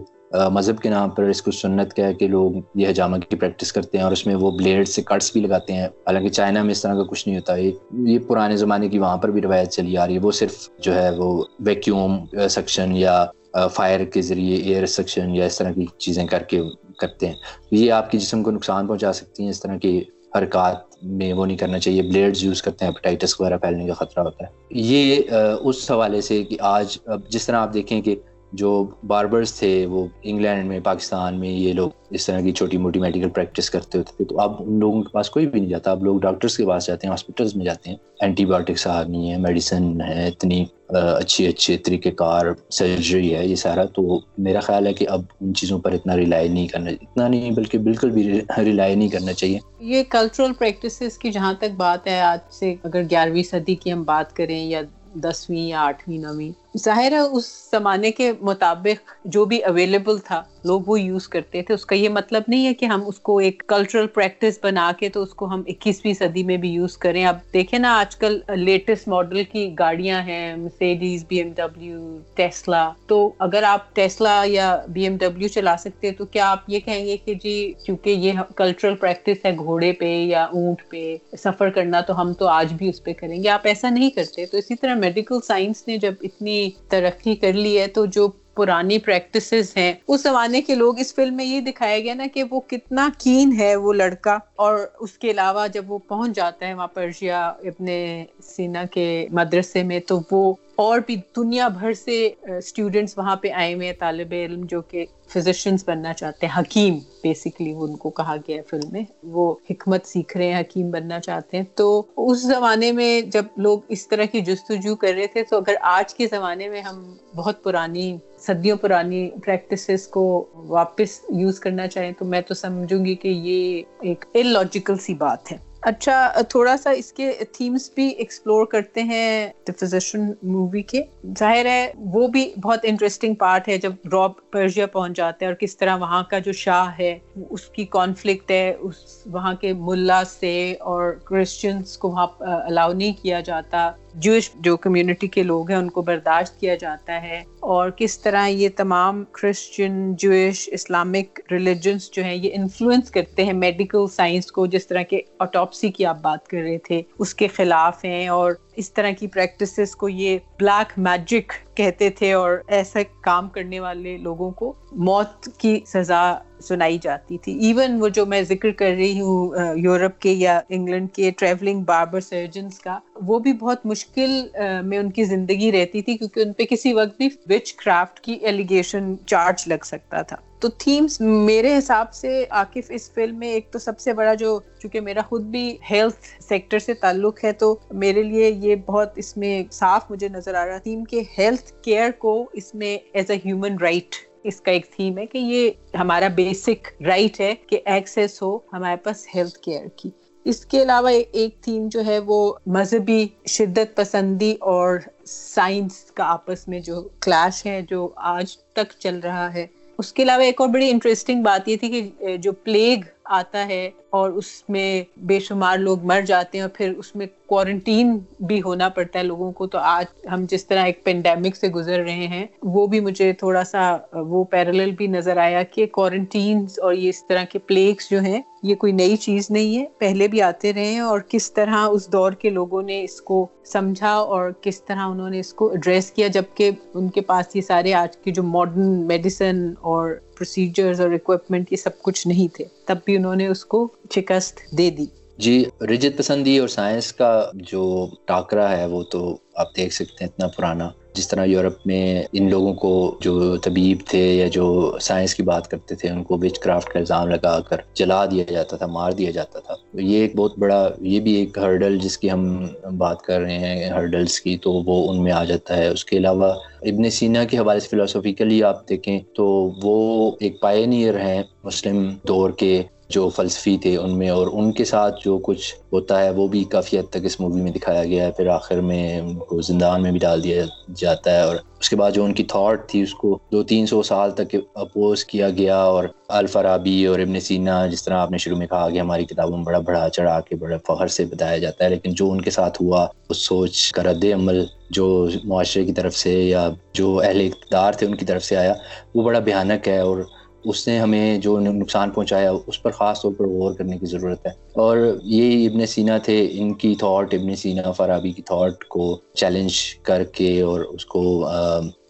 مذہب 0.50 0.78
کے 0.78 0.88
نام 0.88 1.10
پر 1.10 1.22
اس 1.22 1.42
کو 1.42 1.50
سنت 1.50 1.94
کہہ 1.94 2.12
کے 2.18 2.26
لوگ 2.26 2.52
یہ 2.74 2.88
حجامہ 2.88 3.16
کی 3.16 3.36
پریکٹس 3.36 3.72
کرتے 3.72 3.98
ہیں 3.98 4.04
اور 4.04 4.12
اس 4.12 4.26
میں 4.26 4.34
وہ 4.34 4.50
بلیڈ 4.50 4.88
سے 4.88 5.02
کٹس 5.02 5.32
بھی 5.32 5.40
لگاتے 5.40 5.72
ہیں۔ 5.72 5.84
حالانکہ 5.84 6.28
چائنا 6.28 6.62
میں 6.62 6.70
اس 6.70 6.82
طرح 6.82 6.94
کا 6.94 7.02
کچھ 7.02 7.28
نہیں 7.28 7.38
ہوتا۔ 7.38 7.56
یہ 7.92 8.18
پرانے 8.18 8.56
زمانے 8.56 8.88
کی 8.88 8.98
وہاں 8.98 9.16
پر 9.16 9.30
بھی 9.30 9.42
روایت 9.42 9.70
چلی 9.70 9.96
آ 9.96 10.06
رہی 10.06 10.14
ہے۔ 10.14 10.18
وہ 10.18 10.32
صرف 10.32 10.68
جو 10.78 10.94
ہے، 10.94 11.10
وہ 11.10 11.44
ویکیوم 11.60 12.24
سیکشن 12.50 12.96
یا 12.96 13.24
فائر 13.72 14.04
کے 14.04 14.22
ذریعے 14.22 14.56
ایئر 14.56 14.86
سیکشن 14.86 15.34
یا 15.34 15.44
اس 15.44 15.58
طرح 15.58 15.72
کی 15.72 15.86
چیزیں 15.98 16.26
کر 16.26 16.42
کے 16.42 16.62
کرتے 16.98 17.26
ہیں۔ 17.26 17.34
یہ 17.70 17.92
آپ 17.92 18.10
کے 18.10 18.18
جسم 18.18 18.42
کو 18.42 18.50
نقصان 18.50 18.86
پہنچا 18.86 19.12
سکتی 19.12 19.42
ہیں 19.42 19.50
اس 19.50 19.60
طرح 19.60 19.76
کی 19.76 20.04
حرکات 20.36 20.76
میں 21.02 21.32
وہ 21.32 21.46
نہیں 21.46 21.56
کرنا 21.56 21.78
چاہیے 21.78 22.02
بلیڈز 22.02 22.44
یوز 22.44 22.62
کرتے 22.62 22.84
ہیں 22.84 22.90
ہیپاٹائٹس 22.90 23.40
وغیرہ 23.40 23.58
پھیلنے 23.58 23.86
کا 23.86 23.94
خطرہ 23.94 24.22
ہوتا 24.22 24.44
ہے۔ 24.44 24.50
یہ 24.70 25.22
اس 25.60 25.90
حوالے 25.90 26.20
سے 26.20 26.44
کہ 26.44 26.56
آج، 26.60 26.98
اب 27.06 27.20
جس 27.28 27.46
طرح 27.46 27.56
آپ 27.56 27.74
دیکھیں 27.74 28.02
کہ 28.02 28.16
جو 28.52 28.86
باربرز 29.06 29.54
تھے، 29.54 29.86
وہ 29.86 30.06
انگلینڈ 30.22 30.66
میں 30.66 30.80
پاکستان 30.80 31.40
میں 31.40 31.48
یہ 31.48 31.72
لوگ 31.72 31.90
اس 32.10 32.26
طرح 32.26 32.40
کی 32.40 32.52
چھوٹی 32.52 32.76
موٹی 32.76 33.00
میڈیکل 33.00 33.28
پریکٹس 33.28 33.70
کرتے 33.70 33.98
ہوتے 33.98 34.12
تھے۔ 34.16 34.24
تو 34.24 34.40
اب 34.40 34.54
ان 34.58 34.78
لوگوں 34.78 35.02
کے 35.02 35.08
پاس 35.08 35.30
کوئی 35.30 35.46
بھی 35.46 35.60
نہیں 35.60 35.70
جاتا۔ 35.70 35.90
اب 35.90 36.04
لوگ 36.04 36.20
ڈاکٹرس 36.20 36.56
کے 36.56 36.66
پاس 36.66 36.86
جاتے 36.86 37.06
ہیں 37.06 37.10
ہاسپٹلس 37.10 37.56
میں 37.56 37.64
جاتے 37.64 37.90
ہیں۔ 37.90 37.96
اینٹی 38.20 38.46
بایوٹکس 38.46 38.86
آ 38.86 39.02
نہیں 39.02 39.30
ہے 39.30 39.36
میڈیسن 39.36 40.00
ہے، 40.00 40.28
اتنی 40.28 40.64
اچھی، 40.88 41.46
اچھے 41.46 41.76
طریقہ 41.76 42.08
کار 42.08 42.46
سرجری 42.70 43.34
ہے 43.34 43.46
یہ 43.46 43.54
سارا۔ 43.54 43.84
تو 43.84 44.20
میرا 44.38 44.60
خیال 44.60 44.86
ہے 44.86 44.92
کہ 44.92 45.06
اب 45.08 45.22
ان 45.40 45.54
چیزوں 45.54 45.78
پر 45.78 45.92
اتنا 45.92 46.16
ریلائی 46.16 46.48
نہیں 46.48 46.66
کرنا، 46.68 46.90
اتنا 46.90 47.28
نہیں، 47.28 47.50
بلکہ 47.50 47.78
بالکل 47.78 48.10
بھی 48.10 48.40
ریلائی 48.58 48.94
نہیں 48.94 49.08
کرنا 49.08 49.32
چاہیے۔ 49.32 49.58
یہ 49.80 50.02
کلچرل 50.08 50.52
پریکٹسز 50.58 51.18
کی 51.18 51.30
جہاں 51.30 51.54
تک 51.58 51.74
بات 51.76 52.06
ہے، 52.06 52.20
آج 52.20 52.54
سے 52.54 52.74
اگر 52.82 53.02
گیارہویں 53.10 53.42
صدی 53.42 53.74
کی 53.74 53.92
ہم 53.92 54.02
بات 54.02 54.36
کریں 54.36 54.66
یا 54.66 54.80
دسویں 55.14 55.60
یا 55.60 55.80
آٹھویں، 55.80 56.18
نویں 56.18 56.61
ظاہر 56.78 57.12
ہے 57.12 57.18
اس 57.18 57.68
زمانے 57.72 58.10
کے 58.10 58.32
مطابق 58.40 59.10
جو 59.24 59.44
بھی 59.44 59.64
اویلیبل 59.64 60.18
تھا، 60.18 60.42
لوگ 60.64 60.80
وہ 60.86 61.00
یوز 61.00 61.28
کرتے 61.28 61.62
تھے۔ 61.62 61.74
اس 61.74 61.86
کا 61.86 61.96
یہ 61.96 62.08
مطلب 62.08 62.42
نہیں 62.48 62.66
ہے 62.66 62.74
کہ 62.74 62.84
ہم 62.84 63.02
اس 63.06 63.18
کو 63.18 63.38
ایک 63.38 63.62
کلچرل 63.66 64.06
پریکٹس 64.06 64.58
بنا 64.62 64.92
کے 64.98 65.08
تو 65.08 65.22
اس 65.22 65.34
کو 65.34 65.46
ہم 65.46 65.62
اکیسویں 65.66 66.14
صدی 66.14 66.42
میں 66.42 66.56
بھی 66.56 66.68
یوز 66.68 66.96
کریں۔ 66.96 67.24
اب 67.24 67.38
دیکھیں 67.52 67.78
نا، 67.78 67.98
آج 67.98 68.16
کل 68.16 68.40
لیٹسٹ 68.56 69.08
ماڈل 69.08 69.42
کی 69.44 69.74
گاڑیاں 69.78 70.22
ہیں 70.22 70.56
Mercedes 70.56 71.24
B 71.28 71.36
M 71.36 71.52
W 71.56 72.18
Tesla 72.34 72.90
تو 73.06 73.32
اگر 73.38 73.62
آپ 73.62 73.94
ٹیسلا 73.94 74.42
یا 74.46 74.76
بی 74.88 75.02
ایم 75.02 75.16
ڈبلیو 75.16 75.48
چلا 75.48 75.76
سکتے 75.76 76.10
تو 76.10 76.24
کیا 76.26 76.50
آپ 76.50 76.58
یہ 76.68 76.80
کہیں 76.80 77.04
گے 77.06 77.16
کہ 77.16 77.34
جی 77.34 77.72
کیونکہ 77.86 78.10
یہ 78.10 78.32
کلچرل 78.56 78.94
پریکٹس 78.94 79.44
ہے 79.46 79.56
گھوڑے 79.56 79.92
پہ 79.92 80.14
یا 80.24 80.44
اونٹ 80.44 80.82
پہ 80.88 81.16
سفر 81.38 81.70
کرنا، 81.70 82.00
تو 82.00 82.20
ہم 82.20 82.32
تو 82.32 82.46
آج 82.46 82.72
بھی 82.72 82.88
اس 82.88 83.04
پہ 83.04 83.12
کریں 83.12 83.42
گے۔ 83.42 83.48
آپ 83.48 83.66
ایسا 83.66 83.90
نہیں 83.90 84.10
کرتے۔ 84.10 84.46
تو 84.46 84.56
اسی 84.58 84.74
طرح 84.74 84.94
میڈیکل 84.94 85.38
سائنس 85.46 85.88
نے 85.88 85.96
جب 85.96 86.14
اتنی 86.20 86.61
ترقی 86.88 87.34
کر 87.36 87.52
لی 87.52 87.78
ہے، 87.80 87.86
تو 87.86 88.06
جو 88.06 88.28
پرانی 88.54 88.98
پریکٹسز 88.98 89.76
ہیں، 89.76 89.92
اس 90.08 90.22
زمانے 90.22 90.60
کے 90.62 90.74
لوگ 90.74 90.98
اس 91.00 91.14
فلم 91.14 91.36
میں 91.36 91.44
یہ 91.44 91.60
دکھایا 91.60 91.98
گیا 91.98 92.14
نا 92.14 92.26
کہ 92.34 92.42
وہ 92.50 92.60
کتنا 92.60 93.08
کین 93.18 93.52
ہے 93.58 93.74
وہ 93.76 93.92
لڑکا، 93.92 94.38
اور 94.56 94.78
اس 95.00 95.12
کے 95.18 95.30
علاوہ 95.30 95.66
جب 95.66 95.90
وہ 95.92 95.98
پہنچ 95.98 96.36
جاتا 96.36 96.66
ہے 96.66 96.74
وہاں 96.74 96.86
پرشیا 96.86 97.46
اپنے 97.46 98.24
سینا 98.44 98.84
کے 98.90 99.26
مدرسے 99.30 99.82
میں 99.82 100.00
تو 100.00 100.20
وہ 100.30 100.52
اور 100.82 101.00
بھی 101.06 101.16
دنیا 101.36 101.68
بھر 101.68 101.92
سے 101.92 102.30
اسٹوڈینٹس 102.42 103.18
وہاں 103.18 103.36
پہ 103.36 103.50
آئے 103.50 103.74
ہوئے 103.74 103.86
ہیں، 103.86 103.94
طالب 103.98 104.32
علم 104.32 104.60
جو 104.64 104.80
کہ 104.82 105.04
فزیشنس 105.28 105.84
بننا 105.88 106.12
چاہتے 106.12 106.46
ہیں، 106.46 106.60
حکیم 106.60 106.98
بیسکلی 107.22 107.72
ان 107.76 107.96
کو 107.96 108.10
کہا 108.10 108.36
گیا 108.48 108.56
ہے 108.56 108.62
فلم 108.62 108.92
میں۔ 108.92 109.02
وہ 109.22 109.54
حکمت 109.70 110.06
سیکھ 110.06 110.36
رہے 110.36 110.52
ہیں، 110.52 110.60
حکیم 110.60 110.90
بننا 110.90 111.20
چاہتے 111.20 111.56
ہیں۔ 111.56 111.64
تو 111.74 112.02
اس 112.16 112.42
زمانے 112.42 112.92
میں 112.92 113.20
جب 113.20 113.44
لوگ 113.56 113.80
اس 113.88 114.08
طرح 114.08 114.24
کی 114.24 114.40
جستجو 114.40 114.96
کر 114.96 115.12
رہے 115.16 115.26
تھے، 115.26 115.42
تو 115.42 115.56
اگر 115.56 115.74
آج 115.80 116.14
کے 116.14 116.26
زمانے 116.30 116.68
میں 116.68 116.80
ہم 116.80 117.16
بہت 117.36 117.62
پرانی، 117.62 118.16
صدیوں 118.38 118.76
پرانی 118.76 119.30
پریکٹسز 119.44 120.08
کو 120.08 120.46
واپس 120.54 121.20
یوز 121.28 121.60
کرنا 121.60 121.86
چاہیں، 121.88 122.12
تو 122.18 122.24
میں 122.24 122.40
تو 122.40 122.54
سمجھوں 122.54 123.04
گی 123.04 123.14
کہ 123.14 123.28
یہ 123.28 123.82
ایک 124.00 124.24
ان 124.34 124.46
لاجیکل 124.46 124.96
سی 124.96 125.14
بات 125.14 125.52
ہے۔ 125.52 125.71
اچھا 125.82 126.42
تھوڑا 126.48 126.76
سا 126.76 126.90
اس 126.90 127.12
کے 127.12 127.30
تھیمس 127.52 127.90
بھی 127.94 128.08
ایکسپلور 128.08 128.66
کرتے 128.66 129.02
ہیں 129.02 129.48
فزیشن 129.80 130.30
مووی 130.42 130.82
کے۔ 130.82 131.02
ظاہر 131.38 131.66
ہے، 131.66 131.92
وہ 131.96 132.26
بھی 132.28 132.52
بہت 132.62 132.80
انٹرسٹنگ 132.82 133.34
پارٹ 133.34 133.68
ہے 133.68 133.78
جب 133.78 133.92
راب 134.12 134.32
پرشیا 134.50 134.86
پہنچ 134.86 135.16
جاتے 135.16 135.44
ہیں 135.44 135.52
اور 135.52 135.56
کس 135.56 135.76
طرح 135.76 135.96
وہاں 135.96 136.22
کا 136.30 136.38
جو 136.38 136.52
شاہ 136.52 136.98
ہے، 136.98 137.18
اس 137.50 137.64
کی 137.64 137.84
کانفلکٹ 137.90 138.50
ہے، 138.50 138.74
اس 138.80 139.26
وہاں 139.26 139.54
کے 139.54 139.72
ملا 139.72 140.22
سے 140.30 140.54
اور 140.80 141.12
کرسچنس 141.24 141.98
کو 141.98 142.10
وہاں 142.10 142.26
الاؤ 142.40 142.92
نہیں 142.92 143.12
کیا 143.22 143.40
جاتا۔ 143.40 143.90
جوش 144.14 144.50
جو 144.54 144.76
کمیونٹی 144.76 145.28
کے 145.28 145.42
لوگ 145.42 145.70
ہیں، 145.70 145.78
ان 145.78 145.90
کو 145.90 146.02
برداشت 146.02 146.60
کیا 146.60 146.74
جاتا 146.74 147.22
ہے۔ 147.22 147.42
اور 147.60 147.90
کس 147.90 148.18
طرح 148.18 148.46
یہ 148.46 148.68
تمام 148.76 149.24
کرسچن 149.24 150.16
جوش 150.16 150.68
اسلامک 150.72 151.40
ریلیجنس 151.50 152.10
جو 152.10 152.24
ہیں، 152.24 152.34
یہ 152.34 152.50
انفلوئنس 152.54 153.10
کرتے 153.10 153.44
ہیں 153.44 153.52
میڈیکل 153.52 154.06
سائنس 154.12 154.46
کو، 154.46 154.66
جس 154.66 154.86
طرح 154.86 155.02
کے 155.02 155.20
آٹوپسی 155.38 155.90
کی 155.90 156.06
آپ 156.06 156.22
بات 156.22 156.46
کر 156.46 156.58
رہے 156.58 156.78
تھے۔ 156.78 157.02
اس 157.18 157.34
کے 157.34 157.46
خلاف 157.46 158.04
ہیں 158.04 158.28
اور 158.28 158.52
اس 158.76 158.92
طرح 158.92 159.10
کی 159.10 159.26
پریکٹسز 159.26 159.96
کو 159.96 160.08
یہ 160.08 160.38
بلیک 160.60 160.92
میجک 160.96 161.76
کہتے 161.76 162.10
تھے 162.10 162.32
اور 162.32 162.58
ایسا 162.68 163.00
کام 163.22 163.48
کرنے 163.48 163.80
والے 163.80 164.16
لوگوں 164.16 164.50
کو 164.50 164.72
موت 164.92 165.48
کی 165.58 165.80
سزا 165.86 166.38
سنائی 166.62 166.98
جاتی 167.02 167.38
تھی. 167.38 167.52
ایون 167.66 168.00
وہ 168.00 168.08
جو 168.08 168.26
میں 168.26 168.42
ذکر 168.42 168.70
کر 168.72 168.94
رہی 168.98 169.20
ہوں 169.20 169.76
یورپ 169.78 170.20
کے 170.22 170.32
یا 170.32 170.60
انگلینڈ 170.68 171.12
کے 171.14 171.30
ٹریولنگ 171.38 171.82
باربر 171.84 172.20
سرجنس 172.20 172.78
کا، 172.78 172.98
وہ 173.26 173.38
بھی 173.38 173.52
بہت 173.52 173.86
مشکل 173.86 174.40
میں 174.84 174.98
ان 174.98 175.10
کی 175.10 175.24
زندگی 175.24 175.72
رہتی 175.72 176.02
تھی 176.02 176.16
کیونکہ 176.16 176.40
ان 176.40 176.52
پہ 176.52 176.64
کسی 176.70 176.92
وقت 176.92 177.16
بھی 177.18 177.28
وچ 177.50 177.72
کرافٹ 177.74 178.20
کی 178.20 178.32
ایلیگیشن 178.32 179.14
چارج 179.26 179.68
لگ 179.68 179.84
سکتا 179.84 180.22
تھا. 180.22 180.36
تو 180.60 180.68
تھیمس 180.78 181.20
میرے 181.20 181.76
حساب 181.76 182.12
سے 182.14 182.44
عاقف 182.50 182.90
اس 182.94 183.10
فلم 183.12 183.38
میں 183.38 183.48
ایک 183.48 183.70
تو 183.70 183.78
سب 183.78 183.98
سے 183.98 184.12
بڑا 184.12 184.34
جو، 184.34 184.58
چونکہ 184.78 185.00
میرا 185.00 185.20
خود 185.28 185.44
بھی 185.44 185.64
ہیلتھ 185.90 186.26
سیکٹر 186.48 186.78
سے 186.78 186.94
تعلق 186.94 187.44
ہے، 187.44 187.52
تو 187.52 187.74
میرے 187.92 188.22
لیے 188.22 188.50
یہ 188.50 188.76
بہت 188.86 189.12
اس 189.16 189.36
میں 189.36 189.62
صاف 189.72 190.10
مجھے 190.10 190.28
نظر 190.28 190.54
آ 190.54 190.66
رہا 190.66 190.78
تھیم 190.78 191.02
کہ 191.04 191.22
ہیلتھ 191.38 191.72
کیئر 191.82 192.10
کو 192.18 192.44
اس 192.52 192.74
میں 192.74 192.96
ایز 193.12 193.30
اے 193.30 193.36
ہیومن 193.44 193.78
رائٹ 193.80 194.14
اس 194.44 194.60
کا 194.60 194.70
ایک 194.70 194.90
تھیم 194.90 195.18
ہے 195.18 195.26
کہ 195.26 195.38
یہ 195.38 195.70
ہمارا 195.96 196.28
بیسک 196.28 197.02
رائٹ 197.02 197.40
ہے 197.40 197.54
کہ 197.66 197.80
ایکسیس 197.84 198.42
ہو 198.42 198.58
ہمارے 198.72 198.96
پاس 198.96 199.26
ہیلتھ 199.34 199.58
کیئر 199.58 199.86
کی۔ 199.96 200.10
اس 200.44 200.66
کے 200.66 200.82
علاوہ 200.82 201.08
ایک 201.32 201.60
تھیم 201.60 201.88
جو 201.90 202.06
ہے 202.06 202.18
وہ 202.18 202.54
مذہبی 202.66 203.28
شدت 203.48 203.96
پسندی 203.96 204.54
اور 204.60 204.98
سائنس 205.26 206.10
کا 206.10 206.24
آپس 206.24 206.68
میں 206.68 206.80
جو 206.80 207.08
کلاش 207.20 207.66
ہے 207.66 207.80
جو 207.90 208.08
آج 208.16 208.56
تک 208.56 208.92
چل 208.98 209.18
رہا 209.18 209.54
ہے۔ 209.54 209.66
اس 209.98 210.12
کے 210.12 210.22
علاوہ 210.22 210.42
ایک 210.42 210.60
اور 210.60 210.68
بڑی 210.68 210.90
انٹرسٹنگ 210.90 211.42
بات 211.42 211.68
یہ 211.68 211.76
تھی 211.76 211.88
کہ 211.88 212.36
جو 212.36 212.52
پلیگ 212.52 213.00
آتا 213.24 213.66
ہے 213.66 213.90
اور 214.10 214.30
اس 214.30 214.68
میں 214.68 215.04
بے 215.16 215.40
شمار 215.40 215.78
لوگ 215.78 216.04
مر 216.04 216.20
جاتے 216.20 216.58
ہیں 216.58 216.62
اور 216.62 216.70
پھر 216.70 216.92
اس 216.96 217.16
میں 217.16 217.26
کوارنٹین 217.46 218.18
بھی 218.40 218.62
ہونا 218.62 218.88
پڑتا 218.88 219.18
ہے 219.18 219.24
لوگوں 219.24 219.52
کو۔ 219.52 219.66
تو 219.66 219.78
آج 219.78 220.26
ہم 220.32 220.44
جس 220.50 220.66
طرح 220.66 220.84
ایک 220.84 221.04
پینڈیمک 221.04 221.56
سے 221.56 221.68
گزر 221.68 221.98
رہے 221.98 222.26
ہیں، 222.26 222.46
وہ 222.62 222.86
بھی 222.86 223.00
مجھے 223.00 223.32
تھوڑا 223.32 223.64
سا، 223.64 223.96
وہ 224.12 224.44
پیرل 224.44 224.90
بھی 224.90 225.06
نظر 225.06 225.36
آیا 225.36 225.62
کہ 225.62 225.86
کوارنٹین 225.86 226.66
اور 226.82 226.94
یہ 226.94 227.08
اس 227.08 227.26
طرح 227.26 227.44
کے 227.44 227.58
پلیگس 227.58 228.10
جو 228.10 228.20
ہیں، 228.20 228.42
یہ 228.62 228.74
کوئی 228.74 228.92
نئی 228.92 229.16
چیز 229.16 229.50
نہیں 229.50 229.78
ہے۔ 229.78 229.84
پہلے 229.98 230.28
بھی 230.28 230.42
آتے 230.42 230.72
رہے 230.72 230.86
ہیں 230.86 231.00
اور 231.00 231.20
کس 231.28 231.52
طرح 231.52 231.86
اس 231.88 232.12
دور 232.12 232.32
کے 232.32 232.50
لوگوں 232.50 232.82
نے 232.82 233.02
اس 233.02 233.20
کو 233.20 233.46
سمجھا 233.64 234.12
اور 234.12 234.50
کس 234.60 234.82
طرح 234.82 235.00
انہوں 235.00 235.30
نے 235.30 235.40
اس 235.40 235.54
کو 235.54 235.70
ایڈریس 235.70 236.10
کیا، 236.10 236.26
جبکہ 236.26 236.70
ان 236.94 237.08
کے 237.08 237.20
پاس 237.20 237.56
یہ 237.56 237.60
سارے 237.60 237.94
آج 237.94 238.16
کے 238.16 238.30
جو 238.30 238.42
ماڈرن 238.42 239.06
میڈیسن 239.06 239.72
اور 239.80 240.10
پروسیجرز 240.42 241.00
اور 241.00 241.10
اکوپمنٹ 241.10 241.72
یہ 241.72 241.76
سب 241.76 242.02
کچھ 242.02 242.26
نہیں 242.26 242.56
تھے۔ 242.56 242.64
تب 242.86 242.96
بھی 243.04 243.16
انہوں 243.16 243.36
نے 243.36 243.46
اس 243.46 243.64
کو 243.64 243.88
شکست 244.14 244.78
دے 244.78 244.90
دی۔ 244.90 245.06
جی 245.38 245.64
رجت 245.80 246.18
پسندی 246.18 246.58
اور 246.58 246.68
سائنس 246.68 247.12
کا 247.12 247.50
جو 247.54 248.08
ٹاکرا 248.24 248.76
ہے 248.76 248.86
وہ 248.86 249.02
تو 249.02 249.36
آپ 249.54 249.76
دیکھ 249.76 249.94
سکتے 249.94 250.16
ہیں، 250.20 250.28
اتنا 250.28 250.46
پرانا۔ 250.46 250.88
جس 251.14 251.28
طرح 251.28 251.44
یورپ 251.44 251.86
میں 251.86 252.22
ان 252.32 252.50
لوگوں 252.50 252.74
کو 252.74 253.18
جو 253.20 253.56
طبیب 253.56 253.98
تھے 254.08 254.34
یا 254.34 254.48
جو 254.48 254.96
سائنس 255.00 255.34
کی 255.34 255.42
بات 255.42 255.68
کرتے 255.68 255.94
تھے، 255.94 256.08
ان 256.08 256.22
کو 256.22 256.38
وچ 256.42 256.58
کرافٹ 256.58 256.88
کا 256.88 256.98
الزام 256.98 257.28
لگا 257.28 257.60
کر 257.60 257.76
جلا 257.94 258.26
دیا 258.26 258.44
جاتا 258.52 258.76
تھا، 258.76 258.86
مار 258.86 259.12
دیا 259.12 259.30
جاتا 259.30 259.58
تھا۔ 259.58 259.74
یہ 259.92 260.16
ایک 260.16 260.36
بہت 260.36 260.58
بڑا، 260.58 260.88
یہ 261.00 261.20
بھی 261.20 261.32
ایک 261.32 261.58
ہرڈل 261.58 261.98
جس 261.98 262.18
کی 262.18 262.30
ہم 262.30 262.66
بات 262.98 263.22
کر 263.22 263.40
رہے 263.40 263.58
ہیں 263.58 263.90
ہرڈلس 263.90 264.40
کی، 264.40 264.56
تو 264.56 264.72
وہ 264.72 265.10
ان 265.10 265.22
میں 265.22 265.32
آ 265.32 265.44
جاتا 265.44 265.76
ہے۔ 265.76 265.88
اس 265.88 266.04
کے 266.04 266.16
علاوہ 266.16 266.52
ابن 266.82 267.10
سینا 267.10 267.44
کے 267.44 267.58
حوالے 267.58 267.80
سے 267.80 267.88
فلاسفیکلی 267.88 268.62
آپ 268.62 268.88
دیکھیں 268.88 269.18
تو 269.36 269.70
وہ 269.82 270.30
ایک 270.40 270.60
پائنیئر 270.60 271.20
ہیں 271.20 271.42
مسلم 271.64 272.14
دور 272.28 272.50
کے۔ 272.50 272.82
جو 273.12 273.28
فلسفی 273.36 273.76
تھے 273.78 273.96
ان 273.96 274.16
میں 274.18 274.28
اور 274.30 274.46
ان 274.52 274.72
کے 274.72 274.84
ساتھ 274.84 275.24
جو 275.24 275.38
کچھ 275.44 275.74
ہوتا 275.92 276.22
ہے، 276.22 276.30
وہ 276.30 276.46
بھی 276.48 276.62
کافی 276.70 276.98
حد 276.98 277.10
تک 277.10 277.24
اس 277.24 277.38
مووی 277.40 277.60
میں 277.60 277.72
دکھایا 277.72 278.04
گیا 278.04 278.26
ہے۔ 278.26 278.32
پھر 278.32 278.46
آخر 278.48 278.80
میں 278.80 279.18
ان 279.20 279.34
کو 279.38 279.60
زندان 279.60 280.02
میں 280.02 280.10
بھی 280.12 280.18
ڈال 280.18 280.44
دیا 280.44 280.64
جاتا 280.96 281.36
ہے 281.36 281.42
اور 281.42 281.56
اس 281.80 281.88
کے 281.90 281.96
بعد 281.96 282.10
جو 282.12 282.24
ان 282.24 282.32
کی 282.34 282.44
تھاٹ 282.44 282.88
تھی، 282.88 283.02
اس 283.02 283.14
کو 283.14 283.38
دو 283.52 283.62
تین 283.62 283.86
سو 283.86 284.02
سال 284.02 284.30
تک 284.30 284.54
اپوز 284.74 285.24
کیا 285.24 285.48
گیا 285.50 285.76
اور 285.76 286.04
الفرابی 286.28 287.04
اور 287.06 287.18
ابن 287.18 287.40
سینا، 287.40 287.86
جس 287.86 288.04
طرح 288.04 288.18
آپ 288.18 288.30
نے 288.30 288.38
شروع 288.38 288.58
میں 288.58 288.66
کہا 288.66 288.88
کہ 288.90 289.00
ہماری 289.00 289.24
کتابوں 289.24 289.56
میں 289.56 289.64
بڑا 289.64 289.78
بڑا 289.78 290.08
چڑھا 290.08 290.38
کے 290.40 290.56
بڑے 290.56 290.76
فخر 290.88 291.06
سے 291.06 291.24
بتایا 291.24 291.58
جاتا 291.58 291.84
ہے، 291.84 291.90
لیکن 291.90 292.14
جو 292.14 292.30
ان 292.32 292.40
کے 292.40 292.50
ساتھ 292.50 292.82
ہوا 292.82 293.06
اس 293.28 293.46
سوچ 293.46 293.90
کا 293.92 294.02
رد 294.02 294.24
عمل 294.34 294.64
جو 294.90 295.28
معاشرے 295.44 295.84
کی 295.84 295.92
طرف 295.92 296.16
سے 296.16 296.32
یا 296.32 296.68
جو 296.94 297.18
اہل 297.24 297.40
اقتدار 297.40 297.92
تھے 297.92 298.06
ان 298.06 298.14
کی 298.14 298.24
طرف 298.24 298.44
سے 298.44 298.56
آیا، 298.56 298.74
وہ 299.14 299.22
بڑا 299.22 299.38
بھیانک 299.38 299.88
ہے 299.88 299.98
اور 299.98 300.18
اس 300.64 300.88
نے 300.88 300.98
ہمیں 300.98 301.38
جو 301.38 301.60
نقصان 301.60 302.10
پہنچایا 302.10 302.52
اس 302.66 302.82
پر 302.82 302.90
خاص 302.90 303.22
طور 303.22 303.32
پر 303.32 303.46
غور 303.46 303.74
کرنے 303.74 303.98
کی 303.98 304.06
ضرورت 304.06 304.46
ہے۔ 304.46 304.50
اور 304.72 305.18
یہ 305.22 305.68
ابن 305.68 305.86
سینا 305.86 306.18
تھے، 306.18 306.48
ان 306.52 306.74
کی 306.74 306.94
تھاٹ 306.98 307.34
ابن 307.34 307.56
سینا 307.56 307.92
فرابی 307.92 308.32
کی 308.32 308.42
تھاٹ 308.42 308.84
کو 308.84 309.18
چیلنج 309.34 309.94
کر 310.02 310.24
کے 310.24 310.60
اور 310.60 310.80
اس 310.80 311.06
کو 311.06 311.48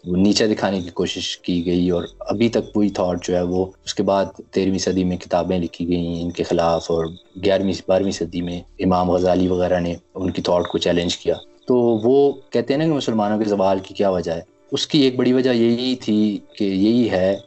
نیچے 0.05 0.47
دکھانے 0.47 0.81
کی 0.81 0.89
کوشش 0.89 1.37
کی 1.37 1.65
گئی 1.65 1.89
اور 1.89 2.03
ابھی 2.19 2.49
تک 2.49 2.77
وہی 2.77 2.89
تھاٹ 2.89 3.27
جو 3.27 3.35
ہے 3.35 3.41
وہ 3.41 3.65
اس 3.85 3.93
کے 3.93 4.03
بعد 4.03 4.25
تیرہویں 4.51 4.79
صدی 4.79 5.03
میں 5.03 5.17
کتابیں 5.17 5.59
لکھی 5.59 5.87
گئیں 5.87 6.21
ان 6.21 6.31
کے 6.31 6.43
خلاف 6.43 6.91
اور 6.91 7.05
گیارہویں، 7.45 7.73
بارہویں 7.87 8.11
صدی 8.11 8.41
میں 8.41 8.61
امام 8.79 9.11
غزالی 9.11 9.47
وغیرہ 9.47 9.79
نے 9.79 9.95
ان 10.15 10.31
کی 10.31 10.41
تھاٹ 10.41 10.67
کو 10.67 10.77
چیلنج 10.77 11.17
کیا۔ 11.17 11.33
تو 11.67 11.75
وہ 11.77 12.31
کہتے 12.49 12.73
ہیں 12.73 12.79
نا 12.79 12.87
کہ 12.87 12.93
مسلمانوں 12.93 13.37
کے 13.37 13.45
زوال 13.45 13.77
کی 13.83 13.93
کیا 13.93 14.09
وجہ 14.09 14.31
ہے؟ 14.31 14.41
اس 14.71 14.87
کی 14.87 15.01
ایک 15.01 15.15
بڑی 15.15 15.33
وجہ 15.33 15.49
یہی 15.49 15.95
تھی 15.95 16.37
کہ 16.57 16.63
یہی 16.63 17.09
ہے 17.11 17.37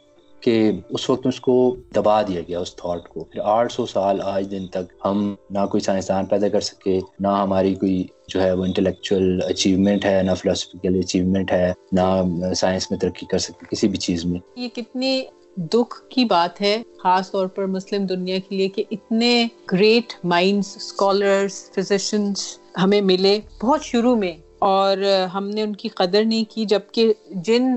کہ 0.47 0.71
اس 0.89 1.09
وقت 1.09 1.27
اس 1.27 1.39
کو 1.39 1.75
دبا 1.95 2.21
دیا 2.21 2.41
گیا 2.47 2.59
اس 2.59 2.75
تھاٹ 2.75 3.09
کو۔ 3.09 3.23
پھر 3.23 3.41
آٹھ 3.43 3.73
سو 3.73 3.85
سال 3.85 4.21
آج 4.23 4.51
دن 4.51 4.67
تک 4.67 4.93
ہم 5.05 5.35
نہ 5.49 5.65
کوئی 5.71 5.81
سائنسدان 5.81 6.25
پیدا 6.25 6.49
کر 6.49 6.59
سکے، 6.59 6.99
نہ 7.19 7.27
ہماری 7.27 7.75
کوئی 7.75 8.07
جو 8.27 8.41
ہے 8.41 8.51
وہ 8.51 8.65
انٹلیکچوئل 8.65 9.39
اچیومنٹ 9.49 10.05
ہے، 10.05 10.23
نہ 10.23 10.31
فلاسفیکل 10.31 10.99
اچیومنٹ 10.99 11.51
ہے، 11.51 11.73
نہ 11.91 12.23
سائنس 12.53 12.91
میں 12.91 12.99
ترقی 12.99 13.25
کر 13.25 13.37
سکتے 13.37 13.65
کسی 13.71 13.87
بھی 13.87 13.97
چیز 13.97 14.25
میں۔ 14.25 14.39
یہ 14.55 14.69
کتنی 14.75 15.25
دکھ 15.57 16.09
کی 16.09 16.25
بات 16.25 16.61
ہے، 16.61 16.83
خاص 17.03 17.31
طور 17.31 17.47
پر 17.47 17.65
مسلم 17.65 18.05
دنیا 18.05 18.37
کے 18.49 18.55
لیے 18.55 18.67
کہ 18.67 18.83
اتنے 18.91 19.47
گریٹ 19.71 20.13
مائنڈس 20.23 20.75
اسکالرس 20.75 21.71
فزیشنس 21.75 22.59
ہمیں 22.83 23.01
ملے۔ 23.01 23.39
بہت 23.63 23.83
شروع 23.83 24.15
میں 24.15 24.33
اور 24.59 24.97
ہم 25.33 25.49
نے 25.49 25.61
ان 25.61 25.75
کی 25.75 25.89
قدر 25.89 26.23
نہیں 26.25 26.43
کی، 26.51 26.65
جبکہ 26.65 27.13
جن 27.45 27.67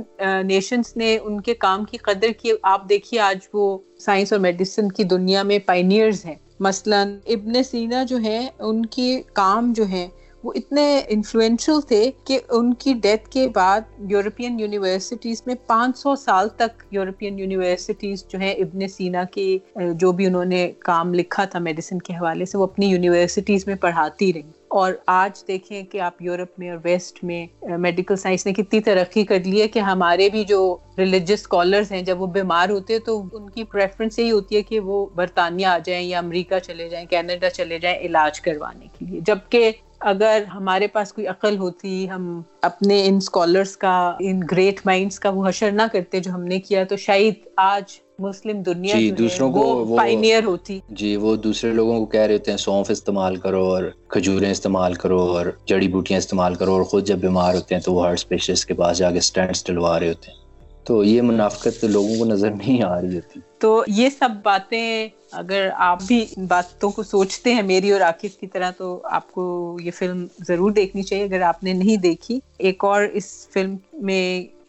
نیشنس 0.44 0.96
نے 0.96 1.18
ان 1.22 1.40
کے 1.40 1.54
کام 1.54 1.84
کی 1.84 1.96
قدر 1.96 2.30
کی، 2.38 2.52
آپ 2.62 2.88
دیکھیے 2.88 3.20
آج 3.20 3.48
وہ 3.52 3.78
سائنس 3.98 4.32
اور 4.32 4.40
میڈیسن 4.40 4.92
کی 4.92 5.04
دنیا 5.04 5.42
میں 5.42 5.58
پائنیئرز 5.58 6.24
ہیں۔ 6.24 6.34
مثلا 6.60 7.02
ابن 7.26 7.62
سینا 7.62 8.02
جو 8.04 8.18
ہے 8.20 8.48
ان 8.58 8.86
کی 8.86 9.22
کام 9.32 9.72
جو 9.72 9.88
ہے 9.88 10.08
وہ 10.44 10.52
اتنے 10.54 11.00
انفلوئنشل 11.08 11.80
تھے 11.88 12.10
کہ 12.24 12.38
ان 12.50 12.72
کی 12.74 12.92
ڈیتھ 12.92 13.28
کے 13.30 13.48
بعد 13.48 13.80
یورپین 14.10 14.60
یونیورسٹیز 14.60 15.42
میں 15.46 15.54
پانچ 15.66 15.98
سو 15.98 16.14
سال 16.16 16.48
تک 16.48 16.82
یورپین 16.90 17.38
یونیورسٹیز 17.38 18.24
جو 18.28 18.38
ہیں 18.38 18.52
ابن 18.54 18.88
سینا 18.88 19.24
کے 19.24 19.58
جو 19.76 20.12
بھی 20.12 20.26
انہوں 20.26 20.44
نے 20.44 20.72
کام 20.78 21.14
لکھا 21.14 21.44
تھا 21.44 21.58
میڈیسن 21.58 21.98
کے 21.98 22.12
حوالے 22.12 22.44
سے، 22.44 22.58
وہ 22.58 22.64
اپنی 22.64 22.86
یونیورسٹیز 22.86 23.66
میں 23.66 23.74
پڑھاتی 23.74 24.32
رہی۔ 24.32 24.59
اور 24.70 24.92
آج 25.06 25.46
دیکھیں 25.48 25.82
کہ 25.82 26.00
آپ 26.00 26.22
یورپ 26.22 26.58
میں 26.58 26.70
اور 26.70 26.78
ویسٹ 26.84 27.24
میں 27.24 27.46
میڈیکل 27.78 28.16
سائنس 28.16 28.46
نے 28.46 28.52
کتنی 28.52 28.80
ترقی 28.80 29.24
کر 29.24 29.38
لی 29.44 29.62
ہے 29.62 29.68
کہ 29.68 29.78
ہمارے 29.78 30.28
بھی 30.30 30.44
جو 30.44 30.76
ریلیجس 30.98 31.40
اسکالرس 31.40 31.92
ہیں، 31.92 32.02
جب 32.02 32.20
وہ 32.22 32.26
بیمار 32.26 32.68
ہوتے 32.68 32.92
ہیں 32.92 33.00
تو 33.00 33.22
ان 33.32 33.50
کی 33.50 33.64
پریفرنس 33.64 34.18
یہی 34.18 34.30
ہوتی 34.30 34.56
ہے 34.56 34.62
کہ 34.62 34.80
وہ 34.80 35.06
برطانیہ 35.14 35.66
آ 35.66 35.78
جائیں 35.78 36.02
یا 36.02 36.18
امریکہ 36.18 36.58
چلے 36.58 36.88
جائیں، 36.88 37.06
کینیڈا 37.06 37.50
چلے 37.50 37.78
جائیں 37.78 37.98
علاج 37.98 38.40
کروانے 38.40 38.86
کے 38.98 39.04
لیے۔ 39.04 39.20
جبکہ 39.20 39.70
اگر 40.00 40.42
ہمارے 40.54 40.86
پاس 40.86 41.12
کوئی 41.12 41.26
عقل 41.26 41.58
ہوتی 41.58 42.10
ہم 42.10 42.42
اپنے 42.62 43.06
ان 43.06 43.16
اسکالرس 43.16 43.76
کا 43.76 44.16
ان 44.20 44.40
گریٹ 44.50 44.80
مائنڈس 44.84 45.18
کا 45.18 45.30
وہ 45.30 45.48
حشر 45.48 45.70
نہ 45.70 45.82
کرتے 45.92 46.20
جو 46.20 46.30
ہم 46.30 46.44
نے 46.44 46.60
کیا 46.60 46.84
تو 46.84 46.96
شاید 46.96 47.34
آج 47.56 47.82
مسلم 48.18 48.62
دنیا 48.62 48.96
جی 48.96 49.10
دوسروں 49.10 49.52
کو 49.52 49.94
پائنیئر 49.96 50.44
ہوتی۔ 50.44 50.80
جی 50.88 51.16
وہ 51.16 51.36
دوسرے 51.36 51.72
لوگوں 51.72 51.98
کو 51.98 52.06
کہہ 52.06 52.20
رہے 52.20 52.34
ہوتے 52.34 52.50
ہیں 52.50 52.58
سونف 52.58 52.90
استعمال 52.90 53.36
کرو 53.36 53.64
اور 53.64 53.82
کھجوریں 54.08 54.50
استعمال 54.50 54.94
کرو 54.94 55.20
اور 55.20 55.46
جڑی 55.66 55.88
بوٹیاں 55.88 56.18
استعمال 56.18 56.54
کرو 56.54 56.72
اور 56.72 56.82
خود 56.82 57.06
جب 57.06 57.18
بیمار 57.18 57.54
ہوتے 57.54 57.74
ہیں 57.74 57.82
تو 57.82 57.92
وہ 57.92 58.04
ہارٹ 58.04 58.18
اسپیشلسٹ 58.18 58.68
کے 58.68 58.74
پاس 58.74 58.98
جا 58.98 59.10
کے 59.10 59.18
اسٹینڈ 59.18 59.66
ڈلوا 59.66 60.00
رہے 60.00 60.08
ہوتے 60.08 60.30
ہیں۔ 60.30 60.38
تو 60.84 61.04
یہ 61.04 61.22
منافقت 61.22 61.84
لوگوں 61.84 62.18
کو 62.18 62.24
نظر 62.24 62.50
نہیں 62.50 62.82
آ 62.82 63.00
رہی 63.00 63.14
ہوتی۔ 63.14 63.40
تو 63.58 63.84
یہ 63.86 64.08
سب 64.18 64.28
باتیں 64.42 65.08
اگر 65.32 65.68
آپ 65.76 66.02
بھی 66.02 66.24
ان 66.36 66.46
باتوں 66.46 66.90
کو 66.90 67.02
سوچتے 67.02 67.54
ہیں 67.54 67.62
میری 67.62 67.90
اور 67.92 68.00
عاقف 68.00 68.36
کی 68.36 68.46
طرح، 68.46 68.70
تو 68.70 69.00
آپ 69.04 69.32
کو 69.32 69.44
یہ 69.80 69.90
فلم 69.90 70.26
ضرور 70.48 70.70
دیکھنی 70.70 71.02
چاہیے۔ 71.02 71.24
اگر 71.24 71.40
آپ 71.40 71.62
نے 71.64 71.72
نہیں 71.72 71.96
دیکھی، 71.96 72.38
ایک 72.58 72.84
اور 72.84 73.02
اس 73.02 73.26
فلم 73.52 73.76
میں 73.92 74.24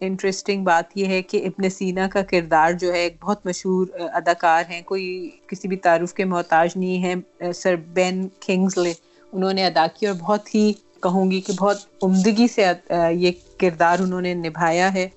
انٹرسٹنگ 0.05 0.63
بات 0.63 0.97
یہ 0.97 1.05
ہے 1.05 1.21
کہ 1.21 1.45
ابن 1.45 1.69
سینا 1.69 2.07
کا 2.07 2.21
کردار 2.21 2.71
جو 2.71 2.93
ہے، 2.93 2.99
ایک 2.99 3.15
بہت 3.21 3.45
مشہور 3.45 3.87
اداکار 4.13 4.63
ہیں۔ 4.69 4.81
کوئی 4.85 5.29
کسی 5.47 5.67
بھی 5.67 5.77
تعارف 5.77 6.13
کے 6.13 6.25
محتاج 6.25 6.69
نہیں 6.75 7.03
ہے 7.03 7.51
سر 7.53 7.75
بین 7.93 8.27
کنگزلے، 8.45 8.93
انہوں 9.33 9.53
نے 9.53 9.65
ادا 9.65 9.85
کی 9.99 10.07
اور 10.07 10.15
بہت 10.19 10.55
ہی 10.55 10.71
کہوں 11.03 11.29
گی 11.31 11.41
کہ 11.41 11.53
بہت 11.53 11.77
عمدگی 12.03 12.47
سے 12.47 12.65
یہ 13.11 13.31
کردار 13.57 13.99
انہوں 13.99 14.21
نے 14.21 14.33
نبھایا 14.33 14.93
ہے۔ 14.93 15.07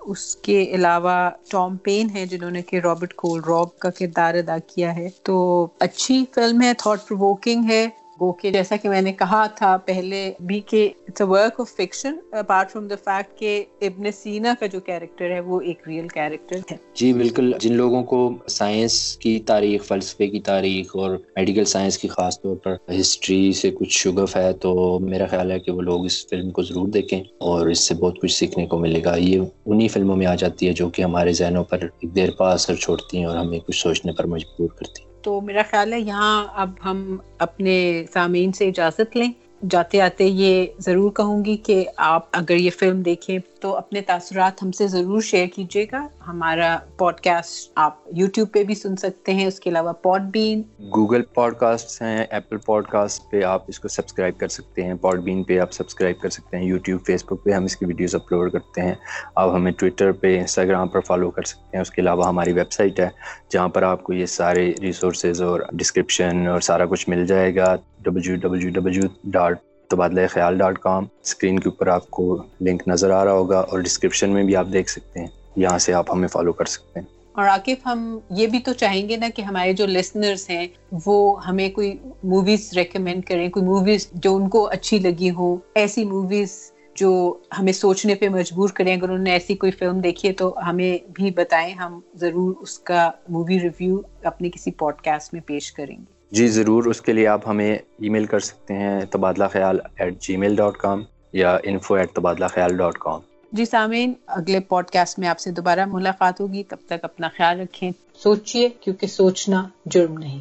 اس 0.00 0.36
کے 0.36 0.62
علاوہ 0.62 1.14
ٹام 1.50 1.76
پین 1.76 2.10
ہے 2.14 2.26
جنہوں 2.26 2.50
نے 2.50 2.62
کہ 2.62 2.76
رابرٹ 2.76 3.14
کول 3.14 3.40
راب 3.48 3.78
کا 3.78 3.90
کردار 3.90 4.34
ادا 4.34 4.58
کیا 4.66 4.96
ہے۔ 4.96 5.08
تو 5.22 5.36
اچھی 5.78 6.24
فلم 6.34 6.62
ہے، 6.62 6.74
تھاٹ 6.74 7.08
پروکنگ 7.08 7.70
ہے۔ 7.70 7.88
گو 8.20 8.32
کہ 8.32 8.50
جیسا 8.50 8.76
کہ 8.76 8.88
میں 8.88 9.02
نے 9.02 9.12
کہا 9.12 9.46
تھا 9.46 9.76
پہلے 9.76 10.32
بھی 10.40 10.60
کہ 10.60 10.90
it's 11.08 11.20
a 11.20 11.26
work 11.26 11.60
of 11.60 11.70
fiction 11.70 12.16
apart 12.32 12.70
from 12.70 12.88
the 12.88 12.94
fact 13.04 13.38
کہ 13.38 13.64
ابن 13.80 14.12
سینا 14.12 14.54
کا 14.60 14.66
جو 14.66 14.80
کیریکٹر 14.80 15.30
ہے 15.30 15.40
وہ 15.40 15.60
ایک 15.60 15.88
ریئل 15.88 16.08
کیریکٹر 16.08 16.56
ہے۔ 16.70 16.76
جی 16.94 17.12
بالکل۔ 17.12 17.52
جن 17.60 17.72
لوگوں 17.72 18.04
کو 18.04 18.32
سائنس 18.48 19.16
کی 19.16 19.38
تاریخ، 19.38 19.84
فلسفے 19.84 20.26
کی 20.26 20.40
تاریخ 20.40 20.96
اور 20.96 21.10
میڈیکل 21.10 21.64
سائنس 21.64 21.98
کی 21.98 22.08
خاص 22.08 22.42
طور 22.42 22.56
پر 22.56 22.76
ہسٹری 23.00 23.52
سے 23.52 23.70
کچھ 23.70 23.98
شگف 23.98 24.36
ہے، 24.36 24.52
تو 24.52 24.98
میرا 24.98 25.26
خیال 25.26 25.50
ہے 25.50 25.58
کہ 25.58 25.72
وہ 25.72 25.80
لوگ 25.80 26.04
اس 26.04 26.26
فلم 26.26 26.50
کو 26.50 26.62
ضرور 26.62 26.88
دیکھیں 26.88 27.22
اور 27.38 27.66
اس 27.66 27.78
سے 27.78 27.94
بہت 27.94 28.20
کچھ 28.22 28.32
سیکھنے 28.32 28.66
کو 28.66 28.78
ملے 28.78 29.04
گا۔ 29.04 29.16
یہ 29.16 29.40
انہی 29.66 29.88
فلموں 29.88 30.16
میں 30.16 30.26
آ 30.26 30.34
جاتی 30.34 30.68
ہے 30.68 30.72
جو 30.72 30.88
کہ 30.88 31.02
ہمارے 31.02 31.32
ذہنوں 31.32 31.64
پر 31.64 31.78
ایک 31.82 32.16
دیر 32.16 32.30
پا 32.30 32.52
اثر 32.52 32.74
چھوڑتی 32.74 33.18
ہیں 33.18 33.24
اور 33.24 33.36
ہمیں 33.36 33.58
کچھ 33.58 33.76
سوچنے 33.76 34.12
پر 34.12 34.26
مجبور 34.26 34.68
کرتی 34.68 35.02
ہیں۔ 35.02 35.09
تو 35.22 35.40
میرا 35.40 35.62
خیال 35.70 35.92
ہے 35.92 36.00
یہاں 36.00 36.46
اب 36.54 36.70
ہم 36.84 37.16
اپنے 37.38 37.76
سامعین 38.12 38.52
سے 38.52 38.68
اجازت 38.68 39.16
لیں۔ 39.16 39.32
جاتے 39.70 40.00
آتے 40.00 40.24
یہ 40.24 40.66
ضرور 40.78 41.10
کہوں 41.10 41.44
گی 41.44 41.56
کہ 41.56 41.84
آپ 41.96 42.26
اگر 42.32 42.56
یہ 42.56 42.70
فلم 42.78 43.02
دیکھیں 43.02 43.38
تو 43.60 43.76
اپنے 43.76 44.00
تاثرات 44.00 44.62
ہم 44.62 44.70
سے 44.72 44.86
ضرور 44.88 45.20
شیئر 45.20 45.46
کیجیے 45.46 45.84
گا۔ 45.92 46.06
ہمارا 46.26 46.76
پوڈ 46.98 47.20
کاسٹ 47.20 47.72
آپ 47.74 47.96
یوٹیوب 48.12 48.52
پہ 48.52 48.64
بھی 48.64 48.74
سن 48.74 48.96
سکتے 48.96 49.34
ہیں، 49.34 49.46
اس 49.46 49.60
کے 49.60 49.70
علاوہ 49.70 49.92
پوڈ 49.92 50.22
بین 50.22 50.62
گوگل 50.94 51.22
پوڈ 51.22 51.56
کاسٹ 51.56 52.02
ہیں، 52.02 52.24
ایپل 52.30 52.56
پوڈ 52.56 52.86
کاسٹ 52.86 53.30
پہ 53.30 53.42
آپ 53.42 53.64
اس 53.68 53.80
کو 53.80 53.88
سبسکرائب 53.88 54.38
کر 54.38 54.48
سکتے 54.48 54.82
ہیں 54.82 54.94
پوڈ 54.94 55.22
بین 55.22 55.42
پہ 55.42 55.58
آپ 55.58 55.72
سبسکرائب 55.72 56.20
کر 56.20 56.30
سکتے 56.30 56.56
ہیں، 56.56 56.64
یوٹیوب، 56.64 57.04
فیس 57.06 57.24
بک 57.24 57.44
پہ 57.44 57.50
ہم 57.50 57.64
اس 57.64 57.76
کی 57.76 57.86
ویڈیوز 57.86 58.14
اپلوڈ 58.14 58.52
کرتے 58.52 58.80
ہیں۔ 58.80 58.94
آپ 59.34 59.54
ہمیں 59.54 59.72
ٹویٹر 59.72 60.12
پہ، 60.12 60.38
انسٹاگرام 60.38 60.88
پر 60.88 61.00
فالو 61.00 61.30
کر 61.30 61.42
سکتے 61.42 61.76
ہیں، 61.76 61.82
اس 61.82 61.90
کے 61.90 62.02
علاوہ 62.02 62.26
ہماری 62.26 62.52
ویب 62.52 62.72
سائٹ 62.72 63.00
ہے، 63.00 63.08
جہاں 63.50 63.68
پر 63.68 63.82
آپ 63.82 64.02
کو 64.02 64.12
یہ 64.12 64.26
سارے 64.26 64.72
ریسورسز 64.80 65.42
اور 65.42 65.60
ڈسکرپشن 65.72 66.46
اور 66.46 66.60
سارا 66.60 66.86
کچھ 66.86 67.08
مل 67.08 67.26
جائے 67.26 67.56
گا۔ 67.56 67.76
W 67.98 68.36
W 68.36 68.68
W 68.70 69.06
dot 69.24 69.58
Tabadla 69.90 70.20
Khayal 70.30 70.58
dot 70.58 70.78
کام 70.78 71.04
اسکرین 71.24 71.58
کے 71.58 71.68
اوپر 71.68 71.86
آپ 71.86 72.10
کو 72.10 72.42
لنک 72.60 72.82
نظر 72.86 73.10
آ 73.10 73.24
رہا 73.24 73.32
ہوگا 73.32 73.60
اور 73.60 73.78
ڈسکرپشن 73.78 74.30
میں 74.30 74.42
بھی 74.42 74.56
آپ 74.56 74.66
دیکھ 74.72 74.90
سکتے 74.90 75.20
ہیں۔ 75.20 75.26
یہاں 75.56 75.78
سے 75.78 75.92
آپ 75.92 76.12
ہمیں 76.12 76.28
فالو 76.28 76.52
کر 76.52 76.64
سکتے 76.64 77.00
ہیں۔ 77.00 77.06
اور 77.32 77.46
عاقف 77.46 77.86
ہم 77.86 78.18
یہ 78.30 78.46
بھی 78.46 78.58
تو 78.58 78.72
چاہیں 78.72 79.08
گے 79.08 79.16
نا 79.16 79.28
کہ 79.34 79.42
ہمارے 79.42 79.72
جو 79.72 79.86
لسنرس 79.86 80.50
ہیں، 80.50 80.66
وہ 81.06 81.46
ہمیں 81.46 81.70
کوئی 81.70 81.96
موویز 82.24 82.72
ریکمینڈ 82.76 83.24
کریں، 83.24 83.48
کوئی 83.48 83.64
موویز 83.64 84.08
جو 84.14 84.36
ان 84.36 84.48
کو 84.48 84.68
اچھی 84.68 84.98
لگی 84.98 85.30
ہو، 85.30 85.56
ایسی 85.74 86.04
موویز 86.04 86.72
جو 86.94 87.38
ہمیں 87.58 87.72
سوچنے 87.72 88.14
پہ 88.14 88.28
مجبور 88.28 88.68
کریں۔ 88.68 88.94
اگر 88.94 89.02
انہوں 89.02 89.24
نے 89.24 89.30
ایسی 89.30 89.54
کوئی 89.54 89.72
فلم 89.72 90.00
دیکھی 90.00 90.28
ہے 90.28 90.32
تو 90.32 90.54
ہمیں 90.66 90.98
بھی 91.12 91.30
بتائیں، 91.30 91.74
ہم 91.74 92.00
ضرور 92.14 92.54
اس 92.60 92.78
کا 92.78 93.10
مووی 93.28 93.60
ریویو 93.60 93.98
اپنے 94.22 94.50
کسی 94.50 94.70
پوڈ 94.70 94.94
کاسٹ 94.94 95.34
میں 95.34 95.42
پیش 95.46 95.72
کریں 95.72 95.96
گے۔ 95.96 96.19
جی 96.32 96.48
ضرور، 96.48 96.84
اس 96.84 97.00
کے 97.00 97.12
لیے 97.12 97.26
آپ 97.26 97.48
ہمیں 97.48 97.74
ای 97.74 98.08
میل 98.08 98.24
کر 98.24 98.40
سکتے 98.40 98.74
ہیں، 98.74 99.00
تبادلہ 99.10 99.44
خیال 99.52 99.78
at 99.98 100.20
G 100.20 100.36
mile 100.36 100.56
dot 100.56 100.76
com 100.76 101.02
یا 101.32 101.58
انفو 101.62 101.94
ایٹ 101.94 102.12
تبادلہ 102.12 102.46
خیال 102.46 102.76
ڈاٹ 102.76 102.98
کام 102.98 103.20
جی 103.52 103.64
سامعین، 103.64 104.12
اگلے 104.26 104.60
پوڈ 104.60 104.86
کاسٹ 104.86 105.18
میں 105.18 105.28
آپ 105.28 105.38
سے 105.38 105.50
دوبارہ 105.50 105.84
ملاقات 105.86 106.40
ہوگی۔ 106.40 106.62
تب 106.62 106.76
تک 106.86 107.04
اپنا 107.04 107.28
خیال 107.36 107.60
رکھیں، 107.60 107.90
سوچئے، 108.14 108.68
کیونکہ 108.80 109.06
سوچنا 109.06 109.68
جرم 109.86 110.18
نہیں۔ 110.18 110.38